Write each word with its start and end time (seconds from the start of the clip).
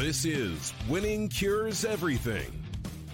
This 0.00 0.24
is 0.24 0.72
Winning 0.88 1.28
Cures 1.28 1.84
Everything. 1.84 2.50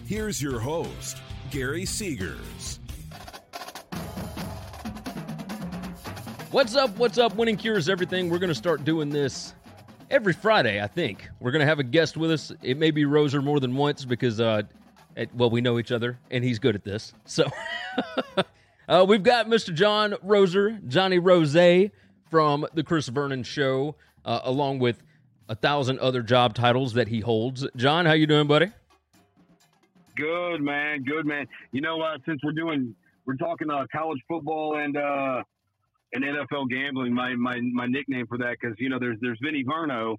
Here's 0.06 0.41
your 0.41 0.61
host, 0.61 1.20
Gary 1.51 1.83
Seegers. 1.83 2.78
What's 6.52 6.77
up? 6.77 6.97
What's 6.97 7.19
up? 7.19 7.34
Winning 7.34 7.56
Cures 7.56 7.88
Everything. 7.88 8.30
We're 8.30 8.38
going 8.38 8.51
to 8.51 8.55
start 8.55 8.84
doing 8.84 9.11
this 9.11 9.52
every 10.12 10.33
Friday, 10.33 10.80
I 10.80 10.87
think. 10.87 11.28
We're 11.41 11.51
going 11.51 11.59
to 11.59 11.66
have 11.66 11.80
a 11.80 11.83
guest 11.83 12.16
with 12.16 12.30
us. 12.30 12.52
It 12.62 12.78
may 12.78 12.92
be 12.92 13.05
Roser 13.05 13.42
more 13.42 13.59
than 13.59 13.75
once 13.75 14.05
because, 14.05 14.41
uh, 14.41 14.62
it, 15.16 15.34
well, 15.34 15.50
we 15.50 15.61
know 15.61 15.80
each 15.80 15.91
other 15.91 16.20
and 16.30 16.45
he's 16.45 16.61
good 16.61 16.77
at 16.77 16.84
this. 16.84 17.12
So 17.25 17.50
uh, 18.89 19.05
we've 19.09 19.25
got 19.25 19.48
Mr. 19.48 19.75
John 19.75 20.12
Roser, 20.25 20.87
Johnny 20.87 21.19
Rose 21.19 21.91
from 22.30 22.64
The 22.75 22.84
Chris 22.84 23.09
Vernon 23.09 23.42
Show, 23.42 23.97
uh, 24.25 24.39
along 24.45 24.78
with 24.78 25.03
a 25.48 25.55
thousand 25.55 25.98
other 26.00 26.23
job 26.23 26.55
titles 26.55 26.95
that 26.95 27.09
he 27.09 27.20
holds. 27.20 27.66
John, 27.77 28.06
how 28.06 28.12
you 28.12 28.27
doing, 28.27 28.46
buddy? 28.46 28.70
Good 30.16 30.62
man, 30.62 31.03
good 31.05 31.27
man. 31.27 31.47
You 31.72 31.83
know, 31.83 32.00
uh, 32.00 32.16
since 32.25 32.41
we're 32.42 32.53
doing, 32.53 32.94
we're 33.27 33.36
talking 33.36 33.70
uh, 33.70 33.84
college 33.92 34.20
football 34.27 34.78
and 34.78 34.97
uh, 34.97 35.42
and 36.14 36.25
NFL 36.25 36.70
gambling. 36.70 37.12
My 37.12 37.34
my 37.34 37.61
my 37.61 37.86
nickname 37.86 38.27
for 38.27 38.38
that 38.38 38.56
because 38.61 38.77
you 38.78 38.88
know 38.88 38.98
there's 38.98 39.19
there's 39.20 39.38
Vinny 39.42 39.62
Verno, 39.62 40.16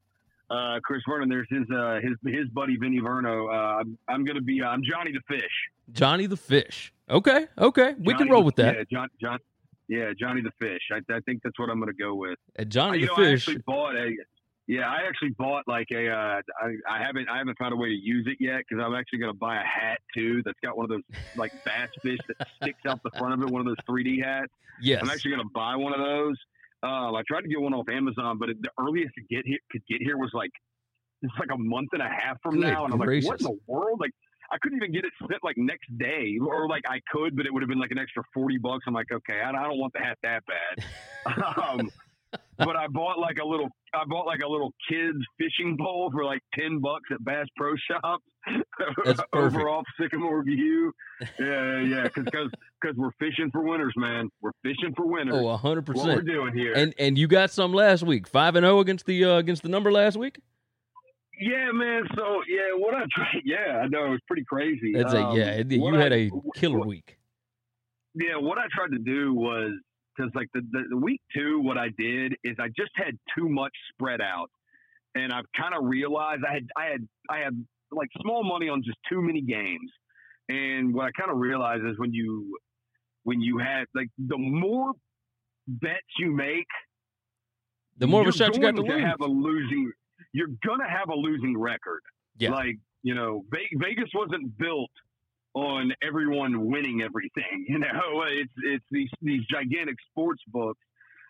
uh, 0.52 0.80
Chris 0.84 1.02
Vernon. 1.08 1.30
There's 1.30 1.48
his 1.50 1.64
uh, 1.76 2.00
his 2.04 2.14
his 2.32 2.48
buddy 2.50 2.78
Vinny 2.78 3.00
Verno. 3.00 3.48
Uh, 3.50 3.80
I'm, 3.80 3.98
I'm 4.08 4.24
gonna 4.24 4.42
be 4.42 4.62
I'm 4.62 4.84
Johnny 4.84 5.12
the 5.12 5.22
Fish. 5.28 5.44
Johnny 5.92 6.28
the 6.28 6.38
Fish. 6.38 6.94
Okay, 7.10 7.48
okay, 7.58 7.96
we 7.98 8.14
Johnny 8.14 8.26
can 8.26 8.30
roll 8.30 8.44
with 8.44 8.56
that. 8.58 8.76
Yeah, 8.76 8.84
John 8.92 9.10
John. 9.20 9.40
Yeah, 9.88 10.12
Johnny 10.20 10.42
the 10.42 10.52
Fish. 10.60 10.82
I, 10.92 10.98
I 11.12 11.22
think 11.22 11.42
that's 11.44 11.58
what 11.58 11.70
I'm 11.72 11.80
gonna 11.80 11.94
go 11.94 12.14
with. 12.14 12.38
Uh, 12.60 12.66
Johnny 12.66 13.00
you 13.00 13.08
the 13.08 13.14
know, 13.14 13.24
I 13.24 13.32
Fish. 13.32 13.48
actually 13.48 13.64
bought 13.66 13.96
a. 13.96 14.12
Yeah, 14.68 14.90
I 14.90 15.08
actually 15.08 15.30
bought 15.30 15.64
like 15.66 15.88
a. 15.92 16.10
Uh, 16.10 16.42
I, 16.62 16.96
I 16.96 17.04
haven't. 17.04 17.30
I 17.30 17.38
haven't 17.38 17.58
found 17.58 17.74
a 17.74 17.78
way 17.78 17.88
to 17.88 17.96
use 17.96 18.28
it 18.28 18.38
yet 18.40 18.64
because 18.68 18.84
I'm 18.84 18.94
actually 18.96 19.20
going 19.20 19.32
to 19.32 19.38
buy 19.38 19.56
a 19.56 19.66
hat 19.66 20.00
too. 20.14 20.42
That's 20.44 20.60
got 20.62 20.76
one 20.76 20.84
of 20.84 20.90
those 20.90 21.04
like 21.38 21.54
bass 21.64 21.90
fish 22.02 22.20
that 22.28 22.48
sticks 22.62 22.82
out 22.86 23.02
the 23.04 23.12
front 23.18 23.34
of 23.34 23.42
it. 23.42 23.50
One 23.50 23.62
of 23.62 23.66
those 23.66 23.78
3D 23.90 24.22
hats. 24.22 24.52
Yes. 24.82 25.02
I'm 25.02 25.10
actually 25.10 25.32
going 25.32 25.44
to 25.44 25.52
buy 25.54 25.76
one 25.78 25.94
of 25.94 26.00
those. 26.00 26.36
Um, 26.84 27.16
I 27.16 27.24
tried 27.28 27.42
to 27.42 27.48
get 27.48 27.60
one 27.60 27.74
off 27.74 27.90
Amazon, 27.90 28.38
but 28.38 28.50
it, 28.50 28.62
the 28.62 28.70
earliest 28.80 29.14
to 29.16 29.22
get 29.34 29.46
here 29.46 29.58
could 29.72 29.82
get 29.90 30.02
here 30.02 30.18
was 30.18 30.32
like 30.34 30.52
it's 31.22 31.34
like 31.40 31.50
a 31.52 31.58
month 31.58 31.90
and 31.94 32.02
a 32.02 32.10
half 32.10 32.38
from 32.44 32.56
Good 32.56 32.68
now, 32.68 32.86
and 32.86 32.94
I'm 32.94 33.00
like, 33.00 33.24
what 33.24 33.40
in 33.40 33.46
the 33.46 33.58
world? 33.66 34.00
Like, 34.00 34.12
I 34.52 34.58
couldn't 34.62 34.78
even 34.78 34.94
get 34.94 35.04
it 35.04 35.12
sent 35.20 35.44
like 35.44 35.58
next 35.58 35.88
day, 35.98 36.38
or 36.40 36.68
like 36.68 36.84
I 36.88 37.00
could, 37.12 37.36
but 37.36 37.46
it 37.46 37.54
would 37.54 37.64
have 37.64 37.70
been 37.70 37.80
like 37.80 37.92
an 37.92 37.98
extra 37.98 38.24
forty 38.34 38.58
bucks. 38.58 38.84
I'm 38.88 38.94
like, 38.94 39.12
okay, 39.12 39.42
I, 39.44 39.50
I 39.50 39.64
don't 39.64 39.80
want 39.80 39.94
the 39.94 40.00
hat 40.00 40.18
that 40.24 40.44
bad. 40.46 41.56
um, 41.58 41.90
but 42.58 42.76
I 42.76 42.88
bought 42.88 43.20
like 43.20 43.38
a 43.42 43.46
little, 43.48 43.70
I 43.94 44.04
bought 44.08 44.26
like 44.26 44.42
a 44.42 44.48
little 44.48 44.74
kids 44.90 45.18
fishing 45.38 45.78
pole 45.80 46.10
for 46.12 46.24
like 46.26 46.42
ten 46.54 46.80
bucks 46.80 47.10
at 47.12 47.24
Bass 47.24 47.46
Pro 47.56 47.74
Shops 47.90 48.24
That's 49.06 49.22
perfect. 49.32 49.56
over 49.56 49.70
off 49.70 49.86
Sycamore 50.00 50.44
View. 50.44 50.92
Yeah, 51.40 51.82
yeah, 51.82 52.04
because 52.04 52.50
because 52.82 52.96
we're 52.98 53.12
fishing 53.20 53.50
for 53.52 53.62
winners, 53.64 53.94
man. 53.96 54.30
We're 54.42 54.52
fishing 54.64 54.94
for 54.96 55.06
winners. 55.08 55.36
Oh, 55.38 55.56
hundred 55.58 55.88
what 55.90 56.06
we're 56.06 56.22
doing 56.22 56.54
here. 56.56 56.74
And 56.74 56.94
and 57.00 57.18
you 57.18 57.28
got 57.28 57.52
some 57.52 57.74
last 57.74 58.04
week, 58.04 58.28
five 58.28 58.56
and 58.56 58.64
zero 58.66 58.80
against 58.80 59.06
the 59.06 59.24
uh, 59.26 59.38
against 59.38 59.64
the 59.64 59.70
number 59.70 59.92
last 59.92 60.18
week. 60.18 60.40
yeah, 61.40 61.72
man. 61.72 62.04
So 62.16 62.42
yeah, 62.48 62.76
what 62.78 62.94
I 62.96 63.04
tried. 63.12 63.28
Yeah, 63.46 63.82
I 63.84 63.88
know 63.88 64.06
it 64.06 64.10
was 64.10 64.20
pretty 64.28 64.44
crazy. 64.48 64.94
That's 64.94 65.14
a 65.14 65.24
Um, 65.26 65.38
yeah. 65.38 65.52
it- 65.52 65.72
You 65.72 65.94
had 65.94 66.12
I- 66.14 66.16
a 66.16 66.32
killer 66.56 66.80
week. 66.86 67.18
Yeah, 68.16 68.38
what 68.38 68.58
I 68.58 68.64
tried 68.72 68.92
to 68.94 69.00
do 69.00 69.34
was 69.36 69.72
because 70.18 70.32
like 70.36 70.48
the, 70.54 70.62
the, 70.72 70.84
the 70.90 70.98
week 70.98 71.22
two, 71.36 71.60
what 71.62 71.78
I 71.78 71.90
did 71.98 72.36
is 72.44 72.56
I 72.60 72.68
just 72.70 72.92
had 72.96 73.18
too 73.38 73.50
much 73.50 73.74
spread 73.94 74.22
out, 74.22 74.50
and 75.16 75.32
I've 75.32 75.46
kind 75.56 75.74
of 75.76 75.84
realized 75.86 76.44
I 76.50 76.54
had 76.54 76.68
I 76.76 76.86
had 76.86 77.08
I 77.30 77.38
had 77.40 77.66
like 77.92 78.10
small 78.22 78.44
money 78.44 78.70
on 78.70 78.84
just 78.84 78.98
too 79.10 79.22
many 79.22 79.42
games, 79.42 79.92
and 80.50 80.94
what 80.94 81.06
I 81.06 81.12
kind 81.12 81.32
of 81.32 81.38
realized 81.38 81.86
is 81.86 81.98
when 81.98 82.14
you 82.14 82.58
when 83.24 83.42
you 83.42 83.58
had 83.58 83.86
like 83.94 84.08
the 84.18 84.38
more 84.38 84.92
bets 85.68 86.00
you 86.20 86.32
make, 86.32 86.68
The 87.98 88.08
more 88.08 88.22
of 88.22 88.28
a 88.28 88.32
shot 88.32 88.56
you 88.56 88.62
got 88.62 88.76
to 88.76 88.82
lose. 88.82 89.04
have 89.04 89.22
a 89.22 89.26
losing. 89.28 89.92
You're 90.34 90.50
gonna 90.66 90.90
have 90.90 91.10
a 91.10 91.16
losing 91.16 91.58
record. 91.58 92.02
Yeah. 92.38 92.52
Like 92.52 92.78
you 93.04 93.16
know, 93.16 93.44
Vegas 93.52 94.10
wasn't 94.14 94.58
built 94.58 94.90
on 95.58 95.92
everyone 96.04 96.68
winning 96.68 97.02
everything. 97.02 97.66
You 97.68 97.80
know, 97.80 98.24
it's 98.28 98.54
it's 98.64 98.86
these 98.92 99.10
these 99.22 99.42
gigantic 99.52 99.96
sports 100.12 100.42
books, 100.48 100.80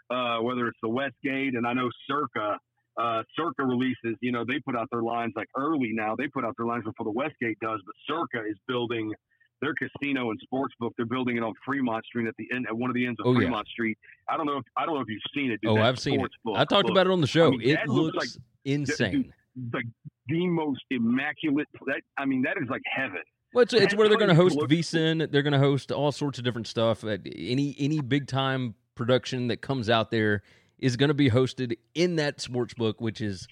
uh, 0.09 0.37
whether 0.39 0.67
it's 0.67 0.77
the 0.83 0.89
Westgate 0.89 1.55
and 1.55 1.65
I 1.65 1.73
know 1.73 1.89
Circa. 2.07 2.59
Uh, 2.99 3.21
Circa 3.35 3.63
releases, 3.63 4.15
you 4.21 4.31
know, 4.31 4.43
they 4.43 4.59
put 4.59 4.75
out 4.75 4.87
their 4.91 5.03
lines 5.03 5.31
like 5.35 5.47
early 5.55 5.91
now. 5.93 6.15
They 6.15 6.27
put 6.27 6.43
out 6.43 6.55
their 6.57 6.65
lines 6.65 6.83
before 6.83 7.03
the 7.03 7.11
Westgate 7.11 7.59
does, 7.59 7.79
but 7.85 7.93
Circa 8.07 8.43
is 8.49 8.57
building 8.67 9.13
their 9.61 9.73
casino 9.75 10.31
and 10.31 10.39
sports 10.41 10.73
book. 10.79 10.93
They're 10.97 11.05
building 11.05 11.37
it 11.37 11.43
on 11.43 11.53
Fremont 11.63 12.03
Street 12.05 12.27
at 12.27 12.33
the 12.39 12.47
end, 12.51 12.65
at 12.67 12.75
one 12.75 12.89
of 12.89 12.95
the 12.95 13.05
ends 13.05 13.19
of 13.19 13.27
Oh, 13.27 13.33
yeah. 13.33 13.41
Fremont 13.41 13.67
Street. 13.67 13.97
I 14.27 14.35
don't 14.35 14.47
know 14.47 14.57
if 14.57 14.65
I 14.75 14.85
don't 14.87 14.95
know 14.95 15.01
if 15.01 15.07
you've 15.09 15.21
seen 15.35 15.51
it. 15.51 15.61
Dude, 15.61 15.71
Oh, 15.71 15.77
I've 15.81 15.99
seen 15.99 16.19
it. 16.19 16.31
Book 16.43 16.55
I 16.57 16.65
talked 16.65 16.85
looks 16.87 16.91
about 16.91 17.05
it 17.07 17.11
on 17.13 17.21
the 17.21 17.27
show. 17.27 17.51
mean, 17.51 17.61
it 17.69 17.87
looks, 17.87 18.15
looks 18.15 18.37
insane. 18.65 19.31
the 19.55 19.83
the 20.27 20.47
most 20.47 20.81
immaculate. 20.89 21.67
That 21.85 22.01
I 22.17 22.25
mean, 22.25 22.41
that 22.43 22.57
is 22.61 22.67
like 22.69 22.81
heaven. 22.85 23.21
Well, 23.57 23.63
it's, 23.63 23.73
it's 23.73 23.95
where 23.95 24.07
they're 24.07 24.19
going 24.19 24.29
to 24.29 24.35
host 24.35 24.55
VSIN. 24.55 25.31
They're 25.31 25.41
going 25.41 25.53
to 25.53 25.57
host 25.57 25.91
all 25.91 26.11
sorts 26.11 26.37
of 26.37 26.43
different 26.43 26.67
stuff. 26.67 27.03
Any 27.03 27.75
any 27.79 28.01
big 28.01 28.27
time 28.27 28.75
production 28.93 29.47
that 29.47 29.61
comes 29.61 29.89
out 29.89 30.11
there 30.11 30.43
is 30.77 30.95
going 30.95 31.07
to 31.07 31.15
be 31.15 31.31
hosted 31.31 31.75
in 31.95 32.17
that 32.17 32.39
sports 32.39 32.75
book, 32.75 33.01
which 33.01 33.19
is 33.19 33.47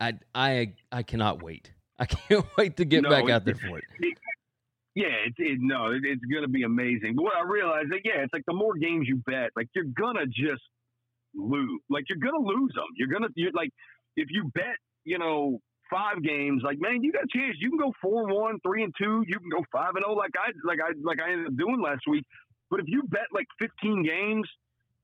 I 0.00 0.20
I 0.36 0.74
I 0.92 1.02
cannot 1.02 1.42
wait. 1.42 1.72
I 1.98 2.06
can't 2.06 2.46
wait 2.56 2.76
to 2.76 2.84
get 2.84 3.02
No, 3.02 3.10
back 3.10 3.28
out 3.28 3.44
there 3.44 3.56
for 3.56 3.78
it. 3.78 3.84
Yeah, 4.96 5.06
it's 5.24 5.36
it, 5.38 5.58
no, 5.60 5.92
it, 5.92 6.02
it's 6.02 6.24
going 6.24 6.42
to 6.42 6.48
be 6.48 6.64
amazing. 6.64 7.14
But 7.14 7.22
what 7.22 7.36
I 7.36 7.42
realized 7.42 7.90
that 7.92 8.00
yeah, 8.04 8.22
it's 8.22 8.32
like 8.32 8.42
the 8.46 8.52
more 8.52 8.74
games 8.74 9.06
you 9.08 9.22
bet, 9.24 9.50
like 9.56 9.68
you're 9.72 9.84
gonna 9.84 10.26
just 10.26 10.62
lose. 11.32 11.80
Like 11.88 12.04
you're 12.08 12.18
gonna 12.18 12.44
lose 12.44 12.72
them. 12.74 12.86
You're 12.96 13.08
gonna 13.08 13.28
you're 13.36 13.52
like 13.52 13.70
if 14.16 14.28
you 14.30 14.50
bet, 14.52 14.76
you 15.04 15.18
know. 15.18 15.60
Five 15.90 16.22
games, 16.22 16.62
like 16.64 16.78
man, 16.80 17.02
you 17.02 17.12
got 17.12 17.24
a 17.24 17.38
chance. 17.38 17.56
You 17.58 17.68
can 17.70 17.78
go 17.78 17.92
four 18.00 18.26
one, 18.26 18.30
three 18.32 18.34
and 18.34 18.40
one, 18.40 18.60
three 18.64 18.82
and 18.84 18.94
two. 18.96 19.24
You 19.26 19.38
can 19.40 19.48
go 19.50 19.64
five 19.72 19.96
and 19.96 20.04
zero, 20.04 20.14
like 20.14 20.30
I 20.38 20.52
like 20.64 20.78
I 20.80 20.92
like 21.02 21.20
I 21.20 21.32
ended 21.32 21.48
up 21.48 21.56
doing 21.56 21.80
last 21.82 22.02
week. 22.08 22.24
But 22.70 22.80
if 22.80 22.86
you 22.88 23.02
bet 23.08 23.26
like 23.32 23.46
fifteen 23.58 24.04
games, 24.04 24.48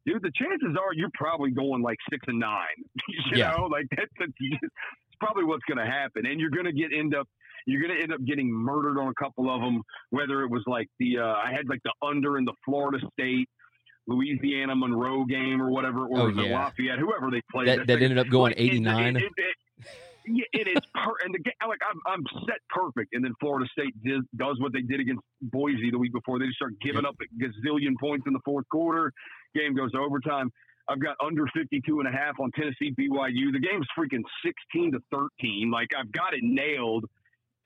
dude, 0.07 0.23
the 0.23 0.31
chances 0.37 0.77
are 0.81 0.95
you're 0.95 1.11
probably 1.15 1.51
going 1.51 1.83
like 1.83 1.99
six 2.11 2.25
and 2.29 2.39
nine. 2.39 2.77
you 3.09 3.39
Yeah. 3.39 3.57
know, 3.57 3.65
like 3.67 3.87
that's, 3.97 4.11
that's 4.19 4.33
it's 4.41 5.17
probably 5.19 5.45
what's 5.45 5.65
going 5.69 5.85
to 5.85 5.91
happen, 5.91 6.25
and 6.27 6.41
you're 6.41 6.51
going 6.51 6.67
to 6.67 6.73
get 6.73 6.93
end 6.97 7.15
up 7.15 7.29
you're 7.67 7.83
going 7.83 7.97
to 7.97 8.01
end 8.01 8.13
up 8.13 8.25
getting 8.25 8.49
murdered 8.53 8.97
on 9.01 9.09
a 9.09 9.15
couple 9.15 9.51
of 9.53 9.61
them. 9.61 9.83
Whether 10.11 10.43
it 10.43 10.51
was 10.51 10.63
like 10.69 10.87
the 11.01 11.19
uh, 11.19 11.25
I 11.25 11.51
had 11.53 11.69
like 11.69 11.81
the 11.85 11.93
under 12.07 12.39
in 12.39 12.45
the 12.45 12.55
Florida 12.65 12.99
State. 13.13 13.49
Louisiana 14.09 14.77
Monroe 14.77 15.25
game 15.25 15.61
or 15.61 15.69
whatever, 15.69 16.07
or 16.07 16.21
Oh, 16.21 16.27
was 16.27 16.39
it 16.39 16.47
yeah. 16.47 16.57
Lafayette, 16.57 17.01
whoever 17.01 17.29
they 17.29 17.43
played. 17.51 17.67
That 17.67 17.79
That's 17.79 17.87
that 17.89 18.03
ended 18.05 18.19
up 18.19 18.29
going 18.29 18.55
eighty 18.57 18.79
nine. 18.79 19.21
Yeah, 20.26 20.44
it 20.53 20.69
is 20.69 20.82
per 20.94 21.12
and 21.25 21.34
the 21.34 21.38
game 21.38 21.55
like 21.69 21.81
I'm 21.88 22.00
I'm 22.06 22.25
set 22.46 22.58
perfect, 22.69 23.14
and 23.14 23.25
then 23.25 23.32
Florida 23.40 23.69
State 23.73 23.94
did, 24.02 24.23
does 24.37 24.56
what 24.58 24.73
they 24.73 24.82
did 24.82 25.00
against 25.00 25.23
Boise 25.40 25.90
the 25.90 25.99
week 25.99 26.12
before. 26.12 26.38
They 26.38 26.46
just 26.46 26.56
start 26.56 26.75
giving 26.81 27.05
up 27.05 27.17
a 27.20 27.43
gazillion 27.43 27.94
points 27.99 28.25
in 28.26 28.32
the 28.32 28.40
fourth 28.44 28.69
quarter. 28.70 29.12
Game 29.55 29.75
goes 29.75 29.93
to 29.93 29.99
overtime. 29.99 30.50
I've 30.88 31.00
got 31.00 31.17
under 31.25 31.46
52 31.55 32.00
and 32.00 32.08
a 32.08 32.12
half 32.12 32.38
on 32.40 32.50
Tennessee 32.52 32.94
BYU. 32.99 33.52
The 33.52 33.61
game's 33.61 33.87
freaking 33.99 34.23
16 34.44 34.93
to 34.93 34.99
13. 35.11 35.70
Like 35.70 35.88
I've 35.99 36.12
got 36.12 36.34
it 36.34 36.43
nailed. 36.43 37.05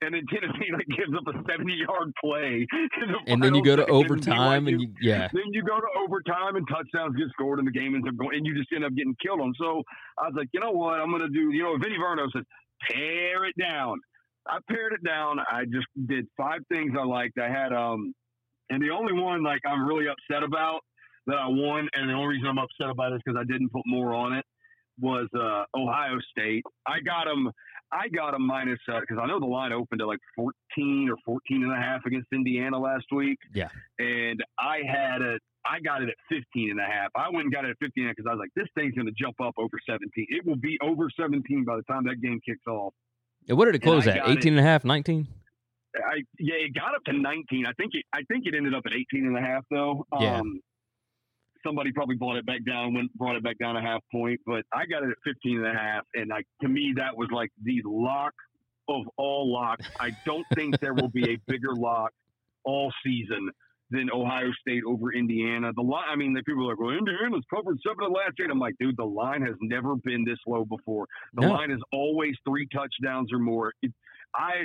And 0.01 0.15
then 0.15 0.25
Tennessee 0.33 0.71
like 0.73 0.87
gives 0.87 1.13
up 1.15 1.27
a 1.27 1.37
70 1.49 1.73
yard 1.73 2.11
play. 2.23 2.65
the 2.71 3.17
And 3.27 3.41
then 3.43 3.53
you 3.53 3.63
go 3.63 3.75
to 3.75 3.83
second, 3.83 3.95
and 3.95 4.05
overtime, 4.05 4.67
and 4.67 4.81
you 4.81 4.93
yeah. 5.01 5.29
then 5.31 5.51
you 5.51 5.63
go 5.63 5.79
to 5.79 5.87
overtime 6.03 6.55
and 6.55 6.67
touchdowns 6.67 7.15
get 7.15 7.27
scored 7.29 7.59
and 7.59 7.67
the 7.67 7.71
game 7.71 7.93
ends 7.93 8.07
up 8.07 8.17
going 8.17 8.37
and 8.37 8.45
you 8.45 8.55
just 8.55 8.69
end 8.73 8.83
up 8.83 8.93
getting 8.95 9.15
killed 9.23 9.41
on. 9.41 9.53
So 9.59 9.83
I 10.17 10.27
was 10.27 10.33
like, 10.35 10.47
you 10.53 10.59
know 10.59 10.71
what, 10.71 10.99
I'm 10.99 11.11
gonna 11.11 11.29
do 11.29 11.51
you 11.51 11.63
know, 11.63 11.77
Vinny 11.77 11.97
Verno 11.97 12.27
says, 12.35 12.43
tear 12.89 13.45
it 13.45 13.55
down. 13.59 13.99
I 14.47 14.57
pared 14.67 14.93
it 14.93 15.03
down. 15.03 15.39
I 15.39 15.65
just 15.65 15.87
did 16.07 16.25
five 16.35 16.61
things 16.71 16.93
I 16.99 17.05
liked. 17.05 17.37
I 17.37 17.49
had 17.49 17.71
um 17.71 18.13
and 18.71 18.81
the 18.81 18.89
only 18.89 19.13
one 19.13 19.43
like 19.43 19.61
I'm 19.67 19.85
really 19.85 20.05
upset 20.07 20.43
about 20.43 20.79
that 21.27 21.37
I 21.37 21.47
won, 21.47 21.87
and 21.93 22.09
the 22.09 22.13
only 22.13 22.35
reason 22.35 22.47
I'm 22.47 22.57
upset 22.57 22.89
about 22.89 23.11
it 23.11 23.15
is 23.15 23.21
because 23.25 23.39
I 23.39 23.43
didn't 23.51 23.69
put 23.69 23.83
more 23.85 24.13
on 24.13 24.33
it. 24.33 24.45
was 24.99 25.27
uh, 25.35 25.63
Ohio 25.77 26.17
State. 26.31 26.63
I 26.87 26.99
got 27.01 27.25
them. 27.25 27.51
I 27.91 28.07
got 28.07 28.33
a 28.33 28.39
minus 28.39 28.79
because 28.87 29.17
uh, 29.17 29.21
I 29.21 29.27
know 29.27 29.39
the 29.39 29.45
line 29.45 29.73
opened 29.73 30.01
at 30.01 30.07
like 30.07 30.19
14 30.35 31.09
or 31.09 31.17
14 31.25 31.63
and 31.63 31.71
a 31.71 31.75
half 31.75 32.05
against 32.05 32.27
Indiana 32.33 32.79
last 32.79 33.05
week. 33.11 33.37
Yeah. 33.53 33.69
And 33.99 34.43
I 34.57 34.79
had 34.87 35.21
it. 35.21 35.41
I 35.65 35.79
got 35.79 36.01
it 36.01 36.09
at 36.09 36.15
15 36.29 36.71
and 36.71 36.79
a 36.79 36.83
half. 36.83 37.11
I 37.15 37.29
went 37.29 37.45
and 37.45 37.53
got 37.53 37.65
it 37.65 37.71
at 37.71 37.77
15 37.79 38.07
because 38.09 38.25
I 38.27 38.33
was 38.33 38.39
like, 38.39 38.49
this 38.55 38.67
thing's 38.75 38.95
going 38.95 39.07
to 39.07 39.13
jump 39.13 39.39
up 39.41 39.53
over 39.57 39.77
17. 39.87 40.09
It 40.29 40.45
will 40.45 40.55
be 40.55 40.77
over 40.81 41.09
17 41.19 41.65
by 41.65 41.75
the 41.75 41.83
time 41.83 42.05
that 42.05 42.21
game 42.21 42.39
kicks 42.45 42.65
off. 42.67 42.93
Yeah, 43.45 43.55
what 43.55 43.65
did 43.65 43.75
it 43.75 43.79
close 43.79 44.07
at? 44.07 44.17
18 44.17 44.37
it, 44.37 44.45
and 44.45 44.59
a 44.59 44.63
half, 44.63 44.83
19? 44.85 45.27
I 45.95 46.23
yeah, 46.39 46.55
it 46.55 46.73
got 46.73 46.95
up 46.95 47.03
to 47.05 47.13
19. 47.13 47.65
I 47.65 47.73
think 47.73 47.91
it 47.93 48.05
I 48.13 48.23
think 48.23 48.45
it 48.45 48.55
ended 48.55 48.73
up 48.73 48.83
at 48.85 48.93
18 48.93 49.25
and 49.27 49.37
a 49.37 49.41
half 49.41 49.65
though. 49.69 50.05
Yeah. 50.19 50.41
Somebody 51.65 51.91
probably 51.91 52.15
brought 52.15 52.37
it 52.37 52.45
back 52.45 52.65
down, 52.65 52.93
went 52.93 53.13
brought 53.17 53.35
it 53.35 53.43
back 53.43 53.57
down 53.59 53.75
a 53.75 53.81
half 53.81 54.01
point, 54.11 54.39
but 54.45 54.63
I 54.73 54.85
got 54.85 55.03
it 55.03 55.09
at 55.09 55.17
15 55.23 55.57
and 55.57 55.67
a 55.67 55.73
half, 55.79 56.03
and 56.13 56.29
like 56.29 56.45
to 56.61 56.67
me 56.67 56.93
that 56.97 57.15
was 57.15 57.29
like 57.31 57.51
the 57.63 57.81
lock 57.85 58.33
of 58.89 59.03
all 59.17 59.51
locks. 59.51 59.87
I 59.99 60.15
don't 60.25 60.45
think 60.55 60.79
there 60.79 60.93
will 60.93 61.09
be 61.09 61.33
a 61.33 61.37
bigger 61.47 61.75
lock 61.75 62.11
all 62.63 62.91
season 63.03 63.49
than 63.91 64.09
Ohio 64.11 64.51
State 64.61 64.83
over 64.87 65.13
Indiana. 65.13 65.71
The 65.75 65.81
line, 65.81 66.05
I 66.09 66.15
mean, 66.15 66.33
the 66.33 66.41
people 66.43 66.65
are 66.65 66.69
like, 66.69 66.79
well, 66.79 66.91
Indiana's 66.91 67.43
covered 67.53 67.77
seven 67.85 68.05
of 68.05 68.11
the 68.11 68.17
last 68.17 68.33
eight. 68.41 68.49
I'm 68.49 68.59
like, 68.59 68.75
dude, 68.79 68.95
the 68.97 69.03
line 69.03 69.41
has 69.41 69.55
never 69.61 69.95
been 69.97 70.23
this 70.25 70.39
low 70.47 70.63
before. 70.65 71.07
The 71.33 71.41
no. 71.41 71.53
line 71.53 71.71
is 71.71 71.79
always 71.91 72.35
three 72.47 72.67
touchdowns 72.73 73.33
or 73.33 73.39
more. 73.39 73.73
It, 73.81 73.91
I, 74.33 74.63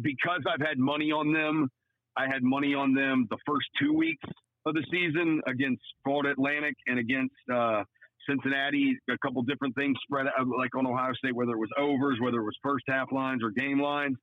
because 0.00 0.40
I've 0.52 0.66
had 0.66 0.78
money 0.78 1.12
on 1.12 1.32
them, 1.32 1.70
I 2.16 2.26
had 2.26 2.42
money 2.42 2.74
on 2.74 2.92
them 2.92 3.28
the 3.30 3.38
first 3.46 3.66
two 3.80 3.92
weeks 3.92 4.24
of 4.66 4.74
the 4.74 4.84
season 4.90 5.40
against 5.46 5.82
Florida 6.04 6.30
Atlantic 6.30 6.74
and 6.86 6.98
against 6.98 7.34
uh, 7.52 7.84
Cincinnati. 8.28 8.98
A 9.08 9.18
couple 9.18 9.42
different 9.42 9.74
things 9.76 9.96
spread 10.02 10.26
out, 10.26 10.46
like 10.58 10.74
on 10.76 10.86
Ohio 10.86 11.12
State, 11.14 11.34
whether 11.34 11.52
it 11.52 11.58
was 11.58 11.70
overs, 11.78 12.18
whether 12.20 12.38
it 12.38 12.44
was 12.44 12.56
first 12.62 12.84
half 12.88 13.12
lines 13.12 13.42
or 13.42 13.50
game 13.50 13.80
lines. 13.80 14.16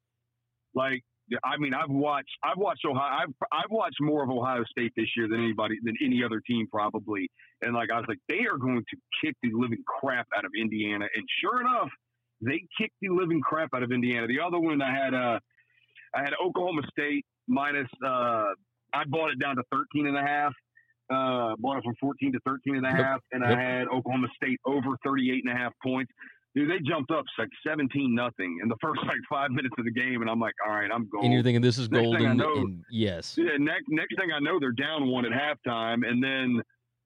Like, 0.76 1.02
I 1.44 1.58
mean, 1.58 1.74
I've 1.74 1.90
watched, 1.90 2.36
I've 2.44 2.58
watched 2.58 2.84
Ohio, 2.86 3.24
I've, 3.24 3.34
I've 3.52 3.72
watched 3.72 4.02
more 4.02 4.24
of 4.24 4.30
Ohio 4.30 4.64
State 4.70 4.92
this 4.98 5.08
year 5.16 5.30
than 5.30 5.40
anybody, 5.42 5.76
than 5.82 5.96
any 6.04 6.22
other 6.24 6.42
team 6.46 6.68
probably. 6.70 7.30
And 7.62 7.74
like, 7.74 7.90
I 7.92 7.98
was 7.98 8.06
like, 8.10 8.20
they 8.28 8.46
are 8.52 8.58
going 8.58 8.84
to 8.90 8.98
kick 9.24 9.36
the 9.42 9.52
living 9.54 9.84
crap 9.88 10.28
out 10.38 10.44
of 10.44 10.52
Indiana. 10.60 11.06
And 11.16 11.24
sure 11.40 11.62
enough, 11.62 11.90
they 12.42 12.66
kicked 12.78 12.96
the 13.02 13.10
living 13.10 13.40
crap 13.42 13.70
out 13.74 13.84
of 13.84 13.92
Indiana. 13.94 14.28
The 14.28 14.42
other 14.46 14.60
one 14.60 14.82
I 14.82 14.94
had, 14.94 15.14
uh, 15.14 15.40
I 16.14 16.20
had 16.20 16.34
Oklahoma 16.46 16.82
State 16.92 17.26
minus, 17.48 17.88
uh, 18.06 18.52
I 18.94 19.04
bought 19.06 19.32
it 19.32 19.40
down 19.40 19.56
to 19.56 19.64
13 19.72 20.08
and 20.08 20.18
a 20.18 20.22
half. 20.22 20.54
Uh, 21.10 21.56
bought 21.60 21.78
it 21.78 21.84
from 21.84 21.96
14 22.00 22.32
to 22.34 22.40
13 22.46 22.78
and 22.78 22.86
a 22.86 22.90
half, 22.90 23.20
and 23.32 23.44
I 23.44 23.60
had 23.60 23.88
Oklahoma 23.88 24.28
State 24.36 24.60
over 24.66 24.90
38 25.04 25.44
and 25.46 25.54
a 25.54 25.58
half 25.58 25.74
points. 25.84 26.12
Dude, 26.56 26.70
they 26.70 26.80
jumped 26.88 27.12
up 27.12 27.26
like 27.38 27.50
17 27.68 28.14
nothing 28.14 28.60
in 28.62 28.70
the 28.70 28.76
first 28.80 29.02
like 29.08 29.18
five 29.30 29.52
minutes 29.52 29.74
of 29.78 29.86
the 29.86 29.92
game, 29.92 30.22
and 30.22 30.30
I'm 30.30 30.40
like, 30.40 30.54
all 30.66 30.74
right, 30.74 30.90
I'm 30.92 31.10
going. 31.10 31.26
And 31.26 31.34
you're 31.34 31.44
thinking 31.44 31.62
this 31.62 31.78
is 31.78 31.90
next 31.92 32.04
golden. 32.04 32.38
Know, 32.38 32.56
and 32.56 32.84
yes. 32.90 33.38
Yeah. 33.38 33.58
Next, 33.58 33.86
next 33.90 34.16
thing 34.18 34.30
I 34.34 34.40
know, 34.40 34.60
they're 34.60 34.72
down 34.72 35.08
one 35.08 35.26
at 35.26 35.32
halftime, 35.32 36.08
and 36.08 36.24
then 36.24 36.62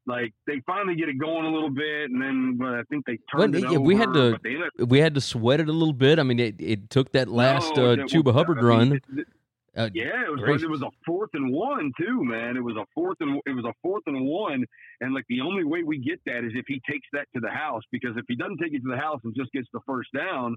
like 0.05 0.33
they 0.47 0.61
finally 0.65 0.95
get 0.95 1.09
it 1.09 1.17
going 1.17 1.45
a 1.45 1.51
little 1.51 1.69
bit, 1.69 2.09
and 2.09 2.21
then 2.21 2.57
but 2.57 2.75
I 2.75 2.83
think 2.89 3.05
they 3.05 3.19
turned 3.31 3.53
well, 3.53 3.63
it 3.63 3.71
yeah, 3.71 3.77
over. 3.77 3.81
We 3.81 3.95
had 3.95 4.13
to 4.13 4.39
we 4.85 4.99
had 4.99 5.15
to 5.15 5.21
sweat 5.21 5.59
it 5.59 5.69
a 5.69 5.73
little 5.73 5.93
bit. 5.93 6.19
I 6.19 6.23
mean, 6.23 6.39
it, 6.39 6.55
it 6.59 6.89
took 6.89 7.11
that 7.11 7.27
last 7.27 7.75
no, 7.75 7.91
uh, 7.91 7.95
Chuba 7.97 8.33
Hubbard 8.33 8.59
I 8.59 8.61
mean, 8.61 8.69
run. 8.69 8.91
It, 8.93 9.27
uh, 9.77 9.89
yeah, 9.93 10.25
it 10.25 10.49
was 10.49 10.63
it 10.63 10.69
was 10.69 10.81
a 10.81 10.89
fourth 11.05 11.29
and 11.33 11.53
one 11.53 11.91
too, 11.99 12.23
man. 12.23 12.57
It 12.57 12.63
was 12.63 12.75
a 12.75 12.85
fourth 12.95 13.17
and 13.19 13.39
it 13.45 13.51
was 13.51 13.65
a 13.65 13.73
fourth 13.81 14.03
and 14.07 14.25
one, 14.25 14.65
and 15.01 15.13
like 15.13 15.25
the 15.29 15.41
only 15.41 15.63
way 15.63 15.83
we 15.83 15.99
get 15.99 16.19
that 16.25 16.43
is 16.43 16.53
if 16.55 16.65
he 16.67 16.81
takes 16.89 17.07
that 17.13 17.27
to 17.35 17.39
the 17.39 17.49
house. 17.49 17.83
Because 17.91 18.17
if 18.17 18.25
he 18.27 18.35
doesn't 18.35 18.57
take 18.57 18.73
it 18.73 18.81
to 18.81 18.89
the 18.89 18.97
house 18.97 19.19
and 19.23 19.35
just 19.35 19.51
gets 19.51 19.67
the 19.73 19.79
first 19.85 20.09
down, 20.15 20.55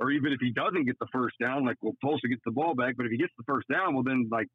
or 0.00 0.10
even 0.10 0.32
if 0.32 0.40
he 0.40 0.50
doesn't 0.50 0.86
get 0.86 0.98
the 0.98 1.06
first 1.12 1.36
down, 1.40 1.64
like 1.64 1.76
well, 1.82 1.94
Tulsa 2.02 2.26
gets 2.26 2.42
the 2.44 2.50
ball 2.50 2.74
back, 2.74 2.96
but 2.96 3.06
if 3.06 3.12
he 3.12 3.18
gets 3.18 3.32
the 3.38 3.44
first 3.44 3.68
down, 3.68 3.94
well 3.94 4.02
then 4.02 4.28
like 4.30 4.48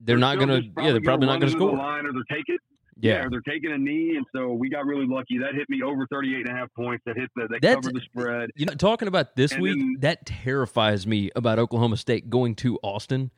they're, 0.00 0.14
they're 0.14 0.18
not 0.18 0.38
gonna 0.38 0.62
yeah 0.78 0.92
they're 0.92 1.00
probably 1.02 1.26
not 1.26 1.38
gonna 1.40 1.52
score 1.52 1.72
the 1.72 1.76
line 1.76 2.06
or 2.06 2.12
they're 2.12 2.36
take 2.36 2.48
it 2.48 2.60
yeah. 2.98 3.22
yeah. 3.22 3.28
they're 3.30 3.40
taking 3.40 3.72
a 3.72 3.78
knee, 3.78 4.16
and 4.16 4.26
so 4.34 4.52
we 4.52 4.68
got 4.68 4.86
really 4.86 5.06
lucky. 5.06 5.38
That 5.38 5.54
hit 5.54 5.68
me 5.68 5.82
over 5.82 6.06
38 6.10 6.46
and 6.46 6.48
a 6.48 6.52
half 6.52 6.72
points. 6.74 7.02
That 7.06 7.16
hit 7.16 7.30
the 7.36 7.48
that 7.48 7.58
That's, 7.62 7.74
covered 7.76 7.94
the 7.94 8.00
spread. 8.00 8.50
You 8.56 8.66
know, 8.66 8.74
talking 8.74 9.08
about 9.08 9.36
this 9.36 9.52
and 9.52 9.62
week, 9.62 9.78
then, 9.78 9.96
that 10.00 10.26
terrifies 10.26 11.06
me 11.06 11.30
about 11.36 11.58
Oklahoma 11.58 11.96
State 11.96 12.30
going 12.30 12.54
to 12.56 12.78
Austin. 12.82 13.30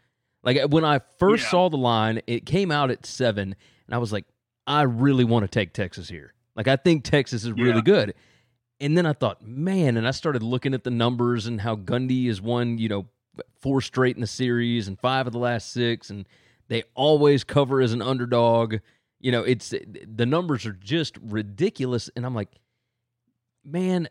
Like 0.43 0.58
when 0.70 0.84
I 0.84 1.00
first 1.19 1.44
yeah. 1.44 1.50
saw 1.50 1.69
the 1.69 1.76
line, 1.76 2.20
it 2.26 2.46
came 2.46 2.70
out 2.70 2.90
at 2.90 3.05
seven, 3.05 3.56
and 3.87 3.94
I 3.94 3.99
was 3.99 4.12
like, 4.12 4.25
I 4.66 4.82
really 4.82 5.25
want 5.25 5.44
to 5.44 5.49
take 5.49 5.72
Texas 5.72 6.08
here. 6.08 6.34
Like 6.55 6.69
I 6.69 6.76
think 6.76 7.05
Texas 7.05 7.44
is 7.44 7.52
really 7.52 7.76
yeah. 7.76 7.81
good. 7.82 8.14
And 8.81 8.96
then 8.96 9.06
I 9.06 9.12
thought, 9.12 9.44
man, 9.44 9.96
and 9.96 10.06
I 10.06 10.12
started 10.12 10.43
looking 10.43 10.72
at 10.72 10.84
the 10.84 10.90
numbers 10.90 11.46
and 11.46 11.60
how 11.60 11.75
Gundy 11.75 12.28
has 12.28 12.40
won, 12.40 12.78
you 12.78 12.88
know, 12.88 13.06
four 13.60 13.81
straight 13.81 14.16
in 14.16 14.20
the 14.20 14.26
series 14.26 14.87
and 14.87 14.99
five 14.99 15.26
of 15.26 15.32
the 15.32 15.38
last 15.38 15.72
six, 15.72 16.10
and 16.10 16.26
they 16.69 16.84
always 16.94 17.44
cover 17.44 17.81
as 17.81 17.93
an 17.93 18.02
underdog. 18.02 18.76
You 19.20 19.32
know, 19.32 19.43
it's 19.43 19.70
the 19.70 20.26
numbers 20.26 20.67
are 20.67 20.73
just 20.73 21.17
ridiculous. 21.23 22.09
And 22.15 22.25
I'm 22.25 22.35
like, 22.35 22.50
man, 23.65 24.09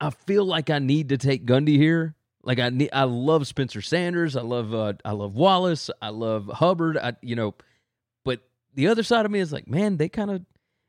I 0.00 0.10
feel 0.10 0.44
like 0.44 0.70
I 0.70 0.78
need 0.78 1.08
to 1.10 1.18
take 1.18 1.46
Gundy 1.46 1.76
here. 1.76 2.14
Like 2.42 2.58
I 2.58 2.70
need, 2.70 2.90
I 2.92 3.04
love 3.04 3.46
Spencer 3.46 3.82
Sanders. 3.82 4.36
I 4.36 4.42
love, 4.42 4.72
uh, 4.72 4.94
I 5.04 5.12
love 5.12 5.34
Wallace. 5.34 5.90
I 6.00 6.08
love 6.08 6.46
Hubbard. 6.46 6.96
I, 6.96 7.14
you 7.20 7.36
know, 7.36 7.54
but 8.24 8.40
the 8.74 8.88
other 8.88 9.02
side 9.02 9.26
of 9.26 9.32
me 9.32 9.40
is 9.40 9.52
like, 9.52 9.68
man, 9.68 9.96
they 9.96 10.08
kind 10.08 10.30
of, 10.30 10.42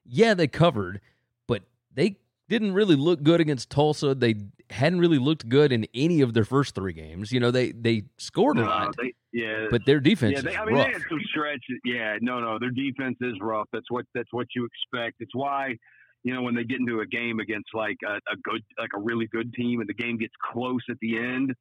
yeah, 0.06 0.34
they 0.34 0.48
covered, 0.48 1.02
but 1.48 1.64
they 1.94 2.18
didn't 2.48 2.74
really 2.74 2.96
look 2.96 3.24
good 3.24 3.42
against 3.42 3.70
Tulsa. 3.70 4.14
They 4.14 4.36
hadn't 4.70 5.00
really 5.00 5.18
looked 5.18 5.48
good 5.48 5.72
in 5.72 5.88
any 5.94 6.22
of 6.22 6.34
their 6.34 6.44
first 6.44 6.76
three 6.76 6.94
games. 6.94 7.32
You 7.32 7.40
know, 7.40 7.52
they 7.52 7.72
they 7.72 8.04
scored 8.18 8.58
a 8.58 8.62
no, 8.62 8.68
lot. 8.68 8.96
They, 8.98 9.14
yeah, 9.34 9.68
but 9.70 9.86
their 9.86 10.00
defense. 10.00 10.36
Yeah, 10.36 10.42
they, 10.42 10.58
I 10.58 10.66
mean, 10.66 10.76
rough. 10.76 10.88
they 10.88 10.94
had 10.94 11.02
some 11.10 11.22
stretches. 11.30 11.80
Yeah, 11.86 12.18
no, 12.22 12.40
no, 12.40 12.60
their 12.60 12.72
defense 12.72 13.18
is 13.22 13.36
rough. 13.42 13.68
That's 13.72 13.90
what 13.90 14.06
that's 14.14 14.32
what 14.32 14.48
you 14.56 14.66
expect. 14.66 15.18
It's 15.20 15.36
why 15.36 15.76
you 16.24 16.34
know 16.34 16.42
when 16.42 16.56
they 16.56 16.64
get 16.64 16.80
into 16.80 17.00
a 17.00 17.06
game 17.06 17.40
against 17.40 17.70
like 17.74 17.98
a, 18.06 18.14
a 18.14 18.38
good 18.44 18.62
like 18.78 18.92
a 18.96 19.00
really 19.00 19.28
good 19.32 19.54
team 19.54 19.80
and 19.80 19.90
the 19.90 19.94
game 19.94 20.18
gets 20.18 20.34
close 20.52 20.82
at 20.90 20.98
the 21.02 21.18
end. 21.18 21.54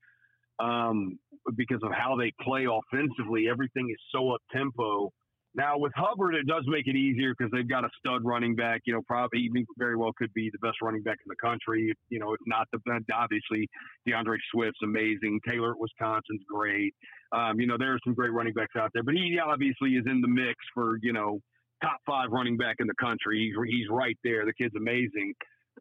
Um, 0.58 1.18
because 1.56 1.80
of 1.82 1.90
how 1.90 2.16
they 2.16 2.32
play 2.42 2.66
offensively, 2.66 3.48
everything 3.48 3.88
is 3.88 3.96
so 4.12 4.32
up 4.32 4.42
tempo 4.52 5.10
now 5.54 5.76
with 5.76 5.92
Hubbard, 5.96 6.34
it 6.34 6.46
does 6.46 6.64
make 6.66 6.86
it 6.86 6.94
easier 6.94 7.34
because 7.36 7.50
they've 7.50 7.68
got 7.68 7.84
a 7.84 7.88
stud 7.98 8.24
running 8.24 8.54
back. 8.54 8.82
You 8.84 8.94
know, 8.94 9.02
probably 9.06 9.40
even 9.40 9.66
very 9.76 9.96
well 9.96 10.12
could 10.16 10.32
be 10.32 10.50
the 10.50 10.58
best 10.58 10.78
running 10.80 11.02
back 11.02 11.18
in 11.24 11.28
the 11.28 11.36
country. 11.36 11.92
You 12.08 12.18
know, 12.20 12.32
if 12.32 12.40
not 12.46 12.68
the 12.72 12.78
obviously 13.12 13.68
D'Andre 14.06 14.38
Swift's 14.52 14.78
amazing. 14.84 15.40
Taylor 15.48 15.72
at 15.72 15.80
Wisconsin's 15.80 16.42
great. 16.48 16.94
Um, 17.32 17.58
you 17.58 17.66
know, 17.66 17.76
there 17.78 17.94
are 17.94 17.98
some 18.04 18.14
great 18.14 18.32
running 18.32 18.54
backs 18.54 18.76
out 18.76 18.90
there, 18.94 19.02
but 19.02 19.14
he 19.14 19.38
obviously 19.44 19.90
is 19.90 20.04
in 20.06 20.20
the 20.20 20.28
mix 20.28 20.54
for 20.72 20.98
you 21.02 21.12
know 21.12 21.40
top 21.82 21.98
five 22.06 22.30
running 22.30 22.56
back 22.56 22.76
in 22.78 22.86
the 22.86 22.94
country. 23.00 23.38
He's 23.38 23.54
he's 23.68 23.88
right 23.90 24.18
there. 24.22 24.46
The 24.46 24.54
kid's 24.54 24.76
amazing. 24.76 25.34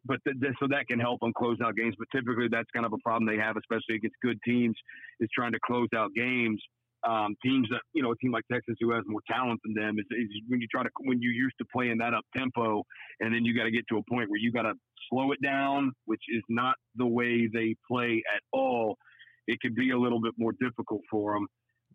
But 0.04 0.18
the, 0.24 0.32
the, 0.38 0.54
so 0.58 0.66
that 0.70 0.86
can 0.88 0.98
help 0.98 1.20
them 1.20 1.32
close 1.36 1.58
out 1.62 1.76
games. 1.76 1.94
But 1.98 2.08
typically, 2.10 2.48
that's 2.50 2.70
kind 2.74 2.86
of 2.86 2.92
a 2.92 2.98
problem 3.04 3.26
they 3.26 3.40
have, 3.40 3.56
especially 3.56 3.96
against 3.96 4.16
good 4.22 4.38
teams, 4.44 4.74
is 5.20 5.28
trying 5.34 5.52
to 5.52 5.58
close 5.64 5.88
out 5.94 6.10
games 6.16 6.60
um, 7.08 7.36
teams 7.42 7.68
that 7.70 7.80
you 7.92 8.02
know 8.02 8.12
a 8.12 8.16
team 8.16 8.32
like 8.32 8.44
Texas 8.50 8.76
who 8.80 8.92
has 8.92 9.02
more 9.06 9.20
talent 9.30 9.60
than 9.64 9.74
them 9.74 9.98
is, 9.98 10.04
is 10.10 10.28
when 10.48 10.60
you 10.60 10.66
try 10.70 10.82
to 10.82 10.90
when 11.04 11.20
you're 11.20 11.32
used 11.32 11.56
to 11.58 11.66
playing 11.72 11.98
that 11.98 12.14
up 12.14 12.24
tempo, 12.36 12.82
and 13.20 13.34
then 13.34 13.44
you 13.44 13.56
got 13.56 13.64
to 13.64 13.70
get 13.70 13.84
to 13.88 13.98
a 13.98 14.02
point 14.10 14.30
where 14.30 14.38
you 14.38 14.52
got 14.52 14.62
to 14.62 14.74
slow 15.10 15.32
it 15.32 15.42
down, 15.42 15.92
which 16.04 16.22
is 16.28 16.42
not 16.48 16.74
the 16.96 17.06
way 17.06 17.48
they 17.52 17.74
play 17.88 18.22
at 18.34 18.42
all. 18.52 18.96
It 19.46 19.60
could 19.60 19.74
be 19.74 19.90
a 19.90 19.98
little 19.98 20.20
bit 20.20 20.34
more 20.38 20.52
difficult 20.60 21.00
for 21.10 21.34
them. 21.34 21.46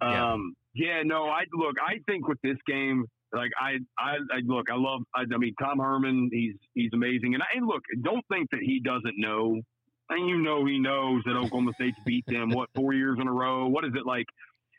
Yeah. 0.01 0.33
Um, 0.33 0.55
yeah, 0.73 1.03
no, 1.05 1.25
I 1.27 1.43
look. 1.53 1.75
I 1.81 1.99
think 2.05 2.27
with 2.27 2.39
this 2.43 2.57
game, 2.67 3.05
like 3.33 3.51
I, 3.59 3.77
I, 3.97 4.15
I 4.31 4.39
look. 4.45 4.69
I 4.69 4.75
love. 4.75 5.01
I, 5.15 5.21
I 5.21 5.37
mean, 5.37 5.53
Tom 5.61 5.79
Herman. 5.79 6.29
He's 6.33 6.55
he's 6.73 6.91
amazing. 6.93 7.33
And 7.33 7.43
I 7.43 7.45
and 7.55 7.65
look. 7.65 7.81
Don't 8.03 8.25
think 8.31 8.49
that 8.51 8.61
he 8.61 8.81
doesn't 8.83 9.15
know. 9.17 9.61
And 10.09 10.29
you 10.29 10.37
know 10.37 10.65
he 10.65 10.77
knows 10.77 11.23
that 11.25 11.35
Oklahoma 11.35 11.71
State's 11.75 11.97
beat 12.05 12.25
them 12.27 12.51
what 12.51 12.69
four 12.75 12.93
years 12.93 13.17
in 13.19 13.27
a 13.27 13.31
row. 13.31 13.67
What 13.67 13.85
is 13.85 13.91
it 13.95 14.05
like? 14.05 14.27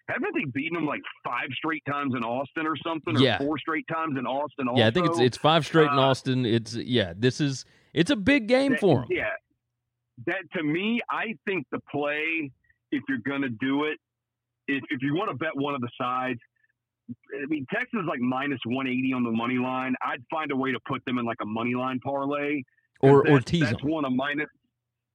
Haven't 0.08 0.34
they 0.34 0.44
beaten 0.44 0.74
them 0.74 0.86
like 0.86 1.02
five 1.24 1.48
straight 1.56 1.82
times 1.86 2.14
in 2.14 2.22
Austin 2.22 2.66
or 2.66 2.76
something? 2.76 3.16
Or 3.16 3.20
yeah. 3.20 3.38
four 3.38 3.58
straight 3.58 3.86
times 3.88 4.16
in 4.18 4.26
Austin. 4.26 4.68
Also? 4.68 4.80
Yeah, 4.80 4.86
I 4.86 4.90
think 4.90 5.06
it's 5.06 5.18
it's 5.18 5.36
five 5.36 5.66
straight 5.66 5.90
in 5.90 5.98
uh, 5.98 6.02
Austin. 6.02 6.46
It's 6.46 6.74
yeah, 6.74 7.12
this 7.16 7.40
is 7.40 7.64
it's 7.92 8.10
a 8.10 8.16
big 8.16 8.46
game 8.46 8.72
that, 8.72 8.80
for 8.80 9.00
them. 9.00 9.08
Yeah, 9.10 9.30
that 10.26 10.42
to 10.54 10.62
me, 10.62 11.00
I 11.10 11.34
think 11.44 11.66
the 11.72 11.80
play 11.90 12.50
if 12.92 13.02
you're 13.08 13.18
going 13.26 13.42
to 13.42 13.48
do 13.48 13.84
it, 13.84 13.98
if 14.68 14.82
if 14.90 15.02
you 15.02 15.14
want 15.14 15.30
to 15.30 15.36
bet 15.36 15.54
one 15.54 15.74
of 15.74 15.80
the 15.80 15.90
sides. 16.00 16.40
I 17.08 17.46
mean, 17.46 17.64
Texas 17.72 18.00
is 18.00 18.06
like 18.08 18.18
minus 18.18 18.58
180 18.64 19.12
on 19.12 19.22
the 19.22 19.30
money 19.30 19.58
line. 19.58 19.94
I'd 20.04 20.24
find 20.28 20.50
a 20.50 20.56
way 20.56 20.72
to 20.72 20.80
put 20.88 21.04
them 21.04 21.18
in 21.18 21.24
like 21.24 21.36
a 21.40 21.46
money 21.46 21.76
line 21.76 22.00
parlay. 22.00 22.62
Or, 23.00 23.28
or 23.28 23.38
tease 23.40 23.60
That's 23.60 23.80
them. 23.80 23.90
one 23.90 24.16
minus. 24.16 24.48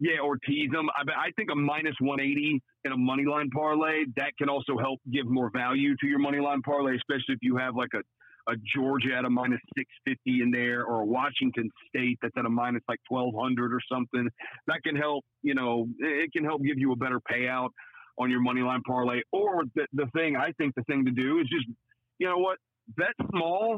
Yeah, 0.01 0.20
or 0.24 0.36
tease 0.38 0.72
them. 0.72 0.89
I, 0.89 1.27
I 1.27 1.31
think 1.38 1.50
a 1.51 1.55
minus 1.55 1.93
180 2.00 2.60
in 2.86 2.91
a 2.91 2.98
money 2.98 3.24
line 3.24 3.51
parlay 3.53 4.05
that 4.17 4.36
can 4.36 4.50
also 4.50 4.75
help 4.75 5.00
give 5.13 5.27
more 5.27 5.51
value 5.53 5.96
to 6.01 6.08
your 6.08 6.17
money 6.17 6.39
line 6.39 6.63
parlay, 6.63 6.96
especially 6.96 7.36
if 7.36 7.39
you 7.43 7.55
have 7.58 7.75
like 7.75 7.91
a, 7.93 8.51
a 8.51 8.55
Georgia 8.75 9.13
at 9.15 9.25
a 9.25 9.29
minus 9.29 9.60
650 9.77 10.41
in 10.41 10.50
there 10.50 10.86
or 10.86 11.01
a 11.01 11.05
Washington 11.05 11.70
State 11.88 12.17
that's 12.20 12.34
at 12.36 12.48
a 12.48 12.50
minus 12.50 12.81
like 12.89 12.98
1200 13.10 13.72
or 13.72 13.79
something. 13.91 14.27
That 14.65 14.81
can 14.81 14.96
help, 14.96 15.24
you 15.43 15.53
know, 15.53 15.86
it 16.00 16.34
can 16.34 16.46
help 16.46 16.63
give 16.63 16.79
you 16.79 16.93
a 16.93 16.96
better 16.96 17.22
payout 17.31 17.70
on 18.17 18.31
your 18.31 18.41
money 18.41 18.62
line 18.62 18.81
parlay. 18.88 19.22
Or 19.31 19.65
the, 19.75 19.86
the 19.93 20.08
thing, 20.15 20.36
I 20.36 20.51
think 20.53 20.74
the 20.74 20.84
thing 20.86 21.05
to 21.05 21.12
do 21.12 21.38
is 21.41 21.48
just, 21.48 21.67
you 22.17 22.27
know 22.27 22.39
what, 22.39 22.58
bet 22.98 23.13
small 23.29 23.77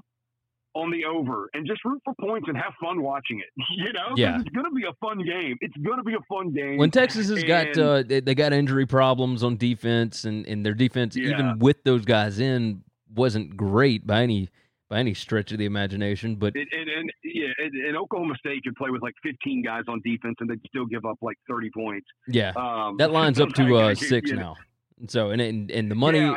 on 0.75 0.89
the 0.91 1.05
over 1.05 1.49
and 1.53 1.67
just 1.67 1.83
root 1.85 2.01
for 2.03 2.13
points 2.19 2.47
and 2.47 2.57
have 2.57 2.73
fun 2.81 3.01
watching 3.01 3.39
it. 3.39 3.45
You 3.77 3.93
know, 3.93 4.13
Yeah. 4.15 4.39
it's 4.39 4.49
going 4.49 4.65
to 4.65 4.71
be 4.71 4.83
a 4.85 4.93
fun 5.01 5.19
game. 5.23 5.57
It's 5.61 5.75
going 5.77 5.97
to 5.97 6.03
be 6.03 6.13
a 6.13 6.21
fun 6.29 6.51
game. 6.53 6.77
When 6.77 6.89
Texas 6.91 7.29
has 7.29 7.43
got 7.43 7.77
uh, 7.77 8.03
they, 8.03 8.19
they 8.21 8.33
got 8.35 8.53
injury 8.53 8.85
problems 8.85 9.43
on 9.43 9.57
defense, 9.57 10.23
and, 10.25 10.45
and 10.47 10.65
their 10.65 10.73
defense, 10.73 11.15
Yeah. 11.15 11.29
even 11.29 11.59
with 11.59 11.83
those 11.83 12.05
guys 12.05 12.39
in, 12.39 12.83
wasn't 13.13 13.55
great 13.55 14.07
by 14.07 14.23
any 14.23 14.49
by 14.89 14.99
any 14.99 15.13
stretch 15.13 15.51
of 15.51 15.57
the 15.57 15.65
imagination. 15.65 16.35
But 16.35 16.55
And, 16.55 16.67
and, 16.71 16.89
and 16.89 17.11
yeah, 17.23 17.47
and, 17.57 17.73
and 17.87 17.97
Oklahoma 17.97 18.35
State 18.37 18.63
could 18.63 18.75
play 18.75 18.89
with 18.91 19.01
like 19.01 19.15
15 19.23 19.63
guys 19.63 19.83
on 19.87 20.01
defense 20.03 20.35
and 20.39 20.49
they'd 20.49 20.59
still 20.67 20.85
give 20.85 21.03
up 21.05 21.17
like 21.21 21.37
30 21.49 21.69
points. 21.75 22.07
yeah, 22.27 22.51
Um, 22.55 22.97
that 22.97 23.11
lines 23.11 23.39
up 23.39 23.49
to 23.53 23.75
uh, 23.75 23.95
six 24.11 24.29
you 24.29 24.35
know, 24.35 24.41
now. 24.41 24.55
And 24.99 25.09
so 25.11 25.31
and 25.31 25.41
and, 25.41 25.71
and 25.71 25.89
the 25.91 25.95
money, 25.95 26.19
Yeah, 26.19 26.35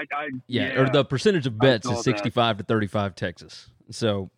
yeah, 0.48 0.62
I, 0.62 0.68
I, 0.68 0.80
or 0.80 0.84
yeah, 0.84 0.90
the 0.90 1.04
percentage 1.04 1.46
of 1.46 1.58
bets 1.58 1.86
is 1.86 1.96
that. 1.96 2.02
sixty 2.02 2.30
five 2.30 2.56
to 2.58 2.64
thirty 2.64 2.86
five 2.86 3.14
Texas. 3.14 3.68
So 3.90 4.30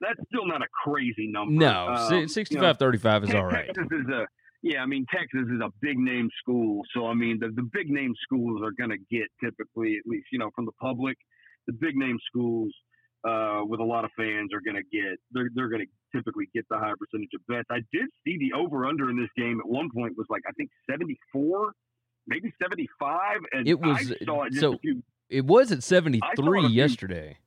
that's 0.00 0.18
still 0.28 0.46
not 0.46 0.62
a 0.62 0.66
crazy 0.84 1.28
number. 1.28 1.54
no, 1.54 1.88
Um, 1.88 2.08
si- 2.08 2.14
you 2.14 2.20
know, 2.22 2.26
65 2.26 2.78
35 2.78 3.24
is 3.24 3.34
all 3.34 3.46
right. 3.46 3.66
Texas 3.66 3.86
is 3.92 4.08
a 4.08 4.26
yeah. 4.62 4.82
I 4.82 4.86
mean, 4.86 5.06
Texas 5.12 5.42
is 5.52 5.60
a 5.60 5.70
big 5.80 5.98
name 5.98 6.28
school, 6.40 6.82
so 6.94 7.06
I 7.06 7.14
mean, 7.14 7.38
the, 7.40 7.48
the 7.54 7.68
big 7.72 7.88
name 7.90 8.14
schools 8.22 8.60
are 8.62 8.72
going 8.72 8.90
to 8.90 8.98
get 9.10 9.26
typically, 9.42 9.96
at 9.96 10.06
least 10.10 10.26
you 10.32 10.38
know, 10.38 10.50
from 10.54 10.64
the 10.66 10.72
public, 10.80 11.16
the 11.66 11.72
big 11.72 11.94
name 11.96 12.18
schools 12.26 12.72
uh, 13.28 13.60
with 13.66 13.80
a 13.80 13.84
lot 13.84 14.04
of 14.04 14.10
fans 14.16 14.52
are 14.52 14.60
going 14.60 14.76
to 14.76 14.96
get. 14.96 15.18
They're 15.32 15.48
they're 15.54 15.68
going 15.68 15.84
to 15.86 16.16
typically 16.18 16.48
get 16.54 16.64
the 16.70 16.78
higher 16.78 16.94
percentage 16.98 17.30
of 17.34 17.46
bets. 17.48 17.66
I 17.70 17.80
did 17.92 18.06
see 18.24 18.38
the 18.38 18.56
over 18.56 18.86
under 18.86 19.10
in 19.10 19.16
this 19.18 19.30
game 19.36 19.60
at 19.60 19.68
one 19.68 19.88
point 19.94 20.14
was 20.16 20.26
like 20.30 20.42
I 20.48 20.52
think 20.52 20.70
seventy 20.90 21.18
four. 21.32 21.72
Maybe 22.28 22.52
seventy 22.60 22.88
five, 22.98 23.38
and 23.52 23.68
It 23.68 23.78
was- 23.78 24.12
I 24.20 24.24
saw 24.24 24.44
it 24.44 24.54
so- 24.54 24.78
few. 24.78 25.02
It 25.28 25.44
was 25.44 25.70
at 25.72 25.82
seventy 25.84 26.20
I 26.22 26.34
saw 26.34 26.42
three 26.44 26.60
it 26.60 26.64
a 26.64 26.68
few- 26.68 26.76
yesterday. 26.76 27.38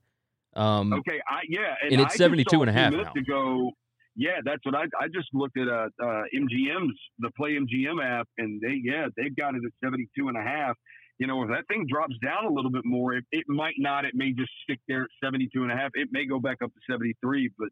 Um, 0.56 0.92
Okay, 0.92 1.20
I 1.28 1.40
yeah, 1.48 1.74
and, 1.82 1.92
And 1.92 2.00
it's 2.02 2.12
just 2.12 2.18
72 2.18 2.62
and 2.62 2.70
a 2.70 2.72
a 2.72 2.74
half 2.74 2.92
now. 2.92 3.12
ago. 3.16 3.70
Yeah, 4.16 4.40
that's 4.44 4.64
what 4.64 4.74
I 4.74 4.84
I 5.00 5.06
just 5.06 5.28
looked 5.32 5.56
at 5.56 5.68
uh, 5.68 5.88
uh 6.02 6.22
MGM's 6.34 6.98
the 7.20 7.30
Play 7.36 7.52
MGM 7.52 8.04
app, 8.04 8.28
and 8.38 8.60
they 8.60 8.80
yeah 8.82 9.06
they've 9.16 9.34
got 9.34 9.54
it 9.54 9.62
at 9.64 9.72
72 9.84 10.28
and 10.28 10.36
a 10.36 10.42
half. 10.42 10.76
You 11.18 11.26
know, 11.26 11.42
if 11.42 11.50
that 11.50 11.68
thing 11.68 11.86
drops 11.88 12.14
down 12.22 12.46
a 12.46 12.50
little 12.50 12.70
bit 12.70 12.84
more, 12.84 13.14
it, 13.14 13.24
it 13.30 13.44
might 13.46 13.74
not. 13.78 14.04
It 14.04 14.14
may 14.14 14.32
just 14.32 14.50
stick 14.64 14.80
there 14.88 15.02
at 15.02 15.08
72 15.22 15.62
and 15.62 15.70
a 15.70 15.76
half. 15.76 15.90
It 15.94 16.08
may 16.10 16.26
go 16.26 16.40
back 16.40 16.58
up 16.64 16.72
to 16.72 16.80
73, 16.90 17.50
but 17.58 17.68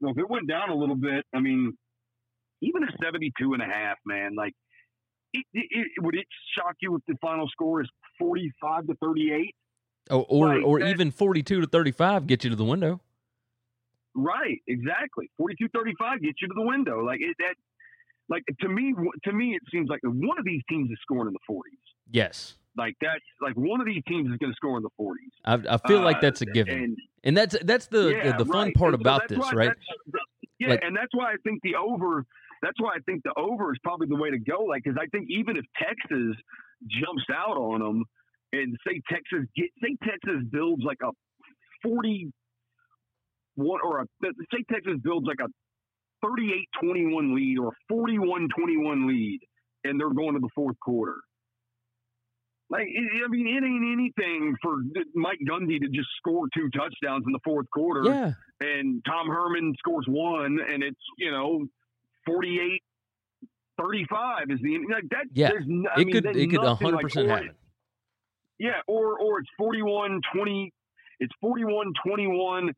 you 0.00 0.06
know, 0.06 0.10
if 0.10 0.18
it 0.18 0.28
went 0.28 0.48
down 0.48 0.70
a 0.70 0.74
little 0.74 0.96
bit, 0.96 1.24
I 1.34 1.40
mean, 1.40 1.76
even 2.62 2.82
at 2.84 2.90
72 3.02 3.52
and 3.52 3.62
a 3.62 3.66
half, 3.66 3.98
man, 4.04 4.34
like. 4.36 4.54
It, 5.34 5.44
it, 5.52 5.66
it, 5.70 6.02
would 6.02 6.14
it 6.14 6.26
shock 6.56 6.76
you 6.80 6.96
if 6.96 7.02
the 7.06 7.14
final 7.20 7.46
score 7.50 7.82
is 7.82 7.88
45 8.18 8.86
to 8.86 8.94
38? 8.94 9.54
Or 10.10 10.24
or, 10.28 10.54
like 10.56 10.64
or 10.66 10.80
even 10.80 11.10
forty 11.10 11.42
two 11.42 11.60
to 11.60 11.66
thirty 11.66 11.92
five 11.92 12.26
get 12.26 12.44
you 12.44 12.50
to 12.50 12.56
the 12.56 12.64
window. 12.64 13.00
Right, 14.14 14.60
exactly. 14.66 15.30
Forty-two 15.36 15.68
thirty-five 15.72 16.20
gets 16.22 16.42
you 16.42 16.48
to 16.48 16.54
the 16.54 16.62
window. 16.66 17.04
Like 17.04 17.20
it, 17.20 17.36
that, 17.38 17.54
like 18.28 18.42
to 18.60 18.68
me, 18.68 18.92
to 19.24 19.32
me, 19.32 19.54
it 19.54 19.62
seems 19.70 19.88
like 19.88 20.00
one 20.02 20.36
of 20.38 20.44
these 20.44 20.62
teams 20.68 20.90
is 20.90 20.98
scoring 21.02 21.28
in 21.28 21.32
the 21.34 21.38
forties. 21.46 21.78
Yes, 22.10 22.54
Like 22.76 22.96
that's 23.00 23.22
like 23.40 23.54
one 23.54 23.80
of 23.80 23.86
these 23.86 24.02
teams 24.08 24.28
is 24.32 24.36
going 24.38 24.50
to 24.50 24.56
score 24.56 24.76
in 24.78 24.82
the 24.82 24.88
forties. 24.96 25.30
I, 25.44 25.54
I 25.68 25.78
feel 25.86 26.00
like 26.00 26.16
Uh, 26.16 26.20
that's 26.22 26.40
a 26.40 26.46
given, 26.46 26.78
And 26.82 26.98
and 27.22 27.36
that's 27.36 27.56
that's 27.62 27.86
the 27.86 28.08
yeah, 28.08 28.32
the, 28.36 28.44
the 28.44 28.50
fun 28.50 28.66
right. 28.68 28.74
part 28.74 28.94
so 28.94 29.00
about 29.00 29.28
this, 29.28 29.38
why- 29.38 29.52
right? 29.52 29.72
yeah, 30.58 30.70
Like- 30.70 30.80
and 30.82 30.96
that's 30.96 31.12
why 31.14 31.30
I 31.32 31.36
think 31.44 31.60
the 31.62 31.76
over. 31.76 32.24
That's 32.60 32.80
why 32.80 32.94
I 32.96 32.98
think 33.06 33.22
the 33.22 33.32
over 33.38 33.72
is 33.72 33.78
probably 33.84 34.08
the 34.08 34.16
way 34.16 34.30
to 34.30 34.38
go. 34.38 34.64
Like, 34.64 34.82
because 34.82 34.98
I 35.00 35.06
think 35.16 35.28
even 35.30 35.56
if 35.56 35.64
Texas 35.80 36.34
jumps 36.88 37.22
out 37.32 37.56
on 37.56 37.78
them, 37.78 38.04
and 38.52 38.76
say 38.86 39.00
Texas 39.10 39.46
get 39.56 39.70
say 39.82 39.96
Texas 40.02 40.42
builds 40.50 40.82
like 40.84 40.98
a 41.02 41.10
forty 41.82 42.30
one 43.54 43.80
or 43.82 44.00
a 44.00 44.06
say 44.22 44.64
Texas 44.70 44.94
builds 45.02 45.26
like 45.26 45.40
a 45.40 45.48
38-21 46.24 47.34
lead 47.34 47.58
or 47.58 47.68
a 47.68 47.92
41-21 47.92 49.06
lead, 49.06 49.40
and 49.84 50.00
they're 50.00 50.10
going 50.10 50.34
to 50.34 50.40
the 50.40 50.48
fourth 50.54 50.78
quarter. 50.80 51.16
Like, 52.70 52.86
it, 52.88 53.22
I 53.24 53.28
mean, 53.28 53.46
it 53.46 53.64
ain't 53.64 53.92
anything 53.92 54.54
for 54.62 54.76
Mike 55.14 55.38
Gundy 55.48 55.80
to 55.80 55.88
just 55.88 56.08
score 56.18 56.48
two 56.54 56.68
touchdowns 56.70 57.24
in 57.26 57.32
the 57.32 57.38
fourth 57.44 57.66
quarter 57.70 58.04
Yeah, 58.04 58.32
and 58.60 59.02
Tom 59.06 59.28
Herman 59.28 59.74
scores 59.78 60.04
one, 60.06 60.58
and 60.68 60.82
it's 60.82 61.00
you 61.16 61.30
know 61.30 61.66
48 62.26 62.82
35 63.80 64.50
is 64.50 64.58
the 64.60 64.78
like 64.92 65.08
that. 65.10 65.26
Yeah. 65.32 65.50
I 65.50 66.00
it 66.00 66.06
mean, 66.06 66.12
could 66.12 66.26
it 66.36 66.50
could 66.50 66.60
one 66.60 66.76
hundred 66.76 67.00
percent 67.00 67.28
happen. 67.28 67.54
Yeah, 68.58 68.80
or 68.86 69.18
or 69.20 69.40
it's 69.40 69.50
41 69.58 70.20
20. 70.34 70.72
It's 71.20 71.32
41 71.40 71.92
21. 72.06 72.72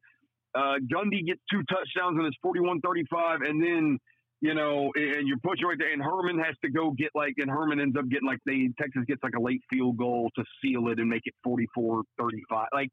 Uh, 0.52 0.58
Gundy 0.92 1.25
gets 1.26 1.40
two 1.50 1.62
touchdowns 1.68 2.18
and 2.18 2.26
it's 2.26 2.37
41 2.42 2.80
35, 2.80 3.40
and 3.42 3.62
then. 3.62 3.99
You 4.42 4.54
know, 4.54 4.90
and 4.94 5.28
you're 5.28 5.37
pushing 5.44 5.66
right 5.66 5.76
there, 5.78 5.92
and 5.92 6.02
Herman 6.02 6.38
has 6.38 6.56
to 6.64 6.70
go 6.70 6.92
get 6.92 7.10
like, 7.14 7.34
and 7.37 7.50
Herman 7.50 7.78
ends 7.78 7.94
up 7.99 8.08
getting 8.08 8.26
like 8.26 8.38
they 8.46 8.70
Texas 8.80 9.02
gets 9.06 9.22
like 9.22 9.34
a 9.37 9.42
late 9.42 9.60
field 9.70 9.99
goal 9.99 10.30
to 10.34 10.42
seal 10.62 10.88
it 10.88 10.99
and 10.99 11.10
make 11.10 11.20
it 11.26 11.34
44 11.44 12.04
35. 12.18 12.68
Like, 12.72 12.88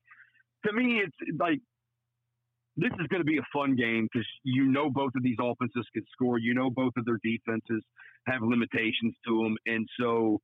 to 0.66 0.74
me, 0.74 1.02
it's 1.02 1.16
like 1.40 1.60
this 2.78 2.92
is 3.00 3.08
going 3.08 3.22
to 3.22 3.26
be 3.26 3.38
a 3.38 3.48
fun 3.52 3.76
game 3.76 4.08
because 4.12 4.28
you 4.44 4.66
know 4.66 4.90
both 4.90 5.12
of 5.16 5.24
these 5.24 5.38
offenses 5.42 5.86
can 5.94 6.04
score. 6.12 6.38
You 6.38 6.54
know 6.54 6.70
both 6.70 6.94
of 6.96 7.06
their 7.06 7.20
defenses 7.24 7.84
have 8.28 8.42
limitations 8.42 9.16
to 9.26 9.44
them, 9.44 9.56
and 9.66 9.88
so 10.00 10.40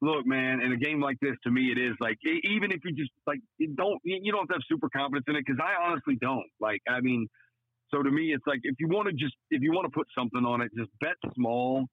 look, 0.00 0.26
man, 0.26 0.60
in 0.60 0.72
a 0.72 0.76
game 0.76 1.00
like 1.00 1.16
this, 1.20 1.34
to 1.44 1.50
me, 1.50 1.70
it 1.72 1.78
is 1.78 1.94
like 2.00 2.16
even 2.24 2.70
if 2.72 2.80
you 2.84 2.94
just 2.94 3.10
like 3.26 3.40
you 3.58 3.74
don't 3.76 3.98
you 4.04 4.30
don't 4.32 4.42
have 4.42 4.48
to 4.48 4.54
have 4.54 4.62
super 4.68 4.88
confidence 4.88 5.24
in 5.28 5.36
it 5.36 5.44
because 5.46 5.60
I 5.62 5.82
honestly 5.88 6.16
don't. 6.20 6.46
Like, 6.60 6.80
I 6.88 7.00
mean, 7.00 7.28
so 7.90 8.02
to 8.02 8.10
me, 8.10 8.32
it's 8.32 8.44
like 8.46 8.60
if 8.62 8.76
you 8.78 8.88
want 8.88 9.08
to 9.08 9.12
just 9.14 9.34
if 9.50 9.62
you 9.62 9.72
want 9.72 9.86
to 9.86 9.90
put 9.96 10.06
something 10.16 10.44
on 10.44 10.60
it, 10.62 10.70
just 10.76 10.90
bet 11.00 11.14
small 11.34 11.86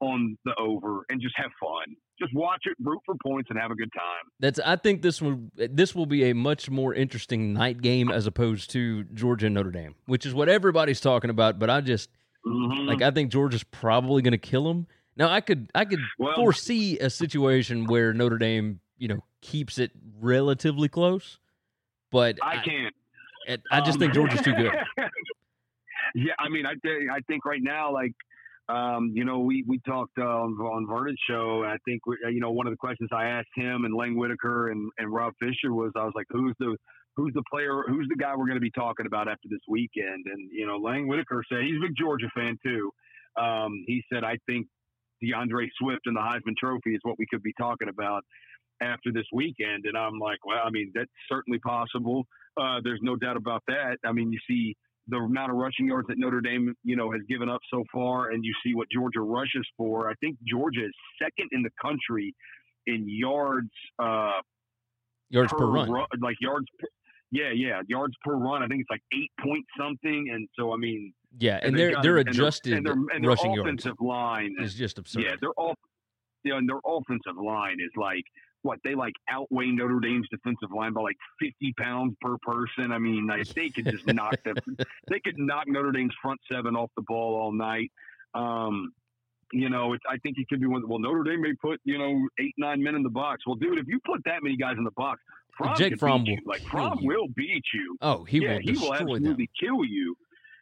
on 0.00 0.36
the 0.44 0.52
over 0.58 1.02
and 1.08 1.20
just 1.20 1.34
have 1.36 1.50
fun. 1.60 1.94
Just 2.20 2.34
watch 2.34 2.62
it, 2.64 2.76
root 2.80 3.00
for 3.06 3.14
points, 3.24 3.48
and 3.50 3.58
have 3.58 3.70
a 3.70 3.74
good 3.74 3.90
time. 3.96 4.24
That's 4.40 4.58
I 4.60 4.76
think 4.76 5.02
this 5.02 5.22
will 5.22 5.40
this 5.54 5.94
will 5.94 6.06
be 6.06 6.30
a 6.30 6.34
much 6.34 6.70
more 6.70 6.94
interesting 6.94 7.52
night 7.52 7.80
game 7.80 8.10
as 8.10 8.26
opposed 8.26 8.70
to 8.70 9.04
Georgia 9.04 9.46
and 9.46 9.54
Notre 9.54 9.70
Dame, 9.70 9.94
which 10.06 10.26
is 10.26 10.34
what 10.34 10.48
everybody's 10.48 11.00
talking 11.00 11.30
about. 11.30 11.58
But 11.58 11.70
I 11.70 11.80
just 11.80 12.10
Mhm. 12.46 12.86
like 12.86 13.02
I 13.02 13.10
think 13.10 13.30
Georgia's 13.32 13.64
probably 13.64 14.20
going 14.22 14.32
to 14.32 14.38
kill 14.38 14.64
them. 14.64 14.86
Now 15.16 15.28
I 15.30 15.40
could 15.40 15.70
I 15.74 15.84
could 15.84 16.00
Well- 16.18 16.34
foresee 16.36 16.98
a 16.98 17.10
situation 17.10 17.84
where 17.86 18.12
Notre 18.12 18.38
Dame 18.38 18.80
you 18.98 19.08
know 19.08 19.24
keeps 19.40 19.78
it 19.78 19.92
relatively 20.20 20.88
close, 20.88 21.38
but 22.10 22.38
I 22.42 22.56
can't. 22.64 22.94
I, 23.48 23.58
I 23.70 23.80
just 23.80 23.96
Um, 23.96 24.00
think 24.00 24.14
Georgia's 24.14 24.40
too 24.40 24.54
good. 24.54 24.72
yeah, 26.14 26.32
I 26.38 26.48
mean, 26.48 26.66
I 26.66 26.74
think 26.82 27.10
I 27.10 27.20
think 27.26 27.44
right 27.44 27.62
now, 27.62 27.92
like, 27.92 28.12
um, 28.68 29.12
you 29.14 29.24
know, 29.24 29.40
we 29.40 29.64
we 29.66 29.78
talked 29.80 30.18
uh, 30.18 30.22
on 30.22 30.52
on 30.54 30.86
Vernon's 30.86 31.18
show, 31.28 31.62
and 31.62 31.70
I 31.72 31.76
think 31.84 32.06
we, 32.06 32.16
you 32.30 32.40
know 32.40 32.50
one 32.50 32.66
of 32.66 32.72
the 32.72 32.76
questions 32.78 33.10
I 33.12 33.26
asked 33.26 33.48
him 33.54 33.84
and 33.84 33.94
Lang 33.94 34.16
Whitaker 34.16 34.70
and 34.70 34.90
and 34.98 35.12
Rob 35.12 35.34
Fisher 35.40 35.74
was, 35.74 35.92
I 35.96 36.04
was 36.04 36.12
like, 36.14 36.26
who's 36.30 36.54
the 36.58 36.76
who's 37.16 37.32
the 37.34 37.42
player, 37.50 37.82
who's 37.86 38.08
the 38.08 38.16
guy 38.16 38.34
we're 38.34 38.46
going 38.46 38.56
to 38.56 38.60
be 38.60 38.70
talking 38.72 39.06
about 39.06 39.28
after 39.28 39.48
this 39.50 39.60
weekend? 39.68 40.24
And 40.26 40.50
you 40.50 40.66
know, 40.66 40.76
Lang 40.78 41.06
Whitaker 41.06 41.44
said 41.48 41.62
he's 41.62 41.76
a 41.76 41.80
big 41.86 41.96
Georgia 41.96 42.28
fan 42.34 42.56
too. 42.64 42.90
Um, 43.40 43.84
he 43.86 44.02
said, 44.12 44.24
I 44.24 44.38
think 44.46 44.66
D'Andre 45.30 45.68
Swift 45.78 46.02
and 46.06 46.16
the 46.16 46.20
Heisman 46.20 46.56
Trophy 46.58 46.94
is 46.94 47.00
what 47.02 47.18
we 47.18 47.26
could 47.30 47.42
be 47.42 47.52
talking 47.58 47.88
about 47.88 48.22
after 48.80 49.12
this 49.12 49.26
weekend. 49.32 49.84
And 49.86 49.96
I'm 49.96 50.18
like, 50.18 50.44
well, 50.44 50.60
I 50.64 50.70
mean, 50.70 50.92
that's 50.94 51.10
certainly 51.28 51.58
possible. 51.60 52.24
Uh, 52.56 52.80
there's 52.82 53.00
no 53.02 53.16
doubt 53.16 53.36
about 53.36 53.62
that. 53.68 53.98
I 54.04 54.12
mean, 54.12 54.32
you 54.32 54.38
see 54.48 54.76
the 55.08 55.16
amount 55.18 55.50
of 55.50 55.56
rushing 55.56 55.86
yards 55.86 56.08
that 56.08 56.18
Notre 56.18 56.40
Dame, 56.40 56.74
you 56.82 56.96
know, 56.96 57.12
has 57.12 57.20
given 57.28 57.48
up 57.48 57.60
so 57.70 57.84
far, 57.92 58.30
and 58.30 58.44
you 58.44 58.54
see 58.64 58.74
what 58.74 58.88
Georgia 58.90 59.20
rushes 59.20 59.66
for. 59.76 60.10
I 60.10 60.14
think 60.20 60.36
Georgia 60.46 60.84
is 60.86 60.92
second 61.22 61.48
in 61.52 61.62
the 61.62 61.70
country 61.80 62.34
in 62.86 63.04
yards 63.06 63.70
uh, 63.98 64.40
Yards 65.30 65.52
per 65.52 65.66
run. 65.66 65.90
ru- 65.90 66.06
like 66.20 66.36
yards. 66.40 66.66
Per, 66.78 66.86
yeah, 67.30 67.50
yeah, 67.54 67.80
yards 67.88 68.14
per 68.22 68.34
run. 68.34 68.62
I 68.62 68.66
think 68.66 68.80
it's 68.82 68.90
like 68.90 69.02
eight 69.12 69.30
point 69.40 69.64
something, 69.78 70.30
and 70.32 70.48
so 70.58 70.72
I 70.72 70.76
mean, 70.76 71.12
Yeah, 71.38 71.58
and, 71.62 71.76
they're 71.76 71.86
their 71.88 71.94
got- 71.94 72.02
their 72.02 72.16
and 72.18 72.28
adjusted 72.28 72.72
and 72.74 72.86
their, 72.86 72.92
and 72.92 73.22
their 73.22 73.30
rushing 73.30 73.52
yards 73.54 73.66
offensive 73.84 74.00
line 74.00 74.54
is 74.60 74.74
just 74.74 74.98
absurd. 74.98 75.24
yeah, 75.24 75.34
their 75.40 75.50
off, 75.56 75.76
you 76.44 76.52
know, 76.52 76.58
and 76.58 76.68
their 76.68 76.80
offensive 76.86 77.36
line 77.42 77.78
is 77.80 77.90
like 77.96 78.24
what 78.62 78.78
they 78.84 78.94
like 78.94 79.14
outweigh 79.28 79.66
Notre 79.66 80.00
Dame's 80.00 80.26
defensive 80.30 80.70
line 80.74 80.92
by 80.92 81.02
like 81.02 81.16
fifty 81.40 81.74
pounds 81.78 82.14
per 82.20 82.36
person. 82.42 82.92
I 82.92 82.98
mean, 82.98 83.26
like, 83.26 83.46
they 83.48 83.68
could 83.68 83.84
just 83.86 84.06
knock 84.06 84.36
them. 84.44 84.56
They 85.10 85.20
could 85.20 85.38
knock 85.38 85.64
Notre 85.68 85.92
Dame's 85.92 86.14
front 86.22 86.40
seven 86.50 86.74
off 86.76 86.90
the 86.96 87.02
ball 87.06 87.34
all 87.34 87.52
night. 87.52 87.90
Um, 88.34 88.92
you 89.52 89.68
know, 89.68 89.94
I 90.08 90.16
think 90.18 90.38
it 90.38 90.48
could 90.48 90.60
be 90.60 90.66
one. 90.66 90.82
Well, 90.88 90.98
Notre 90.98 91.22
Dame 91.24 91.42
may 91.42 91.52
put 91.54 91.80
you 91.84 91.98
know 91.98 92.26
eight 92.40 92.54
nine 92.58 92.82
men 92.82 92.94
in 92.94 93.02
the 93.02 93.10
box. 93.10 93.42
Well, 93.46 93.56
dude, 93.56 93.78
if 93.78 93.86
you 93.86 94.00
put 94.04 94.20
that 94.24 94.42
many 94.42 94.56
guys 94.56 94.76
in 94.78 94.84
the 94.84 94.90
box, 94.96 95.20
Fromm 95.56 95.76
Jake 95.76 95.98
Fromm 95.98 96.24
will 96.24 96.36
like 96.46 96.62
Fromm 96.62 96.98
will 97.02 97.28
beat 97.36 97.64
you. 97.72 97.96
Oh, 98.00 98.24
he 98.24 98.38
yeah, 98.38 98.54
will 98.54 98.58
he 98.60 98.72
will 98.72 98.80
destroy 98.80 98.96
them. 98.96 99.08
absolutely 99.08 99.50
kill 99.60 99.84
you. 99.84 100.16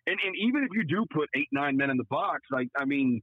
And 0.07 0.19
and 0.25 0.35
even 0.37 0.65
if 0.65 0.71
you 0.73 0.85
do 0.85 1.05
put 1.13 1.29
eight 1.37 1.49
nine 1.53 1.77
men 1.77 1.91
in 1.91 1.97
the 1.97 2.05
box, 2.11 2.41
like 2.51 2.69
I 2.77 2.85
mean, 2.85 3.23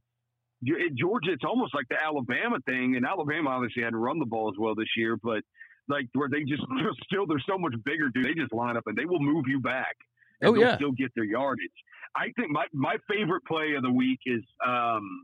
Georgia, 0.64 1.32
it's 1.32 1.44
almost 1.46 1.74
like 1.74 1.86
the 1.90 2.02
Alabama 2.04 2.58
thing. 2.66 2.96
And 2.96 3.06
Alabama 3.06 3.50
obviously 3.52 3.84
had 3.84 3.92
to 3.92 3.98
run 3.98 4.20
the 4.20 4.26
ball 4.26 4.50
as 4.50 4.58
well 4.60 4.76
this 4.76 4.90
year, 4.98 5.18
but 5.22 5.42
like 5.88 6.08
where 6.14 6.30
they 6.30 6.44
just 6.44 6.64
still 7.06 7.26
they're 7.28 7.44
so 7.48 7.58
much 7.58 7.74
bigger, 7.84 8.10
dude. 8.14 8.26
They 8.26 8.34
just 8.34 8.54
line 8.54 8.78
up 8.78 8.84
and 8.88 8.98
they 8.98 9.06
will 9.06 9.20
move 9.20 9.46
you 9.48 9.60
back. 9.60 9.96
And 10.42 10.50
Oh, 10.50 10.54
they'll 10.54 10.62
yeah. 10.62 10.76
still 10.76 10.92
get 10.94 11.12
their 11.16 11.26
yardage. 11.26 11.70
I 12.16 12.32
think 12.38 12.52
my 12.52 12.66
my 12.74 12.96
favorite 13.10 13.44
play 13.46 13.74
of 13.76 13.84
the 13.84 13.92
week 13.92 14.20
is 14.26 14.42
um 14.66 15.24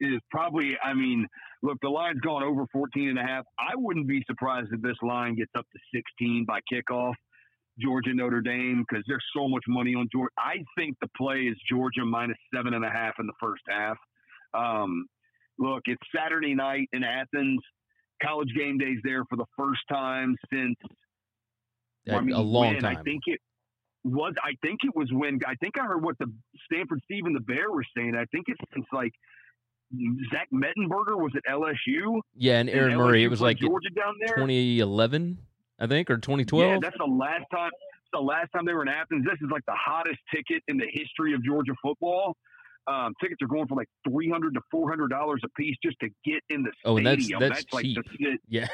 is 0.00 0.20
probably 0.30 0.76
I 0.82 0.94
mean 0.94 1.26
look 1.62 1.78
the 1.80 1.88
line's 1.88 2.20
gone 2.20 2.42
over 2.42 2.66
14 2.72 3.08
and 3.08 3.18
a 3.18 3.22
half. 3.22 3.44
I 3.58 3.74
wouldn't 3.76 4.06
be 4.08 4.22
surprised 4.26 4.68
if 4.72 4.82
this 4.82 4.96
line 5.02 5.36
gets 5.36 5.52
up 5.56 5.66
to 5.72 5.78
16 5.94 6.44
by 6.46 6.60
kickoff. 6.72 7.14
Georgia 7.80 8.14
Notre 8.14 8.40
Dame 8.40 8.84
because 8.88 9.04
there's 9.06 9.24
so 9.36 9.48
much 9.48 9.64
money 9.68 9.94
on 9.94 10.08
Georgia. 10.12 10.30
I 10.38 10.56
think 10.76 10.96
the 11.00 11.08
play 11.16 11.40
is 11.42 11.56
Georgia 11.70 12.04
minus 12.04 12.38
seven 12.54 12.74
and 12.74 12.84
a 12.84 12.90
half 12.90 13.14
in 13.18 13.26
the 13.26 13.32
first 13.40 13.62
half. 13.68 13.96
Um, 14.54 15.06
look, 15.58 15.82
it's 15.86 16.02
Saturday 16.14 16.54
night 16.54 16.88
in 16.92 17.04
Athens. 17.04 17.60
College 18.22 18.48
game 18.56 18.78
days 18.78 18.98
there 19.04 19.24
for 19.28 19.36
the 19.36 19.44
first 19.58 19.82
time 19.90 20.36
since 20.50 20.76
A, 22.08 22.14
I 22.14 22.20
mean, 22.20 22.34
a 22.34 22.40
long 22.40 22.74
when? 22.74 22.80
time. 22.82 22.96
I 22.96 23.02
think 23.02 23.22
it 23.26 23.40
was. 24.04 24.32
I 24.42 24.52
think 24.62 24.80
it 24.84 24.96
was 24.96 25.10
when 25.12 25.38
I 25.46 25.54
think 25.56 25.74
I 25.78 25.84
heard 25.84 26.02
what 26.02 26.16
the 26.18 26.32
Stanford 26.64 27.00
Steve 27.04 27.26
and 27.26 27.36
the 27.36 27.40
Bear 27.40 27.70
were 27.70 27.84
saying. 27.94 28.14
I 28.16 28.24
think 28.32 28.46
it's 28.48 28.60
since 28.72 28.86
like 28.90 29.12
Zach 30.32 30.48
Mettenberger 30.52 31.16
was 31.16 31.32
at 31.36 31.42
LSU. 31.52 32.20
yeah, 32.34 32.58
and 32.58 32.70
Aaron 32.70 32.92
and 32.92 32.98
Murray. 33.00 33.22
It 33.22 33.28
was 33.28 33.40
like 33.42 33.58
Georgia 33.58 33.90
down 33.90 34.14
there. 34.18 34.34
2011, 34.36 35.38
I 35.78 35.86
think, 35.86 36.10
or 36.10 36.16
2012. 36.16 36.62
Yeah, 36.72 36.78
that's 36.82 36.96
the 36.98 37.04
last 37.04 37.44
time. 37.52 37.70
The 38.12 38.20
last 38.20 38.48
time 38.52 38.64
they 38.64 38.72
were 38.72 38.82
in 38.82 38.88
Athens. 38.88 39.24
This 39.24 39.34
is 39.42 39.48
like 39.50 39.64
the 39.66 39.74
hottest 39.76 40.18
ticket 40.34 40.62
in 40.68 40.76
the 40.78 40.86
history 40.90 41.34
of 41.34 41.44
Georgia 41.44 41.72
football. 41.82 42.36
Um, 42.86 43.12
tickets 43.20 43.42
are 43.42 43.48
going 43.48 43.66
for 43.66 43.74
like 43.74 43.88
three 44.08 44.30
hundred 44.30 44.54
to 44.54 44.60
four 44.70 44.88
hundred 44.88 45.08
dollars 45.08 45.40
a 45.44 45.48
piece 45.60 45.76
just 45.84 45.98
to 46.00 46.08
get 46.24 46.40
in 46.48 46.62
the 46.62 46.70
Oh, 46.84 46.98
stadium. 46.98 47.40
that's- 47.40 47.64
that's 47.64 47.72
like 47.74 47.84
the 47.84 48.02
cheap. 48.16 48.40
yeah, 48.48 48.68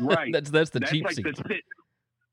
right. 0.00 0.30
that's 0.32 0.50
that's 0.50 0.70
the 0.70 0.80
that's 0.80 0.92
cheap 0.92 1.04
like 1.04 1.14
seat. 1.16 1.24
the. 1.24 1.60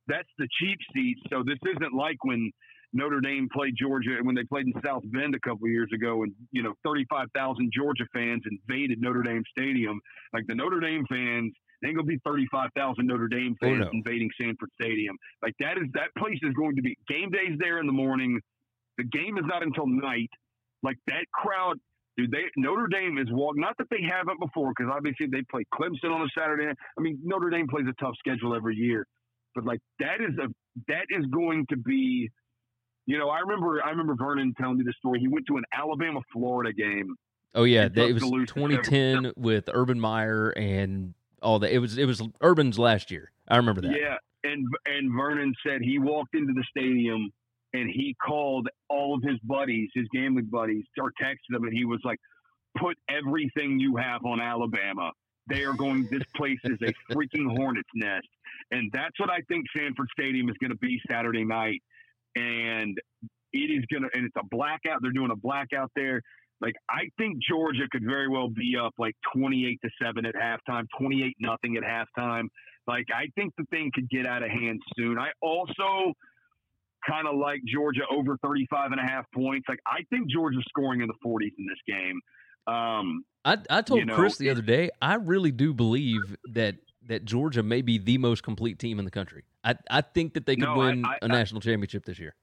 That's 0.08 0.30
the 0.38 0.48
cheap 0.60 0.78
seats. 0.94 1.20
So 1.30 1.44
this 1.46 1.58
isn't 1.66 1.94
like 1.94 2.24
when 2.24 2.50
Notre 2.94 3.20
Dame 3.20 3.50
played 3.52 3.74
Georgia 3.78 4.12
when 4.22 4.36
they 4.36 4.44
played 4.44 4.68
in 4.68 4.74
South 4.86 5.04
Bend 5.06 5.36
a 5.36 5.40
couple 5.42 5.68
years 5.68 5.90
ago, 5.94 6.24
and 6.24 6.32
you 6.52 6.64
know 6.64 6.74
thirty 6.86 7.06
five 7.10 7.28
thousand 7.36 7.72
Georgia 7.76 8.06
fans 8.14 8.44
invaded 8.50 9.02
Notre 9.02 9.22
Dame 9.24 9.44
Stadium. 9.52 10.00
Like 10.34 10.46
the 10.48 10.56
Notre 10.56 10.80
Dame 10.80 11.06
fans, 11.10 11.52
ain't 11.86 11.96
gonna 11.96 12.06
be 12.08 12.20
thirty 12.26 12.48
five 12.52 12.70
thousand 12.76 13.08
Notre 13.08 13.28
Dame 13.28 13.56
Oh, 13.62 13.66
fans 13.68 13.82
no. 13.82 13.90
invading 13.94 14.30
Sanford 14.40 14.70
Stadium. 14.82 15.16
Like 15.42 15.54
that 15.60 15.78
is 15.78 15.86
that 15.94 16.10
place 16.18 16.40
is 16.42 16.54
going 16.54 16.76
to 16.76 16.82
be 16.82 16.98
game 17.08 17.30
days 17.30 17.58
there 17.60 17.80
in 17.80 17.88
the 17.88 17.94
morning. 17.94 18.40
The 18.98 19.04
game 19.04 19.38
is 19.38 19.44
not 19.46 19.64
until 19.64 19.88
night. 19.88 20.30
Like 20.84 20.98
that 21.08 21.26
crowd. 21.34 21.78
Dude, 22.18 22.32
they 22.32 22.46
Notre 22.58 22.88
Dame 22.88 23.20
is 23.20 23.28
walk. 23.30 23.56
Not 23.58 23.76
that 23.78 23.88
they 23.92 24.02
haven't 24.02 24.40
before, 24.40 24.74
because 24.76 24.92
obviously 24.92 25.28
they 25.28 25.44
play 25.52 25.64
Clemson 25.72 26.12
on 26.12 26.22
a 26.22 26.28
Saturday. 26.36 26.66
I 26.98 27.02
mean, 27.02 27.20
Notre 27.24 27.52
Dame 27.52 27.68
plays 27.68 27.86
a 27.88 27.94
tough 28.04 28.16
schedule 28.18 28.56
every 28.56 28.76
year, 28.76 29.06
but 29.54 29.66
like 29.66 29.80
that 30.00 30.20
is 30.22 30.36
a 30.40 30.48
that 30.88 31.06
is 31.10 31.26
going 31.28 31.66
to 31.70 31.78
be. 31.78 32.30
You 33.06 33.20
know, 33.20 33.30
I 33.30 33.40
remember 33.42 33.84
I 33.86 33.92
remember 33.92 34.16
Vernon 34.16 34.54
telling 34.60 34.78
me 34.80 34.84
the 34.84 34.94
story. 34.98 35.20
He 35.20 35.28
went 35.28 35.46
to 35.48 35.58
an 35.58 35.64
Alabama 35.72 36.22
Florida 36.34 36.74
game. 36.74 37.16
Oh 37.54 37.64
yeah, 37.64 37.88
they, 37.88 38.10
it 38.10 38.14
was 38.14 38.24
2010 38.24 39.34
with 39.38 39.70
Urban 39.72 40.00
Meyer 40.00 40.50
and 40.50 41.14
all 41.42 41.60
that. 41.60 41.74
It 41.74 41.80
was 41.80 41.98
it 41.98 42.06
was 42.06 42.22
Urban's 42.42 42.80
last 42.80 43.12
year. 43.12 43.32
I 43.48 43.58
remember 43.58 43.82
that. 43.82 43.92
Yeah, 43.92 44.18
and 44.44 44.66
and 44.86 45.12
Vernon 45.16 45.54
said 45.66 45.82
he 45.82 46.00
walked 46.00 46.36
into 46.36 46.54
the 46.54 46.64
stadium 46.70 47.32
and 47.74 47.90
he 47.90 48.16
called 48.26 48.68
all 48.90 49.16
of 49.16 49.24
his 49.24 49.40
buddies, 49.44 49.90
his 49.94 50.08
gambling 50.14 50.46
buddies, 50.46 50.86
or 51.00 51.12
texted 51.22 51.50
them, 51.50 51.64
and 51.64 51.74
he 51.74 51.86
was 51.86 52.00
like, 52.04 52.20
"Put 52.78 52.98
everything 53.10 53.80
you 53.80 53.98
have 53.98 54.26
on 54.26 54.40
Alabama. 54.40 55.12
They 55.48 55.64
are 55.64 55.74
going. 55.74 56.08
This 56.12 56.24
place 56.36 56.60
is 56.64 56.78
a 56.82 56.94
freaking 57.14 57.56
hornet's 57.58 57.90
nest." 57.96 58.28
And 58.72 58.92
that's 58.92 59.20
what 59.20 59.30
I 59.30 59.42
think 59.48 59.66
Sanford 59.76 60.08
Stadium 60.18 60.50
is 60.50 60.56
going 60.60 60.72
to 60.72 60.78
be 60.78 61.00
Saturday 61.10 61.46
night. 61.46 61.82
And 62.36 63.00
it 63.54 63.72
is 63.72 63.86
going 63.92 64.04
to, 64.04 64.10
and 64.14 64.26
it's 64.26 64.36
a 64.38 64.46
blackout. 64.46 65.02
They're 65.02 65.12
doing 65.12 65.32
a 65.32 65.36
blackout 65.36 65.92
there. 65.96 66.22
Like 66.62 66.76
I 66.90 67.10
think 67.18 67.38
Georgia 67.48 67.84
could 67.92 68.04
very 68.04 68.28
well 68.28 68.50
be 68.50 68.76
up 68.84 68.94
like 68.98 69.16
twenty-eight 69.34 69.80
to 69.84 69.90
seven 70.02 70.26
at 70.26 70.36
halftime, 70.36 70.86
twenty-eight 71.00 71.36
nothing 71.40 71.78
at 71.78 71.84
halftime. 71.84 72.46
Like 72.88 73.06
I 73.14 73.28
think 73.36 73.54
the 73.58 73.66
thing 73.70 73.92
could 73.94 74.10
get 74.10 74.26
out 74.26 74.44
of 74.44 74.50
hand 74.50 74.80
soon. 74.98 75.20
I 75.20 75.30
also 75.42 76.14
kind 77.08 77.28
of 77.28 77.36
like 77.38 77.62
Georgia 77.66 78.02
over 78.12 78.38
35 78.44 78.92
and 78.92 79.00
a 79.00 79.04
half 79.04 79.26
points. 79.34 79.66
Like 79.70 79.80
I 79.86 80.00
think 80.10 80.30
Georgia's 80.30 80.66
scoring 80.68 81.02
in 81.02 81.08
the 81.08 81.14
40s 81.26 81.52
in 81.58 81.66
this 81.68 81.78
game. 81.88 82.20
Um, 82.74 83.24
I 83.46 83.58
I 83.70 83.82
told 83.82 84.00
You 84.02 84.06
know, 84.06 84.16
Chris 84.16 84.38
the 84.38 84.50
other 84.50 84.62
day. 84.62 84.90
I 85.02 85.16
really 85.16 85.52
do 85.52 85.74
believe 85.74 86.36
that 86.54 86.76
that 87.08 87.24
Georgia 87.24 87.64
may 87.64 87.82
be 87.82 87.98
the 87.98 88.18
most 88.18 88.44
complete 88.44 88.80
team 88.80 89.00
in 89.00 89.06
the 89.06 89.12
country. 89.12 89.44
I 89.64 89.76
I 89.90 90.02
think 90.02 90.34
that 90.34 90.46
they 90.46 90.56
could 90.56 90.66
No, 90.70 90.78
win 90.78 91.06
I- 91.06 91.20
a 91.22 91.28
national 91.28 91.62
championship 91.62 92.04
this 92.06 92.20
year. 92.20 92.36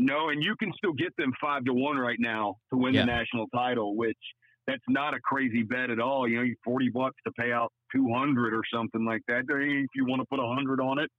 No, 0.00 0.30
and 0.30 0.42
you 0.42 0.56
can 0.56 0.72
still 0.76 0.92
get 0.92 1.14
them 1.16 1.32
five 1.40 1.64
to 1.64 1.72
one 1.72 1.96
right 1.98 2.18
now 2.18 2.56
to 2.72 2.78
win 2.78 2.94
Yeah. 2.94 3.02
the 3.02 3.06
national 3.06 3.46
title, 3.54 3.96
which 3.96 4.18
that's 4.66 4.82
not 4.88 5.14
a 5.14 5.20
crazy 5.20 5.62
bet 5.62 5.90
at 5.90 6.00
all. 6.00 6.28
You 6.28 6.36
know, 6.36 6.42
you 6.42 6.56
40 6.64 6.90
bucks 6.90 7.16
to 7.26 7.32
pay 7.32 7.52
out 7.52 7.72
200 7.92 8.54
or 8.54 8.62
something 8.72 9.04
like 9.04 9.22
that. 9.28 9.44
If 9.48 9.90
you 9.94 10.04
want 10.06 10.20
to 10.22 10.26
put 10.26 10.38
a 10.38 10.44
100 10.46 10.80
on 10.80 10.98
it 10.98 11.10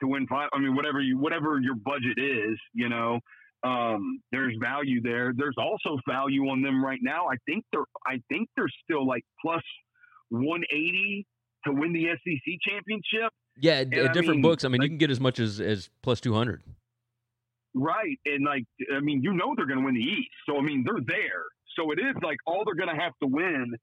to 0.00 0.06
win 0.06 0.26
five, 0.26 0.48
I 0.52 0.58
mean, 0.58 0.74
whatever 0.76 1.00
you, 1.00 1.18
whatever 1.18 1.58
your 1.60 1.74
budget 1.74 2.18
is, 2.18 2.58
you 2.72 2.88
know, 2.88 3.18
um, 3.64 4.20
there's 4.30 4.54
value 4.60 5.00
there. 5.00 5.32
There's 5.34 5.56
also 5.58 5.98
value 6.06 6.48
on 6.50 6.60
them 6.62 6.84
right 6.84 7.00
now. 7.02 7.26
I 7.28 7.36
think 7.46 7.64
they're, 7.72 7.84
I 8.06 8.20
think 8.28 8.48
they're 8.56 8.68
still 8.84 9.06
like 9.06 9.24
plus 9.40 9.62
180 10.30 11.26
to 11.66 11.72
win 11.72 11.92
the 11.92 12.06
SEC 12.22 12.54
championship. 12.60 13.32
Yeah, 13.56 13.80
And 13.80 13.94
at 13.94 14.10
I 14.10 14.12
different 14.12 14.36
mean, 14.36 14.42
books. 14.42 14.64
I 14.64 14.68
mean, 14.68 14.82
you 14.82 14.88
can 14.88 14.98
get 14.98 15.10
as 15.10 15.20
much 15.20 15.38
as 15.38 15.60
as 15.60 15.88
plus 16.02 16.20
200. 16.20 16.62
Right. 17.74 18.18
And 18.24 18.44
like, 18.44 18.64
I 18.94 19.00
mean, 19.00 19.22
you 19.22 19.32
know 19.32 19.54
they're 19.56 19.66
going 19.66 19.80
to 19.80 19.84
win 19.84 19.94
the 19.94 20.00
East. 20.00 20.30
So, 20.48 20.56
I 20.58 20.62
mean, 20.62 20.84
they're 20.84 21.02
there. 21.06 21.42
So 21.76 21.90
it 21.90 21.98
is 21.98 22.14
like 22.22 22.38
all 22.46 22.62
they're 22.64 22.74
going 22.76 22.94
to 22.94 23.02
have 23.02 23.12
to 23.20 23.26
win 23.26 23.74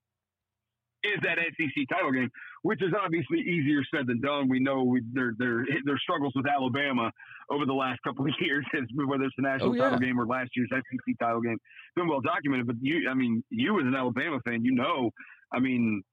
is 1.04 1.20
that 1.24 1.38
SEC 1.58 1.88
title 1.92 2.12
game, 2.12 2.30
which 2.62 2.82
is 2.82 2.94
obviously 3.04 3.40
easier 3.40 3.82
said 3.94 4.06
than 4.08 4.22
done. 4.22 4.48
We 4.48 4.60
know 4.60 4.84
we, 4.84 5.02
their 5.14 5.34
their 5.38 5.66
their 5.84 5.98
struggles 5.98 6.32
with 6.36 6.46
Alabama 6.48 7.12
over 7.50 7.66
the 7.66 7.74
last 7.74 8.00
couple 8.04 8.24
of 8.26 8.32
years, 8.40 8.66
whether 8.94 9.24
it's 9.24 9.34
the 9.36 9.42
national 9.42 9.72
Oh, 9.72 9.74
yeah. 9.74 9.84
title 9.86 10.00
game 10.00 10.20
or 10.20 10.28
last 10.28 10.52
year's 10.56 10.70
SEC 10.72 11.16
title 11.20 11.42
game, 11.42 11.54
it's 11.56 11.96
been 11.96 12.08
well 12.08 12.22
documented. 12.22 12.68
But 12.68 12.76
you, 12.82 13.10
I 13.10 13.16
mean, 13.16 13.44
you 13.50 13.80
as 13.80 13.86
an 13.88 13.96
Alabama 13.96 14.40
fan, 14.46 14.64
you 14.64 14.74
know, 14.76 15.10
I 15.52 15.60
mean, 15.60 16.04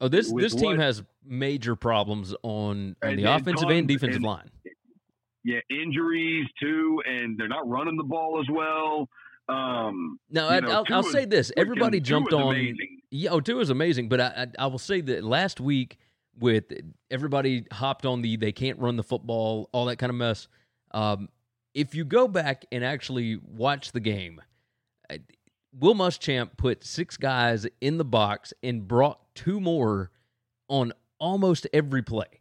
Oh, 0.00 0.08
this 0.08 0.30
this 0.32 0.54
team 0.54 0.76
what- 0.76 0.78
has 0.78 1.02
major 1.24 1.74
problems 1.74 2.34
on 2.42 2.94
on 3.02 3.16
the 3.16 3.24
offensive 3.24 3.68
and 3.70 3.88
defensive 3.88 4.16
and- 4.16 4.24
line. 4.24 4.50
Yeah, 5.44 5.60
injuries 5.70 6.46
too, 6.60 7.02
and 7.06 7.38
they're 7.38 7.48
not 7.48 7.68
running 7.68 7.96
the 7.96 8.04
ball 8.04 8.40
as 8.40 8.46
well. 8.50 9.08
Um, 9.48 10.18
Now, 10.30 10.48
I, 10.48 10.60
know, 10.60 10.84
I'll, 10.90 11.02
say 11.02 11.24
this: 11.24 11.50
everybody 11.56 12.00
jumped 12.00 12.32
on. 12.32 12.54
amazing. 12.54 13.00
Yeah, 13.10 13.30
oh, 13.30 13.40
two 13.40 13.60
is 13.60 13.70
amazing, 13.70 14.08
but 14.08 14.20
I, 14.20 14.46
I 14.58 14.64
I 14.64 14.66
will 14.66 14.78
say 14.78 15.00
that 15.00 15.24
last 15.24 15.60
week 15.60 15.98
with 16.38 16.64
everybody 17.10 17.64
hopped 17.72 18.04
on 18.04 18.22
the 18.22 18.36
they 18.36 18.52
can't 18.52 18.78
run 18.78 18.96
the 18.96 19.02
football, 19.02 19.68
all 19.72 19.86
that 19.86 19.96
kind 19.96 20.10
of 20.10 20.16
mess. 20.16 20.48
Um, 20.92 21.28
if 21.74 21.94
you 21.94 22.04
go 22.04 22.28
back 22.28 22.64
and 22.72 22.84
actually 22.84 23.36
watch 23.36 23.92
the 23.92 24.00
game, 24.00 24.40
uh, 25.10 25.16
Will 25.78 25.94
Muschamp 25.94 26.56
put 26.56 26.84
six 26.84 27.16
guys 27.16 27.66
in 27.80 27.98
the 27.98 28.04
box 28.04 28.52
and 28.62 28.86
brought 28.86 29.20
two 29.34 29.60
more 29.60 30.10
on 30.68 30.92
almost 31.18 31.66
every 31.72 32.02
play. 32.02 32.40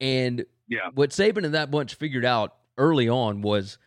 And 0.00 0.44
Yeah. 0.68 0.90
what 0.94 1.10
Saban 1.10 1.44
and 1.44 1.54
that 1.54 1.70
bunch 1.70 1.94
figured 1.94 2.24
out 2.24 2.54
early 2.76 3.08
on 3.08 3.40
was 3.42 3.78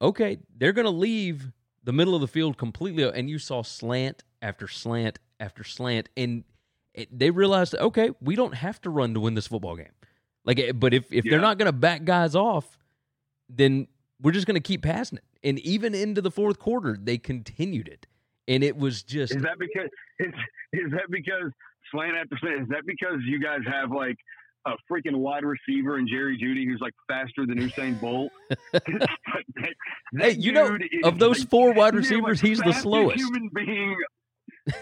okay, 0.00 0.38
they're 0.56 0.72
going 0.72 0.84
to 0.86 0.90
leave 0.90 1.52
the 1.82 1.92
middle 1.92 2.14
of 2.14 2.20
the 2.20 2.28
field 2.28 2.56
completely. 2.58 3.04
And 3.04 3.28
you 3.28 3.38
saw 3.38 3.62
slant 3.62 4.22
after 4.42 4.68
slant 4.68 5.18
after 5.40 5.64
slant. 5.64 6.08
And 6.16 6.44
it, 6.94 7.16
they 7.16 7.30
realized, 7.30 7.74
okay, 7.74 8.10
we 8.20 8.36
don't 8.36 8.54
have 8.54 8.80
to 8.82 8.90
run 8.90 9.14
to 9.14 9.20
win 9.20 9.34
this 9.34 9.46
football 9.46 9.76
game. 9.76 9.92
Like, 10.44 10.58
eh, 10.58 10.72
but 10.72 10.92
if, 10.94 11.12
if 11.12 11.24
Yeah. 11.24 11.32
they're 11.32 11.40
not 11.40 11.58
going 11.58 11.66
to 11.66 11.72
back 11.72 12.04
guys 12.04 12.34
off, 12.34 12.78
then 13.48 13.88
we're 14.20 14.32
just 14.32 14.46
going 14.46 14.54
to 14.56 14.60
keep 14.60 14.82
passing 14.82 15.18
it. 15.18 15.24
And 15.42 15.58
even 15.60 15.94
into 15.94 16.20
the 16.22 16.30
fourth 16.30 16.58
quarter, 16.58 16.98
they 17.00 17.18
continued 17.18 17.88
it. 17.88 18.06
And 18.46 18.62
it 18.62 18.76
was 18.76 19.02
just, 19.02 19.34
Is 19.34 19.42
that 19.42 19.58
because 19.58 19.88
is, 20.18 20.32
is 20.72 20.90
that 20.92 21.10
because 21.10 21.50
slant 21.90 22.14
after 22.16 22.36
slant? 22.38 22.62
Is 22.62 22.68
that 22.68 22.84
because 22.86 23.20
you 23.26 23.40
guys 23.40 23.60
have 23.66 23.90
like 23.90 24.16
a 24.66 24.72
freaking 24.90 25.16
wide 25.16 25.44
receiver 25.44 25.96
and 25.96 26.08
Jerry 26.08 26.38
Jeudy 26.38 26.64
who's 26.66 26.80
like 26.80 26.94
faster 27.08 27.46
than 27.46 27.58
Usain 27.58 28.00
Bolt? 28.00 28.32
That- 28.72 29.74
Hey, 30.16 30.30
you 30.32 30.52
know, 30.52 30.78
of 31.04 31.18
those 31.18 31.40
like, 31.40 31.48
four 31.50 31.72
wide 31.72 31.94
receivers, 31.94 32.40
he's 32.40 32.60
the 32.60 32.72
slowest. 32.72 33.16
Human 33.16 33.50
being. 33.52 33.96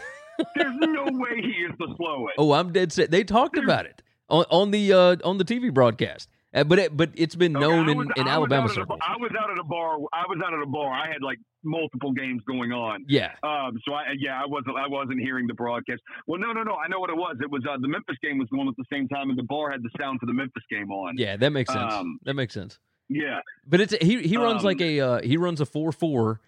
There's 0.55 0.75
no 0.79 1.05
way 1.05 1.37
he 1.41 1.49
is 1.65 1.73
the 1.79 1.95
slowest. 1.97 2.35
Oh, 2.39 2.53
I'm 2.53 2.73
dead 2.73 2.93
set. 2.93 3.11
They 3.11 3.25
talked 3.25 3.55
There's- 3.55 3.67
about 3.67 3.87
it 3.87 4.03
on, 4.29 4.45
on 4.51 4.71
the 4.71 4.93
uh, 4.93 5.17
on 5.25 5.39
the 5.39 5.45
TV 5.45 5.73
broadcast. 5.73 6.29
Uh, 6.55 6.65
but 6.65 6.79
it, 6.79 6.95
but 6.97 7.11
it's 7.15 7.35
been 7.35 7.53
known 7.53 7.89
in, 7.89 7.97
was- 7.97 8.09
in 8.17 8.29
I 8.29 8.33
Alabama 8.33 8.69
circles. 8.69 8.99
I 9.03 9.17
was 9.19 9.31
out 9.41 9.51
at 9.51 9.59
a 9.59 9.65
bar. 9.65 9.97
I 10.13 10.25
was 10.29 10.39
out 10.45 10.53
at 10.53 10.61
a 10.63 10.67
bar. 10.67 10.93
I 10.93 11.07
had 11.11 11.23
like 11.23 11.39
multiple 11.65 12.13
games 12.13 12.43
going 12.47 12.73
on. 12.73 13.05
Yeah, 13.09 13.33
Um, 13.43 13.79
so 13.89 13.95
I 13.95 14.03
yeah, 14.19 14.41
I 14.43 14.47
wasn't 14.47 14.77
I 14.77 14.87
wasn't 14.89 15.21
hearing 15.21 15.47
the 15.47 15.55
broadcast. 15.55 16.03
Well, 16.27 16.39
no, 16.41 16.53
no, 16.53 16.63
no. 16.63 16.75
I 16.75 16.89
know 16.89 17.01
what 17.01 17.09
it 17.11 17.17
was. 17.17 17.37
It 17.41 17.51
was 17.51 17.63
uh, 17.69 17.77
the 17.81 17.89
Memphis 17.89 18.17
game 18.23 18.37
was 18.39 18.49
going 18.51 18.69
at 18.69 18.75
the 18.77 18.85
same 18.93 19.09
time, 19.09 19.31
and 19.31 19.39
the 19.39 19.45
bar 19.45 19.71
had 19.71 19.83
the 19.83 19.91
sound 19.99 20.21
for 20.21 20.27
the 20.27 20.35
Memphis 20.35 20.63
game 20.71 20.91
on. 20.91 21.17
yeah, 21.17 21.37
that 21.37 21.51
makes 21.51 21.73
sense. 21.73 21.93
Um, 21.95 22.19
that 22.25 22.35
makes 22.35 22.53
sense. 22.53 22.79
Yeah. 23.09 23.41
But 23.67 23.81
it's 23.81 23.95
he 24.03 24.21
he 24.23 24.37
runs 24.37 24.61
Um, 24.61 24.65
like 24.67 24.81
a 24.83 25.01
uh, 25.01 25.23
he 25.23 25.37
runs 25.39 25.61
a 25.63 25.67
four 25.67 25.91
four, 25.93 26.41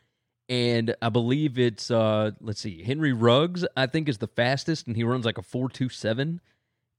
and 0.49 0.95
I 1.01 1.09
believe 1.09 1.59
it's 1.59 1.90
uh 1.90 2.33
let's 2.40 2.61
see 2.61 2.83
Henry 2.83 3.12
Ruggs 3.14 3.64
I 3.77 3.87
think 3.87 4.09
is 4.11 4.19
the 4.19 4.27
fastest, 4.29 4.87
and 4.87 4.97
he 4.97 5.05
runs 5.05 5.25
like 5.25 5.38
a 5.38 5.43
four 5.43 5.69
two 5.71 5.88
seven, 5.88 6.40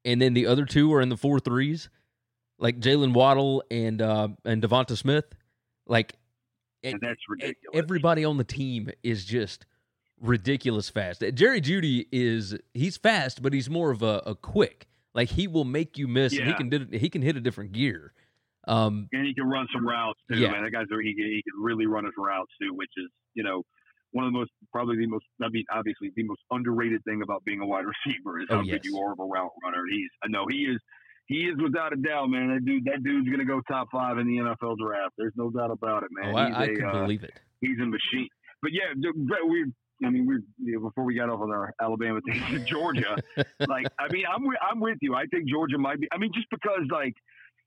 and 0.04 0.22
then 0.22 0.34
the 0.34 0.48
other 0.48 0.66
two 0.66 0.92
are 0.94 1.02
in 1.02 1.10
the 1.10 1.18
four 1.18 1.40
threes, 1.40 1.90
like 2.60 2.80
Jaylen 2.80 3.14
Waddle 3.14 3.64
and 3.72 4.02
uh 4.02 4.30
and 4.44 4.62
DeVonta 4.62 4.98
Smith, 4.98 5.26
like 5.88 6.14
And 6.84 7.00
that's 7.02 7.22
ridiculous. 7.30 7.58
everybody 7.74 8.24
on 8.26 8.38
the 8.38 8.44
team 8.44 8.90
is 9.04 9.26
just 9.26 9.66
ridiculous 10.20 10.90
fast. 10.90 11.24
Jerry 11.34 11.62
Jeudy 11.62 12.08
is 12.12 12.56
he's 12.74 12.98
fast, 12.98 13.42
but 13.42 13.54
he's 13.54 13.70
more 13.70 13.92
of 13.92 14.02
a, 14.02 14.22
a 14.26 14.36
quick. 14.36 14.88
Like 15.14 15.30
he 15.30 15.48
will 15.48 15.66
make 15.66 15.98
you 15.98 16.08
miss. 16.08 16.38
And 16.38 16.48
he 16.48 16.54
can 16.54 16.70
did 16.70 16.94
he 16.94 17.10
can 17.10 17.22
hit 17.22 17.36
a 17.38 17.42
different 17.42 17.72
gear. 17.72 18.14
Um, 18.68 19.10
and 19.14 19.28
he 19.28 19.34
can 19.36 19.46
run 19.48 19.68
some 19.72 19.88
routes 19.88 20.20
too, 20.32 20.40
Yeah. 20.40 20.52
man. 20.52 20.64
That 20.64 20.72
guy's 20.72 20.88
he 20.90 21.14
can, 21.14 21.26
he 21.26 21.44
can 21.44 21.62
really 21.62 21.86
run 21.86 22.04
his 22.06 22.14
routes 22.18 22.52
too, 22.62 22.74
which 22.74 22.90
is 22.98 23.10
you 23.34 23.44
know 23.44 23.64
one 24.12 24.26
of 24.26 24.32
the 24.34 24.38
most 24.40 24.52
probably 24.72 24.98
the 24.98 25.08
most 25.08 25.26
I 25.44 25.50
mean 25.50 25.66
obviously 25.72 26.12
the 26.16 26.24
most 26.24 26.42
underrated 26.52 27.04
thing 27.04 27.22
about 27.22 27.44
being 27.46 27.60
a 27.62 27.66
wide 27.66 27.86
receiver 27.86 28.40
is 28.40 28.48
Oh, 28.50 28.58
how 28.58 28.62
yes. 28.64 28.76
good 28.82 28.86
you 28.86 28.98
are 29.00 29.12
of 29.14 29.20
a 29.20 29.26
route 29.26 29.52
runner. 29.64 29.84
He's 29.90 30.10
no 30.28 30.46
he 30.50 30.64
is 30.64 30.80
he 31.28 31.46
is 31.46 31.56
without 31.62 31.94
a 31.94 31.96
doubt, 31.96 32.30
man. 32.30 32.54
That 32.54 32.66
dude 32.66 32.86
that 32.86 33.04
dude's 33.04 33.30
gonna 33.30 33.46
go 33.46 33.62
top 33.68 33.88
five 33.92 34.18
in 34.18 34.28
the 34.28 34.38
NFL 34.38 34.78
draft. 34.78 35.14
There's 35.18 35.34
no 35.36 35.50
doubt 35.50 35.72
about 35.72 36.04
it, 36.04 36.10
man. 36.12 36.34
oh, 36.34 36.38
I, 36.38 36.50
I 36.50 36.64
a, 36.66 36.76
can 36.76 36.86
uh, 36.86 37.02
believe 37.02 37.24
it. 37.24 37.34
he's 37.62 37.80
a 37.82 37.86
machine. 37.86 38.30
But 38.62 38.72
yeah, 38.72 38.94
we. 39.48 39.66
I 40.04 40.10
mean, 40.10 40.28
we 40.28 40.36
you 40.62 40.74
know, 40.74 40.90
before 40.90 41.06
we 41.06 41.16
got 41.16 41.30
off 41.30 41.40
on 41.40 41.52
our 41.52 41.74
Alabama 41.82 42.20
thing, 42.28 42.66
Georgia. 42.68 43.16
like, 43.66 43.88
I 43.98 44.12
mean, 44.12 44.26
I'm 44.30 44.46
with, 44.46 44.58
I'm 44.62 44.82
with 44.82 44.98
you. 45.02 45.16
I 45.16 45.26
think 45.28 45.48
Georgia 45.48 45.78
might 45.78 46.02
be. 46.02 46.08
I 46.12 46.18
mean, 46.18 46.32
just 46.34 46.50
because 46.50 46.82
like 46.92 47.16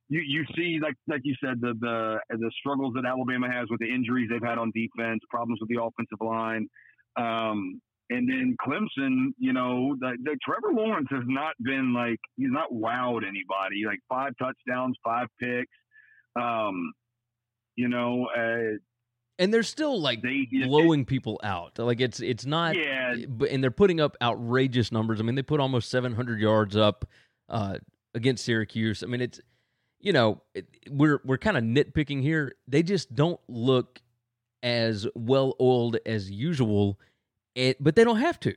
you 0.08 0.20
you 0.20 0.44
see 0.54 0.78
like 0.82 0.94
like 1.06 1.22
you 1.24 1.34
said 1.42 1.60
the 1.60 1.74
the 1.80 2.18
the 2.36 2.50
struggles 2.58 2.94
that 2.94 3.06
Alabama 3.06 3.50
has 3.50 3.68
with 3.70 3.80
the 3.80 3.86
injuries 3.86 4.28
they've 4.30 4.42
had 4.42 4.58
on 4.58 4.72
defense, 4.74 5.20
problems 5.30 5.58
with 5.60 5.70
the 5.70 5.82
offensive 5.82 6.18
line. 6.20 6.68
Um, 7.16 7.80
and 8.10 8.28
then 8.28 8.56
Clemson, 8.66 9.32
you 9.38 9.52
know, 9.52 9.96
the, 10.00 10.16
the 10.22 10.36
Trevor 10.42 10.72
Lawrence 10.72 11.08
has 11.10 11.24
not 11.26 11.54
been 11.60 11.92
like 11.92 12.18
he's 12.36 12.50
not 12.50 12.72
wowed 12.72 13.22
anybody. 13.22 13.84
Like 13.86 14.00
five 14.08 14.32
touchdowns, 14.38 14.96
five 15.04 15.28
picks. 15.40 15.70
Um, 16.40 16.92
you 17.76 17.88
know, 17.88 18.26
uh, 18.36 18.78
And 19.38 19.52
they're 19.52 19.62
still 19.62 20.00
like 20.00 20.22
they 20.22 20.48
blowing 20.64 21.04
people 21.04 21.40
out. 21.42 21.78
Like 21.78 22.00
it's 22.00 22.20
it's 22.20 22.46
not. 22.46 22.76
Yeah, 22.76 23.14
But 23.28 23.50
and 23.50 23.62
they're 23.62 23.70
putting 23.70 24.00
up 24.00 24.16
outrageous 24.22 24.90
numbers. 24.90 25.20
I 25.20 25.22
mean, 25.22 25.34
they 25.34 25.42
put 25.42 25.60
almost 25.60 25.90
700 25.90 26.40
yards 26.40 26.76
up 26.76 27.08
uh, 27.48 27.78
against 28.14 28.44
Syracuse. 28.44 29.02
I 29.02 29.06
mean, 29.06 29.20
it's 29.20 29.40
you 30.00 30.12
know 30.12 30.42
it, 30.54 30.66
we're 30.90 31.20
we're 31.24 31.38
kind 31.38 31.56
of 31.56 31.62
nitpicking 31.62 32.22
here. 32.22 32.54
They 32.66 32.82
just 32.82 33.14
don't 33.14 33.40
look 33.48 34.00
as 34.62 35.06
well 35.14 35.54
oiled 35.60 35.98
as 36.04 36.30
usual, 36.30 36.98
it, 37.54 37.82
but 37.82 37.96
they 37.96 38.04
don't 38.04 38.18
have 38.20 38.38
to. 38.40 38.54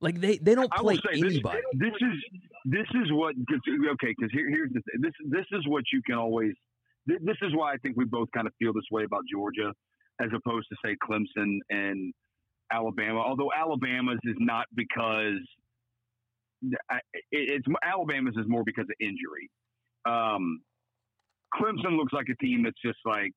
Like 0.00 0.20
they 0.20 0.36
they 0.36 0.54
don't 0.54 0.70
play 0.72 0.96
say 0.96 1.18
anybody. 1.18 1.60
this 1.74 1.92
is 2.00 2.40
this 2.66 2.86
is 2.94 3.10
what 3.12 3.34
cause, 3.48 3.60
okay 3.92 4.14
because 4.16 4.30
here, 4.32 4.48
here's 4.50 4.70
the 4.72 4.80
thing. 4.82 5.00
this 5.00 5.12
this 5.30 5.46
is 5.52 5.66
what 5.66 5.84
you 5.92 6.02
can 6.04 6.16
always 6.16 6.52
thi- 7.08 7.18
this 7.22 7.36
is 7.42 7.54
why 7.54 7.72
I 7.72 7.76
think 7.78 7.96
we 7.96 8.04
both 8.04 8.28
kind 8.34 8.46
of 8.46 8.52
feel 8.58 8.72
this 8.72 8.84
way 8.90 9.04
about 9.04 9.22
Georgia 9.32 9.72
as 10.20 10.28
opposed 10.34 10.66
to 10.68 10.76
say 10.84 10.96
Clemson 11.02 11.58
and 11.70 12.12
Alabama. 12.72 13.20
Although 13.20 13.50
Alabama's 13.56 14.18
is 14.24 14.36
not 14.38 14.66
because 14.74 15.40
I- 16.90 17.00
it, 17.14 17.62
it's 17.62 17.66
Alabama's 17.82 18.34
is 18.36 18.46
more 18.46 18.64
because 18.64 18.84
of 18.84 18.96
injury. 19.00 19.48
Um, 20.06 20.60
Clemson 21.54 21.96
looks 21.96 22.12
like 22.12 22.26
a 22.28 22.36
team 22.44 22.64
that's 22.64 22.80
just 22.84 22.98
like 23.06 23.32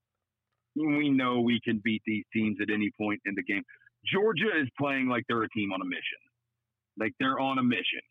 we 0.76 1.10
know 1.10 1.40
we 1.40 1.60
can 1.64 1.82
beat 1.84 2.02
these 2.06 2.24
teams 2.34 2.58
at 2.62 2.70
any 2.70 2.92
point 3.00 3.22
in 3.26 3.36
the 3.36 3.44
game. 3.44 3.64
Georgia 4.12 4.50
is 4.62 4.68
playing 4.80 5.08
like 5.08 5.24
they're 5.28 5.44
a 5.44 5.50
team 5.50 5.72
on 5.74 5.82
a 5.82 5.86
mission. 5.86 6.22
Like 7.00 7.14
they're 7.20 7.40
on 7.40 7.58
a 7.60 7.64
mission. 7.64 8.02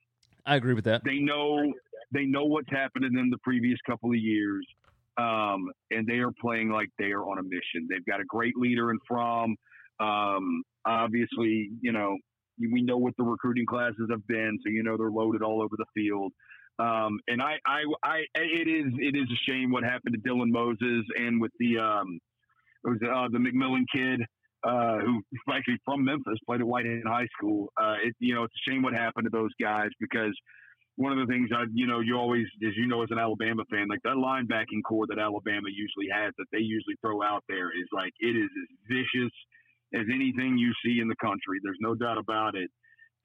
I 0.44 0.56
agree 0.56 0.74
with 0.74 0.84
that. 0.84 1.02
They 1.04 1.18
know 1.18 1.72
they 2.12 2.24
know 2.24 2.44
what's 2.44 2.70
happened 2.70 3.04
to 3.04 3.10
them 3.10 3.30
the 3.30 3.38
previous 3.38 3.78
couple 3.86 4.10
of 4.10 4.16
years, 4.16 4.64
um, 5.18 5.68
and 5.90 6.06
they 6.06 6.18
are 6.18 6.32
playing 6.40 6.70
like 6.70 6.88
they 6.98 7.10
are 7.10 7.28
on 7.28 7.38
a 7.38 7.42
mission. 7.42 7.88
They've 7.90 8.04
got 8.06 8.20
a 8.20 8.24
great 8.24 8.56
leader 8.56 8.90
in 8.90 8.98
Fromm. 9.08 9.56
Um, 9.98 10.62
obviously, 10.84 11.70
you 11.80 11.92
know 11.92 12.16
we 12.58 12.82
know 12.82 12.96
what 12.96 13.14
the 13.18 13.24
recruiting 13.24 13.66
classes 13.66 14.08
have 14.10 14.26
been, 14.26 14.58
so 14.62 14.70
you 14.70 14.82
know 14.82 14.96
they're 14.96 15.10
loaded 15.10 15.42
all 15.42 15.62
over 15.62 15.74
the 15.76 15.86
field. 15.94 16.32
Um, 16.78 17.18
and 17.26 17.40
I, 17.40 17.54
I, 17.66 17.82
I, 18.02 18.18
it 18.34 18.68
is 18.68 18.92
it 18.98 19.16
is 19.16 19.26
a 19.30 19.50
shame 19.50 19.70
what 19.70 19.82
happened 19.82 20.14
to 20.14 20.28
Dylan 20.28 20.50
Moses 20.50 21.04
and 21.16 21.40
with 21.40 21.52
the 21.58 21.78
um, 21.78 22.18
it 22.84 22.88
was 22.88 22.98
uh, 23.02 23.28
the 23.32 23.38
McMillon 23.38 23.84
kid 23.92 24.20
uh, 24.64 24.98
who 24.98 25.22
actually 25.52 25.78
from 25.84 26.04
Memphis, 26.04 26.38
played 26.46 26.60
at 26.60 26.66
White 26.66 26.86
in 26.86 27.02
high 27.06 27.28
school. 27.36 27.72
Uh, 27.80 27.96
it, 28.04 28.14
you 28.18 28.34
know, 28.34 28.44
it's 28.44 28.54
a 28.54 28.70
shame 28.70 28.82
what 28.82 28.94
happened 28.94 29.24
to 29.24 29.30
those 29.30 29.52
guys 29.60 29.90
because 30.00 30.34
one 30.96 31.12
of 31.12 31.18
the 31.18 31.30
things 31.30 31.50
I, 31.54 31.64
you 31.74 31.86
know, 31.86 32.00
you 32.00 32.16
always, 32.16 32.46
as 32.66 32.72
you 32.76 32.86
know, 32.86 33.02
as 33.02 33.10
an 33.10 33.18
Alabama 33.18 33.64
fan, 33.70 33.86
like 33.88 34.00
that 34.04 34.16
linebacking 34.16 34.82
corps 34.86 35.06
that 35.08 35.18
Alabama 35.18 35.68
usually 35.68 36.08
has, 36.10 36.32
that 36.38 36.46
they 36.52 36.58
usually 36.58 36.96
throw 37.02 37.22
out 37.22 37.44
there, 37.48 37.68
is 37.68 37.86
like 37.92 38.12
it 38.18 38.34
is 38.34 38.48
as 38.48 38.68
vicious 38.88 39.32
as 39.94 40.06
anything 40.12 40.56
you 40.56 40.72
see 40.84 41.00
in 41.00 41.08
the 41.08 41.16
country. 41.20 41.60
There's 41.62 41.78
no 41.80 41.94
doubt 41.94 42.18
about 42.18 42.54
it. 42.56 42.70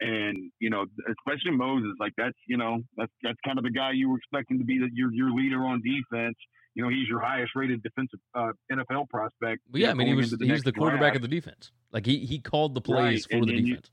And 0.02 0.52
you 0.60 0.70
know, 0.70 0.86
especially 1.08 1.56
Moses, 1.56 1.94
like 2.00 2.14
that's 2.18 2.38
you 2.48 2.58
know 2.58 2.80
that's 2.98 3.12
that's 3.24 3.40
kind 3.46 3.58
of 3.58 3.64
the 3.64 3.72
guy 3.72 3.92
you 3.94 4.10
were 4.10 4.18
expecting 4.18 4.60
to 4.60 4.66
be 4.66 4.80
the, 4.80 4.90
your 4.94 5.14
your 5.14 5.32
leader 5.32 5.64
on 5.64 5.82
defense. 5.82 6.36
You 6.76 6.84
know, 6.84 6.90
he's 6.90 7.08
your 7.10 7.20
highest 7.20 7.52
rated 7.56 7.84
defensive 7.84 8.20
uh, 8.34 8.52
NFL 8.72 9.10
prospect. 9.10 9.62
Well, 9.72 9.82
yeah, 9.82 9.92
I 9.92 9.94
mean, 9.94 10.08
he 10.08 10.14
was 10.16 10.32
the 10.32 10.46
he 10.46 10.52
was 10.52 10.64
the 10.64 10.72
quarterback 10.72 11.14
draft. 11.14 11.16
of 11.18 11.22
the 11.24 11.28
defense. 11.28 11.72
Like 11.92 12.06
he 12.06 12.20
he 12.20 12.40
called 12.40 12.76
the 12.76 12.82
plays 12.82 13.28
Right, 13.28 13.32
for 13.32 13.38
and 13.38 13.48
the 13.48 13.54
you- 13.54 13.66
defense. 13.68 13.92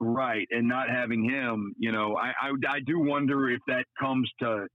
Right, 0.00 0.46
and 0.52 0.68
not 0.68 0.88
having 0.88 1.24
him, 1.28 1.74
you 1.76 1.90
know, 1.90 2.16
I, 2.16 2.28
I 2.40 2.52
I 2.68 2.78
do 2.86 3.00
wonder 3.00 3.50
if 3.50 3.58
that 3.66 3.84
comes 3.98 4.30
to 4.40 4.68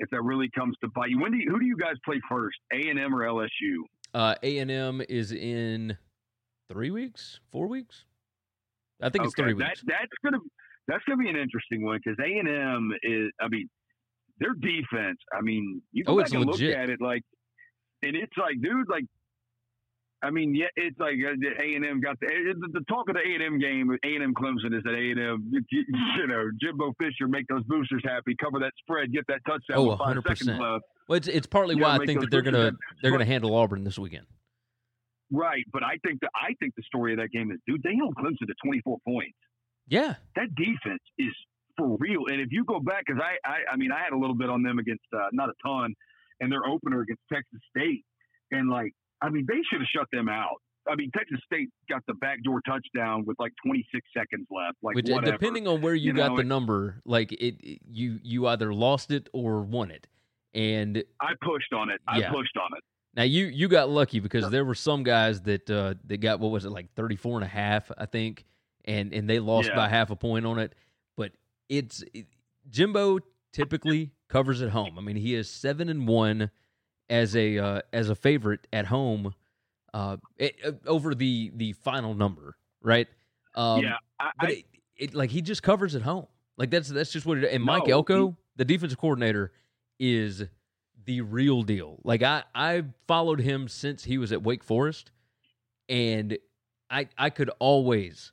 if 0.00 0.10
that 0.10 0.20
really 0.22 0.50
comes 0.52 0.76
to 0.82 0.88
bite 0.88 1.10
you. 1.10 1.20
When 1.20 1.30
do 1.30 1.38
you, 1.38 1.48
who 1.48 1.60
do 1.60 1.64
you 1.66 1.76
guys 1.76 1.94
play 2.04 2.20
first, 2.28 2.56
A 2.72 2.88
and 2.88 2.98
M 2.98 3.14
or 3.14 3.20
LSU? 3.20 3.48
Uh, 4.12 4.34
A 4.42 4.58
and 4.58 4.72
M 4.72 5.00
is 5.08 5.30
in 5.30 5.96
three 6.68 6.90
weeks, 6.90 7.38
four 7.52 7.68
weeks. 7.68 8.04
I 9.00 9.10
think 9.10 9.24
it's 9.26 9.34
Okay, 9.38 9.44
three 9.52 9.58
that, 9.62 9.68
weeks. 9.68 9.84
That's 9.86 10.10
gonna 10.24 10.38
that's 10.88 11.04
gonna 11.04 11.22
be 11.22 11.28
an 11.30 11.36
interesting 11.36 11.84
one 11.84 12.00
because 12.04 12.18
A 12.18 12.36
and 12.36 12.48
M 12.48 12.90
is, 13.04 13.30
I 13.40 13.46
mean, 13.46 13.68
their 14.40 14.54
defense. 14.54 15.18
I 15.36 15.40
mean, 15.42 15.80
you 15.92 16.04
go 16.04 16.14
Oh, 16.14 16.22
back 16.22 16.32
and 16.32 16.44
legit. 16.44 16.70
look 16.70 16.78
at 16.78 16.90
it, 16.90 17.00
like, 17.00 17.22
and 18.02 18.16
it's 18.16 18.36
like, 18.36 18.60
dude, 18.62 18.88
like. 18.88 19.04
I 20.22 20.30
mean, 20.30 20.54
yeah, 20.54 20.68
it's 20.76 20.98
like 20.98 21.16
uh, 21.22 21.34
A 21.62 21.74
and 21.76 21.84
M 21.84 22.00
got 22.00 22.18
the, 22.18 22.26
the 22.58 22.78
the 22.80 22.84
talk 22.88 23.10
of 23.10 23.14
the 23.14 23.20
A 23.20 23.34
and 23.34 23.42
M 23.42 23.58
game. 23.58 23.90
A 23.90 24.14
and 24.14 24.22
M 24.22 24.32
Clemson 24.32 24.74
is 24.74 24.82
that 24.84 24.94
A 24.94 25.10
and 25.10 25.20
M, 25.20 25.52
you 25.70 26.26
know, 26.26 26.48
Jimbo 26.62 26.94
Fisher 26.98 27.28
make 27.28 27.46
those 27.48 27.62
boosters 27.64 28.00
happy, 28.06 28.34
cover 28.42 28.58
that 28.60 28.72
spread, 28.78 29.12
get 29.12 29.26
that 29.28 29.40
touchdown 29.46 29.76
Oh, 29.76 29.90
with 29.90 29.98
five 29.98 30.16
100%. 30.16 30.80
Well, 31.08 31.16
it's 31.18 31.28
it's 31.28 31.46
partly 31.46 31.74
why 31.74 31.96
I 31.98 32.06
think 32.06 32.20
that 32.20 32.30
they're 32.30 32.40
gonna 32.40 32.70
boosters 32.70 32.78
they're 33.02 33.10
gonna 33.10 33.26
handle 33.26 33.54
Auburn 33.54 33.84
this 33.84 33.98
weekend. 33.98 34.24
Right, 35.30 35.64
but 35.74 35.82
I 35.82 35.98
think 36.06 36.20
the 36.20 36.30
I 36.34 36.54
think 36.58 36.74
the 36.74 36.82
story 36.84 37.12
of 37.12 37.18
that 37.18 37.28
game 37.30 37.50
is, 37.50 37.58
dude, 37.66 37.82
they 37.82 37.94
held 37.94 38.14
Clemson 38.14 38.46
to 38.46 38.54
twenty 38.64 38.80
four 38.80 38.96
points. 39.06 39.36
Yeah, 39.88 40.14
that 40.36 40.54
defense 40.54 41.02
is 41.18 41.34
for 41.76 41.96
real. 41.98 42.22
And 42.28 42.40
if 42.40 42.48
you 42.50 42.64
go 42.64 42.80
back, 42.80 43.04
because 43.06 43.20
I, 43.22 43.36
I, 43.48 43.56
I 43.72 43.76
mean, 43.76 43.90
I 43.92 44.02
had 44.02 44.12
a 44.12 44.18
little 44.18 44.36
bit 44.36 44.48
on 44.50 44.62
them 44.62 44.78
against 44.78 45.04
uh, 45.14 45.26
not 45.32 45.48
a 45.48 45.54
ton, 45.66 45.94
and 46.40 46.50
their 46.50 46.66
opener 46.66 47.00
against 47.02 47.22
Texas 47.32 47.60
State, 47.76 48.04
and 48.50 48.70
like, 48.70 48.92
I 49.22 49.28
mean, 49.30 49.44
they 49.48 49.60
should 49.70 49.80
have 49.80 49.88
shut 49.94 50.06
them 50.12 50.28
out. 50.28 50.56
I 50.86 50.96
mean, 50.96 51.10
Texas 51.16 51.38
State 51.46 51.70
got 51.88 52.02
the 52.06 52.12
backdoor 52.14 52.60
touchdown 52.66 53.24
with 53.26 53.38
like 53.38 53.52
26 53.64 54.06
seconds 54.14 54.46
left. 54.50 54.76
Like, 54.82 54.96
which 54.96 55.08
uh, 55.08 55.14
whatever. 55.14 55.32
depending 55.38 55.66
on 55.66 55.80
where 55.80 55.94
you, 55.94 56.08
You 56.08 56.12
got 56.12 56.30
know, 56.32 56.36
the 56.36 56.42
it- 56.42 56.46
number, 56.46 57.00
like 57.06 57.32
it, 57.32 57.56
it- 57.62 57.80
you 57.90 58.18
you 58.22 58.46
either 58.48 58.74
lost 58.74 59.10
it 59.10 59.28
or 59.32 59.62
won 59.62 59.90
it. 59.90 60.06
And 60.52 61.02
I 61.20 61.32
pushed 61.42 61.72
on 61.72 61.90
it. 61.90 62.00
I 62.06 62.20
pushed 62.22 62.56
on 62.56 62.76
it. 62.76 62.84
now 63.16 63.22
you 63.24 63.46
you 63.46 63.66
got 63.66 63.88
lucky 63.88 64.20
because 64.20 64.50
there 64.50 64.64
were 64.64 64.74
some 64.74 65.02
guys 65.02 65.40
that 65.42 65.68
uh 65.70 65.94
that 66.06 66.18
got 66.18 66.38
what 66.38 66.50
was 66.52 66.64
it 66.64 66.70
like 66.70 66.92
34 66.94 67.38
and 67.38 67.44
a 67.44 67.48
half, 67.48 67.90
I 67.96 68.04
think, 68.06 68.44
and 68.84 69.12
and 69.14 69.28
they 69.28 69.40
lost 69.40 69.68
Yeah. 69.70 69.76
by 69.76 69.88
half 69.88 70.10
a 70.10 70.16
point 70.16 70.44
on 70.46 70.58
it. 70.58 70.74
But 71.16 71.32
it's 71.68 72.02
it, 72.12 72.26
Jimbo 72.70 73.18
typically 73.52 74.12
covers 74.28 74.62
at 74.62 74.70
home. 74.70 74.98
I 74.98 75.02
mean, 75.02 75.16
he 75.16 75.34
is 75.34 75.50
7 75.50 75.88
and 75.88 76.06
1 76.08 76.50
as 77.10 77.36
a 77.36 77.58
uh, 77.58 77.80
as 77.92 78.08
a 78.08 78.14
favorite 78.14 78.66
at 78.72 78.86
home 78.86 79.34
uh, 79.92 80.16
it, 80.36 80.56
uh, 80.64 80.72
over 80.86 81.14
the 81.14 81.52
the 81.54 81.72
final 81.72 82.14
number, 82.14 82.56
right? 82.82 83.06
Um, 83.54 83.82
yeah, 83.82 83.96
I, 84.18 84.30
but 84.40 84.50
it, 84.50 84.64
it 84.96 85.14
like 85.14 85.30
he 85.30 85.40
just 85.40 85.62
covers 85.62 85.94
at 85.94 86.02
home. 86.02 86.26
Like 86.56 86.70
that's 86.70 86.88
that's 86.88 87.12
just 87.12 87.26
what 87.26 87.38
it. 87.38 87.52
And 87.52 87.62
Mike 87.62 87.86
No, 87.86 87.94
Elko, 87.94 88.36
the 88.56 88.64
defensive 88.64 88.98
coordinator 88.98 89.52
is 89.98 90.44
the 91.04 91.20
real 91.20 91.62
deal. 91.62 92.00
Like 92.04 92.22
I 92.22 92.42
I 92.54 92.84
followed 93.06 93.40
him 93.40 93.68
since 93.68 94.04
he 94.04 94.18
was 94.18 94.32
at 94.32 94.42
Wake 94.42 94.64
Forest, 94.64 95.12
and 95.88 96.38
I 96.90 97.08
I 97.16 97.30
could 97.30 97.50
always 97.60 98.32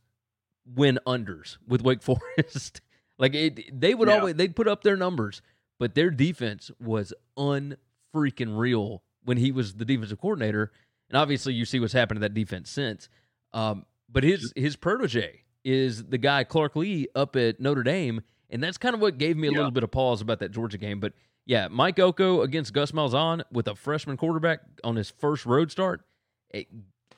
win 0.66 1.00
unders 1.06 1.58
with 1.68 1.82
Wake 1.84 2.02
Forest. 2.38 2.82
Like 3.22 3.36
it, 3.36 3.80
they 3.80 3.94
would 3.94 4.10
Yeah. 4.10 4.18
always 4.18 4.36
they'd 4.36 4.56
put 4.56 4.68
up 4.68 4.84
their 4.84 4.98
numbers, 4.98 5.42
but 5.80 5.96
their 5.96 6.10
defense 6.10 6.72
was 6.82 7.14
unfreaking 7.38 8.58
real 8.58 9.04
when 9.24 9.38
he 9.38 9.52
was 9.52 9.76
the 9.76 9.86
defensive 9.86 10.20
coordinator. 10.20 10.72
And 11.10 11.18
obviously, 11.18 11.54
you 11.54 11.64
see 11.66 11.80
what's 11.80 11.94
happened 11.94 12.18
to 12.18 12.22
that 12.22 12.34
defense 12.34 12.70
since. 12.70 13.08
Um, 13.54 13.86
but 14.10 14.24
his 14.24 14.52
his 14.56 14.76
protege 14.76 15.44
is 15.64 16.06
the 16.06 16.18
guy 16.18 16.44
Clark 16.44 16.76
Lea 16.76 17.08
up 17.16 17.36
at 17.36 17.60
Notre 17.60 17.84
Dame, 17.84 18.22
and 18.50 18.64
that's 18.64 18.78
kind 18.78 18.96
of 18.96 19.02
what 19.02 19.18
gave 19.18 19.38
me 19.38 19.48
a 19.48 19.52
Yeah. 19.52 19.58
little 19.58 19.72
bit 19.72 19.84
of 19.84 19.92
pause 19.92 20.22
about 20.22 20.40
that 20.40 20.52
Georgia 20.52 20.78
game. 20.80 21.00
But 21.00 21.14
yeah, 21.46 21.68
Mike 21.70 22.00
Elko 22.00 22.42
against 22.42 22.74
Gus 22.74 22.92
Malzahn 22.92 23.44
with 23.52 23.68
a 23.68 23.76
freshman 23.76 24.18
quarterback 24.18 24.62
on 24.84 24.96
his 24.96 25.10
first 25.12 25.46
road 25.46 25.72
start. 25.72 26.02
it- 26.50 26.68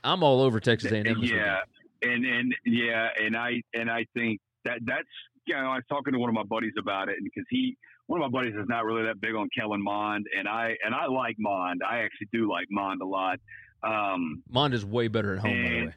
I'm 0.04 0.22
all 0.22 0.42
over 0.42 0.60
Texas 0.60 0.92
A&M. 0.92 1.18
yeah, 1.24 1.62
and 2.04 2.26
and 2.26 2.54
yeah, 2.66 3.10
and 3.20 3.36
I 3.38 3.64
and 3.74 3.90
I 3.90 4.06
think 4.14 4.42
that 4.66 4.80
that's 4.86 5.08
you 5.46 5.56
know 5.56 5.62
I 5.62 5.76
was 5.76 5.84
talking 5.90 6.14
to 6.14 6.20
one 6.20 6.30
of 6.30 6.36
my 6.36 6.44
buddies 6.44 6.74
about 6.80 7.10
it, 7.10 7.16
and 7.18 7.24
because 7.24 7.46
he 7.50 7.78
one 8.08 8.22
of 8.22 8.32
my 8.32 8.40
buddies 8.40 8.56
is 8.56 8.68
not 8.68 8.86
really 8.86 9.04
that 9.04 9.22
big 9.22 9.36
on 9.36 9.48
Kellen 9.58 9.84
Mond, 9.84 10.26
and 10.38 10.48
I 10.48 10.76
and 10.86 10.94
I 10.94 11.08
like 11.08 11.36
Mond. 11.40 11.82
I 11.88 12.00
actually 12.00 12.28
do 12.32 12.50
like 12.50 12.68
Mond 12.70 13.02
a 13.02 13.06
lot. 13.06 13.40
Um, 13.84 14.44
Mond 14.50 14.74
is 14.74 14.86
way 14.86 15.08
better 15.08 15.34
at 15.34 15.40
home, 15.40 15.64
by 15.64 15.70
the 15.70 15.86
way. 15.86 15.94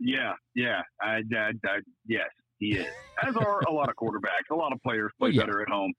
yeah, 0.00 0.32
yeah, 0.54 0.82
I, 1.02 1.22
I, 1.34 1.50
I, 1.64 1.78
yes, 2.06 2.28
he 2.58 2.76
is. 2.76 2.86
As 3.22 3.36
are 3.36 3.60
a 3.62 3.72
lot 3.72 3.88
of 3.88 3.96
quarterbacks. 3.96 4.50
A 4.50 4.54
lot 4.54 4.72
of 4.72 4.80
players 4.82 5.10
play 5.18 5.30
yeah. 5.32 5.42
better 5.42 5.60
at 5.62 5.68
home. 5.68 5.92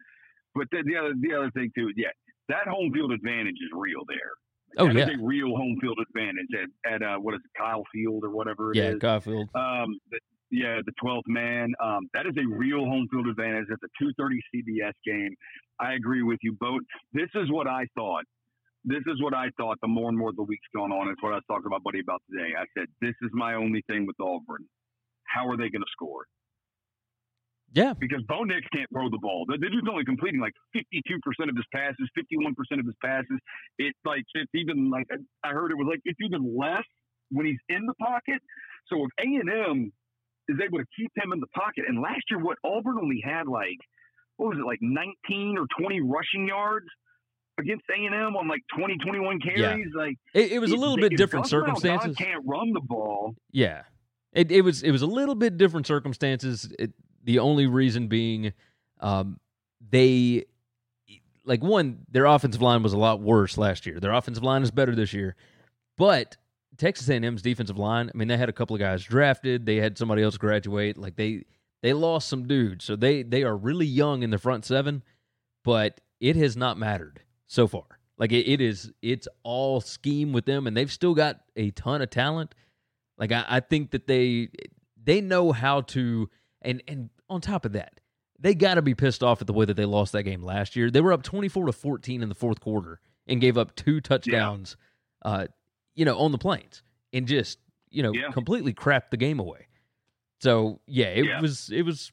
But 0.55 0.67
the, 0.71 0.83
the 0.85 0.97
other 0.97 1.13
the 1.19 1.33
other 1.35 1.51
thing 1.51 1.71
too, 1.75 1.91
yeah, 1.95 2.09
that 2.47 2.67
home 2.67 2.91
field 2.93 3.11
advantage 3.11 3.55
is 3.55 3.69
real 3.73 4.01
there. 4.07 4.31
Oh 4.77 4.87
That 4.87 4.95
yeah, 4.95 5.15
a 5.15 5.23
real 5.23 5.55
home 5.55 5.77
field 5.81 5.97
advantage 6.07 6.47
at, 6.85 6.93
at 6.93 7.01
uh, 7.01 7.17
what 7.17 7.33
is 7.33 7.41
it, 7.43 7.57
Kyle 7.57 7.83
Field 7.91 8.23
or 8.23 8.29
whatever 8.29 8.71
it 8.71 8.77
yeah, 8.77 8.89
is. 8.91 8.99
Kyle 8.99 9.19
Field. 9.19 9.49
Um, 9.55 9.99
yeah, 10.51 10.79
the 10.85 10.93
12th 11.03 11.27
man. 11.27 11.73
Um, 11.83 12.09
that 12.13 12.25
is 12.25 12.33
a 12.37 12.47
real 12.47 12.85
home 12.85 13.07
field 13.11 13.27
advantage. 13.27 13.67
It's 13.69 13.83
a 13.83 14.03
2:30 14.03 14.39
CBS 14.53 14.93
game. 15.05 15.35
I 15.79 15.93
agree 15.93 16.23
with 16.23 16.39
you 16.43 16.53
both. 16.59 16.81
This 17.13 17.29
is 17.35 17.51
what 17.51 17.67
I 17.67 17.85
thought. 17.95 18.25
This 18.85 19.03
is 19.07 19.21
what 19.21 19.33
I 19.33 19.49
thought. 19.57 19.77
The 19.81 19.87
more 19.87 20.09
and 20.09 20.17
more 20.17 20.31
the 20.33 20.43
week's 20.43 20.67
gone 20.75 20.91
on, 20.91 21.09
is 21.09 21.17
what 21.21 21.33
I 21.33 21.35
was 21.35 21.43
talking 21.47 21.63
to 21.63 21.69
my 21.69 21.79
buddy 21.83 21.99
about 21.99 22.21
today. 22.31 22.53
I 22.57 22.65
said, 22.77 22.87
"This 23.01 23.15
is 23.21 23.29
my 23.33 23.55
only 23.55 23.83
thing 23.87 24.05
with 24.07 24.19
Auburn. 24.19 24.65
How 25.25 25.47
are 25.49 25.57
they 25.57 25.69
going 25.69 25.81
to 25.83 25.91
score? 25.91 26.25
Yeah, 27.73 27.93
Because 27.99 28.23
Bo 28.27 28.43
Nix 28.45 28.65
can't 28.73 28.89
throw 28.91 29.09
the 29.09 29.19
ball. 29.19 29.45
The 29.47 29.57
the 29.57 29.69
dude's 29.69 29.87
only 29.91 30.05
completing 30.05 30.39
like 30.39 30.53
52% 30.75 31.49
of 31.49 31.55
his 31.55 31.65
passes, 31.73 32.09
51% 32.17 32.79
of 32.79 32.85
his 32.85 32.95
passes. 33.03 33.39
It's 33.77 33.99
like 34.05 34.23
it's 34.33 34.51
even 34.55 34.89
like 34.89 35.05
I 35.43 35.49
heard 35.49 35.71
it 35.71 35.75
was 35.77 35.87
like 35.89 36.01
it's 36.05 36.19
even 36.21 36.57
less 36.57 36.83
when 37.29 37.45
he's 37.45 37.59
in 37.69 37.85
the 37.85 37.93
pocket. 37.95 38.41
So 38.87 39.05
if 39.05 39.11
A 39.19 39.27
and 39.35 39.49
M 39.51 39.93
is 40.49 40.59
able 40.63 40.79
to 40.79 40.85
keep 40.97 41.11
him 41.15 41.31
in 41.31 41.39
the 41.39 41.47
pocket, 41.47 41.85
and 41.87 42.01
last 42.01 42.23
year 42.29 42.39
what 42.39 42.57
Auburn 42.65 42.97
only 43.01 43.21
had 43.23 43.47
like 43.47 43.79
what 44.37 44.49
was 44.49 44.57
it 44.57 44.65
like 44.65 44.79
19 44.81 45.57
or 45.57 45.67
20 45.77 46.01
rushing 46.01 46.47
yards 46.47 46.87
against 47.59 47.83
A 47.89 48.05
and 48.05 48.15
M 48.15 48.35
on 48.35 48.47
like 48.47 48.61
20, 48.77 48.97
21 48.97 49.39
carries. 49.41 49.87
Like 49.95 50.15
it, 50.33 50.53
it 50.53 50.59
was 50.59 50.71
a 50.71 50.75
little 50.75 50.97
bit 50.97 51.15
different 51.17 51.47
circumstances. 51.47 52.15
Can't 52.15 52.43
run 52.45 52.71
the 52.73 52.81
ball. 52.81 53.35
Yeah, 53.51 53.83
it 54.33 54.51
it 54.51 54.61
was 54.61 54.81
it 54.81 54.91
was 54.91 55.01
a 55.01 55.07
little 55.07 55.35
bit 55.35 55.57
different 55.57 55.85
circumstances. 55.85 56.71
It, 56.79 56.91
the 57.23 57.39
only 57.39 57.67
reason 57.67 58.07
being, 58.07 58.53
um, 59.01 59.39
they 59.91 60.45
like 61.43 61.61
one 61.61 61.99
their 62.09 62.25
offensive 62.25 62.61
line 62.61 62.81
was 62.81 62.93
a 62.93 62.97
lot 62.97 63.21
worse 63.21 63.57
last 63.57 63.85
year. 63.85 63.99
Their 63.99 64.13
offensive 64.13 64.43
line 64.43 64.63
is 64.63 64.71
better 64.71 64.95
this 64.95 65.13
year, 65.13 65.35
but 65.97 66.37
Texas 66.79 67.09
A&M's 67.09 67.41
defensive 67.41 67.77
line. 67.77 68.09
I 68.13 68.17
mean, 68.17 68.27
they 68.27 68.37
had 68.37 68.49
a 68.49 68.53
couple 68.53 68.75
of 68.75 68.79
guys 68.79 69.03
drafted. 69.03 69.65
They 69.65 69.75
had 69.75 69.97
somebody 69.97 70.23
else 70.23 70.37
graduate. 70.37 70.97
Like 70.97 71.15
they 71.15 71.43
they 71.83 71.93
lost 71.93 72.27
some 72.27 72.47
dudes, 72.47 72.85
so 72.85 72.95
they 72.95 73.21
they 73.23 73.43
are 73.43 73.55
really 73.55 73.85
young 73.85 74.23
in 74.23 74.31
the 74.31 74.37
front 74.37 74.65
seven, 74.65 75.03
but 75.63 76.01
it 76.19 76.35
has 76.35 76.57
not 76.57 76.77
mattered 76.77 77.21
so 77.47 77.67
far. 77.67 77.83
Like 78.17 78.31
it, 78.31 78.51
it 78.51 78.59
is, 78.59 78.91
it's 79.01 79.27
all 79.43 79.79
scheme 79.79 80.33
with 80.33 80.45
them, 80.45 80.67
and 80.67 80.75
they've 80.75 80.91
still 80.91 81.13
got 81.13 81.39
a 81.55 81.71
ton 81.71 82.01
of 82.01 82.09
talent. 82.09 82.53
Like 83.17 83.31
I, 83.31 83.45
I 83.47 83.59
think 83.61 83.91
that 83.91 84.07
they 84.07 84.49
they 85.01 85.21
know 85.21 85.51
how 85.51 85.81
to, 85.81 86.29
and 86.61 86.83
and 86.87 87.09
on 87.29 87.41
top 87.41 87.65
of 87.65 87.73
that, 87.73 87.99
they 88.39 88.55
got 88.55 88.75
to 88.75 88.81
be 88.81 88.95
pissed 88.95 89.23
off 89.23 89.41
at 89.41 89.47
the 89.47 89.53
way 89.53 89.65
that 89.65 89.75
they 89.75 89.85
lost 89.85 90.11
that 90.13 90.23
game 90.23 90.43
last 90.43 90.75
year. 90.75 90.91
They 90.91 91.01
were 91.01 91.13
up 91.13 91.23
twenty 91.23 91.47
four 91.47 91.65
to 91.65 91.71
fourteen 91.71 92.21
in 92.21 92.29
the 92.29 92.35
fourth 92.35 92.59
quarter 92.59 92.99
and 93.27 93.39
gave 93.39 93.57
up 93.57 93.75
two 93.75 94.01
touchdowns, 94.01 94.75
uh, 95.23 95.47
you 95.95 96.05
know, 96.05 96.17
on 96.17 96.31
the 96.31 96.37
plains, 96.37 96.81
and 97.13 97.27
just 97.27 97.59
you 97.89 98.03
know 98.03 98.11
Yeah. 98.13 98.31
completely 98.31 98.73
crapped 98.73 99.09
the 99.11 99.17
game 99.17 99.39
away. 99.39 99.67
So 100.41 100.79
yeah, 100.87 101.07
it 101.07 101.25
Yeah. 101.25 101.41
was 101.41 101.69
it 101.71 101.83
was 101.83 102.11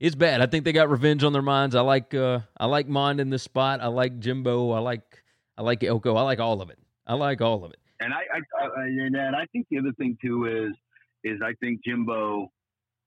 it's 0.00 0.14
bad. 0.16 0.40
I 0.40 0.46
think 0.46 0.64
they 0.64 0.72
got 0.72 0.90
revenge 0.90 1.22
on 1.24 1.32
their 1.32 1.42
minds. 1.42 1.74
I 1.74 1.80
like 1.80 2.14
uh 2.14 2.40
I 2.58 2.66
like 2.66 2.88
Mond 2.88 3.20
in 3.20 3.30
this 3.30 3.42
spot. 3.42 3.80
I 3.80 3.88
like 3.88 4.18
Jimbo. 4.18 4.70
I 4.70 4.78
like 4.80 5.22
I 5.56 5.62
like 5.62 5.84
Elko. 5.84 6.16
I 6.16 6.22
like 6.22 6.40
all 6.40 6.60
of 6.62 6.70
it. 6.70 6.78
I 7.06 7.14
like 7.14 7.40
all 7.40 7.64
of 7.64 7.70
it. 7.72 7.78
And 8.00 8.12
I, 8.12 8.18
I, 8.34 8.66
I 8.66 8.84
and 8.86 9.14
and 9.16 9.36
I 9.36 9.46
think 9.52 9.66
the 9.70 9.78
other 9.78 9.92
thing 9.98 10.16
too 10.22 10.46
is 10.46 10.74
is 11.22 11.40
I 11.42 11.52
think 11.60 11.84
Jimbo, 11.84 12.50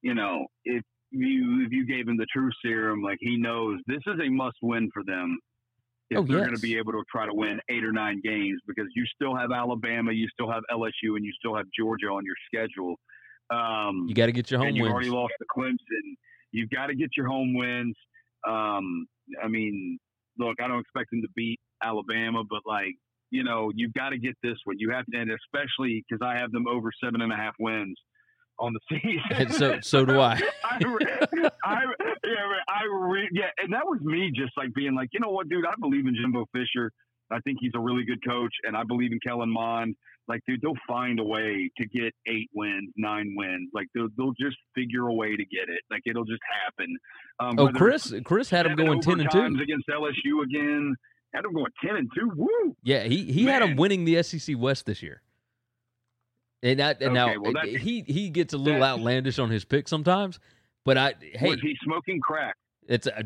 you 0.02 0.14
know, 0.14 0.46
if 0.64 0.84
you 1.12 1.64
if 1.66 1.72
you 1.72 1.86
gave 1.86 2.08
him 2.08 2.18
the 2.18 2.26
true 2.32 2.50
serum, 2.64 3.02
like 3.02 3.18
he 3.20 3.38
knows 3.38 3.80
this 3.88 4.02
is 4.08 4.20
a 4.26 4.30
must 4.30 4.58
win 4.62 4.90
for 4.94 5.04
them. 5.06 5.38
If 6.10 6.20
Oh, 6.20 6.24
they're 6.24 6.38
yes. 6.38 6.46
going 6.46 6.56
to 6.56 6.62
be 6.62 6.78
able 6.78 6.94
to 6.94 7.04
try 7.12 7.26
to 7.26 7.34
win 7.34 7.60
eight 7.70 7.84
or 7.84 7.92
nine 7.92 8.22
games, 8.24 8.62
because 8.66 8.86
you 8.96 9.06
still 9.14 9.36
have 9.36 9.52
Alabama, 9.52 10.12
you 10.14 10.28
still 10.30 10.50
have 10.52 10.64
LSU, 10.72 11.16
and 11.18 11.26
you 11.26 11.34
still 11.38 11.56
have 11.56 11.66
Georgia 11.78 12.08
on 12.08 12.24
your 12.26 12.36
schedule. 12.48 12.96
Um, 13.50 14.06
You 14.08 14.16
got 14.16 14.28
to 14.28 14.32
get 14.32 14.50
your 14.52 14.60
home 14.60 14.70
and 14.70 14.78
you 14.78 14.84
wins. 14.84 14.94
already 14.94 15.10
lost 15.10 15.34
to 15.40 15.46
Clemson. 15.56 16.16
You've 16.52 16.70
got 16.70 16.88
to 16.88 16.96
get 16.96 17.10
your 17.18 17.28
home 17.28 17.54
wins. 17.56 17.96
Um, 18.48 19.06
I 19.44 19.48
mean, 19.48 19.98
look, 20.40 20.56
I 20.62 20.68
don't 20.68 20.80
expect 20.80 21.12
them 21.12 21.22
to 21.22 21.28
beat 21.36 21.60
Alabama, 21.84 22.44
but 22.50 22.62
like, 22.66 22.96
you 23.30 23.44
know, 23.44 23.72
you've 23.76 23.94
got 23.94 24.10
to 24.10 24.18
get 24.18 24.36
this 24.42 24.56
one. 24.64 24.78
You 24.80 24.92
have 24.92 25.06
to, 25.08 25.18
and 25.18 25.30
especially 25.32 26.06
because 26.08 26.26
I 26.26 26.38
have 26.38 26.52
them 26.52 26.68
over 26.68 26.90
seven 27.04 27.22
and 27.22 27.32
a 27.34 27.36
half 27.36 27.54
wins 27.60 27.98
on 28.60 28.74
the 28.74 28.80
season. 29.02 29.22
And 29.32 29.54
so 29.54 29.80
so 29.82 30.06
do 30.06 30.20
I. 30.22 30.40
I, 30.64 30.80
I, 31.66 31.84
yeah, 32.28 32.46
I 32.68 32.84
re- 33.10 33.30
yeah, 33.32 33.50
and 33.64 33.74
that 33.74 33.86
was 33.86 34.00
me 34.02 34.32
just 34.36 34.52
like 34.58 34.74
being 34.74 34.96
like, 34.96 35.10
you 35.14 35.20
know 35.20 35.30
what, 35.30 35.50
dude, 35.50 35.66
I 35.66 35.74
believe 35.80 36.06
in 36.06 36.16
Jimbo 36.16 36.46
Fisher. 36.54 36.92
I 37.32 37.40
think 37.40 37.58
he's 37.60 37.74
a 37.76 37.80
really 37.80 38.06
good 38.06 38.26
coach, 38.26 38.54
and 38.64 38.76
I 38.78 38.84
believe 38.84 39.12
in 39.12 39.20
Kellen 39.20 39.50
Mond. 39.52 39.96
Like, 40.30 40.42
dude, 40.48 40.62
they'll 40.62 40.74
find 40.88 41.20
a 41.20 41.24
way 41.24 41.70
to 41.78 41.88
get 41.88 42.14
eight 42.26 42.50
wins, 42.54 42.92
nine 42.98 43.34
wins. 43.36 43.70
Like, 43.74 43.88
they'll, 43.96 44.08
they'll 44.18 44.34
just 44.40 44.58
figure 44.76 45.08
a 45.08 45.14
way 45.14 45.36
to 45.36 45.46
get 45.46 45.70
it. 45.70 45.82
Like, 45.90 46.02
it'll 46.06 46.26
just 46.26 46.42
happen. 46.66 46.98
Um, 47.40 47.56
Oh, 47.60 47.68
Chris 47.72 48.14
Chris 48.26 48.50
had 48.50 48.66
him 48.66 48.76
going 48.76 49.02
ten 49.02 49.20
and 49.22 49.32
two. 49.32 49.40
against 49.40 49.88
LSU 49.90 50.44
again. 50.44 50.96
Had 51.34 51.46
him 51.46 51.54
going 51.54 51.72
ten 51.84 51.96
and 51.98 52.10
two. 52.18 52.32
Woo! 52.36 52.76
Yeah, 52.84 53.04
he 53.04 53.24
he 53.32 53.46
had 53.46 53.62
him 53.62 53.76
winning 53.78 54.06
the 54.06 54.22
SEC 54.24 54.58
West 54.58 54.86
this 54.86 55.02
year. 55.04 55.22
And, 56.64 56.80
that, 56.80 57.02
and 57.02 57.14
now 57.14 57.34
well, 57.40 57.54
he 57.64 58.04
he 58.08 58.30
gets 58.30 58.54
a 58.54 58.58
little 58.58 58.84
outlandish 58.84 59.38
on 59.38 59.50
his 59.50 59.64
pick 59.64 59.88
sometimes, 59.88 60.40
but 60.88 60.98
I 60.98 61.14
hey, 61.20 61.50
Was 61.50 61.60
he 61.62 61.78
smoking 61.84 62.20
crack? 62.22 62.56
it's 62.88 63.06
a 63.08 63.26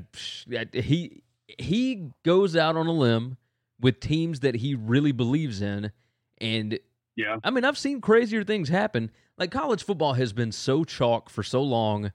he 0.74 1.22
he 1.60 2.10
goes 2.24 2.56
out 2.56 2.76
on 2.76 2.88
a 2.88 2.92
limb 2.92 3.38
with 3.80 4.00
teams 4.00 4.40
that 4.42 4.56
he 4.56 4.74
really 4.76 5.12
believes 5.12 5.62
in, 5.62 5.92
and 6.40 6.80
Yeah. 7.16 7.38
I 7.44 7.52
mean 7.52 7.64
I've 7.64 7.78
seen 7.78 8.02
crazier 8.02 8.44
things 8.44 8.70
happen. 8.70 9.12
Like 9.38 9.52
college 9.52 9.84
football 9.84 10.14
has 10.14 10.34
been 10.34 10.52
so 10.52 10.84
chalk 10.84 11.30
for 11.30 11.44
so 11.44 11.62
long. 11.62 12.12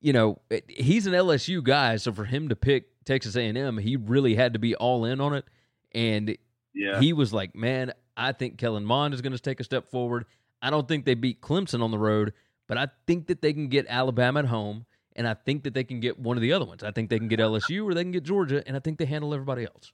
You 0.00 0.12
know, 0.12 0.40
it- 0.50 0.68
he's 0.68 1.06
an 1.06 1.12
LSU 1.14 1.62
guy, 1.62 1.94
so 1.96 2.12
for 2.12 2.24
him 2.24 2.48
to 2.48 2.56
pick 2.56 2.88
Texas 3.04 3.36
A&M, 3.36 3.78
he 3.78 3.94
really 3.96 4.34
had 4.34 4.52
to 4.52 4.58
be 4.58 4.74
all 4.74 5.04
in 5.04 5.20
on 5.20 5.32
it, 5.34 5.44
and 5.92 6.36
Yeah. 6.74 6.98
he 7.00 7.12
was 7.12 7.32
like, 7.32 7.54
"Man, 7.54 7.92
I 8.16 8.32
think 8.32 8.58
Kellen 8.58 8.84
Mond 8.84 9.14
is 9.14 9.20
going 9.20 9.32
to 9.32 9.38
take 9.38 9.60
a 9.60 9.64
step 9.64 9.88
forward. 9.90 10.24
I 10.60 10.70
don't 10.70 10.88
think 10.88 11.04
they 11.04 11.14
beat 11.14 11.40
Clemson 11.40 11.82
on 11.82 11.90
the 11.92 11.98
road, 11.98 12.32
but 12.68 12.78
I 12.78 12.88
think 13.06 13.26
that 13.28 13.42
they 13.42 13.52
can 13.52 13.68
get 13.68 13.86
Alabama 13.88 14.40
at 14.40 14.46
home, 14.46 14.86
and 15.16 15.26
I 15.28 15.34
think 15.34 15.64
that 15.64 15.74
they 15.74 15.84
can 15.84 16.00
get 16.00 16.18
one 16.18 16.36
of 16.36 16.42
the 16.42 16.52
other 16.52 16.64
ones. 16.64 16.82
I 16.82 16.90
think 16.90 17.10
they 17.10 17.18
can 17.18 17.28
get 17.28 17.38
LSU 17.40 17.84
or 17.84 17.94
they 17.94 18.02
can 18.02 18.12
get 18.12 18.22
Georgia, 18.24 18.62
and 18.66 18.76
I 18.76 18.80
think 18.80 18.98
they 18.98 19.04
handle 19.06 19.34
everybody 19.34 19.64
else." 19.64 19.92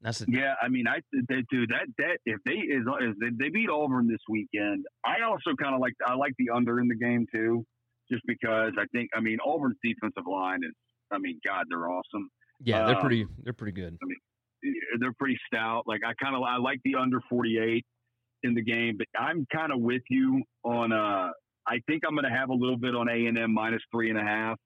That's 0.00 0.20
it. 0.20 0.28
Yeah, 0.30 0.54
I 0.62 0.68
mean, 0.68 0.86
I 0.86 1.00
they, 1.12 1.42
dude 1.50 1.70
that 1.70 1.86
that 1.98 2.18
if 2.24 2.38
they 2.46 2.52
is 2.52 2.84
if 3.00 3.16
they, 3.18 3.30
they 3.44 3.50
beat 3.50 3.68
Auburn 3.68 4.06
this 4.06 4.20
weekend, 4.28 4.86
I 5.04 5.22
also 5.26 5.54
kind 5.60 5.74
of 5.74 5.80
like 5.80 5.94
I 6.06 6.14
like 6.14 6.34
the 6.38 6.50
under 6.54 6.78
in 6.78 6.86
the 6.86 6.94
game 6.94 7.26
too, 7.34 7.66
just 8.10 8.22
because 8.26 8.72
I 8.78 8.84
think 8.92 9.10
I 9.14 9.20
mean 9.20 9.38
Auburn's 9.44 9.76
defensive 9.82 10.22
line 10.30 10.60
is 10.62 10.72
I 11.10 11.18
mean 11.18 11.40
God 11.44 11.66
they're 11.68 11.90
awesome. 11.90 12.30
Yeah, 12.60 12.86
they're 12.86 12.94
Um, 12.94 13.00
pretty. 13.00 13.26
They're 13.42 13.52
pretty 13.52 13.72
good. 13.72 13.98
I 14.00 14.06
mean, 14.06 14.74
They're 15.00 15.12
pretty 15.18 15.38
stout. 15.52 15.82
Like 15.86 16.02
I 16.06 16.12
kind 16.22 16.36
of 16.36 16.42
I 16.42 16.58
like 16.58 16.78
the 16.84 16.94
under 16.94 17.20
forty 17.28 17.58
eight 17.58 17.84
in 18.44 18.54
the 18.54 18.62
game, 18.62 18.98
but 18.98 19.08
I'm 19.18 19.46
kind 19.52 19.72
of 19.72 19.80
with 19.80 20.02
you 20.10 20.44
on. 20.62 20.92
uh 20.92 21.30
I 21.68 21.80
think 21.86 22.02
I'm 22.06 22.14
going 22.14 22.24
to 22.24 22.36
have 22.36 22.48
a 22.48 22.54
little 22.54 22.78
bit 22.78 22.94
on 22.94 23.08
A 23.08 23.26
and 23.26 23.38
M 23.38 23.52
minus 23.52 23.82
three 23.92 24.10
and 24.10 24.18
a 24.18 24.22
half. 24.22 24.56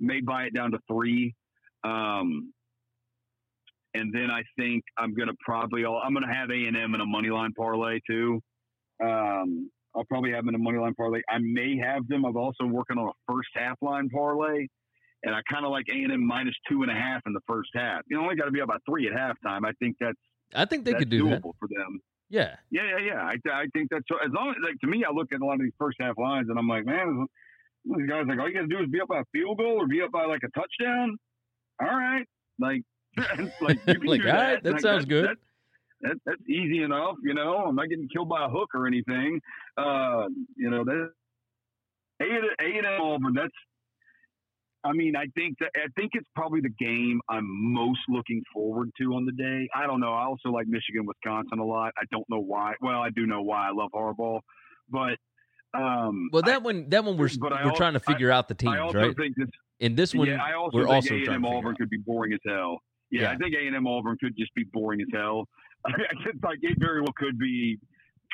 May 0.00 0.20
buy 0.20 0.44
it 0.44 0.54
down 0.54 0.70
to 0.72 0.78
three. 0.88 1.34
Um, 1.82 2.52
and 3.94 4.12
then 4.12 4.30
I 4.30 4.42
think 4.58 4.82
I'm 4.98 5.14
gonna 5.14 5.32
probably 5.44 5.84
I'm 5.86 6.12
gonna 6.12 6.32
have 6.32 6.50
A 6.50 6.66
and 6.66 6.76
M 6.76 6.94
in 6.94 7.00
a 7.00 7.06
money 7.06 7.30
line 7.30 7.52
parlay 7.56 8.00
too. 8.08 8.40
Um, 9.02 9.70
I'll 9.94 10.04
probably 10.04 10.32
have 10.32 10.44
them 10.44 10.54
in 10.54 10.60
a 10.60 10.62
money 10.62 10.78
line 10.78 10.94
parlay. 10.94 11.20
I 11.28 11.38
may 11.38 11.78
have 11.78 12.06
them. 12.08 12.24
I'm 12.24 12.36
also 12.36 12.66
working 12.66 12.98
on 12.98 13.08
a 13.08 13.32
first 13.32 13.48
half 13.54 13.76
line 13.80 14.08
parlay, 14.08 14.66
and 15.22 15.34
I 15.34 15.40
kind 15.50 15.64
of 15.64 15.70
like 15.70 15.86
A 15.88 15.94
and 15.94 16.12
M 16.12 16.26
minus 16.26 16.54
two 16.68 16.82
and 16.82 16.90
a 16.90 16.94
half 16.94 17.22
in 17.26 17.32
the 17.32 17.40
first 17.46 17.70
half. 17.74 18.02
You 18.08 18.20
only 18.20 18.34
got 18.34 18.46
to 18.46 18.50
be 18.50 18.60
about 18.60 18.82
three 18.88 19.08
at 19.08 19.12
halftime. 19.12 19.64
I 19.64 19.72
think 19.78 19.96
that's 20.00 20.18
I 20.54 20.64
think 20.64 20.84
they 20.84 20.94
could 20.94 21.08
do 21.08 21.24
doable 21.24 21.30
that. 21.30 21.52
for 21.60 21.68
them. 21.68 22.00
Yeah. 22.30 22.56
Yeah, 22.70 22.82
yeah, 22.98 22.98
yeah. 23.06 23.22
I, 23.22 23.36
I 23.52 23.66
think 23.72 23.90
that's 23.90 24.04
as 24.24 24.32
long 24.32 24.50
as 24.50 24.56
like 24.64 24.80
to 24.80 24.86
me, 24.86 25.04
I 25.04 25.12
look 25.12 25.32
at 25.32 25.40
a 25.40 25.44
lot 25.44 25.54
of 25.54 25.60
these 25.60 25.72
first 25.78 25.96
half 26.00 26.18
lines 26.18 26.48
and 26.48 26.58
I'm 26.58 26.68
like, 26.68 26.84
man, 26.86 27.26
these 27.84 28.08
guys 28.08 28.24
like 28.28 28.38
all 28.38 28.48
you 28.48 28.54
got 28.54 28.62
to 28.62 28.66
do 28.66 28.78
is 28.82 28.88
be 28.90 29.00
up 29.00 29.08
by 29.08 29.20
a 29.20 29.24
field 29.32 29.58
goal 29.58 29.76
or 29.82 29.86
be 29.86 30.02
up 30.02 30.10
by 30.12 30.24
like 30.24 30.42
a 30.44 30.48
touchdown. 30.58 31.16
All 31.80 31.88
right, 31.88 32.26
like, 32.58 32.82
like 33.60 33.80
you 33.86 33.98
can 34.00 34.08
Like, 34.08 34.22
do 34.22 34.28
right, 34.28 34.62
that 34.62 34.72
Like, 34.74 34.80
sounds 34.80 35.04
good. 35.04 35.26
That, 35.26 35.36
that, 36.02 36.16
that's 36.26 36.48
easy 36.48 36.82
enough, 36.82 37.16
you 37.22 37.34
know. 37.34 37.58
I'm 37.58 37.74
not 37.76 37.88
getting 37.88 38.08
killed 38.08 38.28
by 38.28 38.44
a 38.44 38.48
hook 38.48 38.70
or 38.74 38.86
anything. 38.86 39.40
Uh, 39.76 40.26
you 40.56 40.70
know 40.70 40.84
that 40.84 41.10
A 42.20 42.24
A 42.24 42.78
and 42.78 42.86
M 42.86 43.00
Auburn. 43.00 43.34
That's. 43.34 43.52
I 44.84 44.92
mean, 44.92 45.16
I 45.16 45.26
think 45.34 45.58
that 45.60 45.70
I 45.76 45.86
think 45.96 46.10
it's 46.14 46.28
probably 46.36 46.60
the 46.60 46.68
game 46.78 47.20
I'm 47.28 47.44
most 47.72 48.00
looking 48.08 48.42
forward 48.52 48.90
to 49.00 49.14
on 49.14 49.24
the 49.24 49.32
day. 49.32 49.68
I 49.74 49.86
don't 49.86 50.00
know. 50.00 50.12
I 50.12 50.24
also 50.24 50.50
like 50.50 50.66
Michigan, 50.66 51.06
Wisconsin 51.06 51.58
a 51.58 51.64
lot. 51.64 51.92
I 51.96 52.02
don't 52.12 52.28
know 52.28 52.40
why. 52.40 52.74
Well, 52.82 53.00
I 53.00 53.10
do 53.10 53.26
know 53.26 53.42
why. 53.42 53.68
I 53.68 53.72
love 53.72 53.90
Harbaugh, 53.94 54.40
but 54.90 55.16
um, 55.78 56.28
Well, 56.32 56.42
I- 56.44 56.50
that 56.50 56.62
one, 56.62 56.88
that 56.90 57.04
one, 57.04 57.16
we're 57.16 57.28
we're 57.40 57.52
al- 57.52 57.74
trying 57.74 57.94
to 57.94 58.00
figure 58.00 58.30
out 58.30 58.48
the 58.48 58.54
teams, 58.54 58.74
I 58.74 58.78
also 58.80 58.98
right? 58.98 59.16
think 59.16 59.36
this. 59.36 59.48
And 59.80 59.96
this 59.96 60.14
one, 60.14 60.28
yeah, 60.28 60.38
I 60.42 60.52
also 60.54 60.78
we're 60.78 60.84
think 60.84 61.10
also 61.26 61.32
A&M 61.32 61.44
Auburn 61.44 61.74
could 61.76 61.90
be 61.90 61.98
boring 61.98 62.32
as 62.32 62.38
hell. 62.46 62.78
Yeah, 63.10 63.22
Yeah. 63.22 63.30
I 63.32 63.36
think 63.36 63.54
A 63.54 63.66
and 63.66 63.74
M 63.74 63.86
Auburn 63.86 64.16
could 64.20 64.36
just 64.38 64.54
be 64.54 64.64
boring 64.72 65.00
as 65.00 65.08
hell. 65.12 65.48
it's 65.88 66.42
like 66.42 66.58
it 66.62 66.76
very 66.78 67.00
well 67.00 67.12
could 67.16 67.38
be 67.38 67.78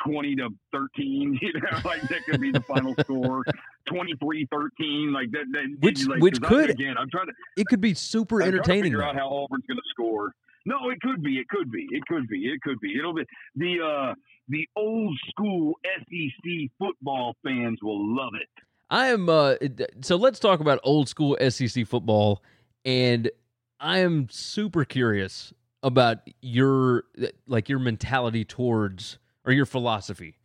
twenty 0.05 0.35
to 0.35 0.49
thirteen. 0.71 1.37
You 1.41 1.53
know, 1.53 1.79
like 1.85 2.01
that 2.03 2.23
could 2.25 2.39
be 2.41 2.51
the 2.51 2.61
final 2.61 2.93
score. 3.01 3.43
23-13, 3.89 5.11
like 5.11 5.31
that. 5.31 5.45
that 5.51 5.77
Which- 5.79 6.05
like, 6.07 6.21
which 6.21 6.41
'cause 6.41 6.51
I- 6.51 6.61
could- 6.61 6.69
again. 6.71 6.95
I'm 6.97 7.09
trying 7.09 7.27
to 7.27 7.33
It 7.57 7.67
could 7.67 7.81
be 7.81 7.93
super 7.93 8.41
I'm 8.41 8.49
entertaining. 8.49 8.83
figure 8.83 9.03
out 9.03 9.15
how 9.15 9.27
Auburn's 9.27 9.65
going 9.67 9.77
to 9.77 9.83
score. 9.89 10.33
No, 10.65 10.89
it 10.91 11.01
could 11.01 11.23
be. 11.23 11.37
It 11.39 11.47
could 11.49 11.71
be. 11.71 11.87
It 11.91 12.05
could 12.05 12.27
be. 12.27 12.45
It 12.47 12.61
could 12.61 12.79
be. 12.79 12.95
It'll 12.97 13.13
be 13.13 13.23
the 13.55 13.81
uh 13.83 14.13
the 14.47 14.67
old 14.75 15.17
school 15.29 15.73
SEC 15.83 16.69
football 16.77 17.35
fans 17.43 17.79
will 17.81 18.15
love 18.15 18.33
it. 18.39 18.47
I 18.89 19.07
am 19.07 19.27
uh 19.29 19.55
so 20.01 20.15
let's 20.17 20.37
talk 20.39 20.59
about 20.59 20.79
old 20.83 21.09
school 21.09 21.35
SEC 21.49 21.87
football 21.87 22.43
and 22.85 23.31
I 23.79 23.99
am 23.99 24.27
super 24.29 24.85
curious 24.85 25.51
about 25.81 26.19
your 26.41 27.05
like 27.47 27.67
your 27.67 27.79
mentality 27.79 28.45
towards 28.45 29.17
or 29.45 29.51
your 29.53 29.65
philosophy 29.65 30.37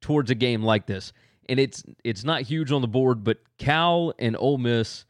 towards 0.00 0.30
a 0.30 0.34
game 0.34 0.62
like 0.62 0.86
this. 0.86 1.12
And 1.48 1.58
it's 1.58 1.82
it's 2.04 2.24
not 2.24 2.42
huge 2.42 2.70
on 2.72 2.80
the 2.82 2.88
board, 2.88 3.24
but 3.24 3.38
Cal 3.58 4.12
and 4.18 4.36
Ole 4.38 4.58
Miss 4.58 5.04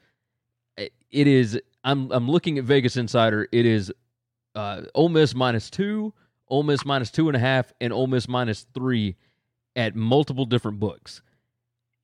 it 0.76 1.26
is 1.26 1.60
I'm 1.84 2.10
I'm 2.12 2.30
looking 2.30 2.58
at 2.58 2.64
Vegas 2.64 2.96
Insider. 2.96 3.48
It 3.52 3.66
is 3.66 3.92
uh 4.54 4.82
Ole 4.94 5.08
Miss 5.10 5.34
minus 5.34 5.70
two, 5.70 6.12
Ole 6.48 6.62
Miss 6.62 6.84
minus 6.84 7.10
two 7.10 7.28
and 7.28 7.36
a 7.36 7.40
half, 7.40 7.72
and 7.80 7.92
Ole 7.92 8.06
Miss 8.06 8.28
minus 8.28 8.66
three 8.74 9.16
at 9.76 9.94
multiple 9.94 10.44
different 10.46 10.80
books. 10.80 11.22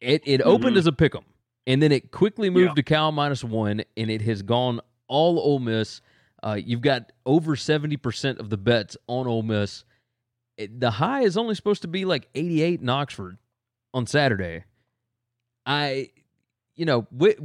It 0.00 0.22
it 0.26 0.42
opened 0.42 0.76
Mhm. 0.76 0.80
as 0.80 0.86
a 0.86 0.92
pick 0.92 1.14
'em, 1.14 1.24
and 1.66 1.82
then 1.82 1.92
it 1.92 2.10
quickly 2.10 2.50
moved 2.50 2.70
Yeah. 2.70 2.74
to 2.74 2.82
Cal 2.82 3.12
minus 3.12 3.42
one, 3.42 3.82
and 3.96 4.10
it 4.10 4.22
has 4.22 4.42
gone 4.42 4.80
all 5.08 5.38
Ole 5.38 5.58
Miss. 5.60 6.00
Uh, 6.42 6.58
you've 6.62 6.82
got 6.82 7.10
over 7.24 7.56
seventy 7.56 7.96
percent 7.96 8.38
of 8.38 8.50
the 8.50 8.58
bets 8.58 8.96
on 9.06 9.26
Ole 9.26 9.42
Miss. 9.42 9.84
It- 10.56 10.80
the 10.80 10.90
high 10.92 11.22
is 11.22 11.36
only 11.36 11.54
supposed 11.54 11.82
to 11.82 11.88
be 11.88 12.04
like 12.04 12.28
eighty 12.34 12.62
eight 12.62 12.80
in 12.80 12.88
Oxford 12.88 13.38
on 13.94 14.06
Saturday. 14.06 14.64
I, 15.64 16.10
you 16.74 16.84
know, 16.86 17.06
wh- 17.18 17.38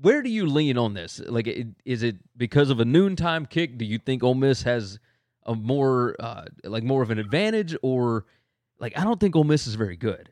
where 0.00 0.22
do 0.22 0.30
you 0.30 0.46
lean 0.46 0.78
on 0.78 0.94
this? 0.94 1.20
Like, 1.20 1.46
it, 1.46 1.68
is 1.84 2.02
it 2.02 2.16
because 2.36 2.70
of 2.70 2.80
a 2.80 2.84
noontime 2.84 3.46
kick? 3.46 3.76
Do 3.78 3.84
you 3.84 3.98
think 3.98 4.22
Ole 4.22 4.34
Miss 4.34 4.62
has 4.62 4.98
a 5.44 5.54
more, 5.54 6.16
uh, 6.18 6.44
like, 6.64 6.82
more 6.82 7.02
of 7.02 7.10
an 7.10 7.18
advantage, 7.18 7.76
or 7.82 8.24
like 8.78 8.98
I 8.98 9.04
don't 9.04 9.20
think 9.20 9.36
Ole 9.36 9.44
Miss 9.44 9.66
is 9.66 9.74
very 9.74 9.96
good, 9.96 10.30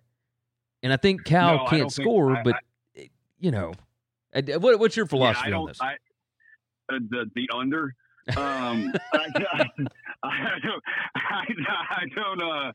and 0.83 0.92
I 0.92 0.97
think 0.97 1.25
Cal 1.25 1.57
No, 1.57 1.59
can't 1.66 1.70
don't 1.83 1.92
think- 1.92 2.05
score. 2.07 2.37
I- 2.37 2.42
but 2.42 2.57
you 3.38 3.51
know, 3.51 3.75
what, 4.33 4.79
what's 4.79 4.97
your 4.97 5.07
philosophy 5.07 5.51
yeah, 5.51 5.57
I 5.57 5.59
on 5.61 5.66
this? 5.66 5.81
I, 5.81 5.92
uh, 6.92 6.99
the 7.11 7.31
the 7.35 7.49
under. 7.55 7.94
Um, 8.37 8.92
I, 9.12 9.26
I, 9.52 9.66
I 10.24 10.58
don't. 10.62 10.82
I, 11.16 11.44
I 11.90 12.04
don't. 12.14 12.42
Uh, 12.42 12.72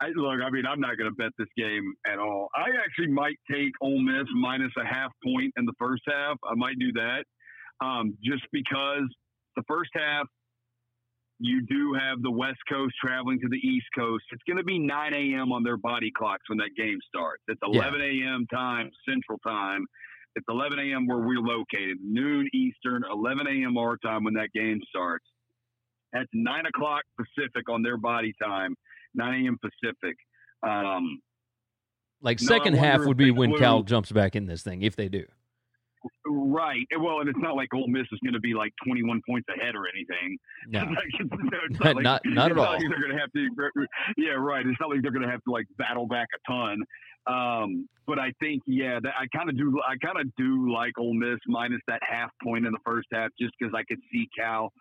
I, 0.00 0.08
look, 0.14 0.40
I 0.44 0.50
mean, 0.50 0.64
I'm 0.66 0.80
not 0.80 0.96
going 0.96 1.10
to 1.10 1.14
bet 1.16 1.32
this 1.38 1.48
game 1.56 1.92
at 2.06 2.18
all. 2.18 2.48
I 2.54 2.66
actually 2.84 3.08
might 3.08 3.36
take 3.50 3.72
Ole 3.80 4.00
Miss 4.00 4.26
minus 4.34 4.72
a 4.80 4.84
half 4.84 5.10
point 5.24 5.52
in 5.56 5.64
the 5.64 5.72
first 5.78 6.02
half. 6.06 6.36
I 6.48 6.54
might 6.54 6.78
do 6.78 6.92
that, 6.92 7.24
um, 7.84 8.16
just 8.22 8.44
because 8.52 9.02
the 9.56 9.62
first 9.66 9.90
half 9.94 10.26
you 11.40 11.62
do 11.66 11.94
have 11.94 12.20
the 12.22 12.30
West 12.30 12.58
Coast 12.68 12.94
traveling 13.02 13.38
to 13.40 13.48
the 13.48 13.58
East 13.58 13.86
Coast. 13.96 14.24
It's 14.32 14.42
going 14.46 14.56
to 14.56 14.64
be 14.64 14.78
9 14.78 15.14
a.m. 15.14 15.52
on 15.52 15.62
their 15.62 15.76
body 15.76 16.10
clocks 16.16 16.42
when 16.48 16.58
that 16.58 16.70
game 16.76 16.98
starts. 17.06 17.42
It's 17.46 17.60
Yeah. 17.64 17.80
11 17.80 18.00
a.m. 18.00 18.46
time, 18.52 18.90
Central 19.08 19.38
Time. 19.46 19.84
It's 20.38 20.46
11 20.48 20.78
a.m. 20.78 21.06
where 21.08 21.18
we're 21.18 21.40
located, 21.40 21.98
noon 22.00 22.48
Eastern, 22.54 23.02
11 23.10 23.48
a.m. 23.48 23.76
our 23.76 23.96
time 23.96 24.22
when 24.22 24.34
that 24.34 24.50
game 24.54 24.80
starts. 24.88 25.24
That's 26.12 26.28
9 26.32 26.66
o'clock 26.66 27.02
Pacific 27.18 27.68
on 27.68 27.82
their 27.82 27.96
body 27.96 28.32
time, 28.40 28.76
9 29.16 29.44
a.m. 29.44 29.58
Pacific. 29.60 30.16
Um, 30.62 31.20
like 32.22 32.40
no, 32.40 32.46
second 32.46 32.74
half 32.74 33.00
would 33.04 33.16
be 33.16 33.32
when 33.32 33.50
flew- 33.50 33.58
Cal 33.58 33.82
jumps 33.82 34.12
back 34.12 34.36
in 34.36 34.46
this 34.46 34.62
thing, 34.62 34.82
if 34.82 34.94
they 34.94 35.08
do. 35.08 35.24
right. 36.24 36.86
Well, 37.00 37.18
and 37.20 37.28
it's 37.28 37.38
not 37.40 37.56
like 37.56 37.74
Ole 37.74 37.88
Miss 37.88 38.06
is 38.12 38.18
going 38.24 38.32
to 38.34 38.40
be 38.40 38.54
like 38.54 38.72
21 38.86 39.20
points 39.28 39.48
ahead 39.48 39.74
or 39.74 39.86
anything. 39.92 40.38
No, 40.68 40.80
Like, 40.80 40.98
it's, 41.18 41.30
it's 41.70 41.80
Not- 41.80 41.96
like- 41.96 42.02
not- 42.04 42.22
not 42.26 42.50
at 42.52 42.58
all. 42.58 42.72
Like 42.74 42.80
they're 42.80 43.00
going 43.00 43.12
to 43.12 43.18
have 43.18 43.32
to. 43.32 43.86
Yeah, 44.16 44.30
right. 44.38 44.64
It's 44.66 44.78
not 44.80 44.88
like 44.90 45.02
they're 45.02 45.10
going 45.10 45.26
to 45.26 45.30
have 45.30 45.42
to 45.44 45.50
like 45.50 45.66
battle 45.78 46.06
back 46.06 46.28
a 46.34 46.50
ton. 46.52 46.78
Um, 47.26 47.88
but 48.06 48.18
I 48.18 48.32
think, 48.40 48.62
yeah, 48.66 48.98
that 49.02 49.12
I 49.20 49.26
kind 49.36 49.50
of 49.50 49.58
do. 49.58 49.80
I 49.86 49.96
kind 50.04 50.18
of 50.20 50.34
do 50.36 50.72
like 50.72 50.98
Ole 50.98 51.14
Miss 51.14 51.38
minus 51.46 51.80
that 51.88 52.00
half 52.08 52.30
point 52.42 52.64
in 52.66 52.72
the 52.72 52.78
first 52.84 53.08
half, 53.12 53.30
just 53.38 53.52
because 53.58 53.74
I 53.76 53.82
could 53.84 53.98
see 54.10 54.28
Cal 54.38 54.72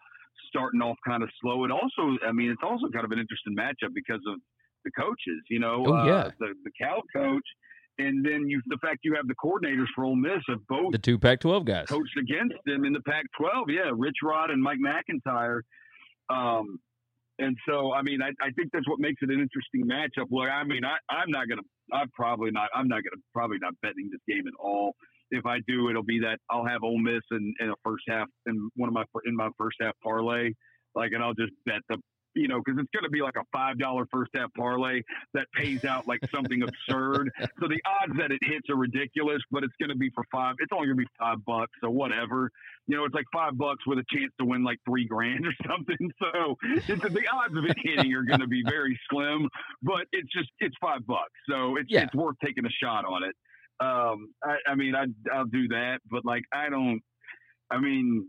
starting 0.49 0.81
off 0.81 0.97
kind 1.05 1.23
of 1.23 1.29
slow. 1.41 1.65
It 1.65 1.71
also, 1.71 2.15
I 2.25 2.31
mean, 2.31 2.49
it's 2.51 2.61
also 2.63 2.87
kind 2.89 3.03
of 3.03 3.11
an 3.11 3.19
interesting 3.19 3.55
matchup 3.57 3.93
because 3.93 4.21
of 4.27 4.39
the 4.85 4.91
coaches. 4.91 5.43
You 5.49 5.59
know, 5.59 5.83
Oh, 5.85 5.93
uh, 5.93 6.05
yeah. 6.05 6.29
the 6.39 6.53
the 6.63 6.71
Cal 6.79 7.01
coach, 7.13 7.43
and 7.99 8.25
then 8.25 8.47
you 8.47 8.61
the 8.67 8.77
fact 8.81 8.99
you 9.03 9.13
have 9.15 9.27
the 9.27 9.35
coordinators 9.35 9.87
for 9.93 10.05
Ole 10.05 10.15
Miss 10.15 10.41
have 10.47 10.65
both 10.69 10.93
the 10.93 10.97
two 10.97 11.19
Pac-12 11.19 11.65
guys. 11.65 11.87
coached 11.87 12.17
against 12.17 12.55
them 12.65 12.85
in 12.85 12.93
the 12.93 13.01
Pac-12. 13.01 13.65
Yeah, 13.67 13.91
Rich 13.93 14.17
Rod 14.23 14.51
and 14.51 14.63
Mike 14.63 14.79
MacIntyre. 14.79 15.63
Um, 16.29 16.79
and 17.39 17.55
so, 17.67 17.93
I 17.93 18.01
mean, 18.01 18.21
I, 18.21 18.29
I 18.41 18.51
think 18.51 18.69
that's 18.73 18.87
what 18.87 18.99
makes 18.99 19.21
it 19.21 19.29
an 19.29 19.39
interesting 19.39 19.83
matchup. 19.85 20.27
Look, 20.31 20.49
I 20.49 20.63
mean, 20.63 20.83
I, 20.83 20.97
I'm 21.13 21.29
not 21.29 21.47
gonna, 21.47 21.61
I'm 21.93 22.09
probably 22.11 22.51
not, 22.51 22.69
I'm 22.75 22.87
not 22.87 23.01
gonna, 23.03 23.21
probably 23.33 23.57
not 23.59 23.73
betting 23.81 24.09
this 24.11 24.21
game 24.27 24.47
at 24.47 24.53
all. 24.59 24.93
If 25.29 25.45
I 25.45 25.57
do, 25.67 25.89
it'll 25.89 26.03
be 26.03 26.19
that 26.19 26.39
I'll 26.49 26.65
have 26.65 26.83
Ole 26.83 26.99
Miss 26.99 27.21
in, 27.31 27.53
in 27.59 27.69
a 27.69 27.75
first 27.83 28.03
half 28.07 28.27
in 28.45 28.69
one 28.75 28.87
of 28.87 28.93
my 28.93 29.03
in 29.25 29.35
my 29.35 29.49
first 29.57 29.77
half 29.81 29.93
parlay, 30.01 30.51
like, 30.95 31.11
and 31.13 31.23
I'll 31.23 31.33
just 31.33 31.51
bet 31.65 31.81
the. 31.89 31.97
You 32.37 32.47
know, 32.47 32.59
because 32.63 32.79
it's 32.79 32.89
going 32.93 33.03
to 33.03 33.09
be 33.09 33.21
like 33.21 33.35
a 33.35 33.43
five 33.51 33.77
dollar 33.79 34.05
first 34.11 34.31
half 34.35 34.53
parlay 34.55 35.01
that 35.33 35.47
pays 35.53 35.83
out 35.85 36.07
like 36.07 36.19
something 36.33 36.61
absurd. 36.61 37.31
So 37.59 37.67
the 37.67 37.81
odds 37.85 38.13
that 38.19 38.31
it 38.31 38.39
hits 38.43 38.69
are 38.69 38.75
ridiculous, 38.77 39.41
but 39.51 39.63
it's 39.63 39.73
going 39.79 39.89
to 39.89 39.95
be 39.97 40.09
for 40.13 40.23
five. 40.31 40.55
It's 40.59 40.71
only 40.71 40.87
going 40.87 40.97
to 40.97 41.03
be 41.03 41.09
five 41.19 41.43
bucks, 41.45 41.71
so 41.81 41.89
whatever. 41.89 42.51
You 42.87 42.95
know, 42.95 43.05
it's 43.05 43.15
like 43.15 43.25
five 43.33 43.57
bucks 43.57 43.85
with 43.87 43.97
a 43.99 44.05
chance 44.13 44.31
to 44.39 44.45
win 44.45 44.63
like 44.63 44.77
three 44.87 45.05
grand 45.05 45.45
or 45.45 45.53
something. 45.67 45.97
So 46.19 46.55
it's, 46.63 46.87
the 47.01 47.23
odds 47.33 47.57
of 47.57 47.65
it 47.65 47.75
hitting 47.83 48.13
are 48.13 48.23
going 48.23 48.39
to 48.39 48.47
be 48.47 48.63
very 48.63 48.99
slim, 49.09 49.47
but 49.81 50.05
it's 50.11 50.31
just 50.31 50.49
it's 50.59 50.75
five 50.81 51.05
bucks, 51.07 51.31
so 51.49 51.75
it's 51.77 51.89
Yeah. 51.89 52.03
it's 52.03 52.13
worth 52.15 52.35
taking 52.43 52.65
a 52.65 52.69
shot 52.69 53.05
on 53.05 53.23
it. 53.23 53.35
Um, 53.79 54.33
I, 54.43 54.57
I 54.71 54.75
mean, 54.75 54.95
I 54.95 55.05
I'll 55.33 55.45
do 55.45 55.67
that, 55.69 55.99
but 56.09 56.25
like 56.25 56.43
I 56.53 56.69
don't. 56.69 57.01
I 57.71 57.79
mean, 57.79 58.27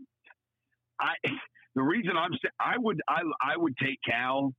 I 0.99 1.13
the 1.75 1.81
reason 1.81 2.11
I'm 2.17 2.31
sa- 2.33 2.49
I 2.59 2.77
would 2.77 3.01
I 3.07 3.21
I 3.41 3.57
would 3.57 3.75
take 3.77 3.99
Cal 4.07 4.53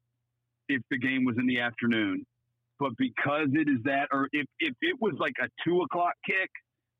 if 0.68 0.82
the 0.90 0.98
game 0.98 1.24
was 1.24 1.36
in 1.38 1.46
the 1.46 1.60
afternoon, 1.60 2.24
but 2.78 2.92
because 2.96 3.48
it 3.52 3.68
is 3.68 3.78
that, 3.84 4.08
or 4.12 4.28
if 4.32 4.46
if 4.60 4.74
it 4.80 4.96
was 5.00 5.14
like 5.18 5.34
a 5.42 5.48
two 5.64 5.80
o'clock 5.82 6.14
kick, 6.26 6.50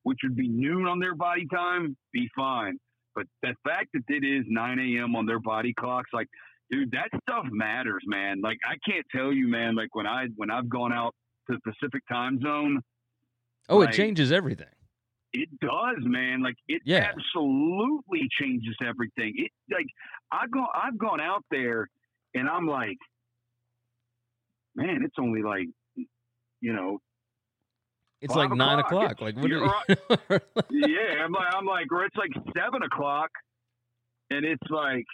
which 0.03 0.19
would 0.23 0.37
be 0.37 0.49
noon 0.49 0.87
on 0.87 0.99
their 0.99 1.15
body 1.15 1.47
time, 1.53 1.97
be 2.13 2.29
fine. 2.37 2.79
But 3.15 3.27
the 3.43 3.55
fact 3.65 3.89
that 3.95 4.03
it 4.09 4.25
is 4.25 4.45
9 4.49 4.79
a.m. 4.79 5.17
on 5.17 5.27
their 5.27 5.41
body 5.41 5.75
clocks, 5.75 6.11
like, 6.13 6.29
dude, 6.71 6.93
that 6.93 7.09
stuff 7.23 7.45
matters, 7.51 8.03
man. 8.07 8.41
Like, 8.41 8.59
I 8.65 8.77
can't 8.89 9.05
tell 9.15 9.33
you, 9.33 9.49
man. 9.49 9.75
Like 9.75 9.95
when 9.95 10.07
I 10.07 10.27
when 10.37 10.51
I've 10.51 10.69
gone 10.69 10.93
out 10.93 11.15
to 11.51 11.57
the 11.57 11.73
Pacific 11.73 12.03
time 12.09 12.41
zone, 12.41 12.81
Oh, 13.69 13.83
it 13.83 13.93
changes 13.93 14.33
everything. 14.33 14.67
It 15.33 15.49
does, 15.61 15.99
man. 16.01 16.43
Like 16.43 16.57
it 16.69 16.83
Yeah. 16.85 17.13
absolutely 17.15 18.29
changes 18.41 18.77
everything. 18.85 19.33
It 19.37 19.51
like 19.73 19.87
I've 20.33 20.51
gone 20.51 20.69
I've 20.75 20.99
gone 20.99 21.21
out 21.21 21.45
there 21.51 21.89
and 22.35 22.49
I'm 22.49 22.67
like, 22.67 22.97
man, 24.75 25.03
it's 25.05 25.15
only 25.19 25.43
like 25.43 25.69
you 26.61 26.73
know, 26.73 26.99
It's 28.21 28.35
like 28.35 28.51
nine 28.53 28.81
o'clock. 28.81 29.13
o'clock. 29.13 29.35
Like 29.35 29.37
what? 29.37 30.43
yeah. 30.71 31.25
I'm 31.25 31.33
like 31.33 31.55
I'm 31.55 31.65
like, 31.67 31.91
or 31.93 32.05
it's 32.05 32.17
like 32.17 32.33
seven 32.57 32.83
o'clock, 32.83 33.31
and 34.31 34.45
it's 34.45 34.69
like, 34.71 35.07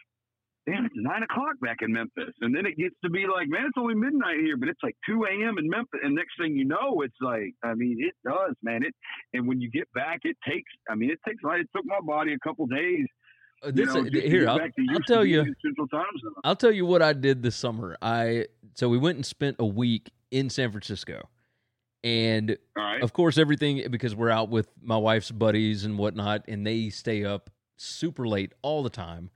damn, 0.67 0.85
it's 0.85 0.95
nine 0.97 1.23
o'clock 1.23 1.55
back 1.63 1.79
in 1.81 1.93
Memphis, 1.93 2.35
and 2.41 2.55
then 2.55 2.67
it 2.67 2.77
gets 2.77 2.95
to 3.05 3.11
be 3.11 3.27
like, 3.33 3.49
man, 3.49 3.67
it's 3.67 3.79
only 3.79 3.95
midnight 3.95 4.41
here, 4.41 4.57
but 4.57 4.69
it's 4.69 4.83
like 4.83 4.97
two 5.09 5.25
a.m. 5.25 5.59
in 5.59 5.69
Memphis, 5.69 6.01
and 6.03 6.15
next 6.15 6.33
thing 6.41 6.57
you 6.57 6.65
know, 6.65 7.03
it's 7.03 7.17
like, 7.21 7.55
I 7.63 7.75
mean, 7.75 7.97
it 8.01 8.15
does, 8.29 8.55
man. 8.63 8.83
It 8.83 8.95
and 9.33 9.47
when 9.47 9.61
you 9.61 9.71
get 9.71 9.91
back, 9.95 10.21
it 10.25 10.37
takes. 10.47 10.71
I 10.91 10.95
mean, 10.95 11.11
it 11.11 11.19
takes. 11.27 11.43
Like, 11.43 11.61
it 11.61 11.69
took 11.75 11.85
my 11.87 12.01
body 12.03 12.33
a 12.33 12.39
couple 12.41 12.67
days. 12.67 13.07
Uh, 13.63 13.69
You 13.69 13.73
this 13.73 13.95
know, 13.95 14.01
uh, 14.03 14.11
here, 14.11 14.49
I'll, 14.49 14.61
I'll 14.91 15.01
tell 15.07 15.25
you. 15.25 15.45
Central 15.63 15.89
Time 15.89 16.05
Zone. 16.23 16.35
I'll 16.45 16.57
tell 16.57 16.73
you 16.73 16.85
what 16.85 17.03
I 17.03 17.13
did 17.13 17.43
this 17.43 17.57
summer. 17.57 17.97
I 18.03 18.47
so 18.75 18.89
we 18.89 18.99
went 18.99 19.17
and 19.17 19.27
spent 19.27 19.57
a 19.59 19.67
week 19.67 20.11
in 20.31 20.51
San 20.51 20.71
Francisco, 20.71 21.29
and 22.05 22.59
right. 22.77 23.03
of 23.03 23.13
course 23.13 23.39
everything 23.39 23.83
because 23.91 24.15
we're 24.15 24.31
out 24.31 24.51
with 24.51 24.69
my 24.83 24.97
wife's 24.97 25.31
buddies 25.31 25.85
and 25.85 25.97
whatnot, 25.97 26.45
and 26.49 26.67
they 26.67 26.91
stay 26.91 27.25
up 27.25 27.51
super 27.77 28.27
late 28.27 28.53
all 28.63 28.83
the 28.83 28.91
time. 28.91 29.31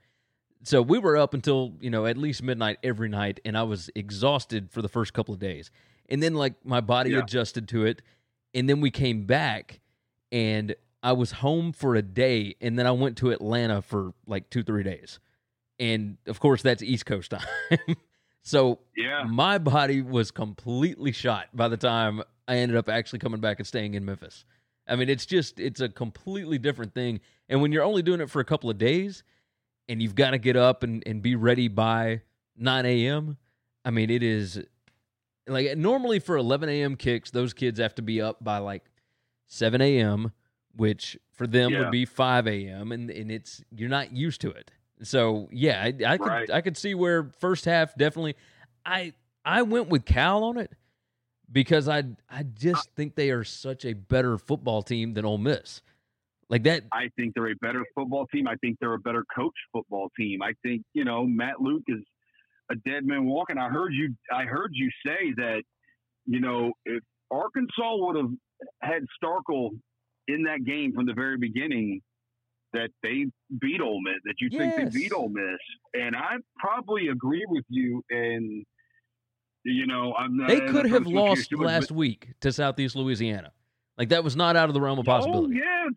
So 0.63 0.81
we 0.81 0.99
were 0.99 1.17
up 1.17 1.33
until 1.33 1.73
you 1.79 1.89
know 1.89 2.05
at 2.05 2.17
least 2.17 2.43
midnight 2.43 2.77
every 2.83 3.09
night, 3.09 3.39
and 3.45 3.57
I 3.57 3.63
was 3.63 3.89
exhausted 3.95 4.69
for 4.71 4.81
the 4.81 4.89
first 4.89 5.13
couple 5.13 5.33
of 5.33 5.39
days, 5.39 5.71
and 6.09 6.21
then 6.21 6.35
like 6.35 6.53
my 6.65 6.81
body 6.81 7.11
Yeah. 7.11 7.19
adjusted 7.19 7.67
to 7.69 7.85
it, 7.85 8.01
and 8.53 8.69
then 8.69 8.79
we 8.81 8.91
came 8.91 9.25
back, 9.25 9.79
and 10.31 10.75
I 11.03 11.13
was 11.13 11.31
home 11.31 11.71
for 11.71 11.95
a 11.95 12.01
day, 12.03 12.55
and 12.61 12.77
then 12.77 12.85
I 12.85 12.91
went 12.91 13.17
to 13.17 13.31
Atlanta 13.31 13.81
for 13.81 14.13
like 14.27 14.49
two 14.51 14.61
three 14.63 14.83
days, 14.83 15.19
and 15.79 16.17
of 16.27 16.39
course 16.39 16.61
that's 16.61 16.83
East 16.83 17.05
Coast 17.07 17.31
time. 17.31 17.47
so 18.43 18.79
Yeah. 18.95 19.23
my 19.23 19.57
body 19.57 20.01
was 20.03 20.29
completely 20.31 21.11
shot 21.11 21.47
by 21.53 21.67
the 21.69 21.77
time 21.77 22.21
I 22.47 22.57
ended 22.57 22.77
up 22.77 22.87
actually 22.87 23.19
coming 23.19 23.41
back 23.41 23.57
and 23.59 23.67
staying 23.67 23.95
in 23.95 24.05
Memphis. 24.05 24.45
I 24.87 24.95
mean, 24.95 25.09
it's 25.09 25.25
just 25.25 25.59
it's 25.59 25.79
a 25.81 25.89
completely 25.89 26.57
different 26.59 26.93
thing. 26.93 27.19
And 27.49 27.61
when 27.61 27.71
you're 27.71 27.83
only 27.83 28.01
doing 28.03 28.19
it 28.21 28.29
for 28.29 28.39
a 28.41 28.45
couple 28.45 28.69
of 28.69 28.77
days 28.77 29.23
and 29.91 30.01
you've 30.01 30.15
got 30.15 30.31
to 30.31 30.37
get 30.37 30.55
up 30.55 30.83
and, 30.83 31.03
and 31.05 31.21
be 31.21 31.35
ready 31.35 31.67
by 31.67 32.21
9 32.57 32.85
a.m., 32.85 33.37
I 33.83 33.89
mean, 33.91 34.09
it 34.09 34.23
is 34.23 34.63
like 35.47 35.75
normally 35.77 36.19
for 36.19 36.37
11 36.37 36.69
a.m. 36.69 36.95
kicks, 36.95 37.31
those 37.31 37.53
kids 37.53 37.79
have 37.79 37.95
to 37.95 38.01
be 38.01 38.21
up 38.21 38.43
by 38.43 38.59
like 38.59 38.83
7 39.47 39.81
a.m., 39.81 40.31
which 40.75 41.17
for 41.33 41.45
them 41.47 41.71
Yeah. 41.73 41.79
would 41.79 41.91
be 41.91 42.05
5 42.05 42.47
a.m. 42.47 42.91
And, 42.91 43.09
and 43.09 43.29
it's 43.31 43.61
you're 43.75 43.89
not 43.89 44.13
used 44.13 44.39
to 44.41 44.51
it. 44.51 44.71
So 45.03 45.49
yeah, 45.51 45.81
I, 45.83 45.87
I 46.13 46.17
could 46.17 46.27
Right. 46.27 46.49
I 46.51 46.61
could 46.61 46.77
see 46.77 46.93
where 46.95 47.29
first 47.39 47.65
half 47.65 47.95
definitely. 47.95 48.35
I 48.85 49.13
I 49.43 49.63
went 49.63 49.89
with 49.89 50.05
Cal 50.05 50.43
on 50.43 50.57
it 50.57 50.71
because 51.51 51.89
I 51.89 52.03
I 52.29 52.43
just 52.43 52.91
think 52.91 53.15
they 53.15 53.31
are 53.31 53.43
such 53.43 53.83
a 53.83 53.93
better 53.93 54.37
football 54.37 54.83
team 54.83 55.15
than 55.15 55.25
Ole 55.25 55.39
Miss. 55.39 55.81
Like 56.51 56.63
that. 56.63 56.83
I 56.91 57.09
think 57.15 57.33
they're 57.33 57.49
a 57.49 57.55
better 57.61 57.85
football 57.95 58.27
team. 58.27 58.45
I 58.45 58.55
think 58.55 58.77
they're 58.81 58.93
a 58.93 58.99
better 58.99 59.23
coach 59.33 59.55
football 59.71 60.11
team. 60.19 60.41
I 60.43 60.51
think 60.63 60.83
you 60.93 61.05
know 61.05 61.25
Matt 61.25 61.61
Luke 61.61 61.83
is 61.87 62.03
a 62.69 62.75
dead 62.75 63.05
man 63.05 63.25
walking. 63.25 63.57
I 63.57 63.69
heard 63.69 63.93
you. 63.93 64.13
I 64.31 64.43
heard 64.43 64.71
you 64.73 64.89
say 65.05 65.33
that 65.37 65.63
you 66.25 66.41
know 66.41 66.73
if 66.85 67.01
Arkansas 67.31 67.95
would 67.95 68.17
have 68.17 68.31
had 68.81 69.03
Starkel 69.23 69.69
in 70.27 70.43
that 70.43 70.65
game 70.65 70.93
from 70.93 71.05
the 71.05 71.13
very 71.13 71.37
beginning, 71.37 72.01
that 72.73 72.89
they 73.01 73.27
beat 73.61 73.79
Ole 73.79 74.01
Miss. 74.01 74.15
That 74.25 74.35
you 74.41 74.49
think 74.49 74.75
they 74.75 74.99
beat 74.99 75.13
Ole 75.13 75.29
Miss, 75.29 75.59
and 75.93 76.17
I 76.17 76.35
probably 76.59 77.07
agree 77.07 77.45
with 77.47 77.65
you. 77.69 78.03
And 78.09 78.65
you 79.63 79.87
know, 79.87 80.13
I'm 80.15 80.35
not, 80.35 80.49
They 80.49 80.59
could 80.59 80.85
have 80.87 81.03
trying 81.03 81.35
to 81.35 81.41
switch 81.41 81.51
lost 81.51 81.53
last 81.53 81.87
but- 81.87 81.95
week 81.95 82.33
to 82.41 82.51
Southeast 82.51 82.97
Louisiana. 82.97 83.53
Like 83.97 84.09
that 84.09 84.23
was 84.23 84.35
not 84.35 84.57
out 84.57 84.67
of 84.67 84.73
the 84.73 84.81
realm 84.81 84.99
of 84.99 85.07
oh, 85.07 85.11
possibility. 85.11 85.61
Oh 85.61 85.63
yeah, 85.63 85.87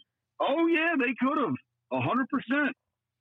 oh 0.41 0.67
yeah, 0.67 0.95
they 0.99 1.15
could 1.21 1.39
have 1.39 1.55
a 1.93 2.01
hundred 2.01 2.29
percent, 2.29 2.75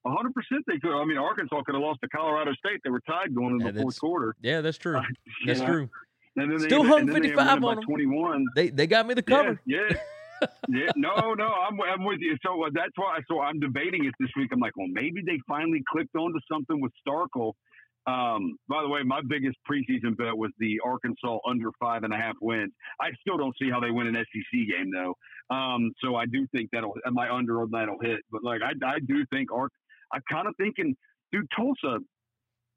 a 0.06 0.12
hundred 0.12 0.34
percent. 0.34 0.64
They 0.68 0.80
could. 0.80 1.00
I 1.00 1.06
mean, 1.06 1.18
Arkansas 1.18 1.62
could 1.66 1.76
have 1.76 1.82
lost 1.82 2.00
to 2.04 2.10
Colorado 2.10 2.52
State. 2.54 2.80
They 2.84 2.90
were 2.90 3.02
tied 3.08 3.34
going 3.34 3.54
into 3.56 3.66
Yeah, 3.66 3.72
the 3.72 3.82
fourth 3.82 4.00
quarter. 4.00 4.36
Yeah, 4.42 4.62
that's 4.62 4.78
true. 4.78 5.02
That's 5.46 5.60
know? 5.60 5.66
true. 5.66 5.90
And 6.36 6.52
then 6.52 6.60
they, 6.60 6.66
Still 6.66 6.82
and 6.82 6.90
hung 6.90 7.08
55 7.08 7.36
won 7.38 7.46
it 7.46 7.62
by 7.62 7.68
on 7.68 7.78
'em. 7.78 7.84
Twenty-one. 7.84 8.46
They 8.56 8.70
they 8.70 8.88
got 8.88 9.06
me 9.06 9.14
the 9.14 9.22
cover. 9.22 9.62
Yeah, 9.66 9.80
yeah, 10.42 10.48
yeah. 10.68 10.92
No, 10.96 11.36
no, 11.36 11.46
I'm, 11.46 11.80
I'm 11.80 12.04
with 12.06 12.20
you. 12.22 12.36
So 12.44 12.64
uh, 12.64 12.70
that's 12.74 12.92
why. 12.96 13.20
So 13.28 13.40
I'm 13.40 13.60
debating 13.60 14.06
it 14.06 14.14
this 14.20 14.30
week. 14.36 14.50
I'm 14.52 14.60
like, 14.60 14.76
well, 14.76 14.88
maybe 14.90 15.22
they 15.26 15.40
finally 15.48 15.84
clicked 15.88 16.16
onto 16.16 16.40
something 16.52 16.82
with 16.82 16.92
Starkel. 17.08 17.54
Um, 18.06 18.58
by 18.68 18.82
the 18.82 18.90
way, 18.90 19.02
my 19.04 19.22
biggest 19.28 19.58
preseason 19.70 20.18
bet 20.18 20.36
was 20.38 20.52
the 20.60 20.80
Arkansas 20.84 21.38
under 21.48 21.70
five 21.80 22.04
and 22.04 22.14
a 22.14 22.18
half 22.18 22.36
wins. 22.42 22.72
I 23.00 23.12
still 23.22 23.38
don't 23.38 23.56
see 23.58 23.70
how 23.70 23.80
they 23.80 23.92
win 23.92 24.08
an 24.08 24.16
SEC 24.16 24.52
game 24.70 24.92
though. 24.94 25.16
Um, 25.56 25.92
so 26.04 26.16
I 26.16 26.26
do 26.26 26.46
think 26.52 26.70
that'll 26.74 26.96
my 27.12 27.34
under 27.34 27.62
on 27.62 27.70
that'll 27.72 28.00
hit. 28.02 28.20
But 28.32 28.44
like, 28.44 28.62
I, 28.62 28.72
I 28.86 29.00
do 29.00 29.26
think 29.32 29.52
Ark. 29.54 29.72
I'm 30.12 30.22
kind 30.30 30.48
of 30.48 30.54
thinking, 30.58 30.96
dude, 31.32 31.48
Tulsa 31.56 32.00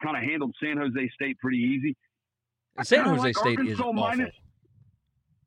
kind 0.02 0.16
of 0.16 0.22
handled 0.22 0.54
San 0.62 0.76
Jose 0.76 1.10
State 1.14 1.38
pretty 1.38 1.58
easy. 1.58 1.96
San 2.82 3.04
Jose 3.04 3.18
like 3.20 3.36
State 3.36 3.58
is 3.60 3.80
Arkansas 3.80 3.82
awful. 3.82 3.92
minus- 3.94 4.34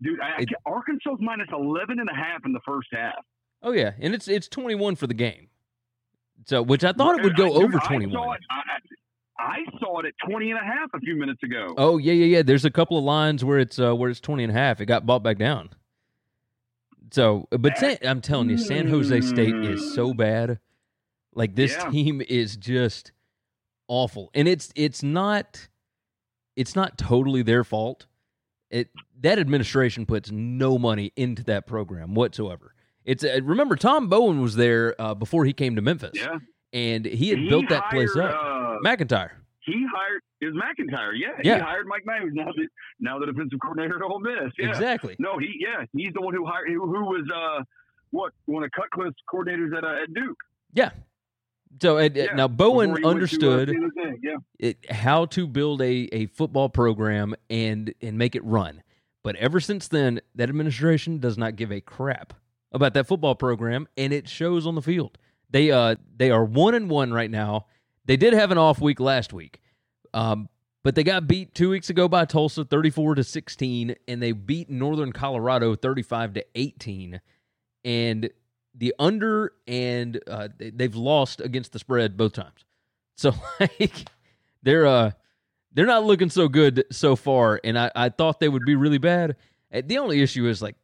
Dude, 0.01 0.19
I, 0.21 0.25
I 0.27 0.29
It- 0.41 0.49
can't- 0.49 0.61
Arkansas's 0.65 1.19
minus 1.19 1.47
11 1.53 1.99
and 1.99 2.09
a 2.09 2.13
half 2.15 2.41
in 2.45 2.51
the 2.53 2.59
first 2.65 2.87
half. 2.91 3.15
Oh 3.61 3.71
yeah, 3.71 3.91
and 3.99 4.13
it's 4.13 4.27
it's 4.27 4.47
21 4.49 4.95
for 4.95 5.07
the 5.07 5.13
game. 5.13 5.49
So 6.45 6.61
which 6.61 6.83
I 6.83 6.91
thought 6.93 7.17
it 7.19 7.23
would 7.23 7.33
I- 7.33 7.37
go 7.37 7.47
dude, 7.53 7.63
over 7.63 7.79
21. 7.79 8.39
I, 9.39 9.59
saw 9.79 9.99
it 9.99 10.05
at 10.05 10.13
20 10.27 10.51
and 10.51 10.59
a 10.59 10.63
half 10.63 10.89
a 10.93 10.99
few 10.99 11.15
minutes 11.15 11.41
ago. 11.43 11.73
Oh 11.77 11.97
yeah, 11.97 12.13
yeah, 12.13 12.25
yeah. 12.37 12.41
There's 12.41 12.65
a 12.65 12.69
couple 12.71 12.97
of 12.97 13.03
lines 13.03 13.43
where 13.45 13.59
it's 13.59 13.79
uh, 13.79 13.95
where 13.95 14.09
it's 14.09 14.19
20 14.19 14.43
and 14.43 14.51
a 14.51 14.53
half. 14.55 14.81
It 14.81 14.85
got 14.85 15.05
bought 15.05 15.23
back 15.23 15.37
down. 15.37 15.69
So, 17.11 17.47
but 17.51 17.77
San, 17.77 17.97
I'm 18.03 18.21
telling 18.21 18.49
you, 18.49 18.57
San 18.57 18.87
Jose 18.87 19.21
State 19.21 19.55
is 19.55 19.95
so 19.95 20.13
bad. 20.13 20.59
Like 21.33 21.55
this 21.55 21.71
Yeah. 21.73 21.89
team 21.89 22.21
is 22.27 22.55
just 22.57 23.11
awful, 23.87 24.29
and 24.33 24.47
it's 24.47 24.71
it's 24.75 25.01
not 25.01 25.67
it's 26.55 26.75
not 26.75 26.97
totally 26.97 27.41
their 27.41 27.63
fault. 27.63 28.05
It 28.69 28.89
that 29.21 29.39
administration 29.39 30.05
puts 30.05 30.29
no 30.31 30.77
money 30.77 31.11
into 31.15 31.43
that 31.45 31.65
program 31.65 32.13
whatsoever. 32.13 32.73
It's 33.05 33.23
uh, 33.23 33.39
remember 33.43 33.75
Tom 33.75 34.07
Bowen 34.09 34.41
was 34.41 34.55
there 34.55 34.99
uh, 35.01 35.15
before 35.15 35.45
he 35.45 35.53
came 35.53 35.75
to 35.77 35.81
Memphis, 35.81 36.11
yeah. 36.13 36.37
and 36.73 37.05
he 37.05 37.29
had 37.29 37.39
He 37.39 37.49
built 37.49 37.69
that 37.69 37.89
place 37.89 38.13
hired, 38.13 38.31
up. 38.31 38.41
Uh, 38.79 38.89
MacIntyre. 38.89 39.31
he 39.61 39.85
hired, 39.93 40.21
was 40.41 40.53
MacIntyre, 40.55 41.13
yeah. 41.13 41.27
Yeah. 41.43 41.55
He 41.55 41.61
hired 41.61 41.87
Mike 41.87 42.03
Mayock, 42.07 42.31
now 42.33 42.51
the, 42.55 42.67
now 42.99 43.19
the 43.19 43.27
defensive 43.27 43.59
coordinator 43.61 43.97
at 43.97 44.01
Ole 44.01 44.19
Miss. 44.19 44.53
Yeah. 44.57 44.69
Exactly. 44.69 45.15
No, 45.19 45.37
he, 45.37 45.55
yeah, 45.59 45.85
he's 45.95 46.13
the 46.13 46.21
one 46.21 46.33
who 46.33 46.45
hired, 46.45 46.69
who, 46.69 46.85
who 46.85 47.05
was, 47.05 47.29
uh, 47.33 47.63
what, 48.11 48.33
one 48.45 48.63
of 48.63 48.71
Cutcliffe's 48.71 49.15
coordinators 49.31 49.77
at, 49.77 49.83
uh, 49.83 50.03
at 50.03 50.13
Duke. 50.13 50.37
Yeah. 50.73 50.91
So 51.81 51.99
Yeah, 51.99 52.33
now 52.33 52.47
Bowen 52.47 52.93
went 52.93 53.03
to, 53.03 53.07
uh, 53.07 53.11
understood 53.11 53.75
yeah. 54.23 54.37
it, 54.57 54.91
how 54.91 55.25
to 55.25 55.45
build 55.45 55.83
a, 55.83 56.09
a 56.11 56.25
football 56.25 56.67
program 56.67 57.35
and 57.47 57.93
and 58.01 58.17
make 58.17 58.35
it 58.35 58.43
run. 58.43 58.81
But 59.23 59.35
ever 59.35 59.59
since 59.59 59.87
then, 59.87 60.19
that 60.33 60.49
administration 60.49 61.19
does 61.19 61.37
not 61.37 61.57
give 61.57 61.71
a 61.71 61.79
crap 61.79 62.33
about 62.71 62.95
that 62.95 63.05
football 63.05 63.35
program, 63.35 63.87
and 63.97 64.11
it 64.11 64.27
shows 64.27 64.65
on 64.65 64.73
the 64.73 64.81
field. 64.81 65.19
They 65.51 65.69
uh 65.69 65.97
they 66.17 66.31
are 66.31 66.43
one 66.43 66.73
and 66.73 66.89
one 66.89 67.13
right 67.13 67.29
now. 67.29 67.67
They 68.09 68.17
did 68.17 68.33
have 68.33 68.49
an 68.49 68.57
off 68.57 68.81
week 68.81 68.99
last 68.99 69.33
week, 69.33 69.61
um, 70.15 70.49
but 70.83 70.95
they 70.95 71.03
got 71.03 71.27
beat 71.27 71.53
two 71.53 71.69
weeks 71.69 71.91
ago 71.91 72.07
by 72.07 72.25
Tulsa, 72.25 72.65
thirty 72.65 72.89
four 72.89 73.13
to 73.13 73.23
sixteen, 73.23 73.93
and 74.07 74.19
they 74.19 74.31
beat 74.31 74.67
Northern 74.67 75.11
Colorado 75.11 75.75
thirty 75.75 76.01
five 76.01 76.33
to 76.33 76.43
eighteen. 76.55 77.21
And 77.85 78.31
the 78.73 78.95
under 78.97 79.53
and 79.67 80.19
uh, 80.25 80.47
they- 80.57 80.71
they've 80.71 80.95
lost 80.95 81.39
against 81.39 81.71
the 81.71 81.77
spread 81.77 82.17
both 82.17 82.33
times. 82.33 82.65
So 83.15 83.33
like 83.59 84.07
they're 84.63 84.87
uh 84.87 85.11
they're 85.73 85.85
not 85.85 86.03
looking 86.05 86.31
so 86.31 86.47
good 86.47 86.85
so 86.91 87.15
far, 87.15 87.61
and 87.63 87.77
I, 87.77 87.91
I 87.95 88.09
thought 88.09 88.39
they 88.39 88.49
would 88.49 88.65
be 88.65 88.75
really 88.75 88.97
bad. 88.97 89.35
The 89.71 89.99
only 89.99 90.21
issue 90.21 90.47
is 90.47 90.63
like, 90.63 90.77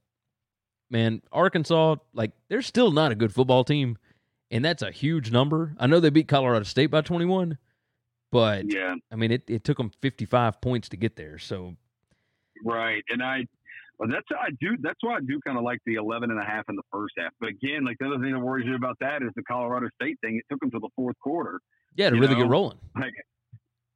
man, 0.92 1.24
Arkansas, 1.32 1.96
like 2.14 2.34
they're 2.50 2.62
still 2.62 2.92
not 2.92 3.12
a 3.12 3.16
good 3.16 3.34
football 3.34 3.64
team, 3.64 3.98
and 4.56 4.64
that's 4.64 4.82
a 4.82 4.92
huge 4.92 5.32
number. 5.32 5.76
I 5.80 5.88
know 5.88 6.00
they 6.00 6.10
beat 6.10 6.28
Colorado 6.28 6.64
State 6.64 6.88
by 6.88 7.02
twenty 7.02 7.26
one, 7.26 7.58
but 8.32 8.72
Yeah. 8.72 8.96
I 9.12 9.16
mean 9.16 9.32
it, 9.32 9.44
it 9.48 9.64
took 9.64 9.78
them 9.78 9.92
fifty 10.02 10.26
five 10.26 10.62
points 10.62 10.90
to 10.90 10.98
get 10.98 11.16
there. 11.16 11.38
So 11.38 11.76
Right. 12.64 13.04
And 13.10 13.22
I, 13.22 13.46
well, 14.00 14.10
that's, 14.10 14.26
I 14.32 14.50
do, 14.60 14.78
that's 14.82 15.00
why 15.02 15.18
I 15.18 15.20
do 15.20 15.40
kind 15.46 15.58
of 15.58 15.64
like 15.64 15.80
the 15.86 15.96
11 15.96 16.32
and 16.32 16.40
a 16.40 16.44
half 16.44 16.66
in 16.70 16.76
the 16.76 16.84
first 16.92 17.14
half. 17.18 17.32
But 17.40 17.50
again, 17.50 17.86
like 17.86 17.98
the 18.00 18.08
other 18.08 18.20
thing 18.20 18.32
that 18.34 18.40
worries 18.40 18.66
you 18.66 18.76
about 18.76 18.98
that 19.00 19.22
is 19.22 19.30
the 19.36 19.44
Colorado 19.44 19.88
State 20.02 20.18
thing. 20.22 20.38
It 20.38 20.46
took 20.50 20.60
them 20.60 20.72
to 20.72 20.80
the 20.80 20.90
fourth 20.96 21.18
quarter. 21.20 21.60
yeah, 21.96 22.10
to 22.10 22.16
really 22.16 22.36
know, 22.36 22.42
get 22.42 22.50
rolling. 22.50 22.78
Like, 23.00 23.14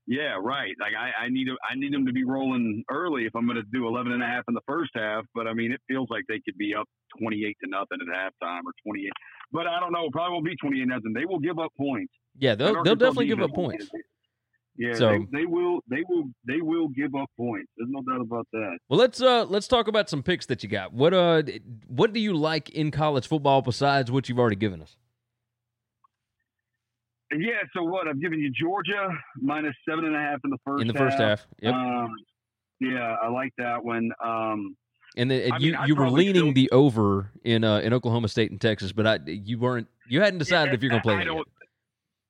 Yeah, 0.09 0.41
right. 0.41 0.73
Like 0.79 0.93
I, 0.97 1.25
I 1.25 1.29
need 1.29 1.47
I 1.63 1.75
need 1.75 1.93
them 1.93 2.03
to 2.07 2.11
be 2.11 2.23
rolling 2.23 2.83
early 2.89 3.25
if 3.25 3.35
I'm 3.35 3.45
going 3.45 3.57
to 3.57 3.69
do 3.71 3.87
11 3.87 4.11
and 4.11 4.23
a 4.23 4.25
half 4.25 4.43
in 4.47 4.55
the 4.55 4.65
first 4.67 4.89
half. 4.95 5.23
But 5.35 5.45
I 5.45 5.53
mean, 5.53 5.71
it 5.71 5.79
feels 5.87 6.07
like 6.09 6.23
they 6.27 6.41
could 6.43 6.57
be 6.57 6.73
up 6.73 6.87
28 7.21 7.55
to 7.63 7.69
nothing 7.69 7.99
at 8.01 8.07
halftime 8.07 8.61
or 8.65 8.73
28. 8.83 9.11
But 9.51 9.67
I 9.67 9.79
don't 9.79 9.93
know. 9.93 10.09
Probably 10.11 10.33
won't 10.33 10.45
be 10.45 10.55
28 10.55 10.87
nothing. 10.87 11.13
They 11.13 11.25
will 11.25 11.37
give 11.37 11.59
up 11.59 11.71
points. 11.77 12.11
Yeah, 12.39 12.55
they'll 12.55 12.83
they'll 12.83 12.95
definitely 12.95 13.27
give 13.27 13.39
up 13.39 13.53
points. 13.53 13.87
Yeah, 14.77 14.93
so, 14.93 15.09
they, 15.09 15.39
they, 15.41 15.45
will. 15.45 15.81
They 15.89 16.03
will. 16.09 16.23
They 16.47 16.61
will 16.61 16.87
give 16.87 17.13
up 17.13 17.29
points. 17.37 17.69
There's 17.77 17.89
no 17.91 18.01
doubt 18.01 18.21
about 18.21 18.47
that. 18.53 18.77
Well, 18.89 18.99
let's 18.99 19.21
uh 19.21 19.45
let's 19.47 19.67
talk 19.67 19.87
about 19.87 20.09
some 20.09 20.23
picks 20.23 20.47
that 20.47 20.63
you 20.63 20.69
got. 20.69 20.91
What 20.91 21.13
uh 21.13 21.43
what 21.87 22.13
do 22.13 22.19
you 22.19 22.33
like 22.33 22.69
in 22.69 22.89
college 22.89 23.27
football 23.27 23.61
besides 23.61 24.09
what 24.09 24.27
you've 24.27 24.39
already 24.39 24.55
given 24.55 24.81
us? 24.81 24.95
Yeah, 27.31 27.61
so 27.75 27.83
what? 27.83 28.07
I've 28.07 28.21
given 28.21 28.39
you 28.39 28.51
Georgia 28.51 29.09
minus 29.39 29.75
seven 29.87 30.05
and 30.05 30.15
a 30.15 30.19
half 30.19 30.39
in 30.43 30.49
the 30.49 30.57
first 30.65 30.81
in 30.81 30.87
the 30.87 30.93
first 30.93 31.17
half. 31.17 31.45
Yep. 31.61 31.73
Um, 31.73 32.15
yeah, 32.79 33.15
I 33.21 33.29
like 33.29 33.53
that 33.57 33.83
one. 33.83 34.11
Um, 34.23 34.75
and 35.17 35.29
then 35.29 35.51
you 35.59 35.73
mean, 35.73 35.87
you 35.87 35.95
were 35.95 36.09
leaning 36.09 36.35
still, 36.35 36.53
the 36.53 36.69
over 36.71 37.31
in 37.43 37.63
uh, 37.63 37.79
in 37.79 37.93
Oklahoma 37.93 38.27
State 38.29 38.51
and 38.51 38.59
Texas, 38.59 38.91
but 38.91 39.05
I 39.05 39.19
you 39.25 39.59
weren't 39.59 39.87
you 40.07 40.21
hadn't 40.21 40.39
decided 40.39 40.71
yeah, 40.71 40.75
if 40.75 40.83
you're 40.83 40.89
going 40.89 41.01
to 41.01 41.05
play 41.05 41.15
I, 41.15 41.21
it. 41.21 41.25
Don't, 41.25 41.47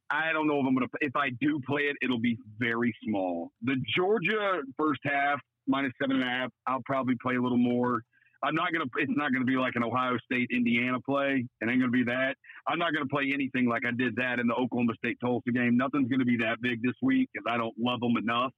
I 0.10 0.34
don't 0.34 0.48
know 0.48 0.60
if 0.60 0.66
I'm 0.66 0.76
going 0.76 0.88
to. 0.88 0.98
If 1.02 1.16
I 1.16 1.30
do 1.40 1.62
play 1.68 1.84
it, 1.84 1.96
it'll 2.02 2.20
be 2.20 2.38
very 2.58 2.94
small. 3.06 3.52
The 3.62 3.76
Georgia 3.96 4.62
first 4.78 5.02
half 5.04 5.40
minus 5.68 5.94
seven 6.02 6.18
and 6.18 6.26
a 6.26 6.28
half. 6.28 6.52
I'll 6.68 6.82
probably 6.86 7.16
play 7.22 7.36
a 7.36 7.42
little 7.42 7.58
more. 7.58 8.04
I'm 8.44 8.56
not 8.56 8.72
gonna. 8.72 8.86
It's 8.98 9.12
not 9.16 9.34
gonna 9.34 9.46
be 9.46 9.58
like 9.58 9.76
an 9.76 9.84
Ohio 9.84 10.18
State 10.24 10.50
Indiana 10.52 11.00
play. 11.02 11.46
It 11.62 11.70
ain't 11.70 11.80
gonna 11.80 11.92
be 11.92 12.06
that. 12.06 12.36
I'm 12.68 12.80
not 12.80 12.94
gonna 12.94 13.08
play 13.08 13.32
anything 13.34 13.68
like 13.68 13.84
I 13.86 13.92
did 13.92 14.16
that 14.16 14.40
in 14.40 14.48
the 14.48 14.54
Oklahoma 14.54 14.94
State 14.98 15.18
Tulsa 15.20 15.52
game. 15.52 15.76
Nothing's 15.78 16.10
gonna 16.10 16.26
be 16.26 16.38
that 16.38 16.62
big 16.62 16.82
this 16.82 16.96
week 17.02 17.30
because 17.34 17.46
I 17.52 17.58
don't 17.58 17.76
love 17.78 18.00
them 18.00 18.16
enough. 18.18 18.52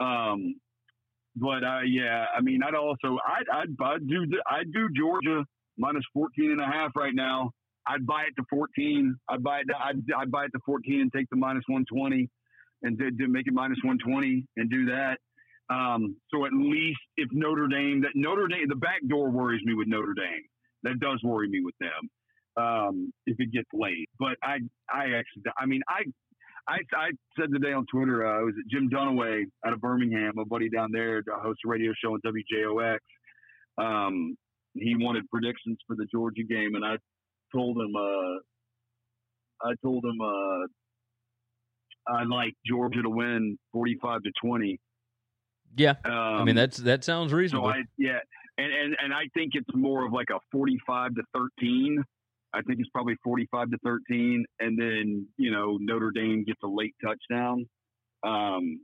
Um, 0.00 0.56
but 1.36 1.64
uh, 1.64 1.80
yeah, 1.86 2.26
I 2.36 2.40
mean, 2.40 2.62
I'd 2.62 2.74
also 2.74 3.18
I'd, 3.26 3.48
I'd, 3.52 3.68
I'd 3.80 4.08
do 4.08 4.26
I'd 4.50 4.72
do 4.72 4.88
Georgia 4.94 5.44
minus 5.78 6.04
14 6.12 6.50
and 6.50 6.60
a 6.60 6.66
half 6.66 6.90
right 6.96 7.14
now. 7.14 7.50
I'd 7.86 8.06
buy 8.06 8.22
it 8.22 8.34
to 8.36 8.44
14. 8.50 9.16
I'd 9.28 9.42
buy 9.42 9.60
it. 9.60 9.64
To, 9.68 9.74
I'd, 9.76 10.02
I'd 10.16 10.30
buy 10.30 10.44
it 10.44 10.50
to 10.52 10.60
14 10.64 11.00
and 11.00 11.12
take 11.12 11.28
the 11.30 11.36
minus 11.36 11.64
120 11.66 12.28
and 12.82 12.98
to, 12.98 13.10
to 13.10 13.28
make 13.28 13.46
it 13.46 13.54
minus 13.54 13.78
120 13.82 14.46
and 14.56 14.70
do 14.70 14.86
that. 14.86 15.18
Um, 15.72 16.16
so 16.32 16.44
at 16.44 16.52
least 16.52 17.00
if 17.16 17.28
Notre 17.32 17.68
Dame, 17.68 18.02
that 18.02 18.12
Notre 18.14 18.48
Dame, 18.48 18.66
the 18.68 18.76
back 18.76 19.00
door 19.08 19.30
worries 19.30 19.62
me 19.64 19.74
with 19.74 19.88
Notre 19.88 20.14
Dame. 20.14 20.42
That 20.82 20.98
does 21.00 21.20
worry 21.22 21.48
me 21.48 21.60
with 21.64 21.74
them 21.80 22.62
um, 22.62 23.12
if 23.26 23.36
it 23.38 23.52
gets 23.52 23.68
late. 23.72 24.08
But 24.18 24.36
I, 24.42 24.58
I 24.92 25.04
actually, 25.14 25.44
I 25.56 25.66
mean, 25.66 25.80
I, 25.88 26.02
I, 26.68 26.78
I 26.94 27.10
said 27.38 27.50
today 27.52 27.72
on 27.72 27.86
Twitter, 27.86 28.26
uh, 28.26 28.44
was 28.44 28.54
at 28.58 28.70
Jim 28.70 28.90
Dunaway 28.90 29.44
out 29.66 29.72
of 29.72 29.80
Birmingham, 29.80 30.32
a 30.38 30.44
buddy 30.44 30.68
down 30.68 30.90
there, 30.92 31.22
hosts 31.42 31.62
a 31.64 31.68
radio 31.68 31.92
show 32.02 32.14
on 32.14 32.20
WJOX. 32.26 32.98
Um, 33.78 34.36
he 34.74 34.94
wanted 34.96 35.28
predictions 35.30 35.78
for 35.86 35.96
the 35.96 36.06
Georgia 36.12 36.44
game, 36.48 36.74
and 36.74 36.84
I 36.84 36.96
told 37.54 37.76
him, 37.76 37.94
uh, 37.96 39.68
I 39.68 39.74
told 39.82 40.04
him, 40.04 40.20
uh, 40.20 40.66
I 42.08 42.24
like 42.24 42.54
Georgia 42.66 43.02
to 43.02 43.10
win 43.10 43.56
45 43.72 44.22
to 44.22 44.30
20. 44.44 44.78
Yeah, 45.76 45.94
um, 46.04 46.12
I 46.12 46.38
mean 46.44 46.50
um, 46.50 46.56
that's 46.56 46.76
that 46.78 47.04
sounds 47.04 47.32
reasonable. 47.32 47.68
So 47.68 47.74
I, 47.74 47.82
yeah, 47.98 48.18
and, 48.58 48.72
and 48.72 48.96
and 49.02 49.14
I 49.14 49.24
think 49.34 49.52
it's 49.54 49.74
more 49.74 50.06
of 50.06 50.12
like 50.12 50.28
a 50.30 50.38
forty-five 50.50 51.14
to 51.14 51.22
thirteen. 51.34 52.02
I 52.54 52.60
think 52.62 52.80
it's 52.80 52.90
probably 52.90 53.16
forty-five 53.24 53.70
to 53.70 53.78
thirteen, 53.84 54.44
and 54.60 54.78
then 54.78 55.26
you 55.38 55.50
know 55.50 55.78
Notre 55.80 56.10
Dame 56.10 56.44
gets 56.44 56.60
a 56.62 56.68
late 56.68 56.94
touchdown. 57.02 57.66
Um, 58.22 58.80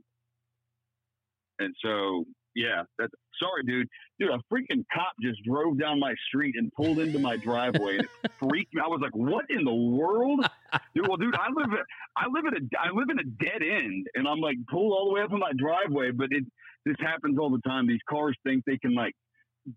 and 1.59 1.75
so 1.83 2.25
yeah, 2.55 2.83
that's 2.97 3.13
sorry, 3.39 3.63
dude. 3.63 3.87
Dude, 4.19 4.31
a 4.31 4.39
freaking 4.51 4.83
cop 4.93 5.13
just 5.21 5.43
drove 5.43 5.79
down 5.79 5.99
my 5.99 6.13
street 6.27 6.55
and 6.57 6.71
pulled 6.73 6.99
into 6.99 7.19
my 7.19 7.37
driveway, 7.37 7.97
and 7.97 8.07
it 8.23 8.31
freaked 8.39 8.73
me. 8.73 8.81
I 8.83 8.87
was 8.87 8.99
like, 9.01 9.15
"What 9.15 9.45
in 9.49 9.63
the 9.63 9.73
world?" 9.73 10.45
Dude, 10.95 11.07
well, 11.07 11.17
dude, 11.17 11.35
I 11.35 11.47
live 11.55 11.69
I 12.17 12.25
live 12.27 12.45
in 12.45 12.55
a 12.55 12.79
I 12.79 12.91
live 12.91 13.09
in 13.09 13.19
a 13.19 13.23
dead 13.23 13.61
end, 13.61 14.07
and 14.15 14.27
I'm 14.27 14.39
like 14.39 14.57
pulled 14.69 14.93
all 14.93 15.07
the 15.07 15.13
way 15.13 15.21
up 15.21 15.31
in 15.31 15.39
my 15.39 15.51
driveway, 15.55 16.11
but 16.11 16.29
it 16.31 16.43
this 16.85 16.95
happens 16.99 17.37
all 17.39 17.49
the 17.49 17.61
time. 17.67 17.87
These 17.87 18.01
cars 18.09 18.35
think 18.43 18.63
they 18.65 18.77
can 18.77 18.95
like 18.95 19.13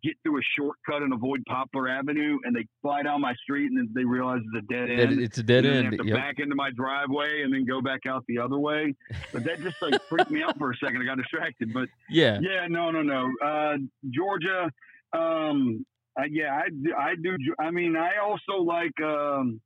get 0.02 0.14
through 0.22 0.38
a 0.38 0.42
shortcut 0.56 1.02
and 1.02 1.12
avoid 1.12 1.42
Poplar 1.46 1.88
Avenue, 1.88 2.38
and 2.44 2.54
they 2.54 2.66
fly 2.80 3.02
down 3.02 3.20
my 3.20 3.34
street, 3.34 3.70
and 3.70 3.78
then 3.78 3.88
they 3.94 4.04
realize 4.04 4.40
it's 4.54 4.64
a 4.64 4.72
dead 4.72 4.90
end. 4.90 5.20
It's 5.20 5.38
a 5.38 5.42
dead 5.42 5.66
end. 5.66 5.92
They 5.92 5.96
have 5.96 6.04
to 6.04 6.06
yep. 6.06 6.16
back 6.16 6.34
into 6.38 6.54
my 6.54 6.70
driveway 6.70 7.42
and 7.42 7.52
then 7.52 7.64
go 7.64 7.80
back 7.80 8.00
out 8.08 8.24
the 8.28 8.38
other 8.38 8.58
way. 8.58 8.94
But 9.32 9.44
that 9.44 9.60
just 9.60 9.80
like 9.82 10.00
freaked 10.08 10.30
me 10.30 10.42
out 10.42 10.58
for 10.58 10.70
a 10.70 10.76
second. 10.76 11.02
I 11.02 11.04
got 11.04 11.18
distracted. 11.18 11.72
But 11.72 11.88
yeah, 12.10 12.38
yeah, 12.40 12.66
no, 12.68 12.90
no, 12.90 13.02
no. 13.02 13.30
Uh, 13.44 13.76
Georgia. 14.10 14.70
Um, 15.12 15.84
uh, 16.18 16.24
yeah, 16.30 16.54
I, 16.54 17.10
I 17.10 17.14
do. 17.22 17.36
I 17.58 17.70
mean, 17.70 17.96
I 17.96 18.18
also 18.22 18.62
like. 18.62 18.98
Um, 19.02 19.60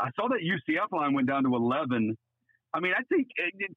I 0.00 0.10
saw 0.14 0.28
that 0.28 0.40
UCF 0.42 0.96
line 0.96 1.12
went 1.12 1.26
down 1.26 1.42
to 1.44 1.54
eleven. 1.54 2.16
I 2.74 2.80
mean, 2.80 2.92
I 2.96 3.02
think 3.04 3.28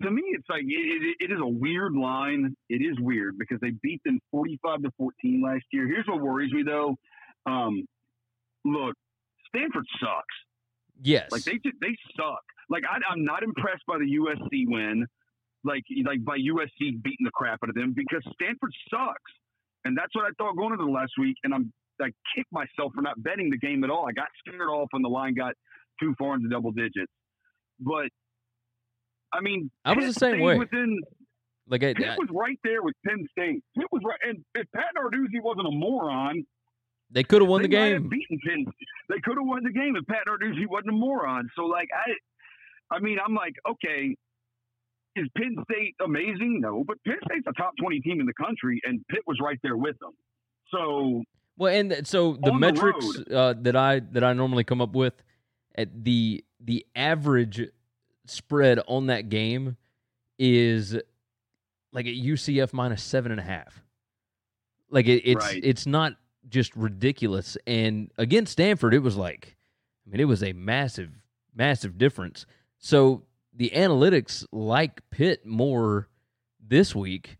to 0.01 0.11
me, 0.11 0.21
it's 0.33 0.47
like 0.49 0.63
it, 0.63 1.15
it 1.19 1.31
is 1.31 1.39
a 1.41 1.47
weird 1.47 1.93
line. 1.93 2.55
It 2.69 2.81
is 2.81 2.97
weird 2.99 3.37
because 3.37 3.59
they 3.61 3.71
beat 3.81 4.01
them 4.03 4.19
forty-five 4.31 4.81
to 4.83 4.91
fourteen 4.97 5.41
last 5.43 5.63
year. 5.71 5.87
Here's 5.87 6.05
what 6.07 6.21
worries 6.21 6.51
me 6.51 6.63
though. 6.63 6.95
Um, 7.45 7.85
look, 8.65 8.95
Stanford 9.47 9.85
sucks. 9.99 10.35
Yes, 11.01 11.31
like 11.31 11.43
they 11.43 11.59
they 11.81 11.95
suck. 12.17 12.43
Like 12.69 12.83
I, 12.89 12.97
I'm 13.11 13.23
not 13.23 13.43
impressed 13.43 13.83
by 13.87 13.97
the 13.97 14.17
USC 14.19 14.65
win. 14.67 15.05
Like 15.63 15.83
like 16.05 16.23
by 16.25 16.37
USC 16.37 17.01
beating 17.01 17.23
the 17.23 17.31
crap 17.33 17.59
out 17.63 17.69
of 17.69 17.75
them 17.75 17.93
because 17.95 18.23
Stanford 18.33 18.73
sucks, 18.89 19.31
and 19.85 19.97
that's 19.97 20.13
what 20.15 20.25
I 20.25 20.31
thought 20.37 20.57
going 20.57 20.73
into 20.73 20.85
the 20.85 20.91
last 20.91 21.13
week. 21.17 21.37
And 21.43 21.53
I'm 21.53 21.71
I 22.01 22.11
kicked 22.35 22.51
myself 22.51 22.91
for 22.93 23.01
not 23.01 23.21
betting 23.23 23.49
the 23.49 23.57
game 23.57 23.83
at 23.83 23.89
all. 23.89 24.07
I 24.07 24.11
got 24.11 24.27
scared 24.39 24.67
off 24.67 24.87
when 24.91 25.01
the 25.01 25.09
line 25.09 25.35
got 25.35 25.53
too 25.99 26.13
far 26.17 26.35
into 26.35 26.49
double 26.49 26.71
digits. 26.71 27.11
But 27.79 28.09
I 29.33 29.41
mean, 29.41 29.71
I 29.85 29.93
was 29.93 30.05
the 30.05 30.19
same 30.19 30.39
way. 30.41 30.57
Within, 30.57 30.99
like 31.67 31.83
I, 31.83 31.93
Pitt 31.93 32.07
I, 32.07 32.15
was 32.17 32.29
right 32.31 32.59
there 32.63 32.83
with 32.83 32.95
Penn 33.05 33.27
State. 33.31 33.63
Pitt 33.77 33.87
was 33.91 34.01
right, 34.05 34.19
and 34.27 34.43
if 34.55 34.67
Pat 34.73 34.93
Narduzzi 34.97 35.41
wasn't 35.41 35.67
a 35.67 35.71
moron, 35.71 36.45
they 37.09 37.23
could 37.23 37.41
have 37.41 37.49
won 37.49 37.61
the 37.61 37.67
game. 37.67 38.09
beaten 38.09 38.39
Penn. 38.45 38.65
They 39.09 39.19
could 39.23 39.37
have 39.37 39.45
won 39.45 39.63
the 39.63 39.71
game 39.71 39.95
if 39.95 40.05
Pat 40.07 40.25
Narduzzi 40.27 40.67
wasn't 40.67 40.89
a 40.89 40.93
moron. 40.93 41.49
So, 41.55 41.63
like, 41.63 41.89
I, 41.93 42.95
I 42.95 42.99
mean, 42.99 43.17
I'm 43.25 43.35
like, 43.35 43.55
okay, 43.69 44.15
is 45.15 45.27
Penn 45.37 45.55
State 45.69 45.95
amazing? 46.03 46.59
No, 46.61 46.83
but 46.85 46.97
Penn 47.05 47.17
State's 47.25 47.47
a 47.47 47.53
top 47.53 47.73
twenty 47.79 47.99
team 47.99 48.19
in 48.19 48.25
the 48.25 48.33
country, 48.33 48.81
and 48.85 49.05
Pitt 49.09 49.21
was 49.27 49.37
right 49.41 49.59
there 49.63 49.77
with 49.77 49.97
them. 49.99 50.13
So, 50.71 51.23
well, 51.57 51.73
and 51.73 52.07
so 52.07 52.37
the 52.41 52.53
metrics 52.53 53.05
the 53.27 53.37
uh, 53.37 53.53
that 53.61 53.75
I 53.75 53.99
that 54.11 54.23
I 54.23 54.33
normally 54.33 54.63
come 54.63 54.81
up 54.81 54.93
with 54.93 55.13
at 55.75 56.03
the 56.03 56.43
the 56.59 56.85
average 56.95 57.69
spread 58.25 58.79
on 58.87 59.07
that 59.07 59.29
game 59.29 59.77
is 60.37 60.95
like 61.91 62.05
at 62.07 62.13
UCF 62.13 62.73
minus 62.73 63.03
seven 63.03 63.31
and 63.31 63.39
a 63.39 63.43
half. 63.43 63.83
Like 64.89 65.07
it, 65.07 65.23
it's 65.25 65.45
right. 65.45 65.61
it's 65.63 65.85
not 65.85 66.13
just 66.49 66.75
ridiculous. 66.75 67.57
And 67.67 68.11
against 68.17 68.51
Stanford, 68.53 68.93
it 68.93 68.99
was 68.99 69.15
like, 69.15 69.55
I 70.05 70.09
mean, 70.09 70.19
it 70.19 70.25
was 70.25 70.43
a 70.43 70.53
massive, 70.53 71.11
massive 71.55 71.97
difference. 71.97 72.45
So 72.79 73.23
the 73.53 73.71
analytics 73.71 74.45
like 74.51 75.01
Pitt 75.11 75.45
more 75.45 76.07
this 76.65 76.95
week 76.95 77.37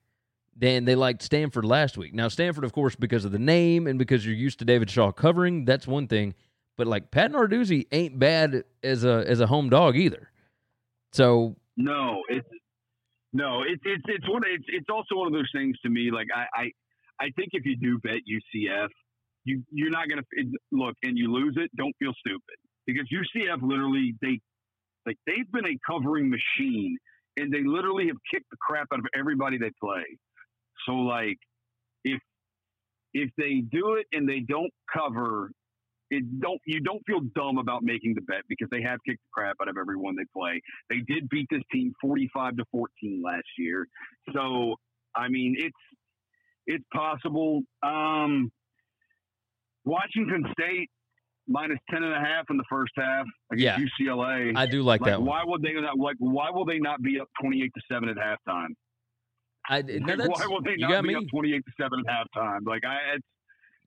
than 0.56 0.86
they 0.86 0.96
liked 0.96 1.24
Stanford 1.24 1.66
last 1.66 1.98
week. 1.98 2.14
Now 2.14 2.28
Stanford, 2.28 2.64
of 2.64 2.74
course, 2.74 2.96
because 2.96 3.26
of 3.26 3.32
the 3.32 3.40
name 3.40 3.88
and 3.88 3.98
because 3.98 4.26
you're 4.26 4.36
used 4.36 4.60
to 4.60 4.66
David 4.66 4.90
Shaw 4.90 5.12
covering, 5.12 5.66
that's 5.66 5.88
one 5.88 6.08
thing. 6.08 6.36
But 6.78 6.88
like 6.88 7.12
Pat 7.12 7.32
Narduzzi 7.32 7.88
ain't 7.92 8.18
bad 8.18 8.64
as 8.84 9.04
a 9.04 9.24
as 9.28 9.40
a 9.40 9.48
home 9.48 9.70
dog 9.70 9.96
either. 9.96 10.31
So 11.12 11.56
no, 11.78 12.22
it's 12.30 12.48
no, 13.34 13.64
it's 13.64 13.82
it's 13.86 14.04
it's 14.08 14.30
one. 14.30 14.44
It's 14.46 14.66
it's 14.68 14.90
also 14.90 15.16
one 15.16 15.28
of 15.28 15.34
those 15.34 15.50
things 15.54 15.78
to 15.84 15.90
me. 15.90 16.12
Like 16.12 16.28
I 16.34 16.46
I, 16.54 16.72
I 17.20 17.30
think 17.36 17.50
if 17.54 17.66
you 17.66 17.78
do 17.78 18.00
bet 18.00 18.22
UCF, 18.30 18.88
you 19.46 19.64
you're 19.72 19.90
not 19.90 20.10
gonna 20.10 20.24
look 20.72 20.96
and 21.04 21.18
you 21.18 21.32
lose 21.32 21.56
it. 21.58 21.70
Don't 21.76 21.96
feel 22.00 22.14
stupid 22.20 22.58
because 22.86 23.08
UCF 23.12 23.62
literally 23.62 24.16
they 24.22 24.40
like 25.06 25.18
they've 25.26 25.52
been 25.52 25.66
a 25.66 25.78
covering 25.90 26.30
machine 26.30 26.98
and 27.38 27.52
they 27.52 27.64
literally 27.64 28.08
have 28.08 28.18
kicked 28.32 28.50
the 28.52 28.58
crap 28.60 28.88
out 28.94 29.00
of 29.00 29.06
everybody 29.18 29.58
they 29.58 29.72
play. 29.82 30.04
So 30.86 30.94
like 30.94 31.38
if 32.04 32.20
if 33.14 33.30
they 33.38 33.62
do 33.72 33.96
it 33.96 34.08
and 34.12 34.28
they 34.28 34.40
don't 34.40 34.72
cover 34.94 35.52
it 36.12 36.40
don't 36.42 36.60
you 36.66 36.80
don't 36.82 37.02
feel 37.08 37.22
dumb 37.36 37.58
about 37.58 37.82
making 37.84 38.14
the 38.14 38.22
bet 38.22 38.42
because 38.50 38.68
they 38.70 38.82
have 38.82 39.00
kicked 39.08 39.22
the 39.24 39.30
crap 39.34 39.56
out 39.62 39.68
of 39.70 39.78
everyone 39.80 40.16
they 40.16 40.26
play. 40.38 40.62
They 40.90 41.00
did 41.08 41.28
beat 41.30 41.48
this 41.50 41.64
team 41.72 41.94
45 42.02 42.58
to 42.58 42.66
14 42.72 43.22
last 43.26 43.44
year. 43.58 43.88
So, 44.34 44.76
I 45.16 45.30
mean, 45.30 45.56
it's 45.58 45.74
it's 46.68 46.86
possible. 46.94 47.62
Um, 47.82 48.52
Washington 49.86 50.46
State 50.60 50.90
minus 51.48 51.80
ten 51.90 52.04
and 52.04 52.14
a 52.14 52.20
half 52.20 52.46
in 52.50 52.58
the 52.58 52.64
first 52.70 52.92
half 52.96 53.26
against 53.52 53.82
Yeah. 54.00 54.14
UCLA. 54.14 54.56
I 54.56 54.66
do 54.68 54.84
like, 54.84 55.02
like, 55.02 55.12
that 55.12 55.20
one. 55.22 55.28
why 55.30 55.42
would 55.44 55.62
they 55.62 55.74
not? 55.74 55.98
Like, 55.98 56.18
why 56.20 56.50
will 56.52 56.66
they 56.66 56.80
not 56.80 57.02
be 57.02 57.20
up 57.20 57.28
twenty-eight 57.42 57.72
to 57.74 57.82
seven 57.92 58.10
at 58.10 58.18
halftime? 58.18 58.70
I, 59.70 59.82
no, 59.82 60.14
Like, 60.16 60.30
why 60.40 60.46
will 60.48 60.62
they 60.62 60.76
not 60.78 61.02
be 61.04 61.10
me. 61.10 61.16
up 61.16 61.24
twenty-eight 61.32 61.64
to 61.66 61.72
seven 61.82 62.00
at 62.08 62.14
halftime? 62.36 62.60
Like, 62.66 62.84
I 62.86 63.16
it's 63.16 63.26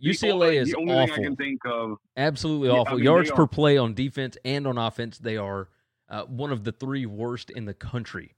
UCLA 0.04 0.60
is 0.60 0.70
the 0.70 0.76
only 0.76 0.92
awful. 0.94 1.14
thing 1.16 1.24
I 1.24 1.28
can 1.28 1.36
think 1.36 1.60
of. 1.66 1.98
Absolutely 2.16 2.68
Yeah, 2.68 2.74
I 2.74 2.78
awful. 2.78 2.96
mean, 2.96 3.04
Yards 3.04 3.30
per 3.30 3.46
play 3.46 3.76
on 3.78 3.94
defense 3.94 4.36
and 4.44 4.66
on 4.66 4.78
offense, 4.78 5.18
they 5.18 5.36
are 5.36 5.68
uh, 6.08 6.24
one 6.24 6.52
of 6.52 6.64
the 6.64 6.72
three 6.72 7.06
worst 7.06 7.50
in 7.50 7.64
the 7.64 7.74
country. 7.74 8.34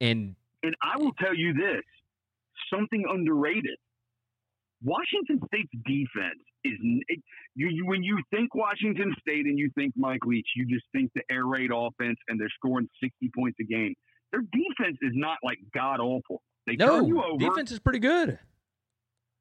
And 0.00 0.36
And 0.62 0.74
I 0.82 0.96
will 0.98 1.12
tell 1.20 1.34
you 1.34 1.52
this: 1.54 1.82
something 2.72 3.04
underrated. 3.10 3.76
Washington 4.82 5.40
State's 5.48 5.70
defense 5.86 6.42
is 6.64 6.74
it, 7.08 7.20
you, 7.54 7.68
you. 7.68 7.86
When 7.86 8.02
you 8.02 8.18
think 8.30 8.54
Washington 8.54 9.14
State 9.20 9.46
and 9.46 9.58
you 9.58 9.70
think 9.74 9.94
Mike 9.96 10.24
Leach, 10.26 10.46
you 10.54 10.66
just 10.66 10.84
think 10.92 11.10
the 11.14 11.22
air 11.30 11.46
raid 11.46 11.70
offense 11.74 12.18
and 12.28 12.38
they're 12.38 12.50
scoring 12.56 12.88
sixty 13.02 13.30
points 13.34 13.56
a 13.60 13.64
game. 13.64 13.94
Their 14.32 14.42
defense 14.42 14.98
is 15.00 15.12
not 15.14 15.38
like 15.42 15.58
god 15.74 16.00
awful. 16.00 16.42
They 16.66 16.76
turn 16.76 17.06
you 17.06 17.14
no, 17.14 17.24
over. 17.24 17.38
defense 17.38 17.70
is 17.72 17.78
pretty 17.78 18.00
good. 18.00 18.38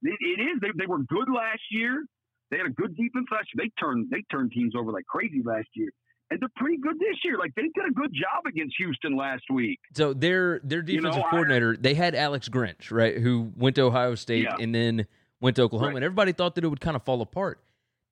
It, 0.03 0.17
it 0.19 0.41
is. 0.41 0.59
They, 0.61 0.69
they 0.77 0.85
were 0.87 0.99
good 1.03 1.27
last 1.33 1.61
year. 1.71 2.03
They 2.51 2.57
had 2.57 2.67
a 2.67 2.71
good 2.71 2.95
defense 2.95 3.27
last 3.31 3.47
year. 3.53 3.65
They 3.65 3.71
turned 3.81 4.09
they 4.11 4.23
turned 4.31 4.51
teams 4.51 4.73
over 4.75 4.91
like 4.91 5.05
crazy 5.05 5.41
last 5.43 5.67
year, 5.73 5.89
and 6.29 6.39
they're 6.39 6.49
pretty 6.55 6.77
good 6.77 6.99
this 6.99 7.17
year. 7.23 7.37
Like 7.37 7.53
they 7.55 7.63
did 7.63 7.85
a 7.89 7.91
good 7.93 8.13
job 8.13 8.45
against 8.47 8.75
Houston 8.77 9.15
last 9.17 9.43
week. 9.51 9.79
So 9.95 10.13
their 10.13 10.59
their 10.63 10.83
You 10.85 11.01
know, 11.01 11.09
defensive 11.09 11.23
I- 11.27 11.29
coordinator, 11.31 11.75
they 11.75 11.95
had 11.95 12.13
Alex 12.15 12.47
Grinch, 12.49 12.91
right, 12.91 13.17
who 13.17 13.51
went 13.55 13.75
to 13.77 13.81
Ohio 13.83 14.15
State 14.15 14.43
Yeah. 14.43 14.55
and 14.59 14.75
then 14.75 15.07
went 15.41 15.55
to 15.55 15.63
Oklahoma, 15.63 15.89
Right. 15.89 15.95
and 15.97 16.05
everybody 16.05 16.31
thought 16.33 16.55
that 16.55 16.63
it 16.63 16.67
would 16.67 16.81
kind 16.81 16.95
of 16.95 17.03
fall 17.03 17.21
apart. 17.21 17.59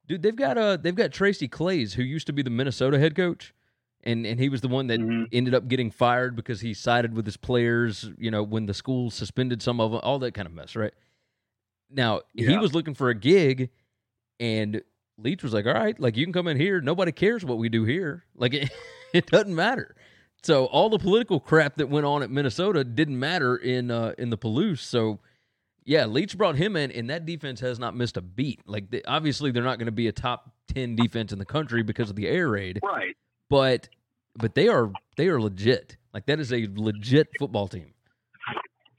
Dude, 0.07 0.21
they've 0.23 0.35
got 0.35 0.57
uh 0.57 0.77
they've 0.77 0.95
got 0.95 1.11
Tracy 1.11 1.47
Claeys, 1.47 1.93
who 1.93 2.03
used 2.03 2.25
to 2.27 2.33
be 2.33 2.41
the 2.41 2.49
Minnesota 2.49 2.97
head 2.97 3.15
coach, 3.15 3.53
and 4.03 4.25
and 4.25 4.39
he 4.39 4.49
was 4.49 4.61
the 4.61 4.67
one 4.67 4.87
that 4.87 4.99
Mhm. 4.99 5.27
ended 5.31 5.53
up 5.53 5.67
getting 5.67 5.91
fired 5.91 6.35
because 6.35 6.61
he 6.61 6.73
sided 6.73 7.13
with 7.13 7.25
his 7.27 7.37
players. 7.37 8.11
You 8.17 8.31
know, 8.31 8.41
when 8.41 8.65
the 8.65 8.73
school 8.73 9.11
suspended 9.11 9.61
some 9.61 9.79
of 9.79 9.91
them, 9.91 10.01
all 10.03 10.17
that 10.19 10.33
kind 10.33 10.47
of 10.47 10.53
mess, 10.53 10.75
right? 10.75 10.93
Now 11.93 12.21
he 12.33 12.57
was 12.57 12.73
looking 12.73 12.93
for 12.93 13.09
a 13.09 13.15
gig, 13.15 13.69
and 14.39 14.81
Leach 15.17 15.43
was 15.43 15.53
like, 15.53 15.65
"All 15.65 15.73
right, 15.73 15.99
like 15.99 16.17
you 16.17 16.25
can 16.25 16.33
come 16.33 16.47
in 16.47 16.57
here. 16.57 16.81
Nobody 16.81 17.11
cares 17.11 17.45
what 17.45 17.57
we 17.57 17.69
do 17.69 17.83
here. 17.85 18.23
Like 18.35 18.53
it, 18.55 18.69
it 19.13 19.25
doesn't 19.27 19.55
matter." 19.55 19.95
So 20.43 20.65
all 20.65 20.89
the 20.89 20.99
political 20.99 21.39
crap 21.39 21.75
that 21.77 21.87
went 21.87 22.05
on 22.05 22.21
at 22.21 22.29
Minnesota 22.29 22.83
didn't 22.83 23.17
matter 23.17 23.55
in 23.55 23.91
uh, 23.91 24.13
in 24.17 24.29
the 24.29 24.37
Palouse. 24.37 24.79
So 24.79 25.19
yeah, 25.85 26.05
Leach 26.05 26.37
brought 26.37 26.55
him 26.55 26.75
in, 26.75 26.91
and 26.91 27.09
that 27.09 27.25
defense 27.25 27.59
has 27.61 27.79
not 27.79 27.95
missed 27.95 28.17
a 28.17 28.21
beat. 28.21 28.61
Like 28.65 28.89
they, 28.91 29.01
obviously 29.03 29.51
they're 29.51 29.63
not 29.63 29.77
going 29.77 29.85
to 29.87 29.91
be 29.91 30.07
a 30.07 30.11
top 30.11 30.51
ten 30.67 30.95
defense 30.95 31.31
in 31.31 31.39
the 31.39 31.45
country 31.45 31.83
because 31.83 32.09
of 32.09 32.15
the 32.15 32.27
air 32.27 32.49
raid, 32.49 32.79
Right. 32.83 33.15
but 33.49 33.87
but 34.35 34.55
they 34.55 34.67
are 34.67 34.91
they 35.15 35.27
are 35.27 35.39
legit. 35.39 35.95
Like 36.13 36.25
that 36.25 36.39
is 36.39 36.51
a 36.51 36.67
legit 36.75 37.29
football 37.39 37.67
team. 37.67 37.92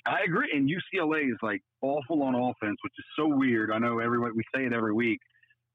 I 0.07 0.19
agree. 0.27 0.51
And 0.55 0.69
UCLA 0.69 1.31
is 1.31 1.39
like 1.43 1.63
awful 1.81 2.23
on 2.23 2.35
offense, 2.35 2.77
which 2.83 2.93
is 2.99 3.05
so 3.19 3.27
weird. 3.29 3.71
I 3.71 3.79
know 3.79 3.99
everybody 3.99 4.33
we 4.37 4.43
say 4.55 4.67
it 4.67 4.73
every 4.73 4.93
week. 4.93 5.19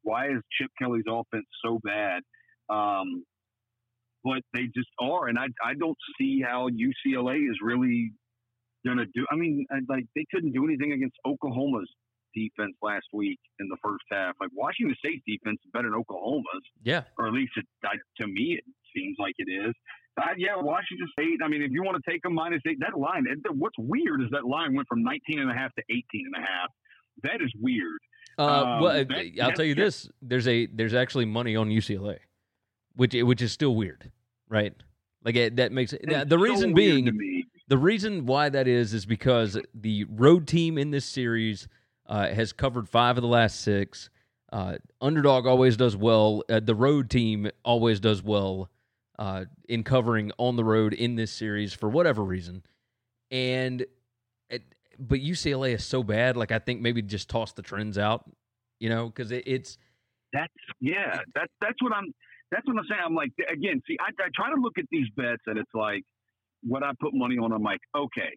Why 0.03 0.27
is 0.27 0.41
Chip 0.59 0.69
Kelly's 0.79 1.05
offense 1.09 1.45
so 1.63 1.79
bad? 1.83 2.21
Um, 2.69 3.23
but 4.23 4.41
they 4.53 4.63
just 4.75 4.89
are, 4.99 5.27
and 5.27 5.39
I 5.39 5.45
I 5.63 5.73
don't 5.79 5.97
see 6.19 6.41
how 6.45 6.69
UCLA 6.69 7.49
is 7.49 7.57
really 7.63 8.11
gonna 8.85 9.05
do. 9.13 9.25
I 9.31 9.35
mean, 9.35 9.65
like 9.87 10.05
they 10.15 10.25
couldn't 10.33 10.51
do 10.51 10.65
anything 10.65 10.93
against 10.93 11.15
Oklahoma's 11.25 11.89
defense 12.35 12.75
last 12.81 13.05
week 13.13 13.39
in 13.59 13.67
the 13.69 13.77
first 13.83 14.03
half. 14.11 14.35
Like 14.39 14.49
Washington 14.53 14.95
State's 14.99 15.23
defense 15.27 15.59
is 15.65 15.71
better 15.73 15.89
than 15.89 15.95
Oklahoma's 15.95 16.63
Yeah, 16.83 17.03
or 17.17 17.27
at 17.27 17.33
least 17.33 17.53
it, 17.55 17.65
I, 17.83 17.95
to 18.21 18.27
me 18.27 18.59
it 18.59 18.63
seems 18.95 19.15
like 19.19 19.35
it 19.37 19.49
is. 19.49 19.73
Uh, 20.17 20.23
yeah, 20.37 20.55
Washington 20.57 21.07
State. 21.13 21.39
I 21.43 21.47
mean, 21.47 21.61
if 21.61 21.71
you 21.71 21.83
want 21.83 22.03
to 22.03 22.11
take 22.11 22.21
them 22.23 22.33
minus 22.33 22.61
eight, 22.67 22.77
that 22.79 22.97
line. 22.97 23.25
What's 23.51 23.77
weird 23.77 24.21
is 24.21 24.27
that 24.31 24.45
line 24.45 24.75
went 24.75 24.87
from 24.87 25.03
19 25.03 25.39
and 25.39 25.49
a 25.49 25.53
half 25.53 25.73
to 25.75 25.83
18 25.89 26.03
and 26.33 26.43
a 26.43 26.45
half. 26.45 26.69
That 27.23 27.41
is 27.41 27.51
weird. 27.59 27.99
Uh, 28.37 28.43
Um, 28.43 28.81
well, 28.81 29.05
that- 29.05 29.39
I'll 29.41 29.51
tell 29.51 29.65
you 29.65 29.75
this: 29.75 30.09
there's 30.21 30.47
a 30.47 30.65
there's 30.67 30.93
actually 30.93 31.25
money 31.25 31.55
on 31.55 31.69
UCLA, 31.69 32.19
which 32.95 33.13
which 33.13 33.41
is 33.41 33.51
still 33.51 33.75
weird, 33.75 34.11
right? 34.47 34.73
Like 35.23 35.35
it, 35.35 35.55
that 35.57 35.71
makes 35.71 35.93
it. 35.93 36.01
It's 36.03 36.29
the 36.29 36.37
so 36.37 36.43
reason 36.43 36.73
being, 36.73 37.43
the 37.67 37.77
reason 37.77 38.25
why 38.25 38.49
that 38.49 38.67
is 38.67 38.93
is 38.93 39.05
because 39.05 39.57
the 39.73 40.05
road 40.05 40.47
team 40.47 40.77
in 40.77 40.91
this 40.91 41.05
series 41.05 41.67
uh, 42.07 42.29
has 42.29 42.53
covered 42.53 42.87
five 42.87 43.17
of 43.17 43.21
the 43.21 43.27
last 43.27 43.61
six. 43.61 44.09
Uh, 44.51 44.77
underdog 45.01 45.45
always 45.45 45.75
does 45.77 45.95
well. 45.95 46.43
Uh, 46.49 46.59
the 46.59 46.73
road 46.75 47.09
team 47.09 47.49
always 47.63 47.99
does 47.99 48.23
well 48.23 48.69
uh, 49.19 49.43
in 49.67 49.83
covering 49.83 50.31
on 50.37 50.55
the 50.55 50.63
road 50.63 50.93
in 50.93 51.15
this 51.15 51.31
series 51.31 51.73
for 51.73 51.89
whatever 51.89 52.23
reason. 52.23 52.63
And 53.29 53.85
it, 54.49 54.63
but 54.97 55.19
UCLA 55.19 55.75
is 55.75 55.83
so 55.83 56.01
bad. 56.01 56.37
Like 56.37 56.51
I 56.51 56.57
think 56.57 56.81
maybe 56.81 57.01
just 57.01 57.29
toss 57.29 57.51
the 57.51 57.61
trends 57.61 57.97
out, 57.97 58.23
you 58.79 58.89
know, 58.89 59.07
because 59.07 59.31
it, 59.31 59.43
it's 59.45 59.77
That's 60.33 60.53
yeah. 60.79 61.19
That's 61.35 61.51
that's 61.61 61.81
what 61.81 61.93
I'm. 61.93 62.05
That's 62.51 62.65
what 62.65 62.77
I'm 62.77 62.85
saying. 62.89 63.01
I'm 63.05 63.13
like 63.13 63.31
again. 63.51 63.81
See, 63.85 63.97
I, 63.99 64.09
I 64.23 64.29
try 64.33 64.49
to 64.49 64.59
look 64.59 64.79
at 64.79 64.85
these 64.89 65.07
bets, 65.15 65.43
and 65.45 65.59
it's 65.59 65.69
like 65.75 66.01
what 66.63 66.81
I 66.81 66.91
put 66.99 67.13
money 67.13 67.37
on. 67.37 67.51
I'm 67.51 67.61
like, 67.61 67.81
okay, 67.95 68.31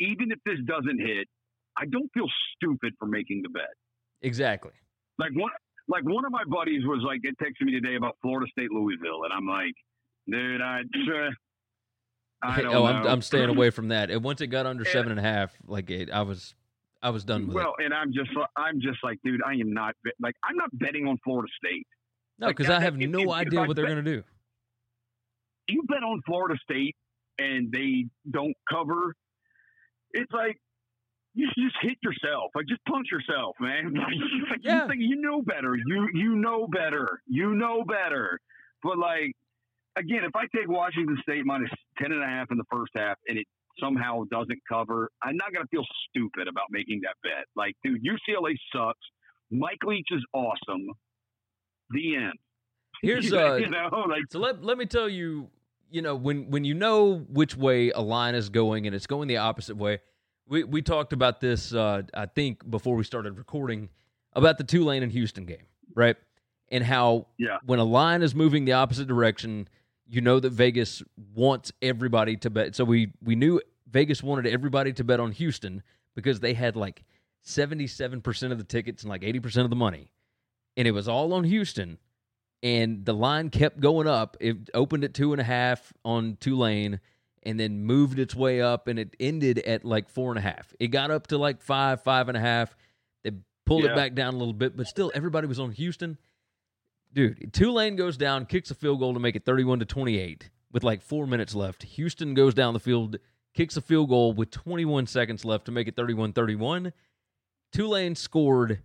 even 0.00 0.30
if 0.30 0.38
this 0.44 0.58
doesn't 0.66 1.00
hit, 1.00 1.28
I 1.78 1.86
don't 1.86 2.10
feel 2.12 2.26
stupid 2.56 2.94
for 2.98 3.06
making 3.06 3.42
the 3.42 3.48
bet. 3.48 3.72
exactly. 4.20 4.72
like 5.18 5.30
one 5.34 5.52
like 5.88 6.04
one 6.04 6.24
of 6.24 6.32
my 6.32 6.44
buddies 6.48 6.84
was 6.84 7.02
like 7.06 7.20
it 7.24 7.36
texted 7.38 7.66
me 7.66 7.72
today 7.72 7.96
about 7.96 8.16
Florida 8.22 8.50
State 8.50 8.70
Louisville, 8.70 9.24
and 9.24 9.32
I'm 9.32 9.46
like, 9.46 9.74
dude, 10.28 10.60
I, 10.60 10.80
uh, 10.80 11.30
I 12.42 12.62
don't 12.62 12.74
oh, 12.74 12.78
know. 12.80 12.86
I'm 12.86 13.06
I'm 13.06 13.22
staying 13.22 13.48
away 13.48 13.70
from 13.70 13.88
that. 13.88 14.10
And 14.10 14.22
once 14.22 14.40
it 14.40 14.48
got 14.48 14.66
under 14.66 14.84
Yeah. 14.86 14.92
seven 14.92 15.10
and 15.10 15.20
a 15.20 15.22
half, 15.22 15.54
like 15.66 15.90
it, 15.90 16.10
I 16.10 16.22
was 16.22 16.54
I 17.02 17.10
was 17.10 17.24
done 17.24 17.46
with 17.46 17.56
it. 17.56 17.60
Well, 17.60 17.74
and 17.78 17.92
I'm 17.92 18.12
just 18.12 18.30
I'm 18.56 18.80
just 18.80 18.98
like, 19.02 19.18
dude, 19.24 19.40
I 19.46 19.52
am 19.52 19.72
not 19.72 19.94
like 20.20 20.34
I'm 20.42 20.56
not 20.56 20.70
betting 20.78 21.06
on 21.06 21.18
Florida 21.24 21.50
State. 21.64 21.86
No, 22.38 22.48
because 22.48 22.66
that- 22.66 22.80
I 22.80 22.84
have 22.84 22.96
no 22.96 23.32
idea 23.32 23.60
I 23.60 23.66
what 23.66 23.76
they're 23.76 23.86
going 23.86 24.04
to 24.04 24.16
do. 24.16 24.22
You 25.68 25.82
bet 25.88 26.02
on 26.02 26.20
Florida 26.26 26.58
State 26.62 26.96
and 27.38 27.72
they 27.72 28.06
don't 28.30 28.54
cover. 28.70 29.14
It's 30.12 30.30
like 30.32 30.58
you 31.34 31.48
just 31.48 31.76
hit 31.82 31.98
yourself. 32.02 32.52
Like 32.54 32.66
just 32.66 32.84
punch 32.86 33.08
yourself, 33.10 33.56
man. 33.60 33.94
Like, 34.50 34.60
Yeah. 34.62 34.82
you, 34.82 34.88
think 34.88 35.00
you 35.00 35.16
know 35.20 35.42
better. 35.42 35.74
You 35.74 36.08
you 36.14 36.36
know 36.36 36.66
better. 36.66 37.20
You 37.26 37.54
know 37.54 37.84
better. 37.84 38.38
But 38.82 38.98
like 38.98 39.32
again, 39.96 40.24
if 40.24 40.34
I 40.36 40.42
take 40.56 40.68
Washington 40.68 41.18
State 41.22 41.44
minus 41.44 41.70
ten 41.98 42.12
and 42.12 42.22
a 42.22 42.26
half 42.26 42.50
in 42.50 42.56
the 42.56 42.64
first 42.70 42.92
half 42.94 43.16
and 43.28 43.38
it 43.38 43.46
somehow 43.80 44.22
doesn't 44.30 44.60
cover, 44.68 45.10
I'm 45.22 45.36
not 45.36 45.52
gonna 45.52 45.66
feel 45.70 45.84
stupid 46.08 46.46
about 46.48 46.66
making 46.70 47.00
that 47.02 47.16
bet. 47.22 47.46
Like, 47.56 47.74
dude, 47.82 48.02
UCLA 48.04 48.54
sucks. 48.72 48.98
Mike 49.50 49.82
Leach 49.84 50.08
is 50.10 50.24
awesome. 50.32 50.86
The 51.90 52.16
end. 52.16 52.38
Here's 53.02 53.28
you 53.30 53.38
uh, 53.38 53.58
know, 53.58 54.04
like 54.08 54.22
so 54.30 54.38
let 54.38 54.62
let 54.62 54.78
me 54.78 54.86
tell 54.86 55.08
you, 55.08 55.48
you 55.90 56.00
know, 56.00 56.14
when 56.14 56.50
when 56.50 56.64
you 56.64 56.74
know 56.74 57.26
which 57.28 57.56
way 57.56 57.90
a 57.90 58.00
line 58.00 58.34
is 58.34 58.48
going 58.48 58.86
and 58.86 58.94
it's 58.94 59.06
going 59.06 59.28
the 59.28 59.38
opposite 59.38 59.76
way. 59.76 59.98
We 60.46 60.64
we 60.64 60.82
talked 60.82 61.12
about 61.12 61.40
this 61.40 61.72
uh 61.72 62.02
I 62.12 62.26
think 62.26 62.68
before 62.68 62.96
we 62.96 63.04
started 63.04 63.38
recording 63.38 63.88
about 64.34 64.58
the 64.58 64.64
Tulane 64.64 65.02
and 65.02 65.12
Houston 65.12 65.46
game, 65.46 65.66
right? 65.94 66.16
And 66.70 66.84
how 66.84 67.26
Yeah. 67.38 67.58
when 67.64 67.78
a 67.78 67.84
line 67.84 68.22
is 68.22 68.34
moving 68.34 68.64
the 68.64 68.72
opposite 68.72 69.06
direction, 69.06 69.68
you 70.06 70.20
know 70.20 70.40
that 70.40 70.50
Vegas 70.50 71.02
wants 71.34 71.72
everybody 71.80 72.36
to 72.38 72.50
bet. 72.50 72.74
So 72.74 72.84
we 72.84 73.12
we 73.22 73.36
knew 73.36 73.60
Vegas 73.90 74.22
wanted 74.22 74.46
everybody 74.46 74.92
to 74.94 75.04
bet 75.04 75.20
on 75.20 75.32
Houston 75.32 75.82
because 76.14 76.40
they 76.40 76.54
had 76.54 76.76
like 76.76 77.04
77% 77.46 78.52
of 78.52 78.58
the 78.58 78.64
tickets 78.64 79.02
and 79.02 79.10
like 79.10 79.22
80% 79.22 79.64
of 79.64 79.70
the 79.70 79.76
money. 79.76 80.10
And 80.76 80.88
it 80.88 80.92
was 80.92 81.06
all 81.08 81.32
on 81.32 81.44
Houston 81.44 81.98
and 82.62 83.04
the 83.04 83.12
line 83.12 83.50
kept 83.50 83.78
going 83.80 84.06
up. 84.08 84.36
It 84.40 84.70
opened 84.74 85.04
at 85.04 85.14
two 85.14 85.32
and 85.32 85.40
a 85.40 85.44
half 85.44 85.92
on 86.04 86.36
Tulane, 86.40 87.00
and 87.44 87.58
then 87.58 87.82
moved 87.82 88.18
its 88.18 88.34
way 88.34 88.60
up, 88.60 88.88
and 88.88 88.98
it 88.98 89.14
ended 89.20 89.58
at 89.58 89.84
like 89.84 90.08
four 90.08 90.30
and 90.30 90.38
a 90.38 90.42
half. 90.42 90.74
It 90.80 90.88
got 90.88 91.10
up 91.10 91.26
to 91.28 91.38
like 91.38 91.60
five, 91.60 92.02
five 92.02 92.28
and 92.28 92.36
a 92.36 92.40
half. 92.40 92.76
They 93.22 93.32
pulled 93.66 93.84
it 93.84 93.94
back 93.94 94.14
down 94.14 94.34
a 94.34 94.36
little 94.36 94.54
bit, 94.54 94.76
but 94.76 94.86
still, 94.86 95.12
everybody 95.14 95.46
was 95.46 95.60
on 95.60 95.72
Houston. 95.72 96.18
Dude, 97.12 97.52
Tulane 97.52 97.96
goes 97.96 98.16
down, 98.16 98.46
kicks 98.46 98.70
a 98.70 98.74
field 98.74 98.98
goal 98.98 99.14
to 99.14 99.20
make 99.20 99.36
it 99.36 99.44
thirty-one 99.44 99.78
to 99.78 99.84
twenty-eight 99.84 100.50
with 100.72 100.82
like 100.82 101.02
four 101.02 101.26
minutes 101.26 101.54
left. 101.54 101.84
Houston 101.84 102.34
goes 102.34 102.54
down 102.54 102.74
the 102.74 102.80
field, 102.80 103.18
kicks 103.54 103.76
a 103.76 103.80
field 103.80 104.08
goal 104.08 104.32
with 104.32 104.50
twenty-one 104.50 105.06
seconds 105.06 105.44
left 105.44 105.66
to 105.66 105.72
make 105.72 105.86
it 105.86 105.96
31-31. 105.96 106.92
Tulane 107.72 108.14
scored 108.14 108.80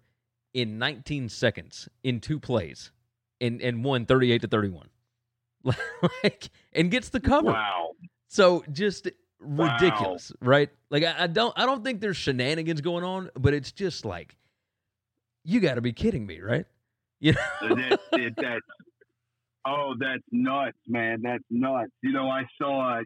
in 0.53 0.80
19 0.80 1.30
seconds 1.30 1.89
in 2.03 2.20
two 2.20 2.39
plays 2.39 2.91
and 3.39 3.62
and 3.62 3.84
won 3.84 4.05
38 4.05 4.41
to 4.41 4.47
31 4.47 4.89
like 6.24 6.49
and 6.74 6.89
gets 6.89 7.10
the 7.10 7.20
cover 7.20 7.51
wow. 7.51 7.91
So 8.30 8.64
just 8.72 9.10
Wow. 9.42 9.74
ridiculous 9.80 10.34
right 10.42 10.70
like 10.90 11.04
I, 11.04 11.16
I 11.24 11.28
don't 11.28 11.54
i 11.58 11.66
don't 11.66 11.82
think 11.84 12.02
there's 12.02 12.18
shenanigans 12.18 12.82
going 12.82 13.06
on 13.06 13.30
but 13.36 13.54
it's 13.54 13.72
just 13.72 14.04
like 14.04 14.36
you 15.46 15.62
got 15.62 15.76
to 15.76 15.82
be 15.82 15.94
kidding 15.94 16.26
me 16.26 16.40
right 16.42 16.66
You 17.22 17.34
know, 17.34 17.76
that, 17.76 18.00
that, 18.14 18.32
that's 18.38 18.66
oh, 19.66 19.94
that's 20.00 20.24
nuts, 20.32 20.78
man. 20.88 21.20
That's 21.22 21.44
nuts. 21.50 21.92
You 22.02 22.14
know, 22.14 22.30
I 22.30 22.44
saw. 22.58 23.02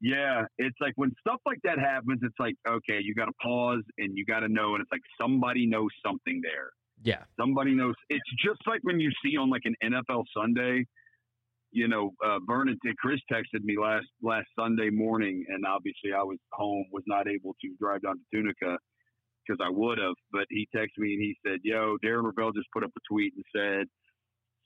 Yeah, 0.00 0.44
it's 0.58 0.76
like 0.80 0.92
when 0.94 1.10
stuff 1.18 1.40
like 1.44 1.58
that 1.64 1.80
happens, 1.80 2.20
it's 2.22 2.38
like 2.38 2.54
okay, 2.68 3.00
you 3.02 3.14
got 3.16 3.24
to 3.26 3.32
pause 3.42 3.82
and 3.98 4.16
you 4.16 4.24
got 4.24 4.40
to 4.40 4.48
know, 4.48 4.74
and 4.74 4.82
it's 4.82 4.92
like 4.92 5.00
somebody 5.20 5.66
knows 5.66 5.90
something 6.06 6.40
there. 6.44 6.70
yeah, 7.02 7.24
Somebody 7.36 7.74
knows. 7.74 7.94
It's 8.08 8.30
just 8.44 8.60
like 8.68 8.80
when 8.82 9.00
you 9.00 9.10
see 9.24 9.36
on 9.36 9.50
like 9.50 9.62
an 9.64 9.74
NFL 9.82 10.24
Sunday. 10.36 10.86
You 11.70 11.88
know, 11.88 12.12
uh, 12.24 12.38
Vernon, 12.46 12.78
Chris 12.98 13.20
texted 13.30 13.62
me 13.62 13.76
last 13.78 14.06
last 14.22 14.46
Sunday 14.58 14.90
morning, 14.90 15.44
and 15.48 15.64
obviously 15.66 16.12
I 16.16 16.22
was 16.22 16.38
home, 16.52 16.86
was 16.92 17.04
not 17.06 17.28
able 17.28 17.54
to 17.60 17.68
drive 17.78 18.02
down 18.02 18.16
to 18.16 18.24
Tunica 18.32 18.78
because 19.46 19.64
I 19.64 19.70
would 19.70 19.98
have. 19.98 20.14
But 20.32 20.46
he 20.50 20.66
texted 20.74 20.98
me 20.98 21.14
and 21.14 21.22
he 21.22 21.36
said, 21.46 21.60
"Yo, 21.62 21.96
Darren 22.04 22.24
Rovell 22.24 22.54
just 22.54 22.68
put 22.72 22.84
up 22.84 22.90
a 22.96 23.00
tweet 23.12 23.34
and 23.34 23.44
said 23.54 23.86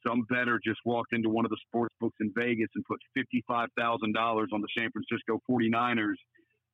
some 0.07 0.23
better 0.29 0.61
just 0.65 0.81
walked 0.85 1.13
into 1.13 1.29
one 1.29 1.45
of 1.45 1.51
the 1.51 1.59
sports 1.67 1.95
books 2.01 2.17
in 2.21 2.33
Vegas 2.37 2.69
and 2.75 2.85
put 2.85 2.99
fifty-five 3.15 3.69
thousand 3.77 4.13
dollars 4.15 4.51
on 4.53 4.61
the 4.61 4.69
San 4.77 4.91
Francisco 4.91 5.41
49ers 5.51 6.19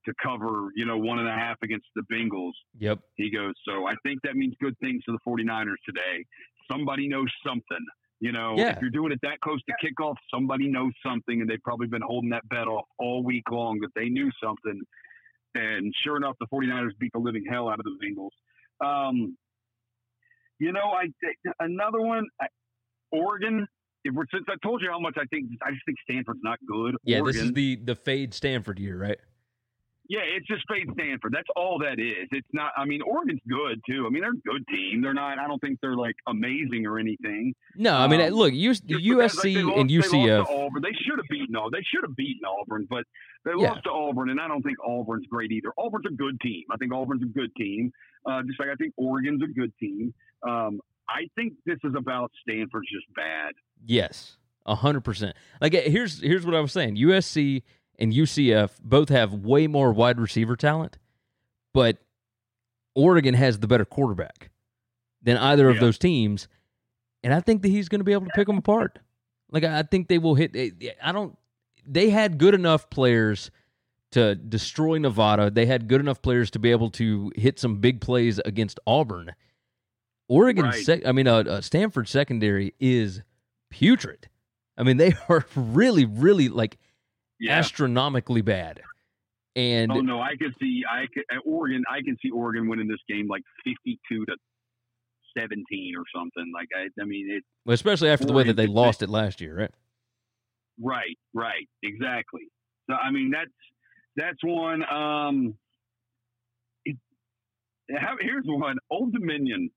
to 0.06 0.14
cover, 0.22 0.68
you 0.76 0.86
know, 0.86 0.96
one 0.96 1.18
and 1.18 1.28
a 1.28 1.32
half 1.32 1.56
against 1.62 1.86
the 1.94 2.02
Bengals." 2.12 2.52
yep, 2.78 2.98
He 3.16 3.30
goes, 3.30 3.54
So 3.66 3.86
I 3.86 3.94
think 4.02 4.20
that 4.24 4.36
means 4.36 4.54
good 4.60 4.74
things 4.80 5.02
for 5.04 5.12
the 5.12 5.18
49ers 5.26 5.76
today. 5.86 6.24
Somebody 6.70 7.08
knows 7.08 7.28
something. 7.46 7.86
You 8.20 8.32
know, 8.32 8.56
Yeah. 8.56 8.74
if 8.74 8.80
you're 8.80 8.90
doing 8.90 9.12
it 9.12 9.20
that 9.22 9.40
close 9.40 9.60
to 9.68 9.74
kickoff, 9.86 10.16
somebody 10.32 10.66
knows 10.68 10.92
something, 11.06 11.40
and 11.40 11.48
they've 11.48 11.62
probably 11.62 11.86
been 11.86 12.02
holding 12.02 12.30
that 12.30 12.48
bet 12.48 12.66
off 12.66 12.84
all 12.98 13.22
week 13.22 13.48
long 13.50 13.78
that 13.80 13.90
they 13.94 14.08
knew 14.08 14.30
something. 14.42 14.80
And 15.54 15.94
sure 16.04 16.16
enough, 16.16 16.34
the 16.40 16.46
49ers 16.52 16.90
beat 16.98 17.12
the 17.12 17.20
living 17.20 17.44
hell 17.48 17.68
out 17.68 17.78
of 17.78 17.84
the 17.84 17.96
Bengals. 18.02 18.30
Um, 18.84 19.36
you 20.58 20.72
know, 20.72 20.80
I 20.92 21.06
another 21.60 22.00
one, 22.00 22.26
I, 22.40 22.46
Oregon. 23.12 23.66
If 24.04 24.14
we're, 24.14 24.24
since 24.32 24.44
I 24.48 24.54
told 24.62 24.80
you 24.82 24.90
how 24.90 24.98
much 25.00 25.14
I 25.16 25.24
think, 25.26 25.50
I 25.62 25.70
just 25.70 25.82
think 25.84 25.98
Stanford's 26.08 26.40
not 26.42 26.58
good. 26.66 26.96
yeah. 27.04 27.18
Oregon, 27.20 27.34
This 27.40 27.42
is 27.48 27.52
the 27.52 27.76
the 27.76 27.94
fade 27.94 28.32
Stanford 28.34 28.78
year, 28.78 28.98
right? 28.98 29.18
Yeah, 30.08 30.20
it's 30.24 30.46
just 30.46 30.64
fade 30.68 30.88
Stanford. 30.94 31.32
That's 31.34 31.48
all 31.54 31.78
that 31.80 32.00
is. 32.00 32.28
It's 32.32 32.48
not. 32.52 32.72
I 32.76 32.84
mean, 32.86 33.02
Oregon's 33.02 33.40
good 33.48 33.80
too. 33.88 34.06
I 34.06 34.10
mean, 34.10 34.22
they're 34.22 34.32
a 34.32 34.56
good 34.56 34.66
team. 34.68 35.02
They're 35.02 35.14
not. 35.14 35.38
I 35.38 35.46
don't 35.46 35.60
think 35.60 35.78
they're 35.82 35.96
like 35.96 36.16
amazing 36.26 36.86
or 36.86 36.98
anything. 36.98 37.54
No, 37.76 37.94
I 37.94 38.08
mean, 38.08 38.20
Um, 38.20 38.30
look, 38.32 38.52
U- 38.54 38.72
because, 38.72 38.90
like, 38.90 39.02
USC 39.04 39.54
they 39.54 39.62
lost, 39.62 39.78
and 39.78 39.90
They 39.90 39.96
lost 39.98 40.12
UCF. 40.12 40.46
to 40.46 40.52
Auburn. 40.52 40.82
They 40.82 40.92
should 41.04 41.18
have 41.18 41.28
beaten 41.28 41.56
all. 41.56 41.70
They 41.70 41.82
should 41.82 42.02
have 42.04 42.16
beaten 42.16 42.42
Auburn, 42.46 42.86
but 42.88 43.04
they 43.44 43.50
Yeah. 43.52 43.70
lost 43.72 43.84
to 43.84 43.90
Auburn, 43.90 44.30
and 44.30 44.40
I 44.40 44.48
don't 44.48 44.62
think 44.62 44.78
Auburn's 44.84 45.26
great 45.26 45.52
either. 45.52 45.72
Auburn's 45.76 46.06
a 46.06 46.10
good 46.14 46.40
team. 46.40 46.64
I 46.70 46.76
think 46.78 46.92
Auburn's 46.92 47.22
a 47.22 47.26
good 47.26 47.54
team. 47.56 47.92
Uh, 48.26 48.42
just 48.42 48.58
like 48.58 48.68
I 48.70 48.74
think 48.76 48.94
Oregon's 48.96 49.42
a 49.42 49.46
good 49.46 49.72
team. 49.78 50.12
Um, 50.42 50.80
I 51.08 51.28
think 51.36 51.54
this 51.66 51.78
is 51.84 51.94
about 51.94 52.30
Stanford's 52.42 52.88
just 52.90 53.06
bad. 53.14 53.54
Yes, 53.86 54.36
a 54.66 54.74
hundred 54.74 55.02
percent. 55.02 55.36
Like 55.60 55.72
here's 55.72 56.20
here's 56.20 56.44
what 56.44 56.54
I 56.54 56.60
was 56.60 56.72
saying. 56.72 56.96
USC 56.96 57.62
and 57.98 58.12
UCF 58.12 58.78
both 58.82 59.08
have 59.08 59.32
way 59.32 59.66
more 59.66 59.92
wide 59.92 60.20
receiver 60.20 60.56
talent, 60.56 60.98
but 61.74 61.98
Oregon 62.94 63.34
has 63.34 63.58
the 63.60 63.66
better 63.66 63.84
quarterback 63.84 64.50
than 65.22 65.36
either 65.36 65.68
of 65.68 65.76
Yeah. 65.76 65.80
those 65.82 65.98
teams, 65.98 66.48
and 67.22 67.32
I 67.34 67.40
think 67.40 67.62
that 67.62 67.68
he's 67.68 67.88
going 67.88 68.00
to 68.00 68.04
be 68.04 68.12
able 68.12 68.26
to 68.26 68.32
pick 68.34 68.46
them 68.46 68.58
apart. 68.58 68.98
Like 69.50 69.64
I 69.64 69.82
think 69.82 70.08
they 70.08 70.18
will 70.18 70.34
hit. 70.34 70.54
I 71.02 71.12
don't. 71.12 71.36
They 71.86 72.10
had 72.10 72.38
good 72.38 72.54
enough 72.54 72.90
players 72.90 73.50
to 74.12 74.34
destroy 74.34 74.98
Nevada. 74.98 75.50
They 75.50 75.66
had 75.66 75.88
good 75.88 76.00
enough 76.00 76.20
players 76.22 76.50
to 76.52 76.58
be 76.58 76.70
able 76.70 76.90
to 76.92 77.32
hit 77.34 77.58
some 77.58 77.76
big 77.76 78.00
plays 78.00 78.38
against 78.44 78.78
Auburn. 78.86 79.32
Oregon, 80.28 80.66
Right. 80.66 80.84
sec- 80.84 81.06
I 81.06 81.12
mean, 81.12 81.26
uh, 81.26 81.36
uh, 81.38 81.60
Stanford 81.62 82.08
secondary 82.08 82.74
is 82.78 83.22
putrid. 83.70 84.28
I 84.76 84.82
mean, 84.82 84.96
they 84.98 85.14
are 85.28 85.46
really, 85.56 86.04
really 86.04 86.48
like 86.48 86.78
Yeah. 87.40 87.58
astronomically 87.58 88.42
bad. 88.42 88.80
And 89.56 89.90
Oh 89.90 90.00
no, 90.00 90.20
I 90.20 90.36
could 90.36 90.54
see 90.60 90.82
I 90.88 91.06
could, 91.12 91.24
at 91.30 91.42
Oregon. 91.44 91.82
I 91.90 92.02
can 92.02 92.16
see 92.22 92.30
Oregon 92.30 92.68
winning 92.68 92.86
this 92.86 93.00
game 93.08 93.26
like 93.28 93.42
fifty-two 93.64 94.24
to 94.26 94.36
seventeen 95.36 95.94
or 95.96 96.04
something. 96.14 96.52
Like 96.54 96.68
I, 96.76 96.88
I 97.00 97.04
mean, 97.04 97.28
it. 97.30 97.44
well, 97.64 97.74
especially 97.74 98.10
after 98.10 98.26
the 98.26 98.32
way 98.32 98.44
that 98.44 98.54
they 98.54 98.66
lost 98.66 99.02
it 99.02 99.08
last 99.08 99.40
year, 99.40 99.58
right? 99.58 99.70
Right, 100.80 101.18
right, 101.34 101.68
exactly. 101.82 102.48
So 102.88 102.94
I 102.94 103.10
mean, 103.10 103.30
that's 103.30 103.50
that's 104.16 104.38
one. 104.42 104.84
Um, 104.84 105.54
it, 106.84 106.96
here's 108.20 108.44
one. 108.46 108.76
Old 108.90 109.12
Dominion. 109.12 109.70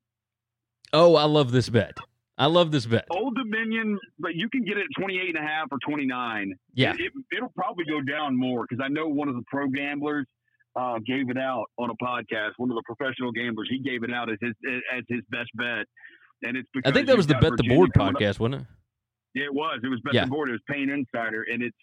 Oh, 0.93 1.15
I 1.15 1.23
love 1.23 1.51
this 1.51 1.69
bet. 1.69 1.97
I 2.41 2.47
love 2.47 2.71
this 2.71 2.87
bet. 2.87 3.05
Old 3.11 3.35
Dominion, 3.35 3.99
but 4.17 4.33
you 4.33 4.49
can 4.49 4.63
get 4.65 4.75
it 4.75 4.81
at 4.81 4.99
28 4.99 5.35
and 5.35 5.45
a 5.45 5.47
half 5.47 5.67
or 5.69 5.77
29. 5.87 6.55
Yeah. 6.73 6.93
It, 6.93 7.11
it, 7.29 7.39
will 7.39 7.51
probably 7.55 7.85
go 7.85 8.01
down 8.01 8.35
more 8.35 8.65
because 8.67 8.83
I 8.83 8.87
know 8.87 9.07
one 9.07 9.27
of 9.27 9.35
the 9.35 9.43
pro 9.45 9.67
gamblers 9.67 10.25
uh, 10.75 10.97
gave 11.05 11.29
it 11.29 11.37
out 11.37 11.65
on 11.77 11.91
a 11.91 12.03
podcast. 12.03 12.53
One 12.57 12.71
of 12.71 12.75
the 12.77 12.83
professional 12.87 13.31
gamblers, 13.31 13.67
he 13.69 13.77
gave 13.77 14.03
it 14.03 14.11
out 14.11 14.31
as 14.31 14.39
his 14.41 14.53
as 14.91 15.03
his 15.07 15.21
best 15.29 15.51
bet. 15.53 15.85
And 16.41 16.57
it's 16.57 16.67
because 16.73 16.89
I 16.89 16.95
think 16.95 17.05
that 17.05 17.15
was 17.15 17.27
the 17.27 17.35
Bet 17.35 17.57
the 17.57 17.67
Board 17.69 17.93
coming 17.93 18.15
up- 18.15 18.19
podcast, 18.19 18.39
wasn't 18.39 18.61
it? 18.63 18.67
Yeah, 19.35 19.45
it 19.45 19.53
was. 19.53 19.79
It 19.83 19.89
was 19.89 20.01
Bet 20.03 20.15
Yeah. 20.15 20.25
the 20.25 20.31
Board. 20.31 20.49
It 20.49 20.53
was 20.53 20.61
Payne 20.67 20.89
Insider, 20.89 21.43
and 21.43 21.61
it's 21.61 21.77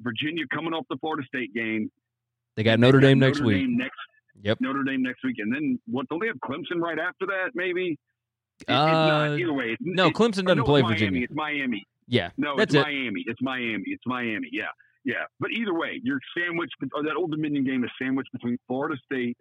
Virginia 0.00 0.44
coming 0.52 0.72
off 0.72 0.84
the 0.90 0.96
Florida 0.96 1.24
State 1.28 1.54
game. 1.54 1.92
They 2.56 2.64
got 2.64 2.80
Notre 2.80 2.98
got 2.98 3.06
Dame 3.06 3.20
next 3.20 3.38
Notre 3.38 3.46
week. 3.56 3.68
Next, 3.68 3.96
Yep. 4.42 4.58
Notre 4.62 4.82
Dame 4.82 5.02
next 5.04 5.22
week, 5.22 5.36
and 5.38 5.54
then 5.54 5.78
what? 5.86 6.08
Don't 6.08 6.18
they 6.18 6.26
have 6.26 6.40
Clemson 6.44 6.80
right 6.80 6.98
after 6.98 7.24
that? 7.26 7.50
Maybe. 7.54 7.96
Uh, 8.68 9.36
either 9.38 9.52
way. 9.52 9.76
No, 9.80 10.06
it- 10.06 10.14
Clemson 10.14 10.44
doesn't 10.44 10.60
it's 10.60 10.66
play 10.66 10.82
Miami. 10.82 10.94
Virginia. 10.94 11.22
It's 11.24 11.34
Miami. 11.34 11.84
Yeah. 12.08 12.30
No, 12.36 12.56
That's 12.56 12.74
it's 12.74 12.80
it. 12.80 12.86
Miami. 12.86 13.24
It's 13.26 13.40
Miami. 13.40 13.84
It's 13.86 14.02
Miami. 14.06 14.48
Yeah, 14.52 14.64
yeah. 15.04 15.24
But 15.40 15.50
either 15.52 15.72
way, 15.74 16.00
you're 16.02 16.20
sandwiched. 16.36 16.74
Or 16.94 17.02
that 17.04 17.14
Old 17.16 17.30
Dominion 17.30 17.64
game 17.64 17.84
is 17.84 17.90
sandwiched 18.00 18.32
between 18.32 18.58
Florida 18.66 18.96
State 19.04 19.36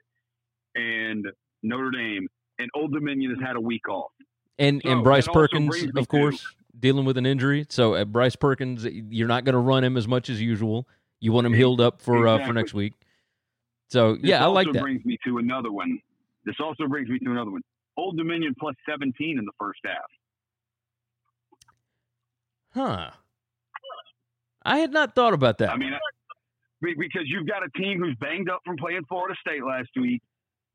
and 0.75 1.25
Notre 1.63 1.91
Dame, 1.91 2.27
and 2.59 2.69
Old 2.75 2.93
Dominion 2.93 3.35
has 3.35 3.45
had 3.45 3.55
a 3.55 3.61
week 3.61 3.87
off. 3.89 4.11
And 4.59 4.81
So, 4.85 4.91
and 4.91 5.03
Bryce 5.03 5.27
Perkins, 5.27 5.75
of 5.95 6.07
course, 6.07 6.45
dealing 6.79 7.03
with 7.05 7.17
an 7.17 7.25
injury. 7.25 7.65
So 7.69 7.95
uh, 7.95 8.05
Bryce 8.05 8.35
Perkins, 8.35 8.85
you're 8.85 9.27
not 9.27 9.43
going 9.43 9.53
to 9.53 9.59
run 9.59 9.83
him 9.83 9.97
as 9.97 10.07
much 10.07 10.29
as 10.29 10.41
usual. 10.41 10.87
You 11.19 11.31
want 11.31 11.47
him 11.47 11.53
healed 11.53 11.81
up 11.81 12.01
for 12.01 12.27
uh, 12.27 12.45
for 12.45 12.53
next 12.53 12.73
week. 12.73 12.93
So 13.89 14.13
This 14.15 14.23
yeah, 14.25 14.43
I 14.43 14.47
like 14.47 14.67
also 14.67 14.73
that. 14.77 14.81
brings 14.83 15.03
me 15.03 15.17
to 15.25 15.39
another 15.39 15.71
one. 15.71 15.99
This 16.45 16.55
also 16.59 16.87
brings 16.87 17.09
me 17.09 17.19
to 17.19 17.31
another 17.31 17.51
one. 17.51 17.61
Old 17.97 18.17
Dominion 18.17 18.55
plus 18.59 18.75
17 18.89 19.37
in 19.37 19.45
the 19.45 19.51
first 19.59 19.79
half. 19.85 19.97
Huh. 22.73 23.11
I 24.63 24.77
had 24.77 24.91
not 24.91 25.15
thought 25.15 25.33
about 25.33 25.57
that. 25.57 25.71
I 25.71 25.77
mean, 25.77 25.91
because 26.81 27.23
you've 27.25 27.47
got 27.47 27.63
a 27.63 27.69
team 27.77 27.99
who's 27.99 28.15
banged 28.19 28.49
up 28.49 28.61
from 28.65 28.77
playing 28.77 29.01
Florida 29.09 29.35
State 29.39 29.63
last 29.63 29.89
week 29.99 30.21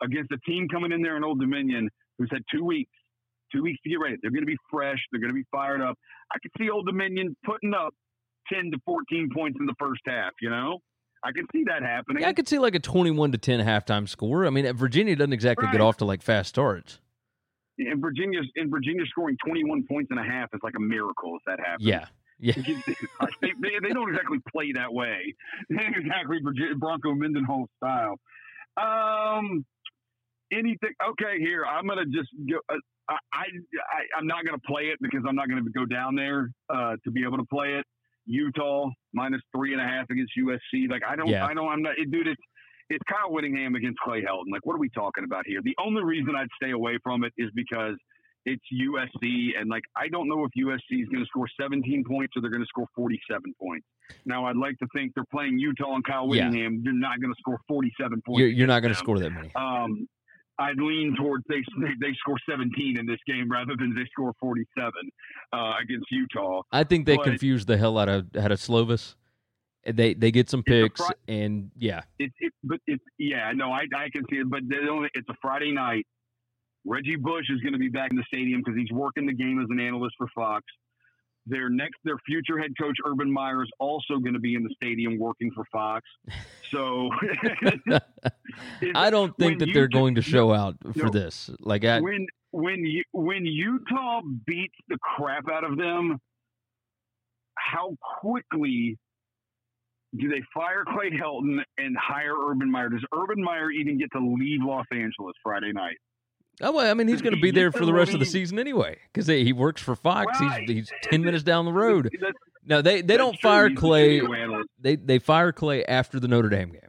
against 0.02 0.30
a 0.32 0.38
team 0.48 0.68
coming 0.68 0.92
in 0.92 1.02
there 1.02 1.16
in 1.16 1.24
Old 1.24 1.40
Dominion 1.40 1.88
who's 2.18 2.28
had 2.30 2.42
two 2.52 2.64
weeks, 2.64 2.90
two 3.52 3.62
weeks 3.62 3.78
to 3.84 3.90
get 3.90 3.96
ready. 3.96 4.16
They're 4.20 4.30
going 4.30 4.42
to 4.42 4.46
be 4.46 4.58
fresh. 4.70 4.98
They're 5.10 5.20
going 5.20 5.32
to 5.32 5.34
be 5.34 5.46
fired 5.50 5.80
up. 5.80 5.96
I 6.32 6.38
could 6.40 6.50
see 6.58 6.70
Old 6.70 6.86
Dominion 6.86 7.36
putting 7.44 7.74
up 7.74 7.94
10 8.52 8.70
to 8.72 8.78
14 8.84 9.30
points 9.34 9.58
in 9.60 9.66
the 9.66 9.74
first 9.78 10.02
half, 10.06 10.32
you 10.40 10.50
know? 10.50 10.78
I 11.24 11.32
can 11.32 11.46
see 11.52 11.64
that 11.64 11.82
happening. 11.82 12.22
yeah, 12.22 12.28
I 12.28 12.32
could 12.32 12.46
see 12.46 12.58
like 12.58 12.74
a 12.74 12.78
21 12.78 13.32
to 13.32 13.38
10 13.38 13.60
halftime 13.60 14.08
score. 14.08 14.46
I 14.46 14.50
mean, 14.50 14.70
Virginia 14.76 15.16
doesn't 15.16 15.32
exactly 15.32 15.66
get 15.72 15.80
off 15.80 15.96
to 15.98 16.04
like 16.04 16.22
fast 16.22 16.50
starts. 16.50 17.00
In 17.78 18.00
Virginia, 18.00 18.40
in 18.56 18.70
Virginia 18.70 19.04
scoring 19.06 19.36
21 19.44 19.84
points 19.88 20.10
and 20.10 20.20
a 20.20 20.22
half 20.22 20.48
is 20.54 20.60
like 20.62 20.74
a 20.76 20.80
miracle 20.80 21.36
if 21.36 21.42
that 21.46 21.58
happens. 21.60 21.86
Yeah. 21.86 22.06
Yeah. 22.38 22.54
they, 22.56 23.52
they, 23.62 23.70
they 23.82 23.92
don't 23.94 24.10
exactly 24.10 24.38
play 24.50 24.72
that 24.72 24.92
way. 24.92 25.34
Exactly 25.70 26.38
Virginia, 26.42 26.74
Bronco 26.76 27.14
Mendenhall 27.14 27.66
style. 27.78 28.18
Um, 28.76 29.64
anything? 30.52 30.92
Okay, 31.10 31.38
here 31.38 31.64
I'm 31.64 31.86
gonna 31.86 32.04
just 32.06 32.28
go. 32.48 32.58
Uh, 32.68 32.76
I, 33.08 33.14
I 33.34 34.18
I'm 34.18 34.26
not 34.26 34.44
gonna 34.44 34.58
play 34.66 34.84
it 34.84 34.98
because 35.00 35.20
I'm 35.26 35.34
not 35.34 35.48
gonna 35.48 35.62
go 35.74 35.86
down 35.86 36.14
there 36.14 36.50
uh, 36.68 36.96
to 37.04 37.10
be 37.10 37.24
able 37.24 37.38
to 37.38 37.46
play 37.50 37.74
it. 37.74 37.86
Utah 38.26 38.90
minus 39.14 39.40
three 39.54 39.72
and 39.72 39.80
a 39.80 39.84
half 39.84 40.10
against 40.10 40.32
USC. 40.38 40.90
Like 40.90 41.02
I 41.08 41.16
don't, 41.16 41.28
Yeah. 41.28 41.46
I 41.46 41.54
don't. 41.54 41.68
I'm 41.68 41.82
not, 41.82 41.94
dude. 42.10 42.26
It's 42.26 42.42
it's 42.88 43.02
Kyle 43.10 43.32
Whittingham 43.32 43.74
against 43.74 43.98
Clay 44.00 44.22
Helton. 44.22 44.50
Like, 44.50 44.64
what 44.64 44.74
are 44.74 44.78
we 44.78 44.90
talking 44.90 45.24
about 45.24 45.44
here? 45.46 45.60
The 45.62 45.74
only 45.80 46.04
reason 46.04 46.34
I'd 46.36 46.48
stay 46.62 46.70
away 46.70 46.98
from 47.02 47.24
it 47.24 47.32
is 47.36 47.50
because 47.54 47.96
it's 48.44 48.62
USC, 48.72 49.58
and 49.58 49.68
like 49.68 49.82
I 49.96 50.08
don't 50.08 50.28
know 50.28 50.44
if 50.44 50.52
USC 50.56 51.02
is 51.02 51.08
going 51.08 51.22
to 51.22 51.26
score 51.26 51.48
17 51.60 52.04
points 52.08 52.32
or 52.36 52.42
they're 52.42 52.50
going 52.50 52.62
to 52.62 52.68
score 52.68 52.86
47 52.94 53.54
points. 53.60 53.86
Now, 54.24 54.46
I'd 54.46 54.56
like 54.56 54.78
to 54.78 54.86
think 54.94 55.12
they're 55.14 55.24
playing 55.32 55.58
Utah 55.58 55.96
and 55.96 56.04
Kyle. 56.04 56.28
Whittingham. 56.28 56.82
They're 56.84 56.92
not 56.92 57.20
going 57.20 57.32
to 57.32 57.38
score 57.40 57.58
47 57.68 58.22
points. 58.24 58.38
You're, 58.38 58.48
you're 58.48 58.66
not 58.68 58.80
going 58.80 58.94
to 58.94 58.98
score 58.98 59.18
that 59.18 59.30
many. 59.30 59.50
Um, 59.56 60.08
I'd 60.58 60.78
lean 60.78 61.14
towards 61.18 61.44
they, 61.48 61.60
they 62.00 62.14
score 62.18 62.36
17 62.48 62.98
in 62.98 63.06
this 63.06 63.18
game 63.26 63.50
rather 63.50 63.74
than 63.78 63.94
they 63.94 64.04
score 64.10 64.32
47 64.40 64.92
uh, 65.52 65.72
against 65.82 66.06
Utah. 66.10 66.62
I 66.72 66.84
think 66.84 67.06
they 67.06 67.16
but- 67.16 67.24
confuse 67.24 67.66
the 67.66 67.76
hell 67.76 67.98
out 67.98 68.08
of 68.08 68.34
out 68.36 68.52
of 68.52 68.58
Slovis. 68.58 69.16
They 69.88 70.14
they 70.14 70.30
get 70.30 70.50
some 70.50 70.62
picks 70.62 71.04
fri- 71.04 71.14
and 71.28 71.70
yeah, 71.76 72.02
It, 72.18 72.32
it 72.40 72.52
but 72.64 72.80
it's 72.86 73.04
yeah 73.18 73.52
no 73.54 73.70
I 73.70 73.86
I 73.94 74.08
can 74.12 74.24
see 74.30 74.38
it, 74.38 74.50
but 74.50 74.62
only, 74.88 75.08
it's 75.14 75.28
a 75.28 75.34
Friday 75.40 75.72
night. 75.72 76.06
Reggie 76.86 77.16
Bush 77.16 77.46
is 77.50 77.60
going 77.60 77.72
to 77.72 77.78
be 77.78 77.88
back 77.88 78.10
in 78.10 78.16
the 78.16 78.24
stadium 78.26 78.62
because 78.64 78.78
he's 78.78 78.90
working 78.92 79.26
the 79.26 79.32
game 79.32 79.60
as 79.60 79.66
an 79.70 79.80
analyst 79.80 80.14
for 80.16 80.28
Fox. 80.34 80.64
Their 81.48 81.68
next, 81.68 81.96
their 82.04 82.16
future 82.26 82.58
head 82.58 82.72
coach 82.80 82.96
Urban 83.04 83.30
Meyer 83.30 83.62
is 83.62 83.70
also 83.78 84.18
going 84.18 84.34
to 84.34 84.40
be 84.40 84.54
in 84.54 84.64
the 84.64 84.74
stadium 84.82 85.18
working 85.18 85.50
for 85.52 85.64
Fox. 85.70 86.04
So 86.70 87.10
I 88.94 89.10
don't 89.10 89.36
think 89.36 89.60
that 89.60 89.68
they're 89.72 89.88
going 89.88 90.16
to 90.16 90.22
show 90.22 90.52
out 90.52 90.76
for 90.92 91.04
no, 91.04 91.10
this. 91.10 91.50
Like 91.60 91.84
I, 91.84 92.00
when 92.00 92.26
when 92.50 92.84
you 92.84 93.04
when 93.12 93.46
Utah 93.46 94.22
beats 94.46 94.74
the 94.88 94.98
crap 94.98 95.48
out 95.48 95.62
of 95.62 95.76
them, 95.76 96.18
how 97.56 97.96
quickly 98.20 98.98
do 100.18 100.28
they 100.28 100.42
fire 100.52 100.84
Clay 100.84 101.10
Helton 101.10 101.58
and 101.78 101.96
hire 101.96 102.34
Urban 102.48 102.70
Meyer? 102.70 102.88
Does 102.88 103.04
Urban 103.14 103.42
Meyer 103.42 103.70
even 103.70 103.98
get 103.98 104.10
to 104.12 104.20
leave 104.20 104.60
Los 104.62 104.86
Angeles 104.92 105.34
Friday 105.42 105.72
night? 105.72 105.96
Oh, 106.62 106.72
well, 106.72 106.90
I 106.90 106.94
mean, 106.94 107.06
he's 107.06 107.20
going 107.20 107.34
to 107.34 107.40
be 107.40 107.50
there 107.50 107.70
for 107.70 107.84
the 107.84 107.92
rest 107.92 108.14
of 108.14 108.20
the 108.20 108.26
season 108.26 108.58
anyway 108.58 108.98
because 109.12 109.26
he 109.26 109.52
works 109.52 109.82
for 109.82 109.94
Fox. 109.94 110.40
Right. 110.40 110.62
He's, 110.66 110.88
he's 110.88 110.92
ten 111.02 111.22
minutes 111.22 111.44
down 111.44 111.66
the 111.66 111.72
road. 111.72 112.10
no, 112.64 112.80
they, 112.80 113.02
they 113.02 113.18
don't 113.18 113.38
fire 113.40 113.70
Clay. 113.74 114.22
They 114.80 114.96
they 114.96 115.18
fire 115.18 115.52
Clay 115.52 115.84
after 115.84 116.18
the 116.18 116.28
Notre 116.28 116.48
Dame 116.48 116.70
game. 116.70 116.80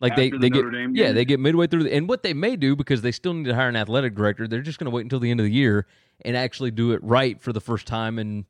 Like 0.00 0.12
after 0.12 0.22
they, 0.22 0.30
the 0.30 0.38
they 0.38 0.48
Notre 0.50 0.70
get 0.70 0.76
Dame 0.76 0.96
yeah 0.96 1.12
they 1.12 1.24
get 1.24 1.38
midway 1.40 1.66
through 1.68 1.84
the, 1.84 1.94
and 1.94 2.08
what 2.08 2.22
they 2.22 2.34
may 2.34 2.56
do 2.56 2.74
because 2.74 3.02
they 3.02 3.12
still 3.12 3.34
need 3.34 3.44
to 3.44 3.54
hire 3.54 3.68
an 3.68 3.76
athletic 3.76 4.16
director. 4.16 4.48
They're 4.48 4.60
just 4.60 4.80
going 4.80 4.86
to 4.86 4.94
wait 4.94 5.02
until 5.02 5.20
the 5.20 5.30
end 5.30 5.38
of 5.38 5.44
the 5.44 5.52
year 5.52 5.86
and 6.24 6.36
actually 6.36 6.72
do 6.72 6.90
it 6.92 7.02
right 7.04 7.40
for 7.40 7.52
the 7.52 7.60
first 7.60 7.86
time 7.86 8.18
and 8.18 8.44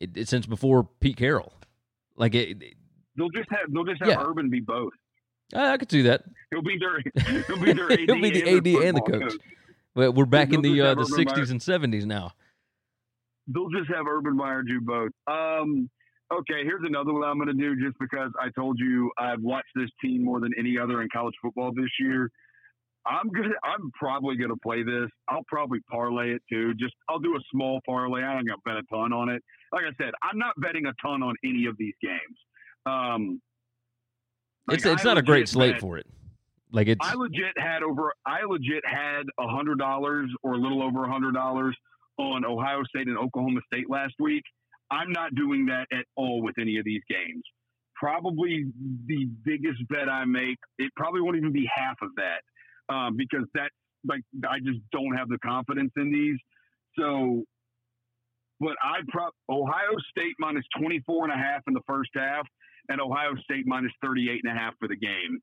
it, 0.00 0.16
it, 0.16 0.28
since 0.28 0.46
before 0.46 0.88
Pete 1.00 1.16
Carroll. 1.16 1.52
Like 2.16 2.34
it, 2.34 2.74
they'll 3.16 3.30
just 3.30 3.48
have 3.50 3.72
they'll 3.72 3.84
just 3.84 4.00
have 4.02 4.08
Yeah. 4.10 4.24
Urban 4.24 4.50
be 4.50 4.60
both. 4.60 4.92
I, 5.54 5.72
I 5.72 5.76
could 5.76 5.88
do 5.88 6.04
that. 6.04 6.24
He'll 6.50 6.62
be 6.62 6.78
their 6.78 7.42
he'll 7.46 7.60
be 7.62 7.72
their 7.72 7.92
AD 7.92 7.98
He'll 8.08 8.20
be 8.20 8.30
the 8.30 8.48
and 8.48 8.48
AD 8.48 8.66
and 8.86 8.96
the 8.96 9.00
football 9.00 9.20
coach. 9.20 9.34
But 9.94 10.14
we're 10.14 10.24
back 10.26 10.52
in 10.52 10.62
the 10.62 10.80
uh, 10.80 10.94
the 10.94 11.02
Urban 11.02 11.06
Meyer. 11.10 11.16
sixties 11.16 11.50
and 11.50 11.62
seventies 11.62 12.06
now. 12.06 12.32
They'll 13.46 13.70
just 13.70 13.90
have 13.94 14.06
Urban 14.06 14.36
Meyer 14.36 14.62
do 14.62 14.80
both. 14.80 15.10
Um, 15.26 15.88
okay, 16.32 16.64
here's 16.64 16.82
another 16.84 17.12
one 17.12 17.24
I'm 17.24 17.36
going 17.36 17.48
to 17.48 17.52
do 17.54 17.76
just 17.76 17.96
because 18.00 18.30
I 18.40 18.48
told 18.58 18.78
you 18.78 19.10
I've 19.18 19.40
watched 19.42 19.68
this 19.74 19.90
team 20.02 20.24
more 20.24 20.40
than 20.40 20.52
any 20.58 20.78
other 20.78 21.02
in 21.02 21.08
college 21.12 21.34
football 21.42 21.72
this 21.74 21.90
year. 22.00 22.30
I'm 23.06 23.28
gonna. 23.28 23.52
I'm 23.62 23.90
probably 23.92 24.36
gonna 24.36 24.56
play 24.62 24.82
this. 24.82 25.10
I'll 25.28 25.44
probably 25.46 25.80
parlay 25.90 26.30
it 26.30 26.42
too. 26.50 26.72
Just 26.74 26.94
I'll 27.08 27.18
do 27.18 27.36
a 27.36 27.40
small 27.52 27.80
parlay. 27.84 28.22
I 28.22 28.38
ain't 28.38 28.48
gonna 28.48 28.56
bet 28.64 28.76
a 28.76 28.82
ton 28.90 29.12
on 29.12 29.28
it. 29.28 29.42
Like 29.72 29.84
I 29.84 29.92
said, 30.02 30.14
I'm 30.22 30.38
not 30.38 30.54
betting 30.58 30.86
a 30.86 30.92
ton 31.06 31.22
on 31.22 31.34
any 31.44 31.66
of 31.66 31.76
these 31.76 31.92
games. 32.02 32.38
Um, 32.86 33.40
like, 34.66 34.78
It's 34.78 34.86
it's 34.86 35.04
I 35.04 35.08
not 35.08 35.18
a 35.18 35.22
great 35.22 35.48
slate 35.48 35.74
bet- 35.74 35.80
for 35.80 35.98
it. 35.98 36.06
Like 36.72 36.88
it's 36.88 37.06
I 37.06 37.14
legit 37.14 37.56
had 37.56 37.82
over. 37.82 38.12
I 38.26 38.44
legit 38.44 38.84
had 38.84 39.22
a 39.38 39.46
hundred 39.46 39.78
dollars 39.78 40.28
or 40.42 40.54
a 40.54 40.58
little 40.58 40.82
over 40.82 41.04
a 41.04 41.12
hundred 41.12 41.32
dollars 41.32 41.76
on 42.18 42.44
Ohio 42.44 42.82
State 42.84 43.06
and 43.06 43.16
Oklahoma 43.16 43.60
State 43.72 43.88
last 43.88 44.14
week. 44.18 44.42
I'm 44.90 45.12
not 45.12 45.34
doing 45.34 45.66
that 45.66 45.86
at 45.92 46.04
all 46.16 46.42
with 46.42 46.56
any 46.58 46.78
of 46.78 46.84
these 46.84 47.02
games. 47.08 47.42
Probably 47.94 48.66
the 49.06 49.26
biggest 49.44 49.86
bet 49.88 50.08
I 50.08 50.24
make. 50.24 50.58
It 50.78 50.90
probably 50.96 51.20
won't 51.20 51.36
even 51.36 51.52
be 51.52 51.68
half 51.72 51.96
of 52.02 52.10
that 52.16 52.94
um, 52.94 53.16
because 53.16 53.46
that 53.54 53.70
like 54.06 54.22
I 54.48 54.58
just 54.58 54.80
don't 54.90 55.16
have 55.16 55.28
the 55.28 55.38
confidence 55.38 55.92
in 55.96 56.12
these. 56.12 56.38
So, 56.98 57.44
but 58.58 58.74
I 58.82 59.00
prop 59.08 59.32
Ohio 59.48 59.96
State 60.10 60.34
minus 60.40 60.64
24 60.78 61.30
and 61.30 61.32
a 61.32 61.36
half 61.36 61.62
in 61.68 61.74
the 61.74 61.82
first 61.86 62.10
half 62.16 62.46
and 62.88 63.00
Ohio 63.00 63.34
State 63.42 63.66
minus 63.66 63.92
38 64.02 64.40
and 64.44 64.56
a 64.56 64.60
half 64.60 64.74
for 64.78 64.88
the 64.88 64.96
game 64.96 65.40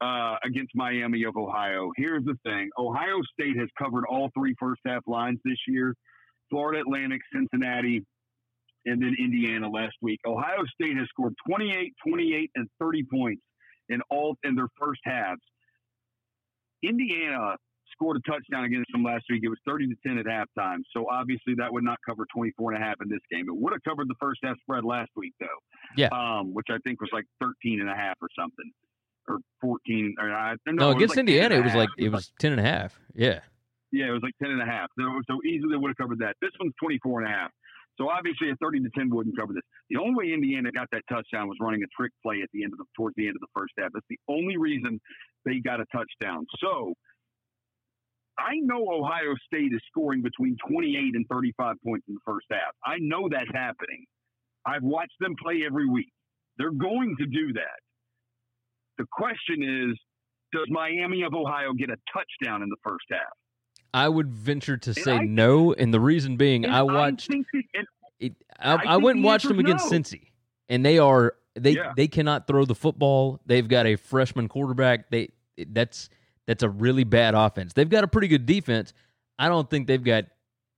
uh, 0.00 0.36
against 0.44 0.72
Miami 0.74 1.24
of 1.24 1.36
Ohio. 1.36 1.90
Here's 1.96 2.24
the 2.24 2.36
thing 2.44 2.70
Ohio 2.78 3.20
State 3.32 3.56
has 3.58 3.68
covered 3.78 4.04
all 4.08 4.30
three 4.36 4.54
first 4.58 4.80
half 4.86 5.02
lines 5.06 5.38
this 5.44 5.58
year 5.68 5.94
Florida 6.50 6.80
Atlantic, 6.80 7.20
Cincinnati, 7.32 8.04
and 8.86 9.00
then 9.00 9.14
Indiana 9.18 9.68
last 9.68 9.94
week. 10.02 10.20
Ohio 10.26 10.64
State 10.74 10.96
has 10.96 11.06
scored 11.08 11.34
28, 11.46 11.92
28, 12.06 12.50
and 12.56 12.68
30 12.80 13.04
points 13.12 13.42
in 13.88 14.00
all 14.10 14.36
in 14.42 14.54
their 14.54 14.68
first 14.78 15.00
halves. 15.04 15.40
Indiana 16.82 17.56
scored 18.00 18.16
a 18.16 18.30
touchdown 18.30 18.64
against 18.64 18.90
them 18.92 19.04
last 19.04 19.24
week. 19.28 19.42
It 19.44 19.48
was 19.48 19.58
30 19.66 19.88
to 19.88 19.94
10 20.06 20.18
at 20.18 20.26
halftime. 20.26 20.78
So 20.94 21.06
obviously 21.10 21.54
that 21.58 21.72
would 21.72 21.84
not 21.84 21.98
cover 22.06 22.26
24 22.34 22.72
and 22.72 22.82
a 22.82 22.86
half 22.86 22.96
in 23.02 23.08
this 23.08 23.20
game. 23.30 23.46
It 23.48 23.56
would 23.56 23.72
have 23.72 23.82
covered 23.82 24.08
the 24.08 24.14
first 24.18 24.40
half 24.42 24.56
spread 24.60 24.84
last 24.84 25.10
week 25.16 25.34
though. 25.38 25.46
Yeah. 25.96 26.08
Um, 26.12 26.54
which 26.54 26.66
I 26.70 26.78
think 26.84 27.00
was 27.00 27.10
like 27.12 27.24
13 27.40 27.80
and 27.80 27.90
a 27.90 27.94
half 27.94 28.16
or 28.22 28.28
something. 28.38 28.70
Or 29.28 29.38
14 29.60 30.14
or 30.18 30.32
I 30.32 30.54
no, 30.66 30.72
no 30.72 30.90
it 30.90 30.94
was 30.94 30.96
against 30.96 31.16
like 31.16 31.26
10 31.26 31.28
Indiana. 31.28 31.54
It 31.56 31.64
was 31.64 31.74
like 31.74 31.88
it 31.98 32.08
was 32.10 32.32
ten 32.40 32.52
and 32.52 32.60
a 32.60 32.64
half. 32.64 32.98
Yeah. 33.14 33.40
Yeah, 33.92 34.06
it 34.06 34.12
was 34.12 34.22
like 34.22 34.34
10 34.40 34.50
and 34.52 34.62
a 34.62 34.64
half. 34.64 34.88
So, 34.98 35.02
so 35.28 35.38
easily 35.44 35.76
would 35.76 35.88
have 35.88 35.96
covered 35.96 36.20
that. 36.20 36.36
This 36.40 36.50
one's 36.60 36.72
24 36.80 37.22
and 37.22 37.28
a 37.28 37.32
half. 37.32 37.50
So 37.98 38.08
obviously 38.08 38.48
a 38.50 38.56
30 38.56 38.80
to 38.80 38.90
10 38.96 39.10
wouldn't 39.10 39.36
cover 39.36 39.52
this. 39.52 39.66
The 39.90 39.98
only 39.98 40.14
way 40.14 40.32
Indiana 40.32 40.70
got 40.72 40.88
that 40.92 41.02
touchdown 41.10 41.48
was 41.48 41.58
running 41.60 41.82
a 41.82 41.90
trick 41.94 42.12
play 42.22 42.40
at 42.40 42.48
the 42.54 42.64
end 42.64 42.72
of 42.72 42.78
the 42.78 42.86
towards 42.96 43.14
the 43.16 43.26
end 43.26 43.36
of 43.36 43.42
the 43.42 43.52
first 43.54 43.74
half. 43.76 43.90
That's 43.92 44.06
the 44.08 44.18
only 44.28 44.56
reason 44.56 45.00
they 45.44 45.58
got 45.58 45.80
a 45.80 45.86
touchdown. 45.92 46.46
So 46.62 46.94
I 48.40 48.54
know 48.62 48.86
Ohio 48.90 49.34
State 49.46 49.72
is 49.72 49.80
scoring 49.90 50.22
between 50.22 50.56
28 50.68 51.14
and 51.14 51.26
35 51.30 51.76
points 51.84 52.06
in 52.08 52.14
the 52.14 52.20
first 52.24 52.46
half. 52.50 52.72
I 52.84 52.96
know 53.00 53.28
that's 53.28 53.50
happening. 53.52 54.04
I've 54.66 54.82
watched 54.82 55.14
them 55.20 55.34
play 55.42 55.62
every 55.66 55.88
week. 55.88 56.10
They're 56.58 56.72
going 56.72 57.16
to 57.18 57.26
do 57.26 57.52
that. 57.54 57.78
The 58.98 59.06
question 59.12 59.62
is, 59.90 59.98
does 60.52 60.66
Miami 60.68 61.22
of 61.22 61.34
Ohio 61.34 61.72
get 61.72 61.90
a 61.90 61.96
touchdown 62.12 62.62
in 62.62 62.68
the 62.68 62.76
first 62.82 63.04
half? 63.10 63.20
I 63.94 64.08
would 64.08 64.32
venture 64.32 64.76
to 64.76 64.94
say 64.94 65.14
I- 65.16 65.24
no, 65.24 65.72
and 65.72 65.92
the 65.92 66.00
reason 66.00 66.36
being, 66.36 66.66
I 66.66 66.82
watched 66.82 67.28
think 67.28 67.46
that- 67.52 67.62
and 67.74 67.86
it. 68.20 68.34
I, 68.58 68.74
I 68.74 68.82
I 68.84 68.96
went 68.98 69.16
and 69.16 69.24
watched 69.24 69.48
them 69.48 69.58
against 69.58 69.90
no. 69.90 69.98
Cincy, 69.98 70.28
and 70.68 70.84
they 70.84 70.98
are 70.98 71.34
they 71.54 71.72
Yeah. 71.72 71.92
they 71.96 72.06
cannot 72.06 72.46
throw 72.46 72.64
the 72.64 72.74
football. 72.74 73.40
They've 73.46 73.66
got 73.66 73.86
a 73.86 73.96
freshman 73.96 74.48
quarterback. 74.48 75.10
They 75.10 75.30
that's 75.56 76.08
that's 76.50 76.64
a 76.64 76.68
really 76.68 77.04
bad 77.04 77.36
offense. 77.36 77.74
They've 77.74 77.88
got 77.88 78.02
a 78.02 78.08
pretty 78.08 78.26
good 78.26 78.44
defense. 78.44 78.92
I 79.38 79.48
don't 79.48 79.70
think 79.70 79.86
they've 79.86 80.02
got 80.02 80.24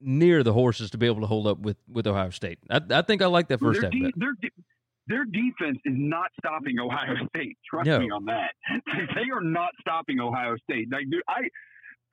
near 0.03 0.43
the 0.43 0.53
horses 0.53 0.91
to 0.91 0.99
be 0.99 1.07
able 1.07 1.23
to 1.23 1.27
hold 1.27 1.47
up 1.47 1.61
with 1.61 1.79
with 1.91 2.07
Ohio 2.07 2.29
State. 2.29 2.59
I, 2.69 2.81
I 2.91 3.01
think 3.01 3.23
I 3.23 3.27
like 3.27 3.49
that 3.49 3.59
first 3.59 3.81
their, 3.81 3.91
half 3.91 3.93
de- 3.99 4.13
their, 4.17 4.35
de- 4.43 4.51
their 5.07 5.25
defense 5.25 5.79
is 5.87 5.95
not 5.97 6.27
stopping 6.39 6.79
Ohio 6.79 7.15
State. 7.35 7.57
Trust 7.69 7.87
No. 7.87 8.01
me 8.01 8.11
on 8.11 8.27
that. 8.27 8.51
they 9.15 9.31
are 9.35 9.41
not 9.41 9.71
stopping 9.81 10.21
Ohio 10.21 10.57
State. 10.71 10.89
Like, 10.93 11.09
dude, 11.11 11.23
I, 11.27 11.41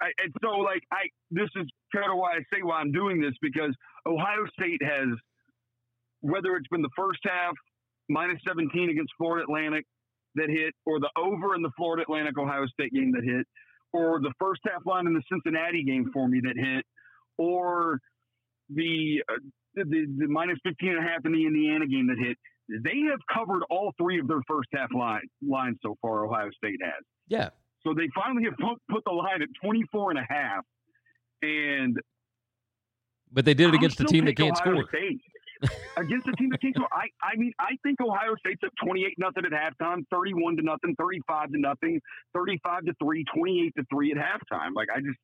I, 0.01 0.07
and 0.23 0.33
so 0.41 0.51
like 0.59 0.81
I, 0.93 1.09
this 1.29 1.49
is 1.57 1.67
kind 1.93 2.09
of 2.09 2.17
why 2.17 2.31
I 2.35 2.39
say 2.53 2.61
why 2.63 2.77
I'm 2.79 2.93
doing 2.93 3.19
this 3.19 3.33
because 3.41 3.75
Ohio 4.07 4.45
State 4.57 4.81
has, 4.81 5.09
whether 6.21 6.55
it's 6.55 6.67
been 6.69 6.81
the 6.81 6.95
first 6.95 7.19
half 7.25 7.55
minus 8.07 8.39
17 8.47 8.89
against 8.89 9.11
Florida 9.17 9.43
Atlantic 9.43 9.85
that 10.39 10.49
hit, 10.49 10.73
or 10.85 10.99
the 10.99 11.09
over 11.17 11.55
in 11.55 11.61
the 11.61 11.71
Florida 11.77 12.03
Atlantic 12.03 12.37
Ohio 12.37 12.65
State 12.67 12.93
game 12.93 13.11
that 13.13 13.23
hit, 13.23 13.45
or 13.93 14.19
the 14.19 14.33
first 14.39 14.61
half 14.65 14.85
line 14.85 15.07
in 15.07 15.13
the 15.13 15.23
Cincinnati 15.31 15.83
game 15.83 16.09
for 16.13 16.27
me 16.27 16.41
that 16.43 16.55
hit, 16.57 16.85
or 17.37 17.99
the 18.69 19.23
uh, 19.29 19.35
the, 19.75 19.83
the, 19.83 20.05
the 20.19 20.27
minus 20.27 20.57
15 20.63 20.89
and 20.89 20.99
a 20.99 21.01
half 21.01 21.25
in 21.25 21.31
the 21.31 21.45
Indiana 21.45 21.85
game 21.85 22.07
that 22.07 22.17
hit, 22.17 22.37
they 22.83 22.99
have 23.09 23.19
covered 23.33 23.63
all 23.69 23.93
three 23.97 24.19
of 24.19 24.27
their 24.27 24.41
first 24.47 24.69
half 24.73 24.89
line, 24.93 25.21
lines 25.47 25.77
so 25.81 25.95
far, 26.01 26.25
Ohio 26.25 26.49
State 26.57 26.79
has. 26.83 27.03
Yeah, 27.27 27.49
So 27.85 27.93
they 27.93 28.09
finally 28.15 28.43
have 28.45 28.57
put, 28.57 28.79
put 28.89 29.03
the 29.05 29.11
line 29.11 29.41
at 29.41 29.49
24 29.63 30.11
and 30.11 30.19
a 30.19 30.25
half. 30.27 30.65
And 31.41 31.97
but 33.31 33.45
they 33.45 33.53
did 33.53 33.69
it 33.69 33.75
against 33.75 33.99
a 34.01 34.05
team 34.05 34.25
that 34.25 34.35
can't 34.35 34.59
Ohio 34.59 34.81
score. 34.81 34.87
State. 34.89 35.21
Against 35.97 36.27
a 36.27 36.31
team 36.33 36.49
that 36.51 36.61
can't. 36.61 36.77
I, 36.93 37.07
I 37.21 37.35
mean, 37.35 37.51
I 37.59 37.75
think 37.83 37.99
Ohio 37.99 38.35
State's 38.39 38.61
up 38.65 38.71
28 38.83 39.15
nothing 39.17 39.43
at 39.45 39.51
halftime, 39.51 40.03
31 40.11 40.55
to 40.57 40.63
nothing, 40.63 40.95
35 40.97 41.51
to 41.51 41.59
nothing, 41.59 41.99
35 42.33 42.85
to 42.85 42.93
3, 43.03 43.25
28 43.35 43.73
to 43.77 43.83
3 43.91 44.11
at 44.11 44.17
halftime. 44.17 44.69
Like, 44.73 44.87
I 44.95 44.99
just, 44.99 45.17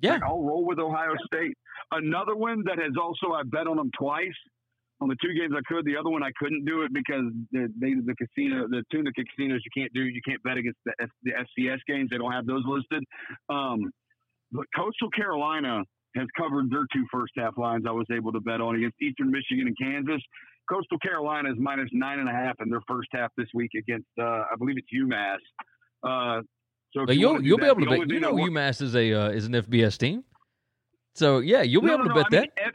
Yeah, 0.00 0.14
Like, 0.14 0.24
I'll 0.24 0.42
roll 0.42 0.64
with 0.64 0.80
Ohio 0.80 1.14
State. 1.26 1.56
Another 1.92 2.34
one 2.34 2.64
that 2.66 2.78
has 2.78 2.92
also 3.00 3.32
I 3.32 3.42
bet 3.44 3.68
on 3.68 3.76
them 3.76 3.90
twice 3.96 4.34
on 5.00 5.08
the 5.08 5.16
two 5.22 5.32
games 5.34 5.54
I 5.56 5.62
could. 5.72 5.84
The 5.84 5.96
other 5.96 6.10
one 6.10 6.22
I 6.22 6.30
couldn't 6.38 6.64
do 6.64 6.82
it 6.82 6.92
because 6.92 7.30
the 7.52 7.72
they, 7.80 7.94
the 7.94 8.14
casino 8.16 8.66
the 8.68 8.82
Tunica 8.90 9.22
casinos 9.24 9.60
you 9.64 9.82
can't 9.82 9.92
do 9.92 10.02
you 10.02 10.20
can't 10.26 10.42
bet 10.42 10.56
against 10.56 10.78
the 10.84 10.92
F, 11.00 11.08
the 11.22 11.32
FCS 11.32 11.78
games. 11.86 12.10
They 12.10 12.18
don't 12.18 12.32
have 12.32 12.46
those 12.46 12.64
listed. 12.66 13.04
Um, 13.48 13.90
but 14.50 14.64
Coastal 14.74 15.10
Carolina 15.10 15.82
has 16.16 16.26
covered 16.36 16.70
their 16.70 16.86
two 16.92 17.06
first 17.12 17.32
half 17.36 17.56
lines. 17.58 17.84
I 17.86 17.92
was 17.92 18.06
able 18.12 18.32
to 18.32 18.40
bet 18.40 18.60
on 18.60 18.76
against 18.76 18.96
Eastern 19.00 19.30
Michigan 19.30 19.66
and 19.66 19.76
Kansas. 19.78 20.22
Coastal 20.70 20.98
Carolina 20.98 21.50
is 21.50 21.56
minus 21.58 21.88
nine 21.92 22.18
and 22.18 22.28
a 22.28 22.32
half 22.32 22.56
in 22.60 22.68
their 22.70 22.82
first 22.86 23.08
half 23.12 23.30
this 23.36 23.48
week 23.54 23.70
against 23.76 24.08
uh, 24.20 24.24
I 24.24 24.54
believe 24.58 24.76
it's 24.78 24.88
UMass. 24.94 25.38
Uh, 26.02 26.42
so 26.92 27.10
you 27.10 27.20
you'll 27.20 27.42
you'll 27.44 27.58
be 27.58 27.66
able 27.66 27.80
to 27.84 27.86
bet. 27.90 28.08
You 28.08 28.20
know, 28.20 28.34
UMass 28.34 28.80
is 28.82 28.94
a 28.94 29.12
uh, 29.12 29.28
is 29.30 29.46
an 29.46 29.52
FBS 29.52 29.98
team. 29.98 30.24
So 31.14 31.38
yeah, 31.38 31.62
you'll 31.62 31.82
be 31.82 31.88
No, 31.88 31.94
able 31.94 32.04
no, 32.04 32.14
to 32.14 32.20
no, 32.20 32.24
bet 32.24 32.26
I 32.26 32.40
mean, 32.42 32.50
that. 32.56 32.66
F- 32.66 32.72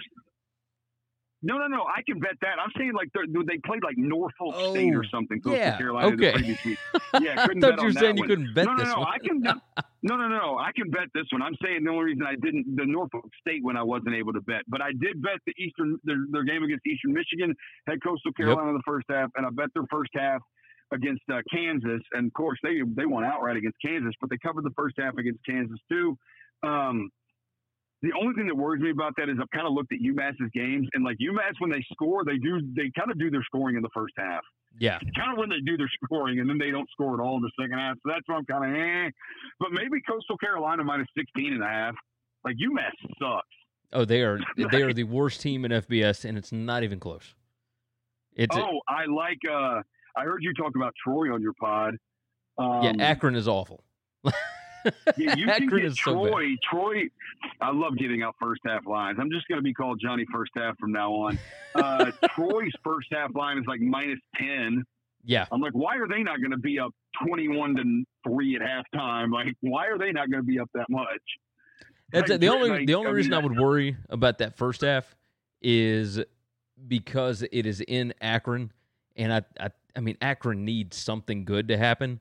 no, 1.44 1.58
no, 1.58 1.68
no. 1.68 1.84
I 1.86 2.02
can 2.08 2.20
bet 2.20 2.36
that. 2.42 2.58
I'm 2.60 2.72
saying 2.78 2.94
like 2.94 3.10
they're- 3.14 3.26
played 3.66 3.84
like 3.84 3.98
Norfolk 3.98 4.56
State 4.72 4.94
Oh, 4.94 4.98
or 4.98 5.04
something. 5.06 5.42
Coastal 5.42 5.60
yeah, 5.60 5.78
Carolina 5.78 6.08
okay. 6.08 6.32
the 6.32 6.34
previous 6.34 6.66
week. 6.66 6.80
Yeah, 7.22 7.44
I 7.44 7.48
couldn't 7.48 7.62
bet 7.62 7.78
you 7.80 7.86
were 7.86 7.92
saying 7.92 8.18
you 8.18 8.24
couldn't 8.24 8.54
bet 8.56 8.66
no, 8.66 8.74
no, 8.74 8.78
this 8.84 8.94
no. 8.94 9.00
one. 9.00 9.08
I 9.08 9.18
can. 9.20 9.40
No, 9.42 9.54
No, 10.06 10.18
no, 10.18 10.28
no. 10.28 10.58
I 10.58 10.72
can 10.76 10.90
bet 10.90 11.08
this 11.14 11.24
one. 11.32 11.42
I'm 11.42 11.56
saying 11.64 11.84
the 11.86 11.90
only 11.92 12.06
reason 12.12 12.24
I 12.28 12.36
didn't 12.36 12.76
the 12.76 12.86
Norfolk 12.86 13.24
State 13.40 13.64
when 13.64 13.78
I 13.78 13.84
wasn't 13.84 14.16
able 14.16 14.34
to 14.34 14.42
bet, 14.42 14.64
but 14.68 14.82
I 14.82 14.92
did 15.00 15.22
bet 15.22 15.40
the 15.46 15.54
Eastern 15.58 15.98
their, 16.04 16.18
their 16.32 16.44
game 16.44 16.64
against 16.64 16.86
Eastern 16.86 17.14
Michigan 17.14 17.56
had 17.88 18.04
Coastal 18.04 18.34
Carolina 18.34 18.70
in 18.70 18.76
the 18.76 18.84
first 18.86 19.06
half, 19.10 19.30
and 19.38 19.46
I 19.46 19.50
bet 19.52 19.70
their 19.74 19.86
first 19.90 20.12
half 20.14 20.42
against 20.92 21.22
uh, 21.32 21.40
Kansas, 21.54 22.02
and 22.12 22.28
of 22.28 22.34
course 22.34 22.60
they 22.64 22.80
they 22.98 23.06
won 23.06 23.24
outright 23.24 23.56
against 23.56 23.78
Kansas, 23.84 24.14
but 24.20 24.30
they 24.30 24.38
covered 24.44 24.66
the 24.66 24.74
first 24.76 24.96
half 25.00 25.18
against 25.18 25.40
Kansas 25.46 25.80
too. 25.90 26.18
Um, 26.64 27.10
the 28.04 28.12
only 28.20 28.36
thing 28.36 28.48
that 28.48 28.56
worries 28.56 28.82
me 28.82 28.92
about 28.92 29.14
that 29.16 29.30
is 29.30 29.38
I've 29.42 29.50
kind 29.52 29.66
of 29.66 29.72
looked 29.72 29.94
at 29.94 30.00
UMass's 30.00 30.52
games, 30.54 30.88
and 30.94 31.06
like 31.06 31.18
UMass 31.18 31.54
when 31.60 31.72
they 31.72 31.84
score, 31.94 32.26
they 32.26 32.38
do 32.38 32.60
they 32.76 32.92
kind 33.00 33.10
of 33.10 33.18
do 33.18 33.32
their 33.32 33.44
scoring 33.44 33.78
in 33.78 33.82
the 33.82 33.90
first 33.94 34.14
half. 34.18 34.42
Yeah. 34.78 35.00
kind 35.16 35.32
of 35.32 35.38
when 35.38 35.50
they 35.50 35.62
do 35.66 35.78
their 35.78 35.90
scoring, 36.04 36.40
and 36.40 36.50
then 36.50 36.58
they 36.58 36.70
don't 36.70 36.90
score 36.92 37.14
at 37.14 37.24
all 37.24 37.38
in 37.38 37.42
the 37.42 37.52
second 37.58 37.80
half. 37.80 37.96
So 38.04 38.12
that's 38.12 38.28
why 38.28 38.36
I'm 38.36 38.46
kind 38.46 38.66
of 38.66 38.78
eh. 38.78 39.12
But 39.60 39.70
maybe 39.72 40.02
Coastal 40.08 40.38
Carolina 40.38 40.84
minus 40.84 41.08
16 41.18 41.54
and 41.54 41.64
a 41.64 41.68
half. 41.68 41.96
Like 42.44 42.58
UMass 42.58 42.92
sucks. 43.20 43.48
Oh, 43.94 44.04
they 44.04 44.22
are 44.22 44.38
they 44.58 44.82
are 44.82 44.94
the 44.94 45.06
worst 45.06 45.40
team 45.40 45.64
in 45.64 45.72
FBS, 45.72 46.26
and 46.26 46.38
it's 46.38 46.52
not 46.52 46.84
even 46.84 47.00
close. 47.00 47.34
It's 48.36 48.56
oh, 48.56 48.82
I 48.90 49.06
like. 49.06 49.40
uh 49.50 49.82
I 50.16 50.26
heard 50.26 50.44
you 50.44 50.54
talk 50.54 50.76
about 50.76 50.94
Troy 51.04 51.34
on 51.34 51.42
your 51.42 51.54
pod. 51.60 51.96
Um, 52.60 52.84
yeah, 52.84 52.94
Akron 53.00 53.36
is 53.36 53.48
awful. 53.48 53.84
Yeah, 55.18 55.36
you 55.36 55.46
can 55.58 55.68
get 55.68 55.86
is 55.86 56.00
so. 56.00 56.14
Troy. 56.14 56.56
Troy, 56.70 57.04
I 57.62 57.72
love 57.72 57.98
giving 57.98 58.24
out 58.24 58.36
first 58.42 58.62
half 58.66 58.86
lines. 58.86 59.18
I'm 59.20 59.32
just 59.32 59.48
going 59.48 59.60
to 59.60 59.64
be 59.64 59.74
called 59.74 60.00
Johnny 60.02 60.26
First 60.32 60.52
Half 60.56 60.78
from 60.80 60.92
now 60.92 61.12
on. 61.12 61.40
Uh, 61.76 62.12
Troy's 62.36 62.72
first 62.84 63.08
half 63.12 63.36
line 63.36 63.58
is 63.58 63.66
like 63.68 63.80
minus 63.82 64.20
10. 64.38 64.84
Yeah, 65.26 65.46
I'm 65.52 65.62
like, 65.62 65.74
why 65.74 65.96
are 65.98 66.08
they 66.08 66.22
not 66.22 66.40
going 66.40 66.52
to 66.52 66.58
be 66.58 66.80
up 66.80 66.92
21 67.26 67.76
to 67.78 68.04
three 68.28 68.58
at 68.58 68.62
halftime? 68.62 69.32
Like, 69.32 69.56
why 69.62 69.88
are 69.88 69.98
they 69.98 70.12
not 70.12 70.30
going 70.30 70.44
to 70.44 70.48
be 70.48 70.60
up 70.60 70.70
that 70.74 70.90
much? 70.90 71.08
that's 72.12 72.30
Like, 72.30 72.40
the 72.40 72.50
only 72.50 72.70
like, 72.70 72.88
the 72.88 72.96
only 72.96 73.10
I 73.10 73.14
reason 73.14 73.32
mean, 73.32 73.40
I 73.40 73.44
would 73.44 73.58
worry 73.58 73.98
about 74.10 74.40
that 74.40 74.58
first 74.58 74.82
half 74.82 75.16
is 75.62 76.20
because 76.88 77.44
it 77.52 77.66
is 77.66 77.82
in 77.82 78.14
Akron, 78.22 78.72
and 79.16 79.34
I 79.34 79.42
I, 79.60 79.70
I 79.96 80.00
mean 80.02 80.18
Akron 80.22 80.66
needs 80.66 80.98
something 80.98 81.46
good 81.46 81.70
to 81.70 81.78
happen, 81.78 82.20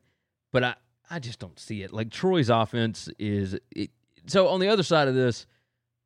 but 0.53 0.65
I 0.65 0.75
I 1.11 1.19
just 1.19 1.39
don't 1.39 1.59
see 1.59 1.83
it. 1.83 1.93
Like 1.93 2.11
Troy's 2.11 2.49
offense 2.51 3.09
is 3.19 3.59
it, 3.71 3.91
so 4.27 4.49
on 4.49 4.61
the 4.61 4.69
other 4.69 4.83
side 4.83 5.09
of 5.09 5.15
this, 5.15 5.47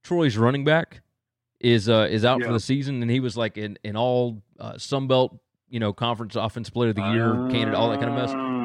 Troy's 0.03 0.37
running 0.37 0.65
back 0.65 1.03
is 1.61 1.89
uh 1.89 2.07
is 2.11 2.25
out 2.25 2.43
for 2.43 2.53
the 2.53 2.61
season, 2.61 3.03
and 3.03 3.11
he 3.11 3.21
was 3.21 3.37
like 3.37 3.57
in 3.57 3.79
in 3.85 3.97
all 3.97 4.43
uh, 4.59 4.77
Sun 4.79 5.07
Belt 5.07 5.39
you 5.69 5.81
know 5.81 5.93
conference 5.93 6.37
offense 6.37 6.71
player 6.71 6.91
of 6.91 6.97
the 6.97 7.03
year 7.13 7.33
candidate, 7.51 7.75
all 7.75 7.91
that 7.91 8.01
kind 8.01 8.11
of 8.11 8.17
mess. 8.17 8.31
Uh, 8.31 8.65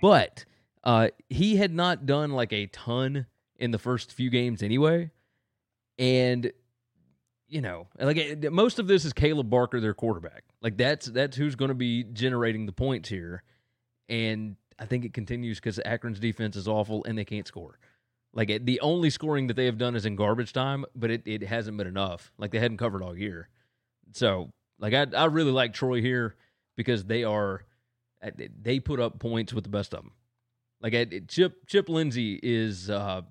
But 0.00 0.44
uh, 0.82 1.08
he 1.28 1.56
had 1.56 1.72
not 1.72 2.06
done 2.06 2.30
like 2.30 2.52
a 2.52 2.66
ton 2.66 3.26
in 3.56 3.70
the 3.70 3.78
first 3.78 4.12
few 4.12 4.30
games 4.30 4.62
anyway, 4.62 5.10
and 5.98 6.50
you 7.48 7.60
know, 7.60 7.88
like 7.98 8.16
eh, 8.16 8.48
most 8.48 8.78
of 8.78 8.86
this 8.86 9.04
is 9.04 9.12
Kaleb 9.12 9.50
Barker, 9.50 9.80
their 9.80 9.94
quarterback. 9.94 10.44
Like 10.62 10.76
that's 10.76 11.06
that's 11.06 11.36
who's 11.36 11.56
going 11.56 11.68
to 11.70 11.74
be 11.74 12.04
generating 12.04 12.64
the 12.66 12.72
points 12.72 13.08
here, 13.08 13.42
and 14.08 14.56
I 14.80 14.86
think 14.86 15.04
it 15.04 15.12
continues 15.12 15.60
because 15.60 15.78
Akron's 15.84 16.18
defense 16.18 16.56
is 16.56 16.66
awful 16.66 17.04
and 17.04 17.16
they 17.16 17.24
can't 17.24 17.46
score. 17.46 17.78
Like 18.32 18.48
it, 18.48 18.64
the 18.66 18.80
only 18.80 19.10
scoring 19.10 19.46
that 19.48 19.54
they 19.54 19.66
have 19.66 19.78
done 19.78 19.94
is 19.94 20.06
in 20.06 20.16
garbage 20.16 20.52
time, 20.52 20.84
but 20.96 21.10
it, 21.10 21.22
it 21.26 21.42
hasn't 21.42 21.76
been 21.76 21.86
enough. 21.86 22.32
Like 22.38 22.50
they 22.50 22.58
hadn't 22.58 22.78
covered 22.78 23.02
all 23.02 23.16
year. 23.16 23.48
So 24.12 24.50
like 24.78 24.94
I 24.94 25.06
I 25.14 25.26
really 25.26 25.52
like 25.52 25.74
Troy 25.74 26.00
here 26.00 26.34
because 26.76 27.04
they 27.04 27.24
are 27.24 27.64
uh, 28.22 28.30
they 28.60 28.80
put 28.80 29.00
up 29.00 29.18
points 29.18 29.52
with 29.52 29.64
the 29.64 29.70
best 29.70 29.92
of 29.92 30.02
them. 30.02 30.12
Like 30.80 31.28
Chip 31.28 31.66
Chip 31.66 31.88
Lindsey 31.88 32.40
is 32.42 32.88
uh, 32.88 33.22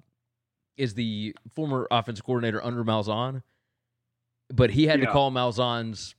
is 0.77 0.93
the 0.93 1.35
former 1.55 1.87
offensive 1.89 2.25
coordinator 2.25 2.63
under 2.63 2.83
Malzahn, 2.83 3.41
but 4.53 4.71
he 4.71 4.85
had 4.85 5.01
to 5.01 5.07
call 5.07 5.31
Malzahn's 5.31 6.15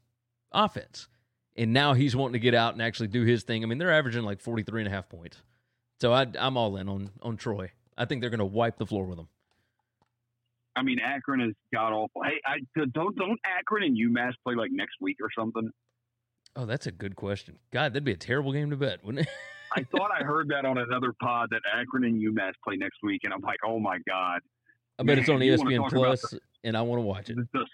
offense, 0.53 1.09
and 1.57 1.73
now 1.73 1.95
he's 1.95 2.17
wanting 2.17 2.35
to 2.35 2.39
get 2.39 2.55
out 2.55 2.73
and 2.75 2.83
actually 2.83 3.09
do 3.09 3.25
his 3.25 3.43
thing. 3.43 3.63
I 3.63 3.67
mean, 3.67 3.79
they're 3.79 3.93
averaging 3.93 4.23
like 4.23 4.41
43 4.41 4.83
and 4.83 4.89
a 4.89 4.95
half 4.95 5.09
points, 5.09 5.39
so 6.01 6.13
I, 6.13 6.27
I'm 6.39 6.57
all 6.57 6.77
in 6.77 6.89
on 6.89 7.11
on 7.23 7.37
Troy. 7.37 7.71
I 7.97 8.05
think 8.05 8.21
they're 8.21 8.31
going 8.31 8.39
to 8.39 8.45
wipe 8.45 8.79
the 8.79 8.87
floor 8.87 9.05
with 9.05 9.19
them. 9.19 9.29
I 10.77 10.83
mean, 10.83 10.99
Akron 11.01 11.41
is 11.41 11.55
god 11.75 11.93
awful. 11.93 12.23
Hey, 12.23 12.41
I 12.47 12.59
don't 12.93 13.17
don't 13.17 13.41
Akron 13.45 13.83
and 13.83 13.97
UMass 13.97 14.33
play 14.45 14.55
like 14.55 14.71
next 14.73 14.95
week 15.01 15.19
or 15.21 15.29
something? 15.37 15.71
Oh, 16.57 16.65
that's 16.65 16.87
a 16.87 16.93
good 16.93 17.17
question. 17.17 17.59
God, 17.73 17.93
that'd 17.93 18.05
be 18.05 18.13
a 18.13 18.17
terrible 18.17 18.53
game 18.53 18.71
to 18.71 18.77
bet, 18.77 19.05
wouldn't 19.05 19.27
it? 19.27 19.33
I 19.77 19.85
thought 19.85 20.11
I 20.11 20.25
heard 20.25 20.49
that 20.49 20.65
on 20.65 20.79
another 20.79 21.13
pod 21.23 21.51
that 21.53 21.61
Akron 21.73 22.05
and 22.05 22.21
UMass 22.21 22.53
play 22.65 22.77
next 22.77 22.99
week, 23.03 23.21
and 23.23 23.33
I'm 23.33 23.41
like, 23.41 23.59
oh 23.65 23.79
my 23.79 23.99
god, 24.09 24.41
I 24.99 25.05
bet 25.05 25.19
it's 25.19 25.29
on 25.29 25.39
Man, 25.39 25.49
you 25.49 25.57
wanna 25.59 25.71
ESPN 25.71 25.91
Plus, 25.91 26.35
and 26.65 26.77
I 26.77 26.83
want 26.83 26.99
to 26.99 27.07
watch 27.07 27.31
it. 27.31 27.37
the 27.37 27.47
the, 27.53 27.65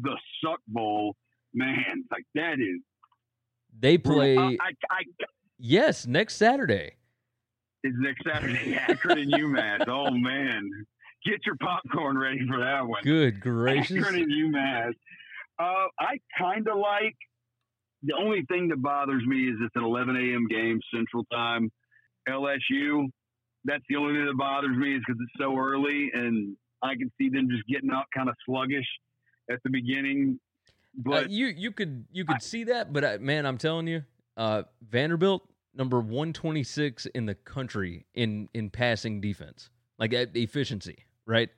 the 0.00 0.16
Suck 0.42 0.60
Bowl, 0.68 1.16
man, 1.54 2.04
like 2.10 2.24
that 2.34 2.54
is 2.54 2.80
They 3.78 3.98
play 3.98 4.36
I, 4.36 4.56
I, 4.60 4.70
I 4.90 5.02
yes 5.58 6.06
next 6.06 6.36
Saturday. 6.36 6.96
is 7.84 7.94
next 7.98 8.22
Saturday, 8.26 8.74
Akron 8.76 9.18
and 9.18 9.32
UMass. 9.32 9.88
Oh 9.88 10.10
man, 10.10 10.68
get 11.24 11.40
your 11.44 11.56
popcorn 11.56 12.16
ready 12.18 12.40
for 12.48 12.58
that 12.58 12.86
one. 12.86 13.02
Good 13.02 13.40
gracious! 13.40 13.96
Akron 13.98 14.22
and 14.22 14.32
UMass. 14.32 14.92
Uh, 15.58 15.86
I 15.98 16.18
kind 16.38 16.66
of 16.68 16.78
like. 16.78 17.16
The 18.04 18.14
only 18.20 18.44
thing 18.50 18.66
that 18.68 18.82
bothers 18.82 19.24
me 19.24 19.44
is 19.44 19.54
it's 19.60 19.76
an 19.76 19.84
11 19.84 20.16
a.m. 20.16 20.48
game 20.48 20.80
Central 20.92 21.24
Time. 21.32 21.70
LSU. 22.28 23.06
That's 23.64 23.84
the 23.88 23.94
only 23.94 24.14
thing 24.14 24.26
that 24.26 24.36
bothers 24.36 24.76
me 24.76 24.96
is 24.96 25.02
because 25.06 25.20
it's 25.22 25.40
so 25.40 25.56
early, 25.56 26.10
and 26.12 26.56
I 26.82 26.94
can 26.96 27.12
see 27.16 27.28
them 27.28 27.48
just 27.48 27.64
getting 27.68 27.92
up 27.92 28.06
kind 28.12 28.28
of 28.28 28.34
sluggish 28.44 28.86
at 29.50 29.60
the 29.62 29.70
beginning. 29.70 30.40
Uh, 30.98 31.02
But 31.04 31.30
you 31.30 31.46
you 31.46 31.72
could 31.72 32.06
you 32.12 32.24
could 32.24 32.42
see 32.42 32.64
that, 32.64 32.92
but 32.92 33.04
uh, 33.04 33.18
man, 33.20 33.46
I'm 33.46 33.58
telling 33.58 33.86
you, 33.86 34.04
uh, 34.36 34.62
Vanderbilt 34.82 35.48
number 35.74 36.00
126 36.00 37.06
in 37.06 37.26
the 37.26 37.34
country 37.34 38.06
in 38.14 38.48
in 38.54 38.70
passing 38.70 39.20
defense, 39.20 39.70
like 39.98 40.12
efficiency, 40.12 41.04
right? 41.26 41.48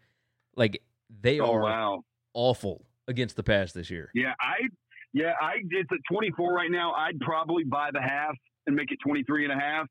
Like 0.57 0.82
they 1.20 1.41
oh 1.41 1.53
are 1.53 1.62
wow, 1.62 2.05
awful 2.32 2.87
against 3.09 3.37
the 3.37 3.43
pass 3.43 3.72
this 3.72 3.91
year. 3.91 4.11
yeah, 4.14 4.35
I 4.41 4.68
yeah 5.12 5.32
I 5.41 5.55
it's 5.68 5.91
at 5.93 5.99
24 6.11 6.53
right 6.53 6.70
now. 6.70 6.93
I'd 6.93 7.18
probably 7.20 7.64
buy 7.64 7.91
the 7.93 8.01
half 8.01 8.35
and 8.66 8.76
make 8.76 8.91
it 8.93 8.99
23 9.05 9.45
and 9.45 9.53
a 9.53 9.57
half, 9.61 9.87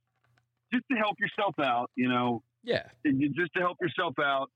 just 0.73 0.85
to 0.89 0.97
help 0.97 1.17
yourself 1.19 1.55
out. 1.59 1.91
You 1.95 2.07
know, 2.09 2.43
Yeah, 2.63 2.83
just 3.03 3.53
to 3.55 3.59
help 3.59 3.77
yourself 3.81 4.15
out 4.19 4.49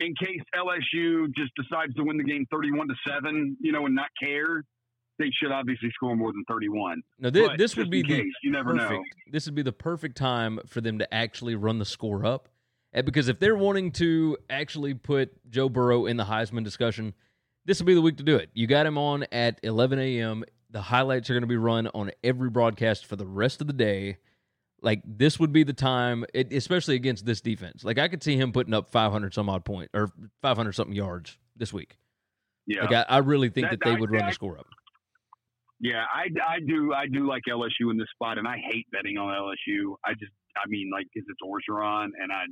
in 0.00 0.14
case 0.14 0.40
LSU 0.54 1.26
just 1.36 1.52
decides 1.56 1.94
to 1.94 2.04
win 2.04 2.16
the 2.16 2.24
game 2.24 2.46
31 2.50 2.88
to 2.88 2.94
7, 3.06 3.56
you 3.60 3.72
know, 3.72 3.86
and 3.86 3.94
not 3.94 4.08
care. 4.22 4.64
They 5.18 5.30
should 5.32 5.50
obviously 5.50 5.90
score 5.90 6.14
more 6.16 6.32
than 6.32 6.44
31. 6.48 7.02
no, 7.18 7.30
thi- 7.30 7.56
this 7.56 7.76
would 7.76 7.90
be 7.90 8.02
the 8.02 8.08
case, 8.08 8.32
you 8.42 8.52
never 8.52 8.72
know. 8.72 8.84
perfect. 8.86 9.04
This 9.32 9.46
would 9.46 9.56
be 9.56 9.62
the 9.62 9.72
perfect 9.72 10.16
time 10.16 10.60
for 10.66 10.80
them 10.80 10.98
to 11.00 11.12
actually 11.12 11.56
run 11.56 11.80
the 11.80 11.84
score 11.84 12.24
up, 12.24 12.48
And 12.92 13.04
because 13.04 13.26
if 13.28 13.40
they're 13.40 13.56
wanting 13.56 13.90
to 13.92 14.38
actually 14.48 14.94
put 14.94 15.32
Joe 15.50 15.68
Burrow 15.68 16.06
in 16.06 16.16
the 16.16 16.24
Heisman 16.24 16.62
discussion, 16.62 17.14
this 17.64 17.80
will 17.80 17.86
be 17.86 17.94
the 17.94 18.00
week 18.02 18.16
to 18.18 18.22
do 18.22 18.36
it. 18.36 18.50
You 18.54 18.68
got 18.68 18.86
him 18.86 18.96
on 18.96 19.26
at 19.32 19.58
11 19.64 19.98
a.m. 19.98 20.44
The 20.70 20.82
highlights 20.82 21.28
are 21.28 21.32
going 21.34 21.42
to 21.42 21.48
be 21.48 21.56
run 21.56 21.88
on 21.88 22.12
every 22.22 22.48
broadcast 22.50 23.04
for 23.04 23.16
the 23.16 23.26
rest 23.26 23.60
of 23.60 23.66
the 23.66 23.72
day. 23.72 24.18
Like 24.80 25.02
this 25.04 25.40
would 25.40 25.52
be 25.52 25.64
the 25.64 25.72
time, 25.72 26.24
it, 26.34 26.52
especially 26.52 26.94
against 26.94 27.26
this 27.26 27.40
defense. 27.40 27.82
Like 27.84 27.98
I 27.98 28.06
could 28.08 28.22
see 28.22 28.36
him 28.36 28.52
putting 28.52 28.74
up 28.74 28.90
500 28.90 29.34
some 29.34 29.48
odd 29.48 29.64
point 29.64 29.90
or 29.92 30.10
500 30.42 30.72
something 30.72 30.94
yards 30.94 31.36
this 31.56 31.72
week. 31.72 31.96
Yeah. 32.66 32.82
Like 32.84 32.92
I, 32.92 33.02
I 33.08 33.18
really 33.18 33.48
think 33.48 33.70
that, 33.70 33.80
That- 33.80 33.84
they 33.90 33.96
I- 33.96 34.00
would 34.00 34.10
run 34.10 34.22
I- 34.22 34.26
the 34.28 34.34
score 34.34 34.58
up. 34.58 34.66
Yeah, 35.80 36.02
I, 36.12 36.24
I 36.44 36.58
do 36.66 36.92
I 36.92 37.06
do 37.06 37.28
like 37.28 37.42
LSU 37.48 37.90
in 37.92 37.98
this 37.98 38.08
spot, 38.12 38.36
and 38.36 38.48
I 38.48 38.56
hate 38.56 38.86
betting 38.90 39.16
on 39.16 39.28
LSU. 39.32 39.94
I 40.04 40.12
just 40.14 40.32
I 40.56 40.66
mean 40.68 40.90
like 40.92 41.06
because 41.14 41.24
it's 41.28 41.38
Orgeron, 41.40 42.08
and 42.20 42.32
I 42.32 42.44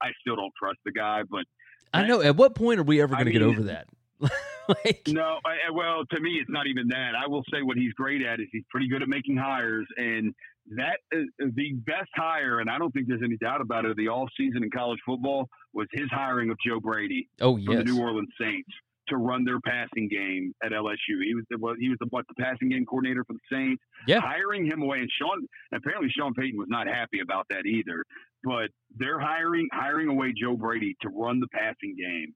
I 0.00 0.10
still 0.20 0.36
don't 0.36 0.52
trust 0.56 0.78
the 0.84 0.92
guy. 0.92 1.22
But 1.28 1.44
I 1.92 2.06
know. 2.06 2.20
At 2.20 2.36
what 2.36 2.54
point 2.54 2.78
are 2.78 2.84
we 2.84 3.00
ever 3.02 3.14
going 3.14 3.26
to 3.26 3.32
get 3.32 3.42
over 3.42 3.64
that? 3.64 3.88
like, 4.68 5.02
no, 5.08 5.38
I- 5.44 5.70
well 5.72 6.04
to 6.12 6.20
me 6.20 6.38
it's 6.40 6.48
not 6.48 6.68
even 6.68 6.86
that. 6.88 7.12
I 7.20 7.26
will 7.26 7.42
say 7.52 7.62
what 7.62 7.76
he's 7.76 7.92
great 7.94 8.22
at 8.24 8.38
is 8.38 8.46
he's 8.52 8.62
pretty 8.70 8.88
good 8.88 9.02
at 9.02 9.08
making 9.08 9.36
hires, 9.36 9.86
and 9.96 10.32
that 10.76 10.98
is 11.12 11.26
the 11.38 11.72
best 11.86 12.10
hire, 12.14 12.60
and 12.60 12.70
I 12.70 12.78
don't 12.78 12.90
think 12.92 13.08
there's 13.08 13.22
any 13.22 13.36
doubt 13.36 13.60
about 13.60 13.84
it. 13.84 13.90
Of 13.90 13.96
the 13.96 14.08
all 14.08 14.28
season 14.36 14.62
in 14.62 14.70
college 14.70 14.98
football 15.06 15.48
was 15.72 15.86
his 15.92 16.08
hiring 16.10 16.50
of 16.50 16.56
Joe 16.66 16.80
Brady. 16.80 17.28
oh 17.40 17.56
from 17.64 17.76
the 17.76 17.84
New 17.84 18.00
Orleans 18.00 18.30
Saints 18.40 18.70
to 19.08 19.16
run 19.16 19.44
their 19.44 19.60
passing 19.60 20.08
game 20.08 20.54
at 20.64 20.72
LSU. 20.72 21.22
He 21.22 21.34
was 21.34 21.44
the 21.50 21.58
well, 21.58 21.74
he 21.78 21.88
was 21.88 21.98
the 22.00 22.06
what 22.10 22.24
the 22.28 22.42
passing 22.42 22.70
game 22.70 22.86
coordinator 22.86 23.24
for 23.24 23.34
the 23.34 23.56
Saints. 23.56 23.82
Yeah. 24.06 24.20
hiring 24.20 24.66
him 24.66 24.82
away, 24.82 25.00
and 25.00 25.10
Sean 25.20 25.46
apparently 25.72 26.08
Sean 26.16 26.32
Payton 26.34 26.58
was 26.58 26.68
not 26.70 26.86
happy 26.86 27.20
about 27.20 27.46
that 27.50 27.66
either. 27.66 28.04
But 28.42 28.70
they're 28.96 29.20
hiring 29.20 29.68
hiring 29.72 30.08
away 30.08 30.32
Joe 30.40 30.56
Brady 30.56 30.96
to 31.02 31.08
run 31.08 31.40
the 31.40 31.48
passing 31.48 31.94
game 31.98 32.34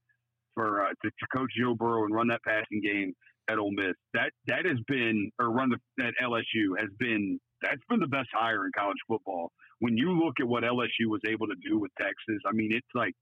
for 0.55 0.85
uh, 0.85 0.89
to, 0.89 1.11
to 1.11 1.27
coach 1.35 1.51
Joe 1.59 1.75
Burrow 1.75 2.05
and 2.05 2.15
run 2.15 2.29
that 2.29 2.43
passing 2.43 2.83
game 2.83 3.15
at 3.49 3.59
Ole 3.59 3.73
Miss. 3.73 3.95
That 4.15 4.33
that 4.47 4.67
has 4.67 4.79
been 4.87 5.31
or 5.39 5.51
run 5.51 5.71
the 5.71 6.05
at 6.05 6.15
LSU 6.23 6.79
has 6.79 6.91
been 6.99 7.41
that's 7.63 7.83
been 7.89 8.01
the 8.01 8.07
best 8.07 8.29
hire 8.33 8.65
in 8.67 8.73
college 8.77 8.99
football 9.07 9.53
when 9.81 9.97
you 9.97 10.13
look 10.13 10.35
at 10.41 10.47
what 10.47 10.65
LSU 10.65 11.07
was 11.07 11.21
able 11.29 11.47
to 11.47 11.55
do 11.67 11.79
with 11.79 11.91
Texas, 12.01 12.43
I 12.47 12.53
mean, 12.53 12.73
it's 12.73 12.87
like 12.95 13.15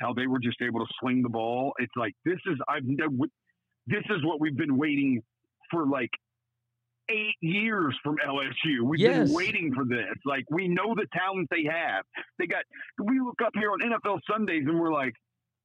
how 0.00 0.12
they 0.12 0.26
were 0.26 0.38
just 0.38 0.60
able 0.62 0.80
to 0.80 0.92
sling 1.00 1.22
the 1.22 1.28
ball. 1.28 1.72
It's 1.78 1.92
like 1.96 2.12
this 2.24 2.38
is 2.46 2.58
I've 2.68 2.84
this 3.86 4.02
is 4.10 4.24
what 4.24 4.40
we've 4.40 4.56
been 4.56 4.76
waiting 4.76 5.22
for 5.70 5.86
like 5.86 6.10
eight 7.10 7.36
years 7.42 7.96
from 8.02 8.16
LSU. 8.26 8.82
We've 8.82 9.00
Yes. 9.00 9.26
been 9.28 9.34
waiting 9.34 9.74
for 9.74 9.84
this. 9.84 10.14
Like 10.24 10.44
we 10.50 10.68
know 10.68 10.94
the 10.94 11.06
talent 11.12 11.48
they 11.50 11.64
have. 11.64 12.04
They 12.38 12.46
got. 12.46 12.64
We 13.02 13.20
look 13.20 13.40
up 13.44 13.52
here 13.54 13.70
on 13.72 13.80
NFL 13.80 14.20
Sundays 14.30 14.64
and 14.66 14.78
we're 14.78 14.92
like, 14.92 15.14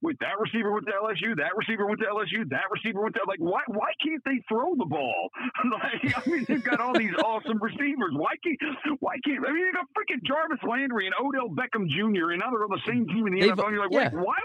wait, 0.02 0.18
that 0.20 0.40
receiver 0.40 0.72
went 0.72 0.86
to 0.88 0.94
LSU. 0.94 1.36
That 1.38 1.56
receiver 1.56 1.86
went 1.86 2.00
to 2.02 2.06
LSU. 2.08 2.48
That 2.50 2.66
receiver 2.72 3.02
went 3.02 3.16
to 3.16 3.22
like. 3.28 3.40
Why? 3.40 3.62
Why 3.68 3.92
can't 4.04 4.22
they 4.26 4.42
throw 4.48 4.76
the 4.78 4.86
ball? 4.86 5.30
like 5.72 6.16
I 6.18 6.30
mean, 6.30 6.46
they've 6.48 6.64
got 6.64 6.80
all 6.80 6.98
these 6.98 7.14
awesome 7.24 7.60
receivers. 7.62 8.12
Why 8.14 8.34
can't? 8.44 8.58
Why 9.00 9.16
can't? 9.26 9.46
I 9.48 9.52
mean, 9.52 9.66
they 9.66 9.72
got 9.72 9.86
freaking 9.98 10.24
Jarvis 10.26 10.60
Landry 10.68 11.06
and 11.08 11.16
Odell 11.20 11.50
Beckham 11.50 11.88
Jr. 11.90 12.32
and 12.32 12.40
now 12.40 12.52
they're 12.52 12.64
on 12.64 12.70
the 12.72 12.82
same 12.88 13.08
team 13.08 13.28
in 13.28 13.34
the 13.34 13.42
They've- 13.42 13.52
NFL. 13.54 13.66
And 13.66 13.74
you're 13.74 13.84
like, 13.84 13.92
yeah. 13.94 14.10
wait, 14.14 14.26
why? 14.26 14.36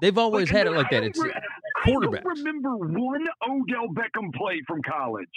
They've 0.00 0.18
always 0.18 0.48
Like, 0.50 0.56
had 0.58 0.66
it 0.66 0.72
like 0.72 0.90
that. 0.90 1.04
It's 1.04 1.18
re- 1.22 1.32
I 1.84 1.90
don't 1.90 2.24
remember 2.24 2.76
one 2.76 3.24
Odell 3.48 3.88
Beckham 3.94 4.34
play 4.34 4.60
from 4.66 4.82
college. 4.82 5.28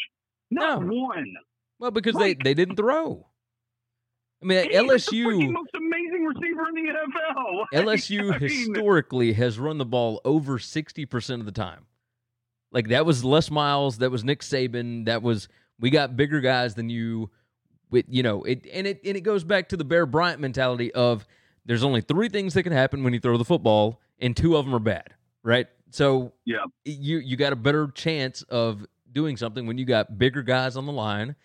Not 0.49 0.81
No. 0.83 0.93
one. 0.93 1.33
well 1.79 1.91
because 1.91 2.15
Like- 2.15 2.39
they 2.39 2.49
they 2.49 2.53
didn't 2.55 2.75
throw. 2.77 3.27
I 4.41 4.45
mean, 4.47 4.69
LSU 4.71 5.53
receiver 6.25 6.67
in 6.69 6.75
the 6.75 6.91
NFL. 6.91 7.65
Like, 7.71 7.99
LSU 7.99 8.33
I 8.33 8.39
mean, 8.39 8.49
historically 8.49 9.33
has 9.33 9.57
run 9.59 9.77
the 9.77 9.85
ball 9.85 10.21
over 10.25 10.57
60% 10.59 11.39
of 11.39 11.45
the 11.45 11.51
time. 11.51 11.85
Like 12.71 12.89
that 12.89 13.05
was 13.05 13.23
Les 13.23 13.49
Miles, 13.49 13.99
that 13.99 14.11
was 14.11 14.23
Nick 14.23 14.41
Saban, 14.41 15.05
that 15.05 15.21
was 15.21 15.47
we 15.79 15.89
got 15.89 16.15
bigger 16.17 16.41
guys 16.41 16.75
than 16.75 16.89
you 16.89 17.29
with 17.89 18.05
you 18.09 18.23
know, 18.23 18.43
it 18.43 18.65
and 18.73 18.85
it 18.87 18.99
and 19.05 19.15
it 19.15 19.21
goes 19.21 19.43
back 19.43 19.69
to 19.69 19.77
the 19.77 19.85
Bear 19.85 20.05
Bryant 20.05 20.41
mentality 20.41 20.91
of 20.93 21.25
there's 21.65 21.83
only 21.83 22.01
three 22.01 22.27
things 22.29 22.53
that 22.53 22.63
can 22.63 22.73
happen 22.73 23.03
when 23.03 23.13
you 23.13 23.19
throw 23.19 23.37
the 23.37 23.45
football 23.45 24.01
and 24.19 24.35
two 24.35 24.57
of 24.57 24.65
them 24.65 24.75
are 24.75 24.79
bad, 24.79 25.13
right? 25.43 25.67
So 25.91 26.33
Yeah. 26.43 26.65
you 26.83 27.17
you 27.19 27.37
got 27.37 27.53
a 27.53 27.55
better 27.55 27.87
chance 27.87 28.41
of 28.43 28.85
doing 29.11 29.37
something 29.37 29.65
when 29.65 29.77
you 29.77 29.85
got 29.85 30.17
bigger 30.17 30.41
guys 30.43 30.75
on 30.75 30.85
the 30.85 30.91
line 30.91 31.35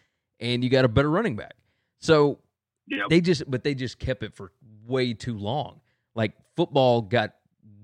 and 0.41 0.64
you 0.64 0.70
got 0.70 0.85
a 0.85 0.89
better 0.89 1.11
running 1.11 1.37
back. 1.37 1.55
So 2.01 2.41
Yep. 2.87 3.09
they 3.09 3.20
just 3.20 3.49
but 3.49 3.62
they 3.64 3.74
just 3.74 3.99
kept 3.99 4.22
it 4.22 4.35
for 4.35 4.53
way 4.87 5.14
too 5.14 5.39
long. 5.39 5.81
Like 6.14 6.33
football 6.57 7.03
got 7.03 7.35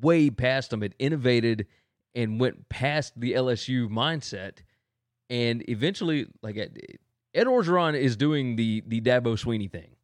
way 0.01 0.31
past 0.31 0.71
them. 0.71 0.83
It 0.83 0.95
innovated 0.99 1.67
and 2.15 2.41
went 2.41 2.69
past 2.69 3.13
the 3.21 3.35
LSU 3.35 3.89
mindset, 3.89 4.59
and 5.31 5.69
eventually, 5.69 6.27
like 6.43 6.57
Ed 6.57 6.79
Ed 7.35 7.47
Orgeron 7.47 7.95
is 7.95 8.17
doing 8.17 8.57
the 8.57 8.83
the 8.87 9.01
Dabo 9.01 9.37
Swinney 9.37 9.71
thing. 9.71 9.97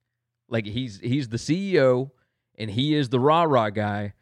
Like 0.49 0.67
he's 0.67 1.01
he's 1.01 1.29
the 1.29 1.39
CEO 1.39 2.11
and 2.59 2.71
he 2.71 2.95
is 2.95 3.09
the 3.09 3.19
rah 3.19 3.45
rah 3.45 3.71
guy, 3.71 4.13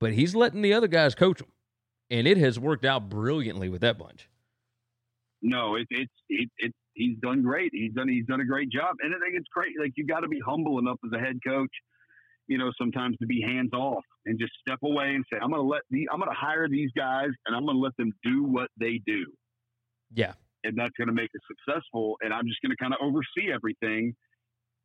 but 0.00 0.12
he's 0.12 0.34
letting 0.34 0.62
the 0.62 0.72
other 0.72 0.88
guys 0.88 1.14
coach 1.14 1.40
him, 1.40 1.48
and 2.10 2.26
it 2.26 2.38
has 2.38 2.58
worked 2.58 2.84
out 2.84 3.08
brilliantly 3.08 3.68
with 3.68 3.82
that 3.82 3.98
bunch. 3.98 4.28
No, 5.42 5.76
it, 5.76 5.86
it's 5.90 6.12
it, 6.28 6.50
it, 6.58 6.74
he's 6.98 7.16
done 7.22 7.42
great. 7.42 7.70
He's 7.72 7.92
done 7.92 8.08
he's 8.08 8.26
done 8.26 8.40
a 8.40 8.44
great 8.44 8.70
job, 8.70 8.96
and 9.00 9.14
I 9.14 9.18
think 9.18 9.34
it's 9.34 9.48
great. 9.52 9.72
Like 9.80 9.92
you 9.96 10.06
got 10.06 10.20
to 10.20 10.28
be 10.28 10.40
humble 10.44 10.78
enough 10.78 10.98
as 11.04 11.18
a 11.18 11.18
head 11.18 11.38
coach, 11.46 11.70
you 12.46 12.58
know, 12.58 12.70
sometimes 12.78 13.16
to 13.18 13.26
be 13.26 13.40
hands 13.40 13.70
off 13.72 14.04
and 14.26 14.38
just 14.38 14.52
step 14.60 14.78
away 14.82 15.14
and 15.14 15.24
say, 15.32 15.38
I'm 15.40 15.50
going 15.50 15.62
to 15.62 15.68
let 15.68 15.82
the 15.90 16.08
I'm 16.12 16.18
going 16.18 16.30
to 16.30 16.36
hire 16.36 16.68
these 16.68 16.90
guys 16.96 17.30
and 17.46 17.56
I'm 17.56 17.64
going 17.64 17.76
to 17.76 17.82
let 17.82 17.96
them 17.96 18.12
do 18.22 18.44
what 18.44 18.68
they 18.78 19.00
do, 19.06 19.24
Yeah, 20.12 20.32
and 20.64 20.76
that's 20.76 20.94
going 20.98 21.08
to 21.08 21.14
make 21.14 21.30
it 21.32 21.42
successful. 21.46 22.16
And 22.20 22.34
I'm 22.34 22.46
just 22.46 22.60
going 22.60 22.74
to 22.76 22.82
kind 22.82 22.92
of 22.92 22.98
oversee 23.02 23.52
everything. 23.54 24.14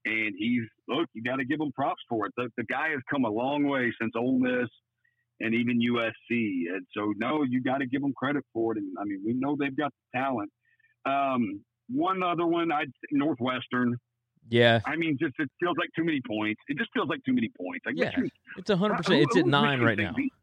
And 0.06 0.34
he's 0.38 0.64
look, 0.88 1.08
you 1.14 1.24
got 1.24 1.38
to 1.38 1.46
give 1.46 1.60
him 1.60 1.72
props 1.74 2.02
for 2.10 2.26
it. 2.28 2.34
The, 2.38 2.50
the 2.58 2.66
guy 2.66 2.90
has 2.90 3.00
come 3.10 3.26
a 3.26 3.30
long 3.30 3.64
way 3.64 3.92
since 4.00 4.12
Ole 4.16 4.38
Miss 4.38 4.70
and 5.40 5.54
even 5.54 5.80
USC. 5.80 6.12
And 6.30 6.86
so, 6.96 7.14
no, 7.18 7.44
you 7.44 7.62
got 7.62 7.80
to 7.80 7.86
give 7.86 8.02
them 8.02 8.14
credit 8.16 8.44
for 8.54 8.74
it. 8.74 8.80
And 8.80 8.96
I 9.00 9.04
mean, 9.04 9.22
we 9.26 9.34
know 9.34 9.56
they've 9.60 9.76
got 9.76 9.92
the 9.92 10.20
talent. 10.20 10.52
Um, 11.06 11.62
one 11.94 12.24
other 12.24 12.46
one, 12.46 12.72
I'd 12.72 12.88
say 12.88 13.08
Northwestern. 13.12 13.98
yeah, 14.50 14.80
I 14.86 14.96
mean, 14.96 15.18
just 15.20 15.36
it 15.40 15.50
feels 15.60 15.78
like 15.78 15.90
too 15.96 16.04
many 16.04 16.22
points. 16.28 16.62
It 16.68 16.78
just 16.78 16.90
feels 16.94 17.08
like 17.10 17.24
too 17.24 17.34
many 17.34 17.50
points. 17.58 17.86
Like 17.86 17.96
Yeah. 17.98 18.06
Michigan- 18.06 18.32
it's 18.58 18.70
a 18.70 18.78
hundred 18.78 18.96
who- 18.96 19.04
percent. 19.04 19.22
It's 19.24 19.38
at 19.38 19.46
nine 19.46 19.80
Michigan 19.80 19.86
right 19.88 19.98
now. 20.00 20.14
beat? 20.16 20.34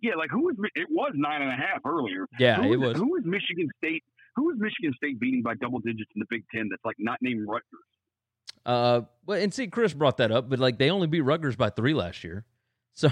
Yeah, 0.00 0.14
like 0.16 0.30
who 0.30 0.42
was 0.44 0.54
it 0.74 0.86
was 0.90 1.12
nine 1.14 1.40
and 1.42 1.50
a 1.50 1.56
half 1.56 1.80
earlier. 1.86 2.26
Yeah, 2.38 2.62
who 2.62 2.72
it 2.72 2.76
was. 2.76 2.96
Who 2.98 3.10
was 3.10 3.24
Michigan 3.24 3.68
State? 3.78 4.04
Who 4.36 4.44
was 4.44 4.56
Michigan 4.58 4.92
State 4.96 5.18
beating 5.18 5.42
by 5.42 5.54
double 5.54 5.78
digits 5.78 6.10
in 6.14 6.20
the 6.20 6.26
Big 6.28 6.44
Ten? 6.54 6.68
That's 6.68 6.84
like 6.84 6.96
not 6.98 7.18
named 7.22 7.46
Rutgers. 7.48 7.64
Uh, 8.66 9.02
well, 9.26 9.40
and 9.40 9.52
see, 9.52 9.66
Chris 9.66 9.92
brought 9.94 10.16
that 10.18 10.30
up, 10.30 10.48
but 10.50 10.58
like 10.58 10.78
they 10.78 10.90
only 10.90 11.06
beat 11.06 11.20
Rutgers 11.22 11.56
by 11.56 11.70
three 11.70 11.94
last 11.94 12.22
year, 12.24 12.44
so 12.94 13.08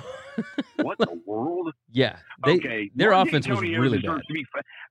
What 0.77 0.97
the 0.99 1.21
world? 1.27 1.73
yeah, 1.91 2.17
they 2.45 2.57
okay, 2.57 2.91
their 2.95 3.11
Mark 3.11 3.29
offense 3.29 3.47
was 3.49 3.61
really 3.61 3.99
bad. 3.99 4.21
To 4.27 4.33
be 4.33 4.45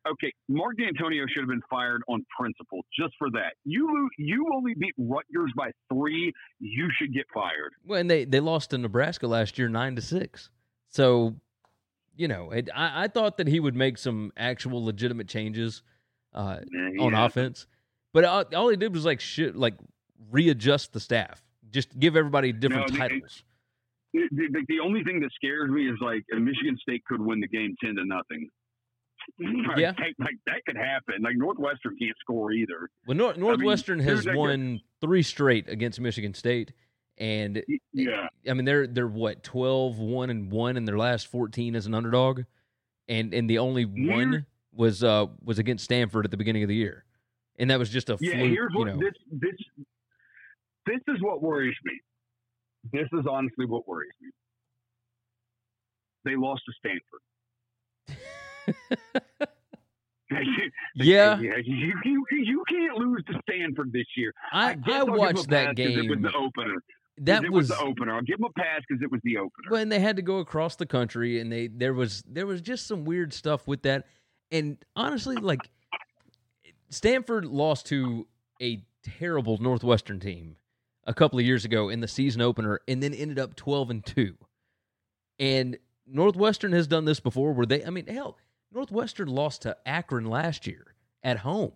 okay, 0.08 0.32
Mark 0.48 0.76
Dantonio 0.78 1.28
should 1.30 1.42
have 1.42 1.50
been 1.50 1.62
fired 1.70 2.02
on 2.08 2.24
principle 2.38 2.86
just 2.98 3.14
for 3.18 3.30
that. 3.32 3.54
You 3.66 4.10
you 4.18 4.48
only 4.54 4.74
beat 4.76 4.94
Rutgers 4.98 5.52
by 5.58 5.72
three. 5.92 6.32
You 6.60 6.90
should 6.98 7.14
get 7.14 7.26
fired. 7.34 7.74
Well, 7.86 8.00
and 8.00 8.10
they 8.10 8.26
they 8.26 8.40
lost 8.40 8.70
to 8.72 8.78
Nebraska 8.78 9.28
last 9.28 9.58
year 9.58 9.68
nine 9.70 9.96
to 9.96 10.02
six. 10.02 10.50
So, 10.90 11.36
you 12.16 12.28
know, 12.28 12.52
it, 12.52 12.70
I 12.76 13.06
I 13.06 13.08
thought 13.08 13.38
that 13.38 13.48
he 13.48 13.60
would 13.60 13.76
make 13.76 13.98
some 13.98 14.32
actual 14.38 14.84
legitimate 14.86 15.28
changes 15.28 15.82
uh, 16.34 16.60
Yeah, 16.72 17.04
on 17.04 17.14
offense, 17.16 17.66
but 18.14 18.26
all, 18.26 18.44
all 18.56 18.70
he 18.70 18.78
did 18.78 18.94
was 18.94 19.06
like 19.06 19.20
shit, 19.22 19.56
like 19.56 19.74
readjust 20.30 20.94
the 20.94 21.00
staff, 21.00 21.42
just 21.72 21.98
give 22.00 22.16
everybody 22.16 22.52
different 22.54 22.92
No, 22.92 22.98
titles. 22.98 23.44
The, 24.14 24.28
the, 24.32 24.66
the 24.68 24.80
only 24.84 25.04
thing 25.04 25.20
that 25.22 25.32
scares 25.36 25.70
me 25.70 25.88
is 25.90 25.98
like 26.02 26.24
Michigan 26.32 26.78
State 26.82 27.04
could 27.06 27.22
win 27.22 27.40
the 27.40 27.48
game 27.48 27.76
ten 27.84 27.96
to 27.96 28.06
nothing. 28.06 28.50
Yeah. 29.78 29.94
like, 30.00 30.16
like, 30.20 30.36
that 30.48 30.66
could 30.66 30.76
happen. 30.76 31.22
Like 31.22 31.36
Northwestern 31.38 31.96
can't 31.98 32.18
score 32.20 32.52
either. 32.52 32.90
Well, 33.08 33.16
Nor- 33.16 33.36
Northwestern 33.36 34.00
here's 34.00 34.18
has 34.20 34.26
that 34.26 34.32
guy- 34.32 34.38
won 34.38 34.82
three 35.00 35.22
straight 35.22 35.70
against 35.70 36.00
Michigan 36.02 36.34
State, 36.34 36.74
and 37.20 37.64
Yeah, 37.94 38.28
I 38.50 38.54
mean 38.54 38.66
they're 38.66 38.88
they're 38.88 39.08
what 39.08 39.44
12 39.44 40.00
1 40.00 40.30
and 40.32 40.52
1 40.52 40.76
in 40.78 40.86
their 40.86 40.98
last 40.98 41.28
14 41.28 41.76
as 41.76 41.86
an 41.86 41.94
underdog 41.94 42.42
and 43.08 43.34
and 43.34 43.48
the 43.50 43.60
only 43.60 43.84
Yeah. 43.96 44.16
one 44.16 44.46
was 44.74 45.04
uh 45.04 45.28
was 45.44 45.60
against 45.60 45.84
Stanford 45.86 46.26
at 46.26 46.32
the 46.32 46.38
beginning 46.38 46.64
of 46.64 46.70
the 46.70 46.76
year. 46.76 47.06
And 47.60 47.70
that 47.70 47.78
was 47.80 47.90
just 47.90 48.10
a 48.10 48.18
yeah. 48.20 48.32
fluke, 48.32 48.50
here's 48.50 48.72
you 48.74 48.80
what 48.80 48.88
know. 48.88 48.98
this 48.98 49.14
this 49.32 49.56
this 50.88 51.02
is 51.16 51.22
what 51.22 51.42
worries 51.44 51.76
me. 51.86 51.94
This 52.92 53.08
is 53.14 53.26
honestly 53.30 53.66
what 53.66 53.88
worries 53.88 54.12
me. 54.22 54.30
They 56.26 56.36
lost 56.36 56.64
to 56.66 56.74
Stanford. 56.80 57.22
yeah, 60.96 61.40
yeah. 61.40 61.58
You, 61.64 61.94
you, 62.06 62.26
you 62.32 62.64
can't 62.70 62.96
lose 62.98 63.24
to 63.28 63.40
Stanford 63.50 63.92
this 63.92 64.06
year. 64.16 64.34
I 64.52 64.60
I 64.60 64.70
I'll 64.72 64.76
give 64.76 64.96
'em 64.96 65.10
a 65.10 65.18
watched 65.18 65.50
that 65.50 65.76
'cause 65.76 65.86
It 65.86 66.10
was 66.10 66.20
game. 66.20 66.22
the 66.22 66.34
opener. 66.34 66.76
That 67.18 67.44
it 67.44 67.52
was 67.52 67.68
the 67.68 67.78
opener. 67.80 68.16
I'll 68.16 68.22
give 68.22 68.38
them 68.38 68.46
a 68.56 68.60
pass 68.60 68.82
because 68.88 69.04
it 69.04 69.12
was 69.12 69.20
the 69.24 69.38
opener. 69.38 69.70
when 69.70 69.90
they 69.90 70.00
had 70.00 70.16
to 70.16 70.22
go 70.22 70.38
across 70.40 70.76
the 70.78 70.86
country 70.86 71.40
and 71.40 71.52
they 71.52 71.68
there 71.68 71.94
was 71.94 72.24
there 72.26 72.48
was 72.48 72.62
just 72.62 72.88
some 72.88 73.04
weird 73.06 73.34
stuff 73.34 73.68
with 73.68 73.84
that. 73.84 74.08
And 74.50 74.78
honestly, 74.96 75.36
like 75.36 75.70
Stanford 76.90 77.46
lost 77.46 77.86
to 77.88 78.28
a 78.62 78.84
terrible 79.04 79.58
Northwestern 79.60 80.20
team 80.20 80.56
a 81.06 81.14
couple 81.14 81.40
of 81.40 81.46
years 81.46 81.66
ago 81.66 81.90
in 81.90 82.00
the 82.00 82.08
season 82.08 82.42
opener 82.42 82.80
and 82.88 83.02
then 83.02 83.14
ended 83.14 83.40
up 83.40 83.56
12 83.56 83.90
and 83.90 84.06
2. 84.06 84.36
And 85.40 85.78
Northwestern 86.06 86.72
has 86.74 86.88
done 86.88 87.06
this 87.06 87.20
before 87.20 87.54
where 87.54 87.66
they 87.66 87.84
I 87.84 87.90
mean, 87.90 88.08
hell, 88.08 88.38
Northwestern 88.72 89.28
lost 89.28 89.64
to 89.64 89.76
Akron 89.86 90.26
last 90.26 90.68
year 90.68 90.96
at 91.24 91.40
home 91.40 91.74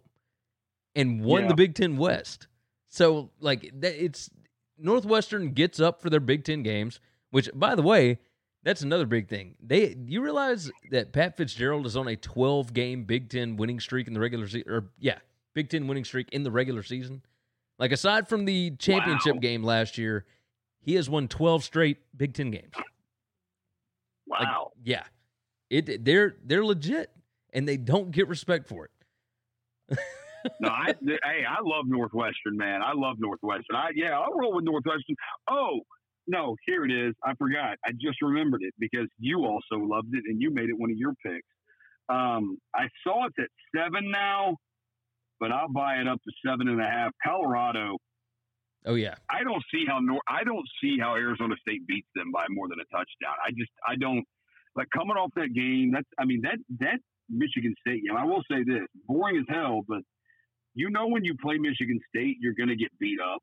and 0.95 1.23
won 1.23 1.43
Yeah. 1.43 1.47
the 1.49 1.55
Big 1.55 1.75
10 1.75 1.97
West. 1.97 2.47
So 2.89 3.31
like 3.39 3.71
it's 3.81 4.29
Northwestern 4.77 5.51
gets 5.53 5.79
up 5.79 6.01
for 6.01 6.09
their 6.09 6.19
Big 6.19 6.43
10 6.43 6.63
games, 6.63 6.99
which 7.31 7.49
by 7.53 7.75
the 7.75 7.81
way, 7.81 8.19
that's 8.63 8.81
another 8.81 9.05
big 9.05 9.27
thing. 9.27 9.55
They 9.61 9.95
you 10.05 10.21
realize 10.21 10.71
that 10.91 11.13
Pat 11.13 11.37
Fitzgerald 11.37 11.85
is 11.85 11.95
on 11.95 12.07
a 12.07 12.15
12 12.15 12.73
game 12.73 13.03
Big 13.03 13.29
10 13.29 13.57
winning 13.57 13.79
streak 13.79 14.07
in 14.07 14.13
the 14.13 14.19
regular 14.19 14.47
season 14.47 14.69
or 14.71 14.89
yeah, 14.99 15.19
Big 15.53 15.69
10 15.69 15.87
winning 15.87 16.03
streak 16.05 16.29
in 16.31 16.43
the 16.43 16.51
regular 16.51 16.83
season. 16.83 17.21
Like 17.79 17.91
aside 17.91 18.27
from 18.27 18.45
the 18.45 18.71
championship 18.77 19.35
Wow. 19.35 19.39
game 19.39 19.63
last 19.63 19.97
year, 19.97 20.25
he 20.79 20.95
has 20.95 21.09
won 21.09 21.27
12 21.27 21.63
straight 21.63 21.97
Big 22.15 22.33
10 22.33 22.51
games. 22.51 22.73
Like, 24.27 24.41
wow. 24.47 24.71
yeah. 24.83 25.03
It 25.69 26.05
they're 26.05 26.35
they're 26.43 26.63
legit 26.63 27.11
and 27.53 27.67
they 27.67 27.77
don't 27.77 28.11
get 28.11 28.27
respect 28.27 28.67
for 28.67 28.85
it. 28.85 29.97
no, 30.59 30.69
I, 30.69 30.93
hey, 31.03 31.43
I 31.47 31.57
love 31.63 31.85
Northwestern, 31.87 32.55
man. 32.55 32.81
I 32.83 32.93
love 32.93 33.15
Northwestern. 33.19 33.75
I 33.75 33.89
yeah, 33.95 34.17
I'll 34.19 34.33
roll 34.33 34.53
with 34.53 34.63
Northwestern. 34.63 35.15
Oh 35.49 35.79
no, 36.27 36.55
here 36.65 36.85
it 36.85 36.91
is. 36.91 37.15
I 37.23 37.33
forgot. 37.35 37.77
I 37.85 37.91
just 37.93 38.21
remembered 38.21 38.61
it 38.63 38.73
because 38.79 39.07
you 39.19 39.45
also 39.45 39.83
loved 39.83 40.13
it 40.13 40.23
and 40.27 40.41
you 40.41 40.51
made 40.51 40.69
it 40.69 40.77
one 40.77 40.91
of 40.91 40.97
your 40.97 41.13
picks. 41.25 41.47
Um, 42.09 42.57
I 42.75 42.87
saw 43.03 43.25
it's 43.25 43.35
at 43.39 43.49
seven 43.75 44.11
now, 44.11 44.57
but 45.39 45.51
I'll 45.51 45.71
buy 45.71 45.95
it 45.95 46.07
up 46.07 46.19
to 46.23 46.31
seven 46.45 46.67
and 46.67 46.81
a 46.81 46.85
half. 46.85 47.11
Colorado. 47.25 47.97
Oh 48.85 48.95
yeah. 48.95 49.15
I 49.29 49.43
don't 49.43 49.63
see 49.73 49.83
how 49.87 49.99
Nor- 49.99 50.21
I 50.27 50.43
don't 50.43 50.67
see 50.81 50.97
how 50.99 51.15
Arizona 51.15 51.55
State 51.61 51.85
beats 51.87 52.07
them 52.15 52.31
by 52.31 52.45
more 52.49 52.67
than 52.69 52.79
a 52.79 52.85
touchdown. 52.95 53.35
I 53.45 53.49
just 53.51 53.71
I 53.87 53.95
don't 53.95 54.23
like 54.75 54.87
coming 54.95 55.15
off 55.17 55.31
that 55.35 55.53
game. 55.53 55.91
That's 55.93 56.07
I 56.19 56.25
mean 56.25 56.41
that 56.43 56.57
that 56.79 56.99
Michigan 57.29 57.73
State 57.79 58.03
game. 58.07 58.15
I 58.15 58.25
will 58.25 58.43
say 58.49 58.63
this: 58.63 58.85
boring 59.07 59.37
as 59.37 59.45
hell, 59.49 59.81
but 59.87 60.01
you 60.75 60.89
know 60.89 61.07
when 61.07 61.23
you 61.25 61.35
play 61.41 61.57
Michigan 61.57 61.99
State, 62.09 62.37
you're 62.39 62.53
going 62.53 62.69
to 62.69 62.75
get 62.75 62.89
beat 62.99 63.19
up. 63.19 63.41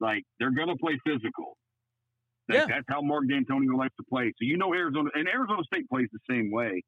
Like 0.00 0.24
they're 0.38 0.50
going 0.50 0.68
to 0.68 0.76
play 0.76 0.98
physical. 1.06 1.56
Like, 2.48 2.58
Yeah. 2.58 2.66
That's 2.68 2.84
how 2.88 3.00
Mark 3.00 3.24
Dantonio 3.24 3.76
likes 3.76 3.94
to 3.96 4.04
play. 4.08 4.26
So 4.38 4.40
you 4.44 4.56
know 4.58 4.74
Arizona 4.74 5.10
and 5.14 5.26
Arizona 5.28 5.62
State 5.64 5.88
plays 5.88 6.08
the 6.12 6.20
same 6.30 6.50
way. 6.50 6.82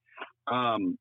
Um, 0.46 0.98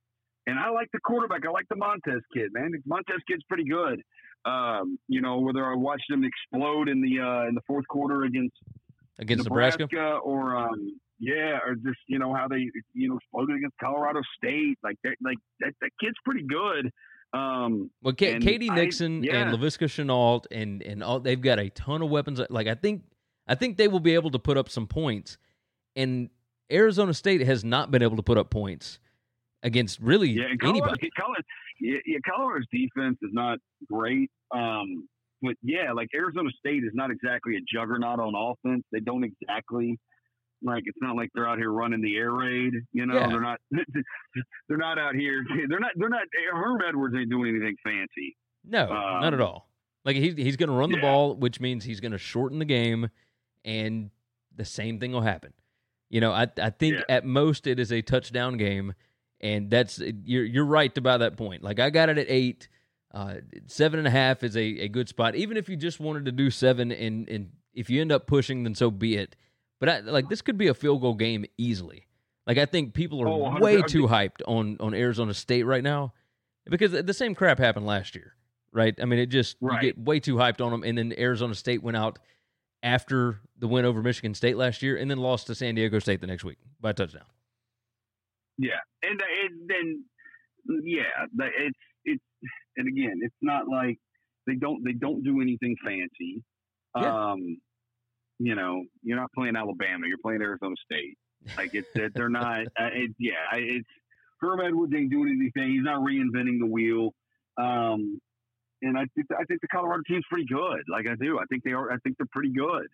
and 0.47 0.57
I 0.57 0.69
like 0.69 0.87
the 0.93 0.99
quarterback. 0.99 1.45
I 1.45 1.51
like 1.51 1.67
the 1.69 1.75
Montez 1.75 2.21
kid, 2.33 2.51
man. 2.53 2.71
Montez 2.87 3.17
kid's 3.29 3.43
pretty 3.47 3.65
good. 3.65 4.01
Um, 4.45 4.97
you 5.07 5.21
know, 5.21 5.37
whether 5.39 5.63
I 5.65 5.75
watched 5.75 6.09
him 6.09 6.23
explode 6.23 6.89
in 6.89 7.01
the 7.01 7.19
uh, 7.21 7.47
in 7.47 7.53
the 7.55 7.61
fourth 7.67 7.87
quarter 7.87 8.23
against 8.23 8.55
Against 9.19 9.45
Nebraska. 9.45 9.83
Nebraska, 9.83 10.17
or 10.23 10.55
um, 10.55 10.99
yeah, 11.19 11.57
or 11.65 11.75
just 11.75 11.97
you 12.07 12.19
know 12.19 12.33
how 12.33 12.47
they 12.47 12.69
you 12.93 13.09
know 13.09 13.17
exploded 13.17 13.57
against 13.57 13.75
Colorado 13.79 14.21
State. 14.37 14.77
Like 14.83 14.97
that, 15.03 15.15
like 15.23 15.37
that, 15.59 15.73
that 15.81 15.89
kid's 15.99 16.15
pretty 16.23 16.43
good. 16.47 16.91
Um, 17.33 17.89
Well, 18.01 18.13
K- 18.13 18.39
K.D. 18.39 18.69
I- 18.69 18.75
Nixon 18.75 19.23
yeah. 19.23 19.37
and 19.49 19.57
Laviska 19.57 19.87
Shenault 19.87 20.45
and 20.51 20.81
and 20.83 21.03
all 21.03 21.19
they've 21.19 21.41
got 21.41 21.59
a 21.59 21.69
ton 21.71 22.01
of 22.01 22.09
weapons. 22.09 22.39
Like 22.49 22.67
I 22.67 22.75
think 22.75 23.03
I 23.47 23.55
think 23.55 23.77
they 23.77 23.87
will 23.87 23.99
be 23.99 24.13
able 24.13 24.29
to 24.31 24.39
put 24.39 24.55
up 24.55 24.69
some 24.69 24.87
points. 24.87 25.37
And 25.95 26.29
Arizona 26.71 27.13
State 27.13 27.41
has 27.41 27.65
not 27.65 27.89
been 27.91 28.03
able 28.03 28.17
to 28.17 28.23
put 28.23 28.37
up 28.37 28.49
points 28.51 28.99
against 29.63 29.99
really 29.99 30.29
yeah, 30.31 30.45
anybody. 30.63 31.09
Colorado, 31.17 31.41
yeah, 31.79 31.97
yeah, 32.05 32.17
Colorado's 32.27 32.65
defense 32.71 33.17
is 33.21 33.31
not 33.33 33.57
great. 33.91 34.29
Um, 34.51 35.07
but 35.41 35.55
yeah, 35.61 35.91
like 35.93 36.09
Arizona 36.15 36.49
State 36.57 36.83
is 36.83 36.91
not 36.93 37.11
exactly 37.11 37.55
a 37.57 37.59
juggernaut 37.71 38.19
on 38.19 38.33
offense. 38.35 38.83
They 38.91 38.99
don't 38.99 39.23
exactly 39.23 39.99
like 40.63 40.83
it's 40.87 40.97
not 41.01 41.15
like 41.15 41.29
they're 41.35 41.47
out 41.47 41.59
here 41.59 41.71
running 41.71 42.01
the 42.01 42.15
air 42.17 42.31
raid. 42.31 42.73
You 42.93 43.05
know, 43.05 43.15
Yeah. 43.15 43.27
they're 43.27 43.41
not. 43.41 43.59
They're 44.67 44.77
not 44.77 44.97
out 44.99 45.15
here. 45.15 45.43
They're 45.69 45.79
not. 45.79 45.91
They're 45.95 46.09
not. 46.09 46.23
Herm 46.51 46.79
Edwards 46.87 47.15
ain't 47.17 47.29
doing 47.29 47.49
anything 47.55 47.75
fancy. 47.83 48.35
No, 48.65 48.87
not 48.87 49.33
at 49.33 49.39
Um, 49.39 49.47
all. 49.47 49.69
Like 50.05 50.15
he's 50.15 50.35
he's 50.35 50.55
going 50.57 50.69
to 50.69 50.75
run 50.75 50.91
the 50.91 50.97
ball, 50.99 51.35
which 51.35 51.59
means 51.59 51.83
he's 51.83 51.99
going 51.99 52.11
to 52.13 52.17
shorten 52.17 52.59
the 52.59 52.65
game, 52.65 53.09
and 53.65 54.09
the 54.55 54.65
same 54.65 54.99
thing 54.99 55.11
will 55.11 55.21
happen. 55.21 55.53
You 56.09 56.21
know, 56.21 56.31
I 56.31 56.47
I 56.61 56.69
think 56.71 56.95
Yeah. 56.95 57.03
at 57.17 57.25
most 57.25 57.67
it 57.67 57.79
is 57.79 57.91
a 57.91 58.01
touchdown 58.01 58.57
game, 58.57 58.93
and 59.41 59.69
that's 59.69 59.99
you're 59.99 60.45
you're 60.45 60.65
right 60.65 60.95
about 60.97 61.19
that 61.19 61.37
point. 61.37 61.63
Like 61.63 61.79
I 61.79 61.89
got 61.89 62.09
it 62.09 62.17
at 62.17 62.27
eight. 62.29 62.67
Uh, 63.13 63.35
seven 63.67 63.99
and 63.99 64.07
a 64.07 64.11
half 64.11 64.43
is 64.43 64.55
a, 64.57 64.61
a 64.61 64.87
good 64.89 65.07
spot. 65.09 65.35
Even 65.35 65.57
if 65.57 65.69
you 65.69 65.75
just 65.77 65.99
wanted 65.99 66.25
to 66.25 66.31
do 66.31 66.49
seven, 66.51 66.91
and 66.91 67.27
and 67.29 67.51
if 67.73 67.89
you 67.89 68.01
end 68.01 68.11
up 68.11 68.27
pushing, 68.27 68.63
then 68.63 68.75
so 68.75 68.91
be 68.91 69.15
it. 69.15 69.35
But 69.79 69.89
I, 69.89 69.99
like 70.01 70.29
this 70.29 70.41
could 70.41 70.57
be 70.57 70.67
a 70.67 70.73
field 70.73 71.01
goal 71.01 71.15
game 71.15 71.45
easily. 71.57 72.07
Like 72.45 72.57
I 72.57 72.65
think 72.65 72.93
people 72.93 73.21
are 73.21 73.27
Oh, 73.27 73.59
way 73.59 73.81
too 73.81 74.07
hyped 74.07 74.41
on 74.47 74.77
on 74.79 74.93
Arizona 74.93 75.33
State 75.33 75.63
right 75.63 75.83
now 75.83 76.13
because 76.69 76.91
the 76.91 77.13
same 77.13 77.33
crap 77.33 77.57
happened 77.59 77.85
last 77.85 78.13
year, 78.15 78.35
right? 78.71 78.93
I 79.01 79.05
mean, 79.05 79.19
it 79.19 79.27
just 79.27 79.57
Right. 79.61 79.81
you 79.83 79.93
get 79.93 79.99
way 80.03 80.19
too 80.19 80.35
hyped 80.35 80.61
on 80.63 80.71
them, 80.71 80.83
and 80.83 80.97
then 80.97 81.13
Arizona 81.17 81.55
State 81.55 81.81
went 81.81 81.97
out 81.97 82.19
after 82.83 83.39
the 83.57 83.67
win 83.67 83.85
over 83.85 84.01
Michigan 84.03 84.33
State 84.33 84.57
last 84.57 84.81
year, 84.83 84.97
and 84.97 85.09
then 85.09 85.17
lost 85.17 85.47
to 85.47 85.55
San 85.55 85.75
Diego 85.75 85.99
State 85.99 86.21
the 86.21 86.27
next 86.27 86.43
week 86.43 86.57
by 86.79 86.91
a 86.91 86.93
touchdown. 86.93 87.23
Yeah, 88.57 88.79
and 89.03 89.21
and 89.21 89.69
then 89.69 90.03
yeah, 90.83 91.25
it's 91.39 91.77
it's 92.05 92.23
and 92.77 92.87
again, 92.87 93.19
it's 93.21 93.35
not 93.41 93.67
like 93.67 93.97
they 94.45 94.55
don't 94.55 94.83
they 94.83 94.93
don't 94.93 95.23
do 95.23 95.41
anything 95.41 95.75
fancy. 95.83 96.43
Yeah. 96.95 97.31
Um, 97.31 97.57
you 98.39 98.55
know, 98.55 98.83
you're 99.03 99.17
not 99.17 99.31
playing 99.33 99.55
Alabama, 99.55 100.07
you're 100.07 100.17
playing 100.23 100.41
Arizona 100.41 100.75
State. 100.83 101.17
Like 101.55 101.73
it's 101.73 101.87
it, 101.95 102.13
they're 102.15 102.29
not. 102.29 102.61
Uh, 102.79 102.89
it, 102.93 103.11
yeah, 103.19 103.33
it's 103.53 103.87
Herm 104.39 104.61
Edwards 104.61 104.93
ain't 104.95 105.11
doing 105.11 105.29
anything. 105.39 105.71
He's 105.71 105.83
not 105.83 106.01
reinventing 106.01 106.59
the 106.59 106.65
wheel. 106.65 107.11
Um, 107.57 108.19
and 108.81 108.97
I 108.97 109.05
think 109.15 109.27
I 109.31 109.43
think 109.45 109.61
the 109.61 109.67
Colorado 109.67 110.03
team's 110.07 110.25
pretty 110.29 110.45
good. 110.45 110.83
Like 110.91 111.07
I 111.07 111.15
do, 111.19 111.39
I 111.39 111.45
think 111.49 111.63
they 111.63 111.71
are. 111.71 111.91
I 111.91 111.97
think 112.03 112.17
they're 112.17 112.27
pretty 112.31 112.53
good. 112.53 112.87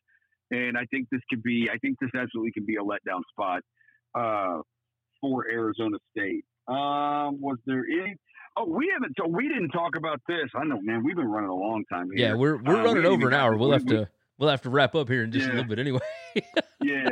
And 0.51 0.77
I 0.77 0.85
think 0.85 1.07
this 1.11 1.21
could 1.29 1.43
be. 1.43 1.69
I 1.71 1.77
think 1.79 1.97
this 1.99 2.11
absolutely 2.15 2.51
could 2.53 2.65
be 2.65 2.75
a 2.75 2.83
letdown 2.83 3.21
spot. 3.31 3.61
Uh, 4.15 4.61
for 5.23 5.47
Arizona 5.49 5.97
State. 6.11 6.43
Um, 6.67 7.39
was 7.39 7.57
there 7.65 7.85
any? 7.89 8.15
Oh, 8.57 8.65
we 8.65 8.91
haven't. 8.93 9.15
So 9.17 9.25
we 9.27 9.47
didn't 9.47 9.69
talk 9.69 9.95
about 9.95 10.19
this. 10.27 10.49
I 10.53 10.65
know, 10.65 10.79
man. 10.81 11.01
We've 11.03 11.15
been 11.15 11.27
running 11.27 11.49
a 11.49 11.55
long 11.55 11.83
time 11.91 12.09
here. 12.13 12.27
Yeah, 12.27 12.33
we're 12.35 12.57
we're 12.57 12.75
Uh, 12.81 12.83
running 12.83 12.97
ain't 12.97 13.05
over 13.05 13.27
an 13.29 13.33
hour. 13.33 13.55
We'll 13.57 13.69
we- 13.69 13.73
have 13.75 13.85
to 13.87 14.07
we'll 14.37 14.49
have 14.49 14.61
to 14.63 14.69
wrap 14.69 14.95
up 14.95 15.07
here 15.07 15.23
in 15.23 15.31
just 15.31 15.47
a 15.47 15.49
little 15.51 15.63
bit 15.63 15.79
anyway. 15.79 15.99
yeah, 16.83 17.07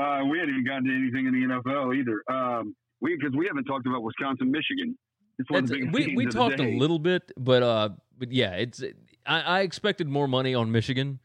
uh, 0.00 0.22
we 0.30 0.38
hadn't 0.38 0.54
even 0.54 0.64
gotten 0.64 0.84
to 0.84 0.94
anything 0.94 1.26
in 1.26 1.32
the 1.34 1.54
NFL 1.54 1.96
either. 1.96 2.22
Um, 2.32 2.74
we 3.00 3.16
because 3.16 3.34
we 3.36 3.46
haven't 3.46 3.64
talked 3.64 3.86
about 3.86 4.02
Wisconsin, 4.04 4.50
Michigan. 4.50 4.96
It's 5.38 5.50
one 5.50 5.64
of 5.64 5.68
the 5.70 5.80
biggest 5.86 5.92
we 5.94 6.16
we 6.16 6.26
talked 6.26 6.60
a 6.60 6.78
little 6.78 6.98
bit, 7.00 7.32
but 7.36 7.62
uh, 7.62 7.88
but 8.16 8.30
yeah, 8.32 8.52
it's 8.52 8.82
I, 9.26 9.40
I 9.40 9.60
expected 9.62 10.08
more 10.08 10.28
money 10.28 10.54
on 10.54 10.72
Michigan, 10.72 11.18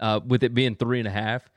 uh, 0.00 0.18
with 0.26 0.42
it 0.42 0.54
being 0.54 0.74
three 0.74 0.98
and 0.98 1.06
a 1.06 1.12
half, 1.12 1.48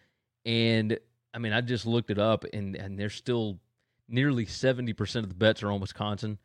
and 0.46 1.00
I 1.34 1.40
mean 1.40 1.54
I 1.54 1.62
just 1.62 1.88
looked 1.88 2.12
it 2.12 2.20
up, 2.20 2.46
and 2.54 2.76
and 2.76 3.00
they're 3.00 3.10
still 3.10 3.60
nearly 4.10 4.46
seventy 4.46 4.94
percent 4.94 5.24
of 5.26 5.30
the 5.30 5.36
bets 5.36 5.64
are 5.64 5.72
on 5.72 5.80
Wisconsin. 5.80 6.38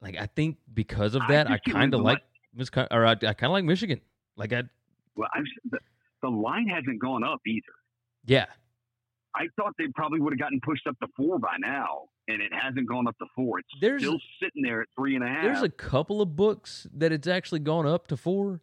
Like 0.00 0.16
I 0.18 0.26
think 0.26 0.58
because 0.72 1.14
of 1.14 1.22
that, 1.28 1.48
I, 1.48 1.58
get 1.64 1.72
kind 1.74 1.94
of 1.94 2.00
of 2.00 2.06
like 2.06 2.22
Wisconsin, 2.56 2.96
or 2.96 3.06
I, 3.06 3.12
I 3.12 3.16
kind 3.16 3.44
of 3.44 3.52
like 3.52 3.64
Michigan. 3.64 4.00
Like 4.36 4.52
I 4.52 4.64
Well, 5.16 5.28
I'm, 5.34 5.44
the, 5.70 5.78
the 6.22 6.28
line 6.28 6.66
hasn't 6.68 7.00
gone 7.00 7.22
up 7.22 7.40
either. 7.46 7.62
yeah, 8.24 8.46
I 9.34 9.46
thought 9.56 9.74
they 9.78 9.86
probably 9.94 10.20
would 10.20 10.32
have 10.32 10.40
gotten 10.40 10.60
pushed 10.60 10.86
up 10.86 10.98
to 11.00 11.06
four 11.16 11.38
by 11.38 11.56
now, 11.60 12.08
and 12.28 12.42
it 12.42 12.52
hasn't 12.52 12.88
gone 12.88 13.06
up 13.06 13.16
to 13.18 13.26
four. 13.36 13.58
It's 13.60 13.68
There's- 13.80 14.00
still 14.02 14.18
sitting 14.42 14.62
there 14.62 14.82
at 14.82 14.88
three 14.96 15.14
and 15.14 15.24
a 15.24 15.28
half. 15.28 15.44
there's 15.44 15.62
a 15.62 15.68
couple 15.68 16.20
of 16.20 16.34
books 16.36 16.86
that 16.94 17.12
it's 17.12 17.26
actually 17.28 17.60
gone 17.60 17.86
up 17.86 18.08
to 18.08 18.16
four, 18.16 18.60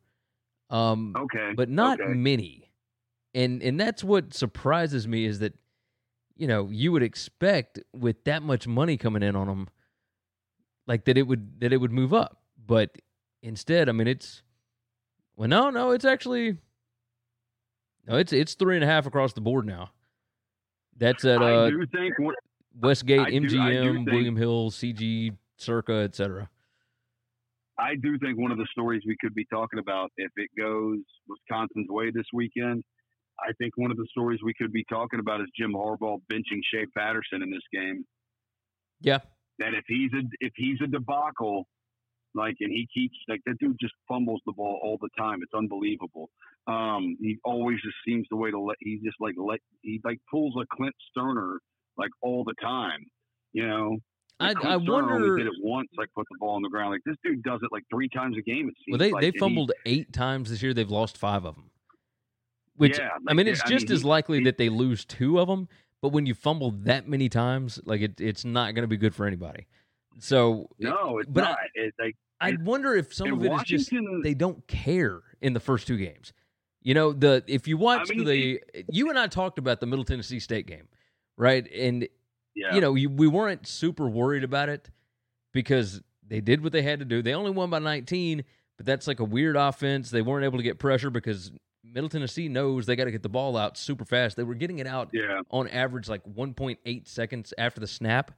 um, 0.70 1.16
okay, 1.18 1.54
but 1.56 1.70
not 1.70 2.02
okay. 2.02 2.14
many. 2.14 2.66
And 3.34 3.62
and 3.62 3.80
that's 3.80 4.04
what 4.04 4.34
surprises 4.34 5.08
me 5.08 5.24
is 5.26 5.40
that 5.40 5.54
you 6.40 6.48
know, 6.48 6.70
you 6.72 6.92
would 6.94 7.04
expect 7.04 7.80
with 7.94 8.24
that 8.24 8.42
much 8.42 8.66
money 8.66 8.96
coming 8.96 9.22
in 9.22 9.36
on 9.36 9.48
them 9.48 9.68
like 10.88 11.04
that 11.06 11.18
it 11.18 11.24
would 11.24 11.60
that 11.60 11.74
it 11.74 11.78
would 11.78 11.92
move 11.92 12.14
up. 12.14 12.42
But 12.66 12.98
instead, 13.44 13.90
I 13.90 13.92
mean 13.92 14.08
it's 14.08 14.42
well 15.36 15.50
no, 15.50 15.70
no, 15.70 15.92
it's 15.92 16.06
actually 16.06 16.58
no, 18.08 18.16
it's 18.16 18.32
it's 18.32 18.54
three 18.56 18.76
and 18.76 18.84
a 18.84 18.88
half 18.88 19.06
across 19.06 19.34
the 19.34 19.42
board 19.42 19.66
now. 19.66 19.92
That's 20.98 21.26
at 21.26 21.42
I 21.42 21.54
uh 21.54 21.70
do 21.70 21.86
think 21.88 22.14
Westgate, 22.80 23.20
I 23.20 23.30
do- 23.32 23.36
I 23.38 23.40
do 23.42 23.48
MGM, 23.48 23.96
think- 23.98 24.12
William 24.12 24.36
Hill, 24.38 24.72
CG, 24.72 25.36
Circa, 25.58 25.94
etc. 25.94 26.50
I 27.78 27.96
do 27.96 28.18
think 28.20 28.38
one 28.38 28.52
of 28.52 28.58
the 28.58 28.68
stories 28.72 29.04
we 29.06 29.16
could 29.20 29.34
be 29.34 29.46
talking 29.46 29.80
about 29.80 30.12
if 30.18 30.32
it 30.38 30.50
goes 30.58 31.00
Wisconsin's 31.28 31.90
way 31.90 32.12
this 32.12 32.26
weekend. 32.34 32.84
I 33.48 33.54
think 33.54 33.78
one 33.78 33.92
of 33.92 33.98
the 33.98 34.08
stories 34.12 34.40
we 34.44 34.54
could 34.54 34.72
be 34.72 34.84
talking 34.90 35.20
about 35.20 35.42
is 35.42 35.48
Jim 35.58 35.74
Harbaugh 35.74 36.20
benching 36.32 36.60
Shea 36.72 36.86
Patterson 36.98 37.42
in 37.42 37.50
this 37.52 37.62
game. 37.74 38.06
Yeah. 39.02 39.20
That 39.60 39.74
if 39.74 39.84
he's 39.88 40.12
a 40.14 40.22
if 40.40 40.54
he's 40.56 40.78
a 40.84 40.88
debacle, 40.88 41.68
like 42.36 42.56
and 42.60 42.72
he 42.72 42.88
keeps 42.94 43.16
like 43.28 43.42
that 43.46 43.58
dude 43.60 43.78
just 43.80 43.94
fumbles 44.08 44.42
the 44.46 44.54
ball 44.54 44.80
all 44.84 44.98
the 45.02 45.10
time. 45.18 45.40
It's 45.42 45.54
unbelievable. 45.54 46.30
Um, 46.68 47.18
he 47.20 47.38
always 47.44 47.78
just 47.82 47.96
seems 48.08 48.28
the 48.30 48.38
way 48.38 48.52
to 48.52 48.60
let 48.60 48.78
he 48.80 49.00
just 49.04 49.18
like 49.20 49.36
let 49.38 49.60
he 49.82 50.00
like 50.04 50.20
pulls 50.32 50.56
a 50.62 50.66
Clint 50.76 50.96
Stoerner 51.18 51.58
like 51.98 52.12
all 52.22 52.44
the 52.44 52.54
time. 52.62 53.00
You 53.52 53.68
know, 53.68 53.98
I, 54.40 54.54
Like, 54.54 54.64
I 54.64 54.78
wonder 54.78 55.16
only 55.16 55.44
did 55.44 55.48
it 55.48 55.54
once, 55.62 55.90
like 55.98 56.10
put 56.16 56.26
the 56.30 56.38
ball 56.40 56.56
on 56.56 56.62
the 56.62 56.70
ground. 56.70 56.92
Like 56.92 57.02
this 57.06 57.16
dude 57.24 57.42
does 57.44 57.60
it 57.64 57.70
like 57.72 57.84
three 57.92 58.08
times 58.10 58.38
a 58.38 58.42
game. 58.42 58.70
It 58.70 58.76
seems 58.86 58.92
Well, 58.92 59.00
they 59.00 59.12
like. 59.12 59.22
they 59.22 59.28
and 59.28 59.36
he- 59.36 59.40
fumbled 59.40 59.72
eight 59.86 60.14
times 60.14 60.50
this 60.52 60.62
year. 60.62 60.74
They've 60.74 60.90
lost 60.90 61.18
five 61.18 61.44
of 61.46 61.56
them. 61.56 61.72
Which 62.80 62.98
Yeah, 62.98 63.10
I 63.28 63.34
mean, 63.34 63.46
it's 63.48 63.62
I 63.62 63.68
just 63.68 63.88
mean, 63.90 63.96
as 63.96 64.02
he- 64.04 64.08
likely 64.08 64.38
he- 64.40 64.44
that 64.46 64.58
they 64.58 64.70
lose 64.70 65.04
two 65.04 65.38
of 65.40 65.48
them. 65.50 65.68
But 66.02 66.10
when 66.14 66.26
you 66.26 66.34
fumble 66.34 66.72
that 66.86 67.10
many 67.10 67.28
times, 67.28 67.78
like 67.84 68.00
it, 68.00 68.22
it's 68.22 68.46
not 68.46 68.74
going 68.74 68.84
to 68.84 68.88
be 68.88 68.96
good 68.96 69.14
for 69.14 69.26
anybody. 69.26 69.68
So, 70.20 70.70
no, 70.80 71.20
it's 71.20 71.30
but 71.30 71.44
I- 71.44 71.56
it's 71.76 72.00
like 72.00 72.16
I 72.40 72.56
wonder 72.62 72.96
if 72.96 73.14
some 73.14 73.34
of 73.34 73.44
it 73.44 73.52
is 73.52 73.64
just 73.64 73.92
they 74.24 74.34
don't 74.34 74.66
care 74.68 75.22
in 75.42 75.52
the 75.52 75.60
first 75.60 75.88
two 75.88 75.98
games. 75.98 76.32
You 76.82 76.94
know, 76.94 77.12
the 77.12 77.44
if 77.48 77.68
you 77.68 77.76
watch 77.78 78.08
mean, 78.10 78.24
the 78.24 78.62
you 78.90 79.10
and 79.10 79.20
I 79.20 79.28
talked 79.28 79.60
about 79.60 79.82
the 79.82 79.86
Middle 79.86 80.06
Tennessee 80.06 80.40
State 80.40 80.66
game, 80.66 80.88
right? 81.38 81.70
And 81.74 82.08
yeah, 82.56 82.74
you 82.76 82.80
know, 82.80 82.96
you, 82.96 83.10
we 83.10 83.28
weren't 83.28 83.68
super 83.68 84.08
worried 84.08 84.46
about 84.46 84.70
it 84.70 84.90
because 85.54 86.02
they 86.26 86.40
did 86.40 86.64
what 86.64 86.72
they 86.72 86.82
had 86.82 87.00
to 87.00 87.06
do. 87.06 87.22
They 87.22 87.34
only 87.34 87.52
won 87.52 87.70
by 87.70 87.80
19, 87.80 88.46
but 88.78 88.86
that's 88.86 89.06
like 89.06 89.20
a 89.20 89.26
weird 89.26 89.58
offense. 89.58 90.10
They 90.12 90.22
weren't 90.22 90.46
able 90.46 90.60
to 90.60 90.64
get 90.64 90.80
pressure 90.80 91.10
because 91.10 91.52
Middle 91.94 92.10
Tennessee 92.10 92.48
knows 92.50 92.86
they 92.86 92.96
got 92.96 93.06
to 93.06 93.12
get 93.12 93.24
the 93.24 93.30
ball 93.30 93.58
out 93.58 93.78
super 93.78 94.06
fast. 94.06 94.38
They 94.38 94.44
were 94.44 94.56
getting 94.56 94.80
it 94.80 94.88
out 94.88 95.10
yeah, 95.14 95.42
on 95.50 95.68
average 95.70 96.08
like 96.10 96.24
1.8 96.24 97.08
seconds 97.08 97.54
after 97.58 97.80
the 97.80 97.88
snap. 97.88 98.32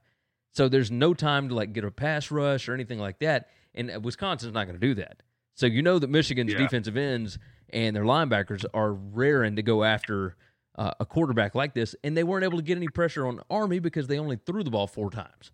So 0.54 0.68
there's 0.68 0.90
no 0.90 1.14
time 1.14 1.48
to 1.48 1.54
like 1.54 1.72
get 1.72 1.84
a 1.84 1.90
pass 1.90 2.30
rush 2.30 2.68
or 2.68 2.74
anything 2.74 2.98
like 2.98 3.18
that. 3.20 3.48
And 3.74 3.90
uh, 3.90 4.00
Wisconsin's 4.00 4.52
not 4.52 4.66
going 4.66 4.78
to 4.78 4.86
do 4.86 4.94
that. 4.94 5.22
So 5.54 5.66
you 5.66 5.82
know 5.82 5.98
that 5.98 6.08
Michigan's 6.10 6.52
Yeah. 6.52 6.58
defensive 6.58 6.96
ends 6.96 7.38
and 7.70 7.96
their 7.96 8.04
linebackers 8.04 8.64
are 8.74 8.92
raring 8.92 9.56
to 9.56 9.62
go 9.62 9.82
after 9.84 10.36
uh, 10.76 10.92
a 11.00 11.04
quarterback 11.06 11.54
like 11.54 11.74
this, 11.74 11.94
and 12.02 12.16
they 12.16 12.24
weren't 12.24 12.44
able 12.44 12.56
to 12.58 12.64
get 12.64 12.76
any 12.78 12.88
pressure 12.88 13.26
on 13.26 13.40
Army 13.50 13.78
because 13.78 14.06
they 14.06 14.18
only 14.18 14.36
threw 14.36 14.62
the 14.62 14.70
ball 14.70 14.86
four 14.86 15.10
times, 15.10 15.52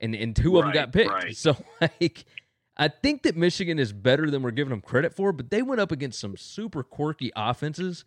and 0.00 0.12
and 0.14 0.34
two 0.34 0.58
of 0.58 0.64
them 0.64 0.72
got 0.72 0.92
picked. 0.92 1.10
right. 1.10 1.36
So 1.36 1.56
like, 1.80 2.24
I 2.76 2.88
think 2.88 3.22
that 3.22 3.36
Michigan 3.36 3.78
is 3.78 3.92
better 3.92 4.30
than 4.30 4.42
we're 4.42 4.50
giving 4.50 4.70
them 4.70 4.82
credit 4.82 5.14
for, 5.14 5.32
but 5.32 5.50
they 5.50 5.62
went 5.62 5.80
up 5.80 5.92
against 5.92 6.20
some 6.20 6.36
super 6.36 6.82
quirky 6.82 7.32
offenses, 7.34 8.04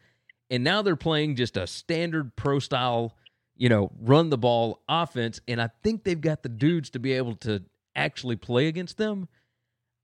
and 0.50 0.64
now 0.64 0.82
they're 0.82 0.96
playing 0.96 1.36
just 1.36 1.58
a 1.58 1.66
standard 1.66 2.36
pro 2.36 2.60
style, 2.60 3.16
you 3.56 3.68
know, 3.68 3.91
run 4.00 4.30
the 4.30 4.38
ball 4.38 4.82
offense, 4.88 5.41
and 5.48 5.62
I 5.62 5.70
think 5.84 6.04
they've 6.04 6.20
got 6.20 6.44
the 6.44 6.50
dudes 6.50 6.91
to 6.91 7.00
be 7.00 7.14
able 7.14 7.36
to 7.38 7.64
actually 7.96 8.36
play 8.36 8.68
against 8.68 8.98
them. 8.98 9.28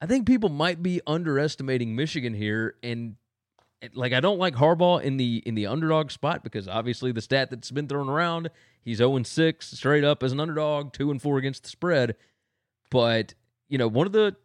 I 0.02 0.08
think 0.08 0.26
people 0.26 0.50
might 0.50 0.82
be 0.82 1.00
underestimating 1.06 1.96
Michigan 1.96 2.34
here, 2.34 2.76
and 2.82 3.16
like 3.94 4.14
I 4.14 4.20
don't 4.20 4.40
like 4.40 4.56
Harbaugh 4.56 5.02
in 5.02 5.18
the 5.18 5.44
in 5.46 5.56
the 5.56 5.68
underdog 5.68 6.10
spot 6.10 6.44
because 6.44 6.68
obviously 6.68 7.12
the 7.12 7.22
stat 7.22 7.50
that's 7.50 7.72
been 7.72 7.88
thrown 7.88 8.10
around, 8.10 8.50
he's 8.84 8.98
0 8.98 9.22
6 9.22 9.68
straight 9.72 10.04
up 10.04 10.24
as 10.24 10.32
an 10.32 10.40
underdog, 10.40 10.94
2 10.94 11.12
and 11.12 11.22
4 11.22 11.38
against 11.38 11.64
the 11.64 11.70
spread. 11.70 12.16
But, 12.92 13.34
you 13.68 13.78
know, 13.78 13.88
one 13.88 14.08
of 14.08 14.14
the 14.14 14.36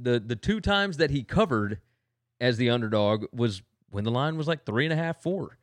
the 0.00 0.20
the 0.20 0.36
two 0.36 0.60
times 0.60 0.96
that 0.98 1.10
he 1.10 1.22
covered 1.22 1.80
as 2.40 2.56
the 2.56 2.70
underdog 2.70 3.24
was 3.32 3.62
when 3.90 4.04
the 4.04 4.10
line 4.10 4.36
was 4.36 4.48
like 4.48 4.64
three 4.64 4.84
and 4.84 4.92
a 4.92 4.96
half, 4.96 5.22
four. 5.22 5.58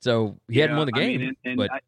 So 0.00 0.38
he 0.48 0.60
hadn't 0.60 0.76
won 0.76 0.86
the 0.86 0.92
I 0.96 1.00
game. 1.00 1.20
mean, 1.20 1.28
and, 1.28 1.36
and 1.44 1.56
but 1.56 1.72
I, 1.72 1.80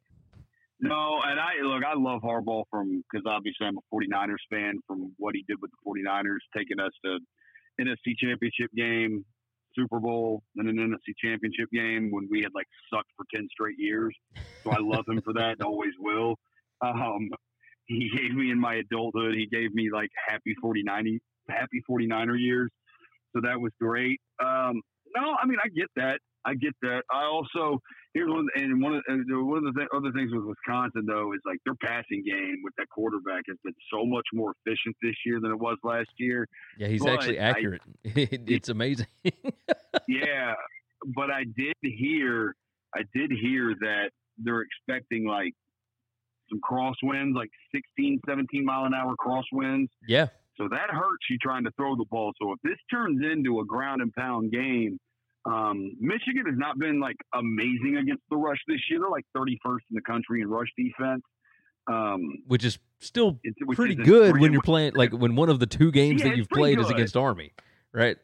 no, 0.81 1.21
and 1.25 1.39
I 1.39 1.63
look, 1.63 1.85
I 1.85 1.95
love 1.97 2.23
Harbaugh 2.23 2.65
from 2.71 3.05
because 3.11 3.25
obviously 3.27 3.67
I'm 3.67 3.79
a 3.79 3.95
49ers 3.95 4.43
fan 4.51 4.81
from 4.87 5.13
what 5.19 5.35
he 5.35 5.45
did 5.49 5.59
with 5.63 5.71
the 5.71 5.91
49ers, 5.91 6.39
taking 6.57 6.81
us 6.81 6.91
to 7.05 7.19
NFC 7.81 8.17
Championship 8.19 8.71
game, 8.77 9.25
Super 9.77 10.01
Bowl, 10.01 10.43
and 10.57 10.69
an 10.69 10.77
NFC 10.77 11.15
Championship 11.23 11.71
game 11.73 12.11
when 12.11 12.29
we 12.31 12.43
had 12.43 12.51
like 12.55 12.67
sucked 12.93 13.11
for 13.17 13.25
10 13.35 13.49
straight 13.53 13.77
years. 13.79 14.15
So 14.65 14.71
I 14.71 14.79
love 14.81 15.05
him 15.09 15.23
for 15.23 15.33
that 15.35 15.53
and 15.53 15.63
always 15.63 15.93
will. 15.99 16.35
Um, 16.83 17.31
he 17.87 18.11
gave 18.17 18.35
me 18.35 18.51
in 18.51 18.61
my 18.61 18.75
adulthood, 18.75 19.35
he 19.35 19.47
gave 19.47 19.75
me 19.75 19.91
like 19.93 20.11
happy 20.29 20.55
49 20.61 21.21
happy 21.49 21.83
49er 21.91 22.39
years. 22.39 22.71
So 23.35 23.41
that 23.43 23.61
was 23.61 23.73
great. 23.81 24.21
Um, 24.43 24.81
no, 25.17 25.35
I 25.43 25.47
mean, 25.47 25.59
I 25.63 25.69
get 25.69 25.89
that. 25.97 26.19
I 26.45 26.55
get 26.55 26.73
that. 26.83 27.03
I 27.11 27.25
also 27.25 27.79
here's 28.15 28.29
one 28.29 28.49
and 28.57 28.83
one 28.83 28.95
of 28.95 29.03
one 29.09 29.59
of 29.59 29.75
the 29.75 29.81
th- 29.81 29.89
other 29.95 30.11
things 30.13 30.33
with 30.35 30.45
Wisconsin 30.45 31.05
though 31.07 31.33
is 31.35 31.41
like 31.47 31.59
their 31.65 31.77
passing 31.77 32.25
game 32.27 32.57
with 32.65 32.75
that 32.79 32.89
quarterback 32.91 33.45
has 33.49 33.57
been 33.63 33.75
so 33.93 34.05
much 34.05 34.27
more 34.35 34.53
efficient 34.67 34.97
this 35.03 35.15
year 35.25 35.39
than 35.41 35.53
it 35.53 35.59
was 35.61 35.79
last 35.85 36.11
year. 36.19 36.49
yeah, 36.79 36.89
he's 36.89 37.01
but 37.01 37.11
actually 37.15 37.39
I- 37.39 37.51
accurate. 37.51 37.83
it's 38.05 38.69
amazing. 38.69 39.07
yeah, 40.09 40.55
but 41.15 41.31
I 41.31 41.45
did 41.57 41.75
hear 41.81 42.57
I 42.95 43.03
did 43.15 43.31
hear 43.31 43.75
that 43.81 44.11
they're 44.39 44.63
expecting 44.63 45.25
like 45.27 45.53
some 46.51 46.61
crosswinds, 46.61 47.35
like 47.35 47.51
16, 47.73 48.21
17 48.29 48.65
mile 48.65 48.85
an 48.85 48.95
hour 48.95 49.15
crosswinds. 49.15 49.89
yeah. 50.09 50.27
So 50.57 50.69
that 50.69 50.91
hurts 50.91 51.25
you 51.31 51.39
trying 51.39 51.65
to 51.65 51.71
throw 51.73 51.97
the 51.97 52.05
ball. 52.11 52.33
So 52.41 52.53
if 52.53 52.59
this 52.63 52.79
turns 52.91 53.21
into 53.25 53.61
a 53.61 53.65
ground 53.65 54.03
and 54.03 54.13
pound 54.13 54.53
game, 54.53 54.99
um, 55.45 55.93
Michigan 55.99 56.45
has 56.47 56.57
not 56.57 56.79
been 56.79 57.01
like 57.01 57.17
amazing 57.35 57.97
against 58.01 58.23
the 58.31 58.37
rush 58.37 58.59
this 58.69 58.79
year. 58.91 59.01
They're 59.01 59.11
like 59.11 59.25
31st 59.37 59.79
in 59.91 59.95
the 59.95 60.03
country 60.03 60.41
in 60.43 60.49
rush 60.49 60.69
defense. 60.77 61.23
Um, 61.91 62.35
Which 62.47 62.65
is 62.65 62.79
still 63.01 63.41
which 63.65 63.77
pretty 63.77 63.95
is 64.01 64.07
good 64.07 64.39
when 64.39 64.53
you're 64.53 64.63
playing 64.63 64.93
like 64.95 65.13
when 65.13 65.35
one 65.35 65.49
of 65.49 65.59
the 65.59 65.67
two 65.67 65.91
games 65.91 66.23
Yeah, 66.23 66.29
that 66.29 66.37
you've 66.37 66.49
played 66.49 66.79
is 66.79 66.89
against 66.91 67.17
Army, 67.17 67.53
right? 67.93 68.17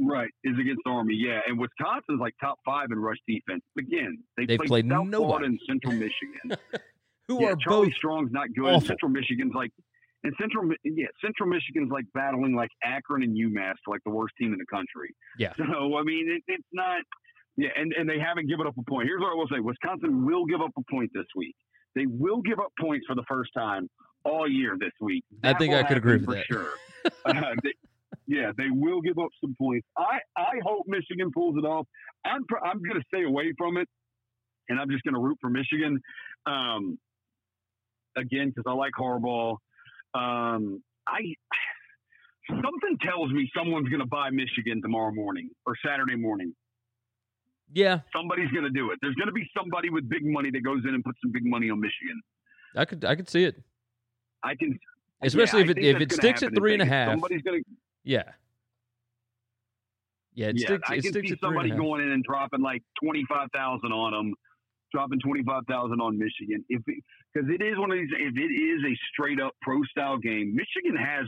Right, 0.00 0.30
is 0.44 0.58
against 0.58 0.82
Army, 0.86 1.14
yeah. 1.14 1.40
And 1.46 1.58
Wisconsin's 1.58 2.20
like 2.20 2.34
top 2.40 2.58
five 2.66 2.88
in 2.90 2.98
rush 2.98 3.16
defense. 3.28 3.62
Again, 3.78 4.18
they 4.36 4.44
They've 4.44 4.58
played, 4.58 4.68
played 4.68 4.88
South 4.90 5.06
nobody. 5.06 5.16
Florida 5.28 5.46
and 5.46 5.60
Central 5.68 5.92
Michigan. 5.92 6.58
Who 7.28 7.40
yeah, 7.42 7.52
are 7.52 7.56
Charlie 7.56 7.86
both 7.88 7.94
Strong's 7.94 8.32
not 8.32 8.48
good. 8.54 8.66
awful. 8.66 8.86
Central 8.88 9.10
Michigan's 9.10 9.54
like, 9.54 9.70
and 10.26 10.34
Central, 10.40 10.68
yeah, 10.82 11.06
Central 11.24 11.48
Michigan's 11.48 11.90
like 11.90 12.04
battling 12.12 12.56
like 12.56 12.70
Akron 12.82 13.22
and 13.22 13.36
UMass 13.36 13.74
for 13.84 13.94
like 13.94 14.02
the 14.04 14.10
worst 14.10 14.34
team 14.38 14.52
in 14.52 14.58
the 14.58 14.66
country. 14.66 15.14
Yeah. 15.38 15.52
So 15.56 15.96
I 15.96 16.02
mean, 16.02 16.28
it, 16.28 16.42
it's 16.48 16.68
not. 16.72 17.02
Yeah, 17.58 17.70
and, 17.74 17.94
and 17.94 18.06
they 18.06 18.18
haven't 18.18 18.48
given 18.50 18.66
up 18.66 18.74
a 18.78 18.90
point. 18.90 19.06
Here's 19.08 19.20
what 19.20 19.30
I 19.32 19.34
will 19.34 19.48
say: 19.48 19.60
Wisconsin 19.60 20.26
will 20.26 20.44
give 20.44 20.60
up 20.60 20.72
a 20.76 20.82
point 20.92 21.10
this 21.14 21.24
week. 21.34 21.54
They 21.94 22.04
will 22.06 22.42
give 22.42 22.58
up 22.58 22.72
points 22.78 23.06
for 23.06 23.14
the 23.14 23.24
first 23.28 23.50
time 23.56 23.88
all 24.24 24.50
year 24.50 24.76
this 24.78 24.92
week. 25.00 25.24
I 25.42 25.54
think 25.54 25.72
I 25.72 25.82
could 25.84 25.96
agree 25.96 26.16
with 26.16 26.24
for 26.26 26.34
that. 26.34 26.46
Sure. 26.46 26.70
Uh, 27.24 27.54
they, 27.62 27.70
yeah, 28.26 28.50
they 28.58 28.68
will 28.68 29.00
give 29.00 29.16
up 29.16 29.28
some 29.40 29.54
points. 29.60 29.86
I, 29.96 30.18
I 30.36 30.54
hope 30.64 30.86
Michigan 30.88 31.30
pulls 31.32 31.56
it 31.56 31.64
off. 31.64 31.86
I'm 32.24 32.44
pr- 32.48 32.58
I'm 32.58 32.82
going 32.82 33.00
to 33.00 33.04
stay 33.14 33.22
away 33.22 33.52
from 33.56 33.76
it, 33.76 33.88
and 34.68 34.80
I'm 34.80 34.90
just 34.90 35.04
going 35.04 35.14
to 35.14 35.20
root 35.20 35.38
for 35.40 35.48
Michigan. 35.48 36.00
Um, 36.46 36.98
again, 38.16 38.48
because 38.48 38.64
I 38.66 38.72
like 38.72 38.90
Harbaugh. 38.98 39.56
Um, 40.16 40.82
I 41.06 41.34
something 42.48 42.98
tells 43.02 43.32
me 43.32 43.50
someone's 43.56 43.88
going 43.88 44.00
to 44.00 44.06
buy 44.06 44.30
Michigan 44.30 44.80
tomorrow 44.80 45.12
morning 45.12 45.50
or 45.66 45.74
Saturday 45.84 46.16
morning. 46.16 46.54
Yeah, 47.72 48.00
Somebody's 48.14 48.50
going 48.50 48.64
to 48.64 48.70
do 48.70 48.92
it. 48.92 48.98
There's 49.02 49.16
going 49.16 49.26
to 49.26 49.32
be 49.32 49.48
somebody 49.56 49.90
with 49.90 50.08
big 50.08 50.24
money 50.24 50.50
that 50.52 50.60
goes 50.60 50.82
in 50.84 50.94
and 50.94 51.02
puts 51.02 51.18
some 51.20 51.32
big 51.32 51.44
money 51.44 51.68
on 51.68 51.80
Michigan. 51.80 52.22
I 52.76 52.84
could 52.84 53.04
I 53.04 53.16
could 53.16 53.28
see 53.28 53.44
it. 53.44 53.60
I 54.44 54.54
can, 54.54 54.78
Especially 55.22 55.64
yeah, 55.64 55.70
if 55.70 55.76
it 55.76 55.84
if 55.84 56.00
it 56.00 56.12
sticks 56.12 56.42
at 56.42 56.54
three 56.54 56.74
and 56.74 56.82
a 56.82 56.86
half. 56.86 57.10
Somebody's 57.10 57.42
going 57.42 57.62
to 57.64 57.70
Yeah. 58.04 58.22
Yeah, 60.34 60.48
it 60.48 60.58
yeah, 60.60 60.66
sticks 60.66 60.90
I 60.90 61.00
can 61.00 61.12
see 61.12 61.36
somebody 61.40 61.70
and 61.70 61.80
a 61.80 61.82
half. 61.82 61.90
going 61.90 62.02
in 62.02 62.12
and 62.12 62.22
dropping 62.22 62.60
like 62.60 62.82
twenty 63.02 63.24
five 63.28 63.48
thousand 63.54 63.90
on 63.92 64.12
them, 64.12 64.34
dropping 64.92 65.18
twenty 65.20 65.42
five 65.42 65.62
thousand 65.68 66.00
on 66.00 66.18
Michigan. 66.18 66.64
If 66.68 66.82
because 67.36 67.50
it, 67.50 67.62
is 67.62 67.78
one 67.78 67.90
of 67.90 67.98
these, 67.98 68.08
if 68.12 68.36
it 68.36 68.40
is 68.40 68.82
a 68.84 68.96
straight 69.12 69.40
up 69.40 69.52
pro 69.60 69.82
style 69.90 70.16
game, 70.16 70.54
Michigan 70.54 70.96
has 70.96 71.26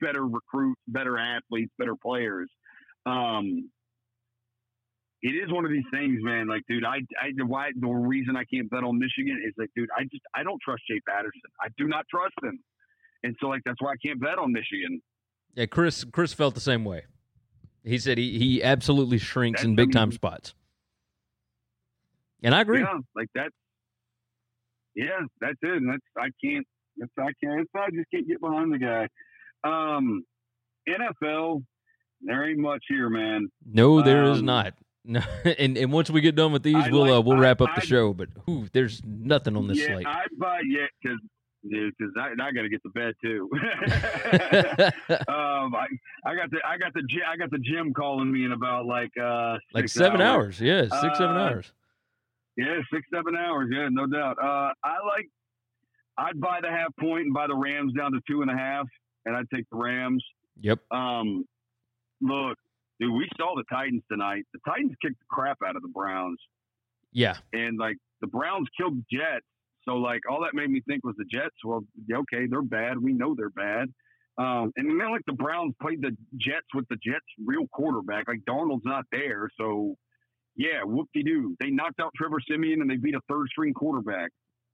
better 0.00 0.26
recruits, 0.26 0.80
better 0.88 1.18
athletes, 1.18 1.72
better 1.78 1.94
players. 1.94 2.48
Um, 3.06 3.70
it 5.22 5.30
is 5.30 5.52
one 5.52 5.64
of 5.64 5.70
these 5.70 5.84
things, 5.92 6.18
man. 6.22 6.48
Like, 6.48 6.62
dude, 6.68 6.84
I, 6.84 6.96
I 7.20 7.30
the 7.36 7.46
why 7.46 7.70
the 7.78 7.88
reason 7.88 8.36
I 8.36 8.44
can't 8.44 8.68
bet 8.68 8.82
on 8.84 8.98
Michigan 8.98 9.42
is 9.46 9.54
like, 9.56 9.70
dude, 9.76 9.88
I 9.96 10.02
just 10.04 10.22
I 10.34 10.42
don't 10.42 10.60
trust 10.62 10.82
Shea 10.88 11.00
Patterson. 11.08 11.40
I 11.60 11.68
do 11.78 11.86
not 11.86 12.04
trust 12.10 12.34
him, 12.42 12.58
and 13.22 13.36
so 13.40 13.46
like 13.46 13.62
that's 13.64 13.80
why 13.80 13.92
I 13.92 13.96
can't 14.04 14.20
bet 14.20 14.38
on 14.38 14.52
Michigan. 14.52 15.00
Yeah, 15.54 15.66
Chris 15.66 16.04
Chris 16.04 16.34
felt 16.34 16.54
the 16.54 16.60
same 16.60 16.84
way. 16.84 17.04
He 17.84 17.98
said 17.98 18.18
he, 18.18 18.38
he 18.38 18.62
absolutely 18.62 19.18
shrinks 19.18 19.60
That's- 19.60 19.66
in 19.66 19.72
I 19.72 19.84
big 19.84 19.92
time 19.92 20.10
spots. 20.12 20.54
And 22.42 22.54
I 22.54 22.60
agree. 22.60 22.80
Yeah, 22.80 22.98
like 23.14 23.28
that. 23.34 23.50
Yeah, 24.94 25.20
that's 25.40 25.58
it. 25.62 25.76
And 25.82 25.88
that's 25.90 26.02
I 26.16 26.28
can't. 26.44 26.66
That's 26.96 27.10
I 27.18 27.32
can't. 27.44 27.68
I 27.76 27.90
just 27.90 28.10
can't 28.12 28.28
get 28.28 28.40
behind 28.40 28.72
the 28.72 28.78
guy. 28.78 29.08
Um, 29.68 30.24
NFL, 30.88 31.64
there 32.22 32.48
ain't 32.48 32.58
much 32.58 32.84
here, 32.88 33.08
man. 33.08 33.48
No, 33.66 34.02
there 34.02 34.24
is 34.24 34.38
Um, 34.40 34.44
not. 34.46 34.74
No, 35.04 35.20
and 35.58 35.76
and 35.76 35.92
once 35.92 36.08
we 36.10 36.20
get 36.20 36.34
done 36.34 36.52
with 36.52 36.62
these, 36.62 36.76
I 36.76 36.90
we'll 36.90 37.12
uh, 37.12 37.20
we'll 37.20 37.36
I- 37.38 37.40
wrap 37.40 37.60
up 37.60 37.70
the 37.74 37.82
I- 37.82 37.84
show. 37.84 38.12
But 38.14 38.28
whew, 38.46 38.68
there's 38.72 39.02
nothing 39.04 39.56
on 39.56 39.66
this 39.68 39.78
yeah, 39.78 39.86
slate. 39.94 40.06
I 40.06 40.24
buy 40.38 40.60
yeah 40.66 40.86
because 41.02 41.18
because 41.66 42.12
I, 42.18 42.32
I 42.42 42.52
got 42.52 42.62
to 42.62 42.68
get 42.68 42.82
to 42.82 42.90
bed 42.90 43.14
too. 43.22 43.48
um, 45.28 45.74
I, 45.74 45.86
I 46.24 46.34
got 46.34 46.50
the 46.50 46.58
I 46.66 46.76
got 46.78 46.92
the 46.94 47.02
I 47.26 47.36
got 47.36 47.50
the 47.50 47.58
gym 47.58 47.92
calling 47.94 48.30
me 48.30 48.44
in 48.44 48.52
about 48.52 48.86
like 48.86 49.12
uh 49.22 49.56
like 49.72 49.88
seven 49.88 50.20
hours. 50.20 50.60
Yeah, 50.60 50.82
six 50.82 51.18
seven 51.18 51.36
Uh, 51.36 51.40
hours. 51.40 51.72
Yeah, 52.56 52.78
six 52.92 53.06
seven 53.12 53.34
hours. 53.36 53.68
Yeah, 53.72 53.88
no 53.90 54.06
doubt. 54.06 54.36
Uh, 54.40 54.72
I 54.84 54.98
like. 55.06 55.28
I'd 56.16 56.40
buy 56.40 56.60
the 56.62 56.68
half 56.68 56.94
point 57.00 57.24
and 57.24 57.34
buy 57.34 57.48
the 57.48 57.56
Rams 57.56 57.92
down 57.92 58.12
to 58.12 58.20
two 58.28 58.42
and 58.42 58.50
a 58.50 58.56
half, 58.56 58.86
and 59.26 59.34
I'd 59.36 59.50
take 59.52 59.64
the 59.72 59.76
Rams. 59.76 60.24
Yep. 60.60 60.78
Um, 60.92 61.44
look, 62.20 62.56
dude, 63.00 63.12
we 63.12 63.28
saw 63.36 63.56
the 63.56 63.64
Titans 63.68 64.02
tonight. 64.08 64.44
The 64.52 64.60
Titans 64.64 64.92
kicked 65.02 65.18
the 65.18 65.24
crap 65.28 65.58
out 65.66 65.74
of 65.74 65.82
the 65.82 65.88
Browns, 65.88 66.38
Yeah. 67.12 67.36
and 67.52 67.76
like 67.78 67.96
the 68.20 68.28
Browns 68.28 68.68
killed 68.76 68.96
the 68.96 69.04
Jets. 69.18 69.44
So 69.88 69.96
like 69.96 70.20
all 70.30 70.40
that 70.42 70.54
made 70.54 70.70
me 70.70 70.80
think 70.88 71.04
was 71.04 71.16
the 71.18 71.24
Jets. 71.24 71.56
Well, 71.64 71.84
okay, 72.12 72.46
they're 72.46 72.62
bad. 72.62 72.96
We 72.98 73.12
know 73.12 73.34
they're 73.36 73.50
bad. 73.50 73.88
Um, 74.38 74.72
and 74.76 74.88
then 75.00 75.10
like 75.10 75.22
the 75.26 75.32
Browns 75.34 75.74
played 75.82 76.00
the 76.00 76.16
Jets 76.38 76.66
with 76.74 76.86
the 76.88 76.96
Jets' 77.04 77.24
real 77.44 77.66
quarterback. 77.72 78.28
Like 78.28 78.40
Darnold's 78.48 78.84
not 78.84 79.04
there, 79.10 79.50
so 79.58 79.96
yeah, 80.56 80.82
whoop 80.84 81.08
de 81.14 81.22
doo. 81.22 81.56
They 81.60 81.70
knocked 81.70 82.00
out 82.00 82.12
Trevor 82.16 82.38
Siemian 82.48 82.80
and 82.80 82.90
they 82.90 82.96
beat 82.96 83.14
a 83.14 83.20
third 83.28 83.48
string 83.50 83.74
quarterback. 83.74 84.30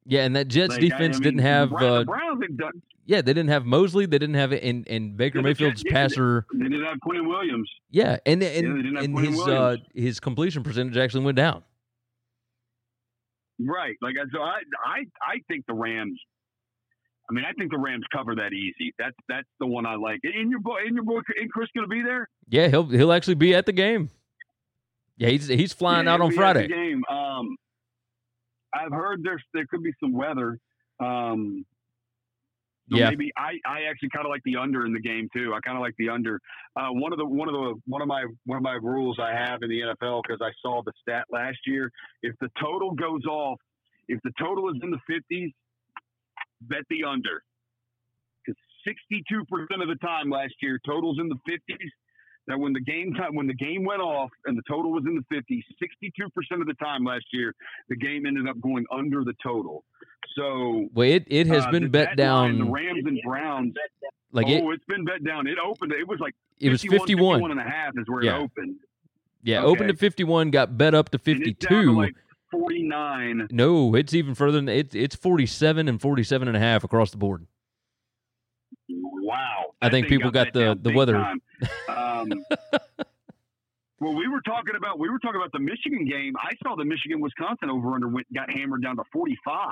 Yeah, 0.06 0.24
and 0.24 0.34
that 0.34 0.48
Jets 0.48 0.70
Like, 0.72 0.80
defense 0.80 1.16
I 1.16 1.18
mean, 1.18 1.22
didn't 1.22 1.40
have. 1.40 1.70
Browns, 1.70 1.84
Uh, 1.84 1.98
the 2.00 2.04
Browns 2.06 2.44
done. 2.56 2.82
yeah, 3.04 3.20
they 3.20 3.34
didn't 3.34 3.50
have 3.50 3.66
Mosley. 3.66 4.06
They 4.06 4.18
didn't 4.18 4.34
have 4.36 4.52
it, 4.52 4.62
and 4.62 4.88
and 4.88 5.16
Baker 5.16 5.38
Yeah, 5.38 5.42
Mayfield's 5.44 5.82
Jets- 5.82 5.92
yeah, 5.92 5.92
passer. 5.92 6.46
They 6.54 6.64
didn't 6.64 6.84
have 6.84 6.98
Quinn 7.00 7.28
Williams. 7.28 7.70
Yeah, 7.90 8.16
and 8.24 8.42
and, 8.42 8.82
didn't 8.82 8.96
and 8.96 9.18
his 9.18 9.38
uh, 9.40 9.76
his 9.94 10.18
completion 10.18 10.62
percentage 10.62 10.96
actually 10.96 11.24
went 11.24 11.36
down. 11.36 11.62
Right. 13.58 13.96
Like 14.00 14.14
so 14.32 14.40
I 14.40 14.60
I 14.84 15.00
I 15.22 15.36
think 15.48 15.66
the 15.66 15.74
Rams 15.74 16.18
I 17.28 17.32
mean, 17.32 17.44
I 17.44 17.52
think 17.52 17.70
the 17.70 17.78
Rams 17.78 18.04
cover 18.12 18.34
that 18.36 18.52
easy. 18.52 18.92
That's 18.98 19.14
that's 19.28 19.46
the 19.60 19.66
one 19.66 19.86
I 19.86 19.94
like. 19.94 20.20
In 20.24 20.50
your 20.50 20.60
boy, 20.60 20.78
in 20.86 20.94
your 20.94 21.04
boy, 21.04 21.20
in 21.40 21.48
Chris 21.48 21.68
going 21.76 21.88
to 21.88 21.94
be 21.94 22.02
there? 22.02 22.28
Yeah, 22.48 22.68
he'll 22.68 22.86
he'll 22.86 23.12
actually 23.12 23.34
be 23.36 23.54
at 23.54 23.66
the 23.66 23.72
game. 23.72 24.10
Yeah, 25.20 25.28
he's 25.28 25.46
he's 25.48 25.72
flying 25.74 26.06
Yeah, 26.06 26.14
out 26.14 26.22
on 26.22 26.30
we 26.30 26.36
had 26.36 26.56
the 26.56 26.64
Friday. 26.64 26.68
Game. 26.68 27.04
Um, 27.10 27.56
I've 28.74 28.90
heard 28.92 29.20
there's 29.22 29.42
there 29.52 29.66
could 29.66 29.82
be 29.82 29.92
some 30.02 30.14
weather. 30.14 30.58
Um, 30.98 31.66
so 32.90 32.96
Yeah. 32.96 33.10
maybe 33.10 33.30
I, 33.36 33.58
I 33.66 33.82
actually 33.90 34.08
kind 34.10 34.24
of 34.24 34.30
like 34.30 34.40
the 34.44 34.56
under 34.56 34.86
in 34.86 34.94
the 34.94 35.00
game 35.00 35.28
too. 35.36 35.52
I 35.54 35.60
kind 35.60 35.76
of 35.76 35.82
like 35.82 35.94
the 35.98 36.08
under. 36.08 36.40
Uh, 36.74 36.88
one 36.92 37.12
of 37.12 37.18
the 37.18 37.26
one 37.26 37.48
of 37.48 37.54
the 37.54 37.74
one 37.86 38.00
of 38.00 38.08
my 38.08 38.24
one 38.46 38.56
of 38.56 38.62
my 38.62 38.78
rules 38.82 39.18
I 39.20 39.32
have 39.32 39.62
in 39.62 39.68
the 39.68 39.80
NFL 39.80 40.22
because 40.26 40.40
I 40.42 40.50
saw 40.62 40.82
the 40.82 40.92
stat 41.02 41.26
last 41.30 41.58
year. 41.66 41.90
If 42.22 42.34
the 42.40 42.48
total 42.58 42.92
goes 42.92 43.26
off, 43.26 43.58
if 44.08 44.20
the 44.24 44.32
total 44.40 44.70
is 44.70 44.76
in 44.82 44.90
the 44.90 45.00
fifties, 45.06 45.52
bet 46.62 46.82
the 46.88 47.04
under. 47.04 47.42
Because 48.46 48.58
sixty-two 48.88 49.44
percent 49.50 49.82
of 49.82 49.88
the 49.88 49.96
time 49.96 50.30
last 50.30 50.54
year, 50.62 50.80
totals 50.86 51.18
in 51.20 51.28
the 51.28 51.36
fifties. 51.46 51.92
That 52.46 52.58
when 52.58 52.72
the 52.72 52.80
game 52.80 53.14
time 53.14 53.34
when 53.34 53.46
the 53.46 53.54
game 53.54 53.84
went 53.84 54.00
off 54.00 54.30
and 54.46 54.56
the 54.56 54.62
total 54.68 54.90
was 54.92 55.04
in 55.06 55.14
the 55.14 55.24
fifties, 55.34 55.62
sixty-two 55.80 56.28
percent 56.30 56.60
of 56.60 56.66
the 56.66 56.74
time 56.74 57.04
last 57.04 57.24
year, 57.32 57.54
the 57.88 57.96
game 57.96 58.26
ended 58.26 58.48
up 58.48 58.60
going 58.60 58.84
under 58.90 59.22
the 59.24 59.34
total. 59.42 59.84
So 60.36 60.88
Well, 60.94 61.08
it, 61.08 61.24
it 61.28 61.46
has 61.46 61.64
uh, 61.66 61.70
been 61.70 61.90
bet 61.90 62.16
down 62.16 62.58
the 62.58 62.64
Rams 62.64 63.04
and 63.06 63.20
Browns. 63.24 63.74
like 64.32 64.46
oh, 64.46 64.50
it. 64.50 64.64
has 64.70 64.80
been 64.88 65.04
bet 65.04 65.22
down. 65.24 65.46
It 65.46 65.58
opened. 65.64 65.92
It 65.92 66.08
was 66.08 66.18
like 66.20 66.34
It 66.58 66.70
was 66.70 66.82
51, 66.82 67.06
51. 67.06 67.34
51 67.38 67.50
and 67.52 67.60
a 67.60 67.62
half 67.70 67.92
is 67.96 68.04
where 68.08 68.24
Yeah. 68.24 68.38
it 68.38 68.42
opened. 68.42 68.76
Yeah, 69.42 69.58
okay. 69.60 69.66
opened 69.66 69.90
at 69.90 69.98
51, 69.98 70.50
got 70.50 70.76
bet 70.76 70.94
up 70.94 71.08
to 71.10 71.20
And 71.26 71.42
it's 71.46 71.58
down 71.66 71.84
to 71.84 71.92
52. 71.92 71.96
like 71.96 72.14
49. 72.50 73.48
no, 73.50 73.94
it's 73.94 74.12
even 74.14 74.34
further 74.34 74.58
than 74.58 74.68
it's 74.68 74.94
it's 74.94 75.14
47 75.16 75.88
and 75.88 76.00
47 76.00 76.48
and 76.48 76.56
a 76.56 76.60
half 76.60 76.84
across 76.84 77.10
the 77.10 77.16
board. 77.16 77.46
Wow. 78.92 79.72
I 79.80 79.88
think 79.90 80.08
people 80.08 80.30
got 80.30 80.52
got 80.52 80.78
the- 80.82 80.90
the 80.90 80.94
weather. 80.96 81.16
Um, 81.88 82.28
well, 84.00 84.14
we 84.14 84.28
were 84.28 84.40
talking 84.42 84.74
about 84.76 84.98
we 84.98 85.08
were 85.10 85.18
talking 85.18 85.40
about 85.40 85.52
the 85.52 85.58
Michigan 85.60 86.04
game. 86.06 86.34
I 86.38 86.50
saw 86.62 86.74
the 86.76 86.84
Michigan 86.84 87.20
Wisconsin 87.20 87.70
over 87.70 87.94
under 87.94 88.08
went 88.08 88.26
got 88.34 88.50
hammered 88.50 88.82
down 88.82 88.96
to 88.96 89.04
45. 89.12 89.68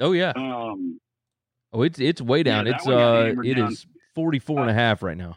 Oh 0.00 0.12
yeah. 0.12 0.32
Um, 0.36 1.00
Oh, 1.72 1.82
it's 1.82 1.98
it's 2.00 2.22
way 2.22 2.42
down. 2.42 2.64
that 2.64 2.76
it's 2.76 2.86
uh 2.88 3.34
it 3.44 3.54
down. 3.56 3.72
is 3.72 3.86
44 4.14 4.60
and 4.62 4.70
a 4.70 4.74
half 4.74 5.02
right 5.02 5.16
now. 5.16 5.36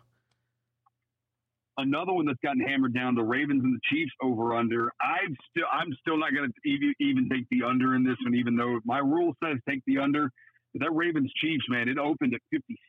another 1.77 2.13
one 2.13 2.25
that's 2.25 2.39
gotten 2.43 2.61
hammered 2.61 2.93
down 2.93 3.15
the 3.15 3.23
Ravens 3.23 3.63
and 3.63 3.73
the 3.75 3.79
Chiefs 3.91 4.11
over 4.21 4.55
under. 4.55 4.91
I'm 5.01 5.35
still 5.49 5.65
I'm 5.71 5.91
still 5.99 6.17
not 6.17 6.33
going 6.33 6.49
to 6.49 6.69
even, 6.69 6.93
even 6.99 7.29
take 7.29 7.47
the 7.49 7.63
under 7.67 7.95
in 7.95 8.03
this 8.03 8.15
one, 8.23 8.35
even 8.35 8.55
though 8.55 8.79
my 8.85 8.99
rule 8.99 9.33
says 9.43 9.57
take 9.67 9.81
the 9.85 9.97
under. 9.97 10.31
But 10.73 10.83
that 10.83 10.91
Ravens 10.93 11.31
Chiefs 11.41 11.65
man, 11.69 11.89
it 11.89 11.97
opened 11.97 12.33
at 12.33 12.41
56, 12.51 12.79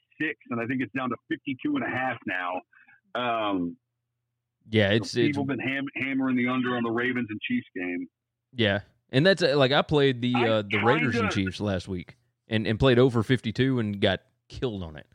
and 0.51 0.61
I 0.61 0.67
think 0.67 0.81
it's 0.83 0.93
down 0.93 1.11
to 1.11 1.17
52 1.29 1.77
and 1.77 1.85
a 1.85 1.89
half 1.89 2.19
now. 2.27 2.61
Um, 3.15 3.77
Yeah, 4.71 4.91
so 4.91 4.95
it's 4.97 5.17
it's 5.17 5.27
people 5.29 5.45
been 5.45 5.59
ham- 5.59 5.87
hammering 5.97 6.37
the 6.37 6.49
under 6.49 6.77
on 6.77 6.83
the 6.83 6.91
Ravens 6.91 7.27
and 7.31 7.41
Chiefs 7.41 7.67
game. 7.75 8.07
yeah. 8.55 8.81
And 9.15 9.27
that's 9.27 9.43
uh, 9.43 9.57
like 9.59 9.73
I 9.73 9.83
played 9.83 10.23
the 10.23 10.33
I 10.35 10.49
uh 10.49 10.63
the 10.63 10.79
Raiders 10.83 11.17
and 11.17 11.31
Chiefs 11.31 11.61
last 11.61 11.87
week 11.87 12.17
and 12.49 12.67
and 12.67 12.79
played 12.79 12.99
over 12.99 13.23
52 13.23 13.79
and 13.79 14.01
got 14.01 14.21
killed 14.49 14.83
on 14.83 14.97
it. 14.97 15.07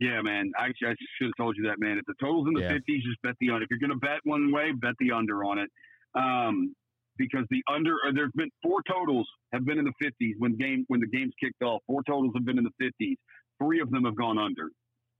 Yeah, 0.00 0.22
man. 0.22 0.52
I, 0.56 0.66
I 0.66 0.94
should 1.18 1.26
have 1.26 1.32
told 1.36 1.56
you 1.56 1.64
that, 1.64 1.80
man. 1.80 1.98
If 1.98 2.04
the 2.06 2.14
total's 2.20 2.46
in 2.46 2.54
the 2.54 2.60
Yeah. 2.60 2.72
50s, 2.74 3.02
just 3.02 3.20
bet 3.24 3.34
the 3.40 3.50
under. 3.50 3.64
If 3.64 3.70
you're 3.70 3.80
going 3.80 3.90
to 3.90 3.96
bet 3.96 4.20
one 4.22 4.52
way, 4.52 4.70
bet 4.72 4.94
the 5.00 5.10
under 5.10 5.42
on 5.44 5.58
it. 5.58 5.70
Um, 6.14 6.74
because 7.18 7.44
the 7.50 7.62
under, 7.72 7.92
or 8.04 8.12
there's 8.12 8.32
been 8.34 8.50
four 8.62 8.82
totals 8.88 9.28
have 9.52 9.64
been 9.64 9.78
in 9.78 9.84
the 9.84 9.92
50s 10.02 10.34
when 10.38 10.56
game 10.56 10.84
when 10.88 11.00
the 11.00 11.06
game's 11.08 11.32
kicked 11.42 11.62
off. 11.62 11.82
Four 11.86 12.02
totals 12.04 12.32
have 12.34 12.44
been 12.44 12.58
in 12.58 12.64
the 12.64 12.84
50s. 13.02 13.16
Three 13.62 13.80
of 13.80 13.90
them 13.90 14.04
have 14.04 14.16
gone 14.16 14.38
under. 14.38 14.70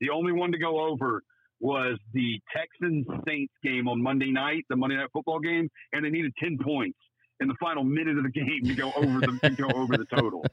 The 0.01 0.11
only 0.11 0.33
one 0.33 0.53
to 0.53 0.59
go 0.59 0.81
over 0.81 1.23
was 1.61 1.99
the 2.13 2.41
Texans 2.57 3.05
Saints 3.27 3.53
game 3.65 3.89
on 3.89 4.01
Monday 4.01 4.31
night, 4.31 4.65
the 4.69 4.77
Monday 4.77 4.97
night 4.97 5.09
football 5.13 5.41
game, 5.41 5.69
and 5.93 6.05
they 6.05 6.11
needed 6.11 6.33
10 6.43 6.59
points 6.63 6.99
in 7.41 7.49
the 7.49 7.55
final 7.61 7.85
minute 7.85 8.17
of 8.17 8.25
the 8.25 8.31
game 8.31 8.69
to 8.69 8.75
go 8.75 8.93
over 8.97 9.23
the 9.23 9.39
to 9.45 9.55
go 9.57 9.75
over 9.75 9.97
the 9.97 10.07
total. 10.15 10.49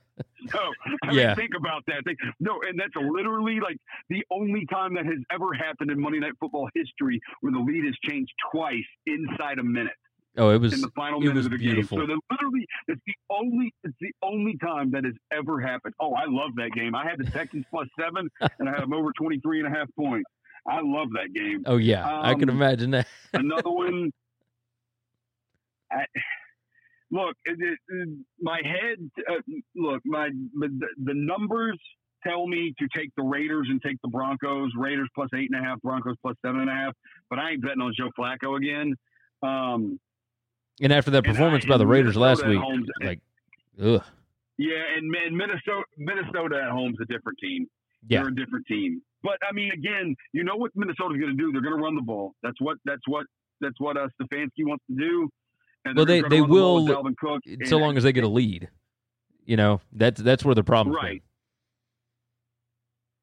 So 0.53 0.59
I 1.03 1.11
Yeah. 1.11 1.27
mean, 1.27 1.35
think 1.35 1.51
about 1.57 1.83
that. 1.87 2.03
Think, 2.05 2.19
no, 2.39 2.59
and 2.67 2.79
that's 2.79 2.95
literally 2.95 3.59
like 3.59 3.77
the 4.09 4.23
only 4.31 4.65
time 4.67 4.93
that 4.95 5.05
has 5.05 5.19
ever 5.31 5.53
happened 5.53 5.91
in 5.91 5.99
Monday 5.99 6.19
Night 6.19 6.33
Football 6.39 6.69
history 6.75 7.19
where 7.41 7.51
the 7.53 7.59
lead 7.59 7.85
has 7.85 7.95
changed 8.03 8.31
twice 8.51 8.85
inside 9.05 9.59
a 9.59 9.63
minute 9.63 9.93
Oh, 10.37 10.49
it 10.49 10.59
was 10.59 10.73
in 10.73 10.81
the 10.81 10.89
final 10.95 11.19
it 11.19 11.21
minute 11.23 11.35
was 11.35 11.45
of 11.45 11.51
the 11.53 11.57
beautiful. 11.57 11.97
game. 11.99 12.07
So 12.07 12.19
literally, 12.31 12.65
it's 12.87 13.01
the 13.07 13.13
only 13.29 13.73
it's 13.83 13.95
the 14.01 14.11
only 14.21 14.57
time 14.57 14.91
that 14.91 15.05
has 15.05 15.13
ever 15.31 15.59
happened. 15.61 15.93
Oh, 15.99 16.13
I 16.13 16.25
love 16.27 16.51
that 16.57 16.71
game. 16.73 16.93
I 16.95 17.07
had 17.09 17.17
the 17.19 17.29
Texans 17.31 17.65
plus 17.71 17.87
seven, 17.99 18.29
and 18.59 18.67
I 18.69 18.73
had 18.73 18.81
them 18.81 18.93
over 18.93 19.11
23 19.17 19.59
and 19.63 19.67
a 19.73 19.77
half 19.77 19.87
points. 19.97 20.29
I 20.67 20.81
love 20.81 21.09
that 21.13 21.33
game. 21.33 21.63
Oh 21.65 21.77
yeah, 21.77 22.05
I 22.21 22.33
can 22.33 22.49
Um, 22.49 22.55
imagine 22.55 22.91
that. 22.91 23.07
Another 23.33 23.69
one. 23.69 24.11
I, 25.91 26.05
look, 27.11 27.35
it, 27.45 27.57
it, 27.59 27.77
it- 27.89 28.09
my 28.41 28.61
head. 28.63 28.97
Uh, 29.29 29.35
look, 29.75 30.01
my 30.05 30.29
the, 30.59 30.69
the 31.03 31.13
numbers 31.13 31.79
tell 32.25 32.47
me 32.47 32.73
to 32.79 32.87
take 32.95 33.11
the 33.15 33.23
Raiders 33.23 33.67
and 33.69 33.81
take 33.81 33.97
the 34.03 34.09
Broncos. 34.09 34.71
Raiders 34.77 35.07
plus 35.15 35.29
eight 35.35 35.49
and 35.53 35.63
a 35.63 35.63
half, 35.63 35.79
Broncos 35.81 36.15
plus 36.21 36.35
seven 36.43 36.61
and 36.61 36.69
a 36.69 36.73
half. 36.73 36.93
But 37.29 37.39
I 37.39 37.51
ain't 37.51 37.61
betting 37.61 37.81
on 37.81 37.93
Joe 37.97 38.09
Flacco 38.17 38.57
again. 38.57 38.95
Um, 39.43 39.99
And 40.81 40.91
after 40.91 41.11
that 41.11 41.23
performance 41.23 41.65
I- 41.65 41.69
by 41.69 41.77
the 41.77 41.87
Raiders 41.87 42.15
last 42.17 42.45
week, 42.45 42.59
like, 43.01 43.19
ugh, 43.81 44.03
yeah, 44.57 44.73
and, 44.97 45.13
and 45.15 45.35
Minnesota, 45.35 45.83
Minnesota 45.97 46.61
at 46.65 46.71
home's 46.71 46.97
a 47.01 47.05
different 47.05 47.37
team. 47.39 47.67
yeah, 48.07 48.19
They're 48.21 48.29
a 48.31 48.35
different 48.35 48.65
team. 48.67 49.01
But 49.23 49.37
I 49.47 49.51
mean, 49.53 49.71
again, 49.71 50.15
you 50.33 50.43
know 50.43 50.55
what 50.55 50.71
Minnesota's 50.75 51.17
going 51.19 51.35
to 51.35 51.41
do? 51.43 51.51
They're 51.51 51.61
going 51.61 51.75
to 51.77 51.81
run 51.83 51.95
the 51.95 52.01
ball. 52.01 52.33
That's 52.43 52.59
what. 52.61 52.77
That's 52.85 53.01
what. 53.07 53.25
That's 53.61 53.79
what 53.79 53.95
uh, 53.97 54.07
Stefanski 54.21 54.65
wants 54.65 54.83
to 54.89 54.95
do. 54.97 55.29
And 55.85 55.95
Well, 55.95 56.05
they- 56.05 56.21
they 56.21 56.39
the 56.39 56.45
will- 56.45 56.85
Cook. 57.19 57.41
so 57.65 57.77
and- 57.77 57.81
long 57.85 57.95
as 57.97 58.03
they 58.03 58.11
get 58.11 58.23
a 58.23 58.27
lead, 58.27 58.69
you 59.45 59.55
know, 59.55 59.79
that's 59.93 60.21
that's 60.21 60.43
where 60.43 60.55
the 60.55 60.63
problem. 60.63 60.95
Right. 60.95 61.21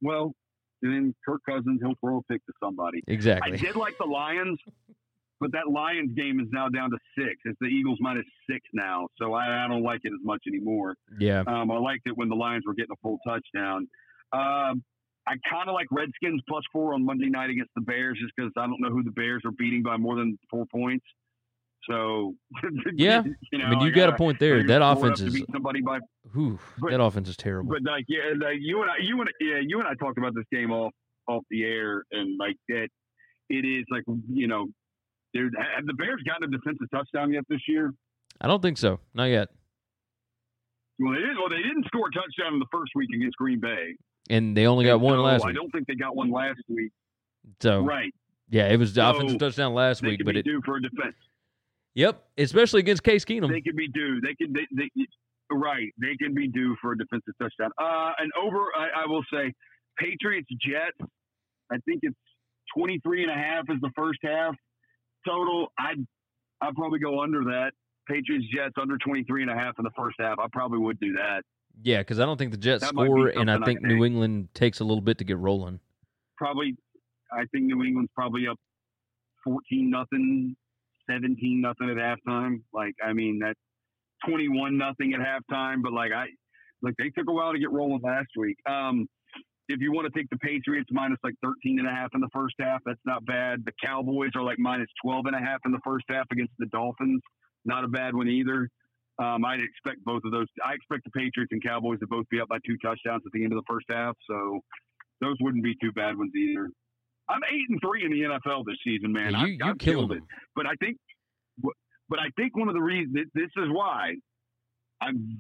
Well, 0.01 0.35
and 0.83 0.93
then 0.93 1.15
Kirk 1.25 1.41
Cousins, 1.49 1.81
he'll 1.83 1.95
throw 2.01 2.19
a 2.19 2.23
pick 2.25 2.45
to 2.47 2.53
somebody. 2.61 3.03
Exactly. 3.07 3.53
I 3.53 3.57
did 3.57 3.77
like 3.77 3.97
the 3.99 4.07
Lions, 4.07 4.59
but 5.43 5.53
that 5.53 5.69
Lions 5.71 6.13
game 6.17 6.39
is 6.41 6.47
now 6.53 6.69
down 6.69 6.91
to 6.91 6.97
six. 7.19 7.35
It's 7.45 7.59
the 7.61 7.67
Eagles 7.67 7.99
minus 8.01 8.25
six 8.49 8.61
now, 8.73 9.09
so 9.21 9.35
I, 9.35 9.65
I 9.65 9.69
don't 9.69 9.83
like 9.83 10.01
it 10.05 10.13
as 10.15 10.25
much 10.25 10.41
anymore. 10.47 10.95
Yeah. 11.19 11.43
Um, 11.47 11.71
I 11.71 11.77
liked 11.79 12.03
it 12.07 12.17
when 12.17 12.29
the 12.29 12.37
Lions 12.37 12.63
were 12.67 12.75
getting 12.75 12.93
a 12.93 13.01
full 13.03 13.19
touchdown. 13.27 13.89
Um, 14.33 14.83
I 15.27 15.35
kind 15.51 15.69
of 15.69 15.75
like 15.75 15.87
Redskins 15.91 16.41
plus 16.49 16.63
four 16.73 16.95
on 16.95 17.05
Monday 17.05 17.29
night 17.29 17.51
against 17.51 17.71
the 17.75 17.83
Bears, 17.83 18.19
just 18.21 18.33
because 18.37 18.53
I 18.57 18.67
don't 18.67 18.81
know 18.81 18.91
who 18.91 19.03
the 19.03 19.11
Bears 19.11 19.43
are 19.45 19.51
beating 19.53 19.83
by 19.83 19.97
more 19.97 20.17
than 20.17 20.39
four 20.51 20.65
points. 20.73 21.05
So, 21.91 22.35
Yeah. 22.95 23.23
you 23.51 23.59
know, 23.59 23.65
I 23.65 23.71
mean, 23.71 23.81
you 23.81 23.87
I 23.89 23.91
got 23.91 24.09
a 24.09 24.17
point 24.17 24.39
there. 24.39 24.63
That 24.65 24.83
offense 24.83 25.21
is, 25.21 25.43
somebody 25.53 25.81
by 25.81 25.99
whew, 26.33 26.59
but- 26.81 26.91
that 26.93 27.01
offense 27.03 27.29
is 27.29 27.37
terrible. 27.37 27.71
but 27.73 27.83
like 27.83 28.05
yeah, 28.09 28.33
like 28.41 28.59
you 28.61 28.83
and 28.83 28.91
I, 28.91 28.95
you 29.01 29.21
and 29.21 29.29
yeah, 29.41 29.59
you 29.67 29.81
and 29.81 29.89
I 29.89 29.95
talked 29.95 30.19
about 30.19 30.35
this 30.35 30.45
game 30.53 30.71
off 30.71 30.93
off 31.29 31.43
the 31.51 31.65
air, 31.65 32.05
and 32.13 32.39
like 32.39 32.57
that, 32.69 32.89
it 33.49 33.65
is 33.65 33.85
like 33.91 34.05
you 34.33 34.47
know, 34.47 34.67
dude, 35.35 35.55
have 35.77 35.87
the 35.87 35.95
Bears 35.95 36.23
gotten 36.27 36.53
a 36.53 36.57
defensive 36.57 36.89
touchdown 36.93 37.33
yet 37.33 37.45
this 37.49 37.61
year? 37.69 37.93
I 38.41 38.47
don't 38.49 38.63
think 38.63 38.79
so. 38.79 39.01
Not 39.15 39.25
yet. 39.25 39.49
Well, 40.99 41.13
they 41.15 41.21
didn't. 41.21 41.37
Well, 41.39 41.49
they 41.49 41.63
didn't 41.63 41.87
score 41.87 42.09
a 42.09 42.13
touchdown 42.13 42.55
in 42.55 42.59
the 42.61 42.67
first 42.73 42.93
week 42.95 43.11
against 43.15 43.37
Green 43.37 43.61
Bay. 43.61 43.97
And 44.31 44.57
they 44.57 44.67
only 44.67 44.85
got 44.85 44.95
And 44.95 45.03
one 45.03 45.17
so 45.19 45.23
last 45.23 45.45
week. 45.45 45.51
I 45.51 45.55
don't 45.55 45.71
think 45.71 45.87
they 45.87 45.95
got 45.95 46.15
one 46.15 46.31
last 46.31 46.61
week. 46.69 46.93
So 47.61 47.81
Right, 47.85 48.15
yeah, 48.51 48.69
it 48.69 48.77
was 48.79 48.95
the 48.95 49.01
So, 49.03 49.17
offensive 49.17 49.39
touchdown 49.39 49.75
last 49.75 50.03
they 50.03 50.09
week, 50.09 50.19
could 50.21 50.27
but 50.27 50.35
be 50.35 50.41
it. 50.41 50.45
due 50.45 50.61
for 50.65 50.77
a 50.77 50.83
defense. 50.83 51.17
Yep, 51.95 52.23
especially 52.39 52.81
against 52.81 53.03
Case 53.03 53.25
Keenum. 53.25 53.51
They 53.51 53.61
could 53.61 53.77
be 53.77 53.89
due. 53.89 54.21
They 54.21 54.35
could. 54.35 54.55
They, 54.55 54.67
they, 54.73 54.89
right, 55.51 55.93
they 56.01 56.17
can 56.17 56.35
be 56.35 56.49
due 56.49 56.77
for 56.81 56.93
a 56.93 56.99
defensive 56.99 57.35
touchdown. 57.41 57.71
Uh, 57.79 58.13
and 58.19 58.31
over, 58.41 58.61
I, 58.77 59.03
I 59.03 59.07
will 59.07 59.25
say, 59.33 59.53
Patriots 59.99 60.49
Jets. 60.61 61.11
I 61.71 61.77
think 61.85 62.01
it's 62.03 62.17
23 62.77 63.23
and 63.25 63.31
a 63.31 63.35
half 63.35 63.65
is 63.69 63.81
the 63.81 63.91
first 63.97 64.21
half 64.23 64.55
total. 65.27 65.69
I'd 65.79 66.07
I'd 66.61 66.75
probably 66.75 66.99
go 66.99 67.21
under 67.23 67.45
that. 67.45 67.73
Patriots 68.09 68.47
Jets 68.53 68.75
under 68.81 68.99
23 68.99 69.43
and 69.43 69.51
a 69.51 69.55
half 69.55 69.75
in 69.79 69.85
the 69.85 69.91
first 69.97 70.17
half. 70.19 70.39
I 70.39 70.47
probably 70.53 70.79
would 70.79 70.99
do 71.01 71.13
that. 71.15 71.43
Yeah, 71.83 71.99
because 71.99 72.21
I 72.21 72.27
don't 72.27 72.37
think 72.37 72.51
the 72.51 72.57
Jets 72.57 72.83
That 72.83 72.91
score, 72.91 73.29
and 73.29 73.51
I 73.51 73.55
something 73.55 73.63
I 73.63 73.67
think 73.67 73.83
New. 73.83 74.05
England 74.05 74.49
takes 74.55 74.81
a 74.81 74.85
little 74.85 75.01
bit 75.01 75.19
to 75.19 75.25
get 75.25 75.39
rolling. 75.39 75.81
Probably, 76.37 76.77
I 77.33 77.45
think 77.53 77.65
New 77.65 77.83
England's 77.83 78.11
probably 78.15 78.47
up 78.47 78.59
14 79.45 79.91
nothing, 79.91 80.57
17 81.11 81.61
nothing 81.61 81.91
at 81.91 81.97
halftime. 81.97 82.63
Like, 82.73 82.95
I 83.03 83.13
mean, 83.13 83.39
that's 83.39 83.59
21 84.29 84.77
nothing 84.77 85.15
at 85.15 85.21
halftime. 85.21 85.83
But 85.83 85.93
like, 85.93 86.13
I 86.13 86.27
like 86.83 86.95
they 86.99 87.11
took 87.11 87.29
a 87.29 87.33
while 87.33 87.53
to 87.53 87.59
get 87.59 87.71
rolling 87.71 88.03
last 88.03 88.31
week. 88.37 88.59
Um, 88.69 89.09
if 89.69 89.81
you 89.81 89.93
want 89.93 90.13
to 90.13 90.19
take 90.19 90.29
the 90.31 90.39
Patriots 90.39 90.89
minus 90.91 91.19
like 91.23 91.35
13 91.43 91.79
and 91.79 91.89
a 91.89 91.91
half 91.91 92.11
in 92.15 92.21
the 92.21 92.29
first 92.33 92.55
half, 92.59 92.81
that's 92.85 93.01
not 93.05 93.25
bad. 93.25 93.65
The 93.65 93.73
Cowboys 93.83 94.31
are 94.35 94.43
like 94.43 94.59
minus 94.59 94.89
12 95.03 95.27
and 95.27 95.37
a 95.37 95.39
half 95.39 95.61
in 95.65 95.73
the 95.73 95.81
first 95.85 96.05
half 96.09 96.27
against 96.33 96.53
the 96.59 96.67
Dolphins. 96.67 97.23
Not 97.65 97.85
a 97.85 97.89
bad 97.89 98.15
one 98.15 98.29
either. 98.29 98.69
Um, 99.19 99.45
I'd 99.45 99.61
expect 99.61 100.05
both 100.05 100.23
of 100.25 100.33
those. 100.33 100.47
I 100.65 100.75
expect 100.75 101.05
the 101.05 101.11
Patriots 101.11 101.53
and 101.53 101.63
Cowboys 101.63 102.01
to 102.01 102.07
both 102.07 102.29
be 102.29 102.41
up 102.41 102.49
by 102.49 102.59
two 102.67 102.77
touchdowns 102.79 103.23
at 103.25 103.33
the 103.33 103.45
end 103.45 103.53
of 103.53 103.57
the 103.57 103.65
first 103.69 103.87
half. 103.89 104.17
So 104.29 104.61
those 105.21 105.37
wouldn't 105.41 105.63
be 105.63 105.77
too 105.81 105.93
bad 105.93 106.17
ones 106.17 106.33
either. 106.35 106.69
I'm 107.29 107.41
eight 107.53 107.69
and 107.69 107.81
three 107.81 108.05
in 108.05 108.11
the 108.11 108.21
NFL 108.21 108.65
this 108.67 108.77
season, 108.85 109.13
man. 109.13 109.33
You 109.33 109.59
I, 109.63 109.73
killing 109.75 109.79
killed 109.79 110.13
it. 110.13 110.23
But 110.57 110.67
I 110.67 110.75
think, 110.81 110.97
but 112.09 112.19
I 112.19 112.31
think 112.37 112.57
one 112.57 112.69
of 112.69 112.75
the 112.75 112.83
reasons 112.83 113.17
this 113.35 113.51
is 113.57 113.69
why 113.71 114.15
I'm 115.01 115.39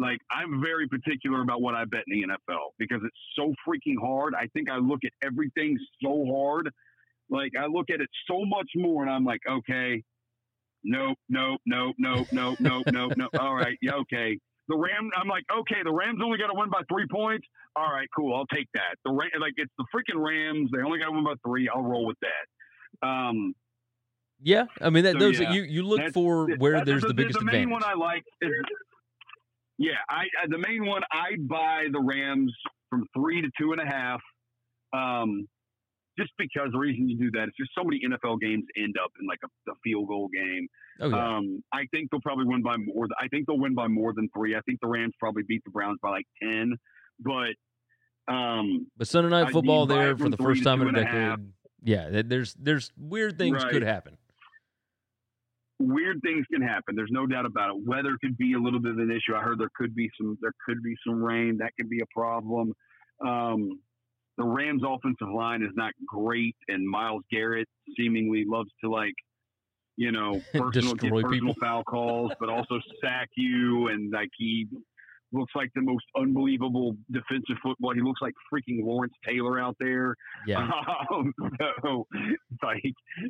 like 0.00 0.18
I'm 0.30 0.62
very 0.62 0.88
particular 0.88 1.42
about 1.42 1.60
what 1.60 1.74
I 1.74 1.84
bet 1.84 2.04
in 2.08 2.20
the 2.20 2.26
NFL 2.26 2.70
because 2.78 3.00
it's 3.04 3.16
so 3.36 3.52
freaking 3.68 4.00
hard. 4.00 4.34
I 4.34 4.46
think 4.54 4.70
I 4.70 4.78
look 4.78 5.00
at 5.04 5.12
everything 5.22 5.78
so 6.02 6.24
hard. 6.32 6.70
Like 7.28 7.52
I 7.60 7.66
look 7.66 7.90
at 7.90 8.00
it 8.00 8.08
so 8.26 8.44
much 8.46 8.68
more, 8.74 9.02
and 9.02 9.10
I'm 9.12 9.24
like, 9.24 9.40
okay, 9.48 10.02
nope, 10.82 11.18
nope, 11.28 11.60
nope, 11.66 11.96
nope, 11.98 12.26
nope, 12.30 12.56
nope, 12.60 12.84
nope, 12.90 13.12
nope. 13.16 13.30
All 13.38 13.54
right, 13.54 13.76
yeah, 13.82 13.92
okay. 13.94 14.38
The 14.68 14.76
Ram, 14.76 15.10
I'm 15.16 15.28
like, 15.28 15.44
okay, 15.60 15.82
the 15.84 15.92
Rams 15.92 16.20
only 16.24 16.38
got 16.38 16.46
to 16.46 16.54
win 16.54 16.70
by 16.70 16.80
three 16.90 17.06
points. 17.12 17.46
All 17.76 17.90
right, 17.92 18.08
cool. 18.16 18.34
I'll 18.34 18.46
take 18.46 18.68
that. 18.74 18.96
The 19.04 19.12
Ram, 19.12 19.30
like 19.38 19.54
it's 19.56 19.72
the 19.78 19.84
freaking 19.94 20.24
Rams. 20.24 20.70
They 20.74 20.82
only 20.82 20.98
got 20.98 21.06
to 21.06 21.12
win 21.12 21.24
by 21.24 21.34
three. 21.46 21.68
I'll 21.68 21.82
roll 21.82 22.06
with 22.06 22.18
that. 22.22 23.06
Um, 23.06 23.54
Yeah, 24.42 24.64
I 24.80 24.90
mean 24.90 25.04
that 25.04 25.14
So, 25.14 25.18
those 25.18 25.40
yeah, 25.40 25.52
you 25.52 25.62
you 25.62 25.82
look 25.82 26.12
for 26.14 26.48
where 26.56 26.84
there's 26.84 27.02
the, 27.02 27.12
biggest 27.12 27.38
the 27.38 27.44
main 27.44 27.64
advantage. 27.64 27.72
one 27.72 27.84
I 27.84 27.94
like 27.94 28.24
is 28.40 28.52
yeah, 29.80 29.98
I, 30.08 30.22
I 30.40 30.46
the 30.48 30.58
main 30.58 30.86
one 30.86 31.02
I 31.10 31.30
buy 31.40 31.86
the 31.90 32.00
Rams 32.00 32.54
from 32.90 33.04
three 33.16 33.40
to 33.42 33.48
two 33.58 33.72
and 33.72 33.80
a 33.80 33.86
half. 33.86 34.20
Um, 34.92 35.48
just 36.18 36.32
because 36.36 36.68
the 36.72 36.78
reason 36.78 37.08
you 37.08 37.16
do 37.16 37.30
that 37.32 37.44
is 37.44 37.54
just 37.58 37.70
so 37.76 37.82
many 37.82 38.00
NFL 38.06 38.40
games 38.40 38.64
end 38.76 38.96
up 39.02 39.10
in 39.20 39.26
like 39.26 39.38
a, 39.42 39.70
a 39.70 39.74
field 39.82 40.08
goal 40.08 40.28
game. 40.28 40.66
oh 41.00 41.08
yeah, 41.08 41.36
Um, 41.38 41.62
I 41.72 41.86
think 41.92 42.10
they'll 42.10 42.20
probably 42.20 42.44
win 42.44 42.62
by 42.62 42.76
more. 42.76 43.06
I 43.18 43.28
think 43.28 43.46
they'll 43.46 43.58
win 43.58 43.74
by 43.74 43.88
more 43.88 44.12
than 44.12 44.28
three. 44.36 44.54
I 44.54 44.60
think 44.62 44.80
the 44.82 44.88
Rams 44.88 45.14
probably 45.18 45.44
beat 45.48 45.62
the 45.64 45.70
Browns 45.70 45.98
by 46.02 46.10
like 46.10 46.26
ten. 46.42 46.74
But 47.20 47.54
um, 48.32 48.86
but 48.96 49.08
Sunday 49.08 49.30
night 49.30 49.50
football 49.52 49.86
there 49.86 50.16
for 50.16 50.28
the 50.28 50.36
first 50.36 50.62
time 50.62 50.82
in 50.82 50.94
a 50.94 51.04
decade. 51.04 51.38
Yeah, 51.82 52.22
there's 52.22 52.54
there's 52.54 52.92
weird 52.98 53.38
things 53.38 53.62
Right. 53.62 53.72
could 53.72 53.82
happen. 53.82 54.18
Weird 55.80 56.20
things 56.22 56.44
can 56.52 56.60
happen. 56.60 56.94
There's 56.94 57.10
no 57.10 57.26
doubt 57.26 57.46
about 57.46 57.70
it. 57.70 57.86
Weather 57.86 58.16
could 58.22 58.36
be 58.36 58.52
a 58.52 58.58
little 58.58 58.80
bit 58.80 58.92
of 58.92 58.98
an 58.98 59.10
issue. 59.10 59.34
I 59.34 59.40
heard 59.40 59.58
there 59.58 59.70
could 59.74 59.94
be 59.94 60.10
some 60.20 60.36
there 60.40 60.52
could 60.66 60.82
be 60.82 60.94
some 61.06 61.22
rain. 61.22 61.56
That 61.58 61.72
could 61.78 61.88
be 61.88 62.00
a 62.00 62.06
problem. 62.14 62.74
Um, 63.26 63.80
the 64.36 64.44
Rams 64.44 64.82
offensive 64.86 65.28
line 65.34 65.62
is 65.62 65.70
not 65.74 65.92
great, 66.06 66.56
and 66.68 66.88
Myles 66.88 67.22
Garrett 67.30 67.68
seemingly 67.98 68.44
loves 68.46 68.70
to 68.82 68.90
like, 68.90 69.14
you 69.96 70.12
know, 70.12 70.40
personal 70.54 70.96
personal 70.96 71.54
foul 71.60 71.82
calls, 71.84 72.32
but 72.38 72.48
also 72.48 72.78
sack 73.02 73.28
you, 73.36 73.88
and 73.88 74.12
like 74.12 74.30
he 74.36 74.66
looks 75.32 75.52
like 75.54 75.70
the 75.74 75.82
most 75.82 76.04
unbelievable 76.16 76.96
defensive 77.10 77.56
football. 77.62 77.94
He 77.94 78.00
looks 78.02 78.20
like 78.22 78.34
freaking 78.52 78.84
Lawrence 78.84 79.14
Taylor 79.26 79.60
out 79.60 79.76
there. 79.80 80.16
Yeah, 80.46 80.68
Um, 81.12 81.32
so, 81.82 82.06
like, 82.62 82.82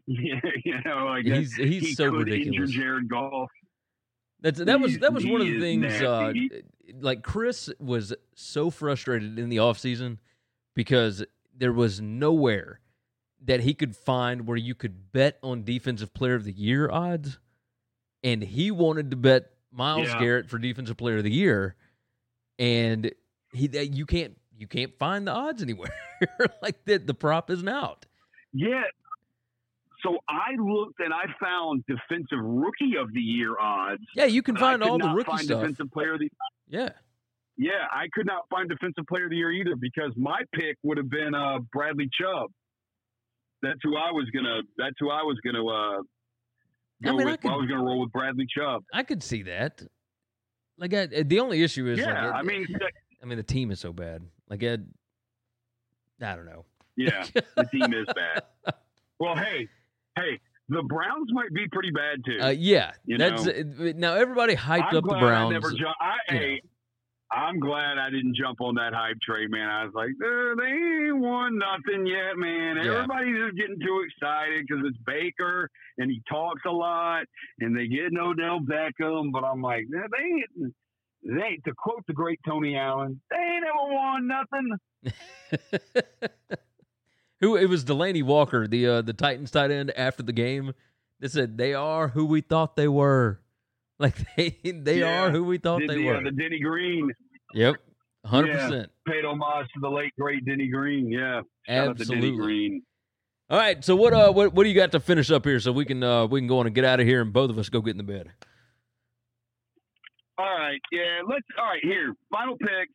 yeah, 0.06 0.40
you 0.64 0.74
know, 0.84 1.06
like 1.06 1.24
that- 1.26 1.38
he's 1.38 1.54
he's 1.56 1.82
he 1.88 1.94
so 1.94 2.06
ridiculous. 2.08 2.70
Jared 2.70 3.08
Goff. 3.08 3.50
That's 4.42 4.58
that 4.58 4.80
was 4.80 4.98
that 5.00 5.12
was 5.12 5.26
one 5.26 5.42
of 5.42 5.46
the 5.46 5.60
things. 5.60 6.00
Uh, 6.00 6.32
like 7.00 7.22
Chris 7.22 7.68
was 7.78 8.14
so 8.34 8.70
frustrated 8.70 9.38
in 9.38 9.50
the 9.50 9.58
offseason 9.58 10.16
because 10.74 11.22
there 11.56 11.72
was 11.74 12.00
nowhere 12.00 12.80
that 13.44 13.60
he 13.60 13.74
could 13.74 13.94
find 13.94 14.46
where 14.46 14.56
you 14.56 14.74
could 14.74 15.12
bet 15.12 15.38
on 15.42 15.62
defensive 15.64 16.14
player 16.14 16.34
of 16.34 16.44
the 16.44 16.52
year 16.52 16.90
odds, 16.90 17.38
and 18.24 18.42
he 18.42 18.70
wanted 18.70 19.10
to 19.10 19.16
bet 19.16 19.50
Myles 19.72 20.08
Yeah. 20.08 20.18
Garrett 20.18 20.48
for 20.48 20.58
defensive 20.58 20.96
player 20.96 21.18
of 21.18 21.24
the 21.24 21.30
year, 21.32 21.76
and 22.60 23.10
he 23.52 23.66
that 23.68 23.94
you 23.94 24.06
can't 24.06 24.36
you 24.56 24.68
can't 24.68 24.96
find 24.98 25.26
the 25.26 25.32
odds 25.32 25.62
anywhere. 25.62 25.90
like 26.62 26.84
that, 26.84 27.06
the 27.06 27.14
prop 27.14 27.50
isn't 27.50 27.68
out. 27.68 28.06
Yeah. 28.52 28.82
So 30.04 30.18
I 30.28 30.52
looked 30.58 31.00
and 31.00 31.12
I 31.12 31.24
found 31.42 31.84
defensive 31.86 32.38
rookie 32.42 32.96
of 32.98 33.12
the 33.12 33.20
year 33.20 33.58
odds. 33.58 34.02
Yeah, 34.14 34.26
you 34.26 34.42
can 34.42 34.56
find 34.56 34.82
all 34.82 34.98
the 34.98 35.08
rookie 35.08 35.30
find 35.30 35.40
stuff. 35.44 35.60
Defensive 35.60 35.90
player 35.92 36.14
of 36.14 36.20
the 36.20 36.30
Yeah, 36.68 36.90
yeah, 37.56 37.86
I 37.90 38.06
could 38.14 38.24
not 38.26 38.42
find 38.50 38.68
defensive 38.68 39.04
player 39.08 39.24
of 39.24 39.30
the 39.30 39.36
year 39.36 39.50
either 39.50 39.76
because 39.76 40.12
my 40.16 40.40
pick 40.54 40.76
would 40.82 40.96
have 40.96 41.10
been 41.10 41.34
uh, 41.34 41.58
Bradley 41.72 42.08
Chubb. 42.18 42.50
That's 43.62 43.78
who 43.82 43.96
I 43.96 44.10
was 44.12 44.26
gonna. 44.34 44.60
That's 44.78 44.96
who 44.98 45.10
I 45.10 45.22
was 45.22 45.38
gonna 45.44 45.66
uh, 45.66 46.00
go 47.02 47.10
I 47.10 47.12
mean, 47.12 47.26
I 47.28 47.32
with. 47.32 47.40
could- 47.42 47.50
was 47.50 47.68
gonna 47.68 47.84
roll 47.84 48.00
with 48.00 48.12
Bradley 48.12 48.46
Chubb. 48.56 48.84
I 48.94 49.02
could 49.02 49.22
see 49.22 49.42
that. 49.42 49.82
Like 50.80 50.94
I, 50.94 51.06
the 51.06 51.38
only 51.40 51.62
issue 51.62 51.86
is, 51.88 51.98
Yeah, 51.98 52.26
like, 52.26 52.34
I 52.34 52.42
mean, 52.42 52.66
I 53.22 53.26
mean, 53.26 53.36
the 53.36 53.44
team 53.44 53.70
is 53.70 53.78
so 53.78 53.92
bad. 53.92 54.22
Like, 54.48 54.64
I, 54.64 54.78
I 56.22 56.34
don't 56.36 56.46
know. 56.46 56.64
yeah, 56.96 57.24
the 57.54 57.64
team 57.72 57.92
is 57.92 58.06
bad. 58.14 58.74
Well, 59.18 59.36
hey, 59.36 59.68
hey, 60.16 60.40
the 60.70 60.82
Browns 60.82 61.28
might 61.32 61.52
be 61.52 61.68
pretty 61.68 61.90
bad 61.90 62.24
too. 62.24 62.38
Uh, 62.40 62.48
yeah, 62.48 62.92
You 63.04 63.18
that's 63.18 63.44
know, 63.44 63.92
now 63.96 64.14
everybody 64.14 64.56
hyped 64.56 64.88
I'm 64.90 64.96
up 64.96 65.04
the 65.04 65.16
Browns. 65.18 65.50
I 65.50 65.52
never 65.52 65.68
I, 65.68 66.32
know. 66.32 66.38
hey, 66.38 66.62
I'm 67.32 67.60
glad 67.60 67.98
I 67.98 68.10
didn't 68.10 68.34
jump 68.34 68.60
on 68.60 68.74
that 68.74 68.92
hype 68.92 69.20
train, 69.20 69.50
man. 69.50 69.68
I 69.68 69.84
was 69.84 69.94
like, 69.94 70.10
"Uh, 70.10 70.54
they 70.56 71.06
ain't 71.06 71.20
won 71.20 71.58
nothing 71.58 72.06
yet, 72.06 72.36
man. 72.36 72.76
Yeah. 72.76 72.92
Everybody's 72.92 73.36
just 73.36 73.56
getting 73.56 73.78
too 73.78 74.04
excited 74.04 74.66
because 74.66 74.84
it's 74.86 74.98
Baker 75.06 75.70
and 75.98 76.10
he 76.10 76.22
talks 76.28 76.62
a 76.66 76.70
lot, 76.70 77.24
and 77.60 77.76
they 77.76 77.86
get 77.86 78.12
Odell 78.18 78.60
Beckham. 78.60 79.30
But 79.30 79.44
I'm 79.44 79.62
like, 79.62 79.86
"Nah, 79.88 80.08
they 80.10 80.24
ain't. 80.24 80.74
They 81.22 81.42
ain't 81.42 81.64
to 81.64 81.74
quote 81.76 82.04
the 82.06 82.14
great 82.14 82.40
Tony 82.46 82.76
Allen. 82.76 83.20
They 83.30 83.36
ain't 83.36 83.64
ever 83.64 83.92
won 83.92 84.26
nothing. 84.26 84.78
who 87.40 87.56
it 87.56 87.66
was 87.66 87.84
Delanie 87.84 88.22
Walker, 88.22 88.66
the 88.66 88.86
uh, 88.86 89.02
the 89.02 89.12
Titans 89.12 89.50
tight 89.50 89.70
end 89.70 89.92
after 89.96 90.22
the 90.22 90.32
game. 90.32 90.74
They 91.20 91.28
said 91.28 91.58
they 91.58 91.74
are 91.74 92.08
who 92.08 92.24
we 92.24 92.40
thought 92.40 92.76
they 92.76 92.88
were. 92.88 93.40
Like 94.00 94.16
they 94.36 94.58
they 94.64 95.00
Yeah. 95.00 95.24
are 95.26 95.30
who 95.30 95.44
we 95.44 95.58
thought 95.58 95.80
Did 95.80 95.90
they 95.90 95.96
the, 95.98 96.06
were. 96.06 96.16
uh, 96.16 96.20
the 96.22 96.30
Denny 96.32 96.58
Green 96.58 97.10
yep, 97.54 97.76
hundred 98.24 98.54
Yeah. 98.54 98.66
percent. 98.68 98.90
paid 99.06 99.24
homage 99.24 99.66
to 99.74 99.80
the 99.80 99.90
late 99.90 100.12
great 100.18 100.44
Denny 100.46 100.68
Green. 100.68 101.10
Yeah, 101.10 101.42
shout 101.68 101.88
out 101.88 101.98
to 101.98 102.04
Denny 102.06 102.16
Absolutely. 102.18 102.36
Green. 102.44 102.82
All 103.50 103.58
right, 103.58 103.84
so 103.84 103.94
what 103.96 104.12
uh 104.14 104.32
what 104.32 104.54
what 104.54 104.62
do 104.64 104.68
you 104.70 104.74
got 104.74 104.92
to 104.92 105.00
finish 105.00 105.30
up 105.30 105.44
here 105.44 105.60
so 105.60 105.70
we 105.70 105.84
can 105.84 106.02
uh 106.02 106.26
we 106.26 106.40
can 106.40 106.46
go 106.48 106.58
on 106.60 106.66
and 106.66 106.74
get 106.74 106.84
out 106.84 106.98
of 107.00 107.06
here 107.06 107.20
and 107.20 107.32
both 107.32 107.50
of 107.50 107.58
us 107.58 107.68
go 107.68 107.80
get 107.82 107.90
in 107.92 107.96
the 107.98 108.02
bed. 108.02 108.30
All 110.38 110.46
right, 110.56 110.80
yeah. 110.90 111.20
Let's. 111.28 111.44
All 111.58 111.66
right, 111.66 111.80
here. 111.82 112.14
Final 112.32 112.56
picks. 112.56 112.92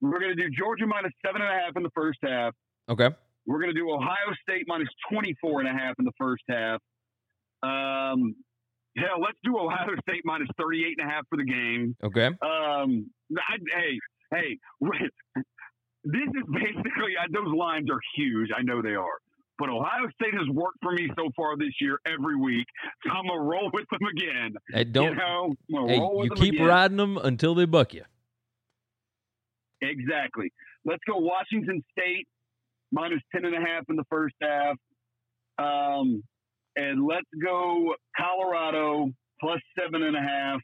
We're 0.00 0.20
gonna 0.20 0.34
do 0.34 0.50
Georgia 0.50 0.86
minus 0.86 1.12
seven 1.24 1.40
and 1.40 1.50
a 1.50 1.54
half 1.54 1.76
in 1.76 1.82
the 1.82 1.90
first 1.94 2.18
half. 2.22 2.52
Okay. 2.88 3.08
We're 3.46 3.60
gonna 3.60 3.72
do 3.72 3.90
Ohio 3.90 4.34
State 4.42 4.64
minus 4.68 4.88
24 5.10 5.60
and 5.60 5.68
a 5.70 5.72
half 5.72 5.94
in 5.98 6.04
the 6.04 6.12
first 6.18 6.42
half. 6.50 6.80
Um, 7.62 8.34
hell, 8.98 9.20
let's 9.20 9.38
do 9.44 9.58
Ohio 9.58 9.94
State 10.08 10.22
minus 10.24 10.48
38 10.58 10.96
and 10.98 11.08
a 11.08 11.12
half 11.12 11.24
for 11.28 11.36
the 11.36 11.44
game. 11.44 11.96
Okay. 12.02 12.26
Um, 12.26 13.10
I, 13.36 13.56
hey, 13.74 13.98
hey, 14.32 14.58
this 16.04 16.28
is 16.28 16.44
basically 16.52 17.14
those 17.32 17.54
lines 17.54 17.88
are 17.90 18.00
huge. 18.16 18.50
I 18.56 18.62
know 18.62 18.82
they 18.82 18.94
are. 18.94 19.18
But 19.58 19.70
Ohio 19.70 20.08
State 20.14 20.34
has 20.34 20.48
worked 20.54 20.78
for 20.82 20.92
me 20.92 21.10
so 21.16 21.30
far 21.34 21.56
this 21.56 21.72
year 21.80 21.98
every 22.06 22.36
week. 22.36 22.66
So 23.04 23.10
I'm 23.10 23.26
gonna 23.26 23.40
roll 23.40 23.70
with 23.72 23.86
them 23.90 24.08
again. 24.08 24.54
Hey, 24.72 24.84
don't 24.84 25.14
you 25.14 25.16
know, 25.16 25.86
hey, 25.88 25.98
roll 25.98 26.18
with 26.18 26.30
you 26.30 26.36
keep 26.36 26.54
again. 26.54 26.66
riding 26.66 26.96
them 26.96 27.18
until 27.18 27.54
they 27.56 27.64
buck 27.64 27.92
you. 27.92 28.04
Exactly. 29.80 30.52
Let's 30.84 31.02
go 31.08 31.18
Washington 31.18 31.82
State 31.90 32.28
minus 32.92 33.20
ten 33.34 33.44
and 33.44 33.54
a 33.54 33.58
half 33.58 33.84
in 33.88 33.96
the 33.96 34.04
first 34.08 34.36
half. 34.40 34.76
Um, 35.58 36.22
and 36.78 37.04
let's 37.06 37.26
go 37.42 37.94
Colorado 38.16 39.10
plus 39.40 39.60
seven 39.78 40.02
and 40.02 40.16
a 40.16 40.20
half. 40.20 40.60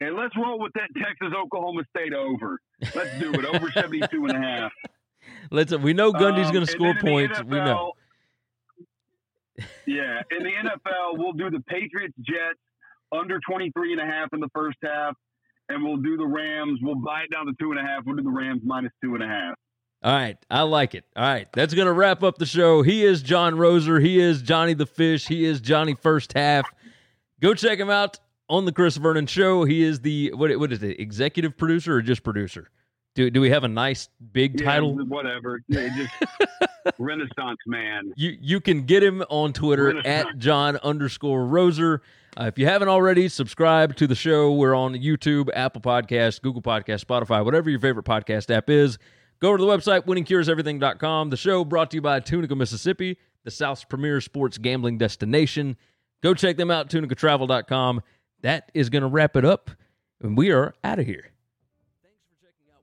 And 0.00 0.16
let's 0.16 0.36
roll 0.36 0.58
with 0.58 0.72
that 0.74 0.88
Texas 0.96 1.32
Oklahoma 1.36 1.82
State 1.96 2.12
over. 2.12 2.58
Let's 2.94 3.18
do 3.18 3.32
it 3.32 3.44
over 3.46 3.70
72 3.74 4.26
and 4.26 4.36
a 4.36 4.40
half. 4.40 4.72
Let's 5.50 5.72
we 5.76 5.92
know 5.94 6.12
Gundy's 6.12 6.48
Um, 6.48 6.52
going 6.52 6.52
to 6.52 6.58
and 6.60 6.68
score 6.68 6.94
then 6.94 6.96
in 6.98 7.04
the 7.04 7.10
points. 7.10 7.42
we 7.44 7.56
know. 7.58 7.92
Yeah, 9.86 10.20
in 10.36 10.42
the 10.42 10.50
NFL, 10.50 11.16
we'll 11.18 11.32
do 11.32 11.48
the 11.48 11.60
Patriots 11.68 12.14
Jets 12.20 12.58
under 13.12 13.38
23 13.48 13.92
and 13.92 14.00
a 14.00 14.04
half 14.04 14.28
in 14.32 14.40
the 14.40 14.48
first 14.54 14.76
half, 14.82 15.14
and 15.68 15.82
we'll 15.84 15.98
do 15.98 16.16
the 16.16 16.26
Rams. 16.26 16.80
We'll 16.82 16.96
buy 16.96 17.20
it 17.22 17.30
down 17.30 17.46
to 17.46 17.52
two 17.60 17.70
and 17.70 17.78
a 17.78 17.82
half. 17.82 18.02
We'll 18.04 18.16
do 18.16 18.24
the 18.24 18.30
Rams 18.30 18.62
minus 18.64 18.90
two 19.02 19.14
and 19.14 19.22
a 19.22 19.28
half. 19.28 19.54
All 20.04 20.12
right, 20.12 20.36
I 20.50 20.62
like 20.62 20.94
it. 20.94 21.04
All 21.16 21.24
right, 21.24 21.48
that's 21.54 21.72
going 21.72 21.86
to 21.86 21.92
wrap 21.92 22.22
up 22.22 22.36
the 22.36 22.44
show. 22.44 22.82
He 22.82 23.04
is 23.04 23.22
John 23.22 23.54
Roser. 23.54 24.04
He 24.04 24.20
is 24.20 24.42
Johnny 24.42 24.74
the 24.74 24.84
Fish. 24.84 25.26
He 25.26 25.46
is 25.46 25.60
Johnny 25.62 25.94
First 25.94 26.34
Half. 26.34 26.66
Go 27.40 27.54
check 27.54 27.78
him 27.78 27.88
out 27.88 28.18
on 28.50 28.66
the 28.66 28.72
Chris 28.72 28.98
Vernon 28.98 29.26
Show. 29.26 29.64
He 29.64 29.82
is 29.82 30.00
the 30.00 30.32
what? 30.34 30.54
What 30.58 30.72
is 30.72 30.82
it? 30.82 31.00
Executive 31.00 31.56
producer 31.56 31.94
or 31.96 32.02
just 32.02 32.22
producer? 32.22 32.68
Do 33.14 33.30
do 33.30 33.40
we 33.40 33.48
have 33.48 33.64
a 33.64 33.68
nice 33.68 34.10
big 34.32 34.60
Yeah, 34.60 34.66
title? 34.66 34.94
whatever. 35.06 35.62
Yeah, 35.68 35.88
just 35.96 36.12
Renaissance 36.98 37.58
man. 37.66 38.12
You 38.14 38.36
you 38.38 38.60
can 38.60 38.82
get 38.82 39.02
him 39.02 39.24
on 39.30 39.54
Twitter 39.54 40.06
at 40.06 40.36
John 40.36 40.76
underscore 40.82 41.46
Roser. 41.46 42.00
Uh, 42.38 42.44
if 42.44 42.58
you 42.58 42.66
haven't 42.66 42.88
already, 42.88 43.28
subscribe 43.28 43.96
to 43.96 44.06
the 44.06 44.14
show. 44.16 44.52
We're 44.52 44.74
on 44.74 44.94
YouTube, 44.94 45.48
Apple 45.54 45.80
Podcasts, 45.80 46.42
Google 46.42 46.60
Podcasts, 46.62 47.04
Spotify, 47.04 47.42
whatever 47.44 47.70
your 47.70 47.80
favorite 47.80 48.04
podcast 48.04 48.50
app 48.54 48.68
is. 48.68 48.98
Go 49.40 49.48
over 49.48 49.58
to 49.58 49.64
the 49.64 49.70
website, 49.70 50.06
winningcureseverything.com. 50.06 51.30
The 51.30 51.36
show 51.36 51.64
brought 51.64 51.90
to 51.90 51.96
you 51.96 52.00
by 52.00 52.20
Tunica, 52.20 52.54
Mississippi, 52.54 53.18
the 53.44 53.50
South's 53.50 53.84
premier 53.84 54.20
sports 54.20 54.58
gambling 54.58 54.98
destination. 54.98 55.76
Go 56.22 56.34
check 56.34 56.56
them 56.56 56.70
out, 56.70 56.88
tunicatravel.com. 56.88 58.02
That 58.42 58.70
is 58.74 58.88
going 58.90 59.02
to 59.02 59.08
wrap 59.08 59.36
it 59.36 59.44
up, 59.44 59.70
and 60.22 60.36
we 60.36 60.50
are 60.50 60.74
out 60.82 60.98
of 60.98 61.06
here. 61.06 61.33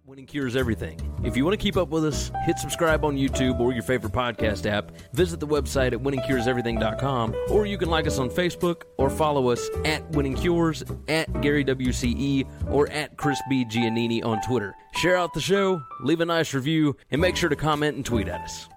Winning 0.05 0.25
Cures 0.25 0.55
Everything. 0.55 0.99
If 1.23 1.37
you 1.37 1.45
want 1.45 1.57
to 1.57 1.63
keep 1.63 1.77
up 1.77 1.89
with 1.89 2.03
us, 2.03 2.31
hit 2.45 2.57
subscribe 2.57 3.05
on 3.05 3.15
YouTube 3.15 3.59
or 3.59 3.71
your 3.71 3.83
favorite 3.83 4.13
podcast 4.13 4.65
app. 4.65 4.91
Visit 5.13 5.39
the 5.39 5.47
website 5.47 5.93
at 5.93 5.99
winningcureseverything.com, 5.99 7.35
or 7.49 7.65
you 7.67 7.77
can 7.77 7.89
like 7.89 8.07
us 8.07 8.17
on 8.17 8.29
Facebook 8.29 8.83
or 8.97 9.09
follow 9.09 9.49
us 9.49 9.69
at 9.85 10.09
Winning 10.11 10.35
Cures, 10.35 10.83
at 11.07 11.41
Gary 11.41 11.63
WCE, 11.63 12.47
or 12.71 12.89
at 12.89 13.15
Chris 13.15 13.39
B. 13.47 13.63
Giannini 13.63 14.25
on 14.25 14.41
Twitter. 14.41 14.73
Share 14.95 15.17
out 15.17 15.33
the 15.33 15.39
show, 15.39 15.81
leave 16.01 16.19
a 16.19 16.25
nice 16.25 16.53
review, 16.53 16.97
and 17.11 17.21
make 17.21 17.35
sure 17.35 17.49
to 17.49 17.55
comment 17.55 17.95
and 17.95 18.05
tweet 18.05 18.27
at 18.27 18.41
us. 18.41 18.67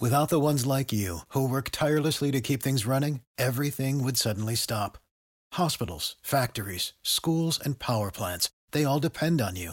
Without 0.00 0.30
the 0.30 0.40
ones 0.40 0.64
like 0.64 0.92
you, 0.92 1.20
who 1.30 1.46
work 1.48 1.68
tirelessly 1.70 2.30
to 2.30 2.40
keep 2.40 2.62
things 2.62 2.86
running, 2.86 3.20
everything 3.36 4.02
would 4.02 4.16
suddenly 4.16 4.54
stop. 4.54 4.96
Hospitals, 5.52 6.16
factories, 6.22 6.94
schools, 7.02 7.60
and 7.62 7.78
power 7.78 8.10
plants, 8.10 8.48
they 8.70 8.84
all 8.84 9.00
depend 9.00 9.40
on 9.40 9.54
you. 9.54 9.72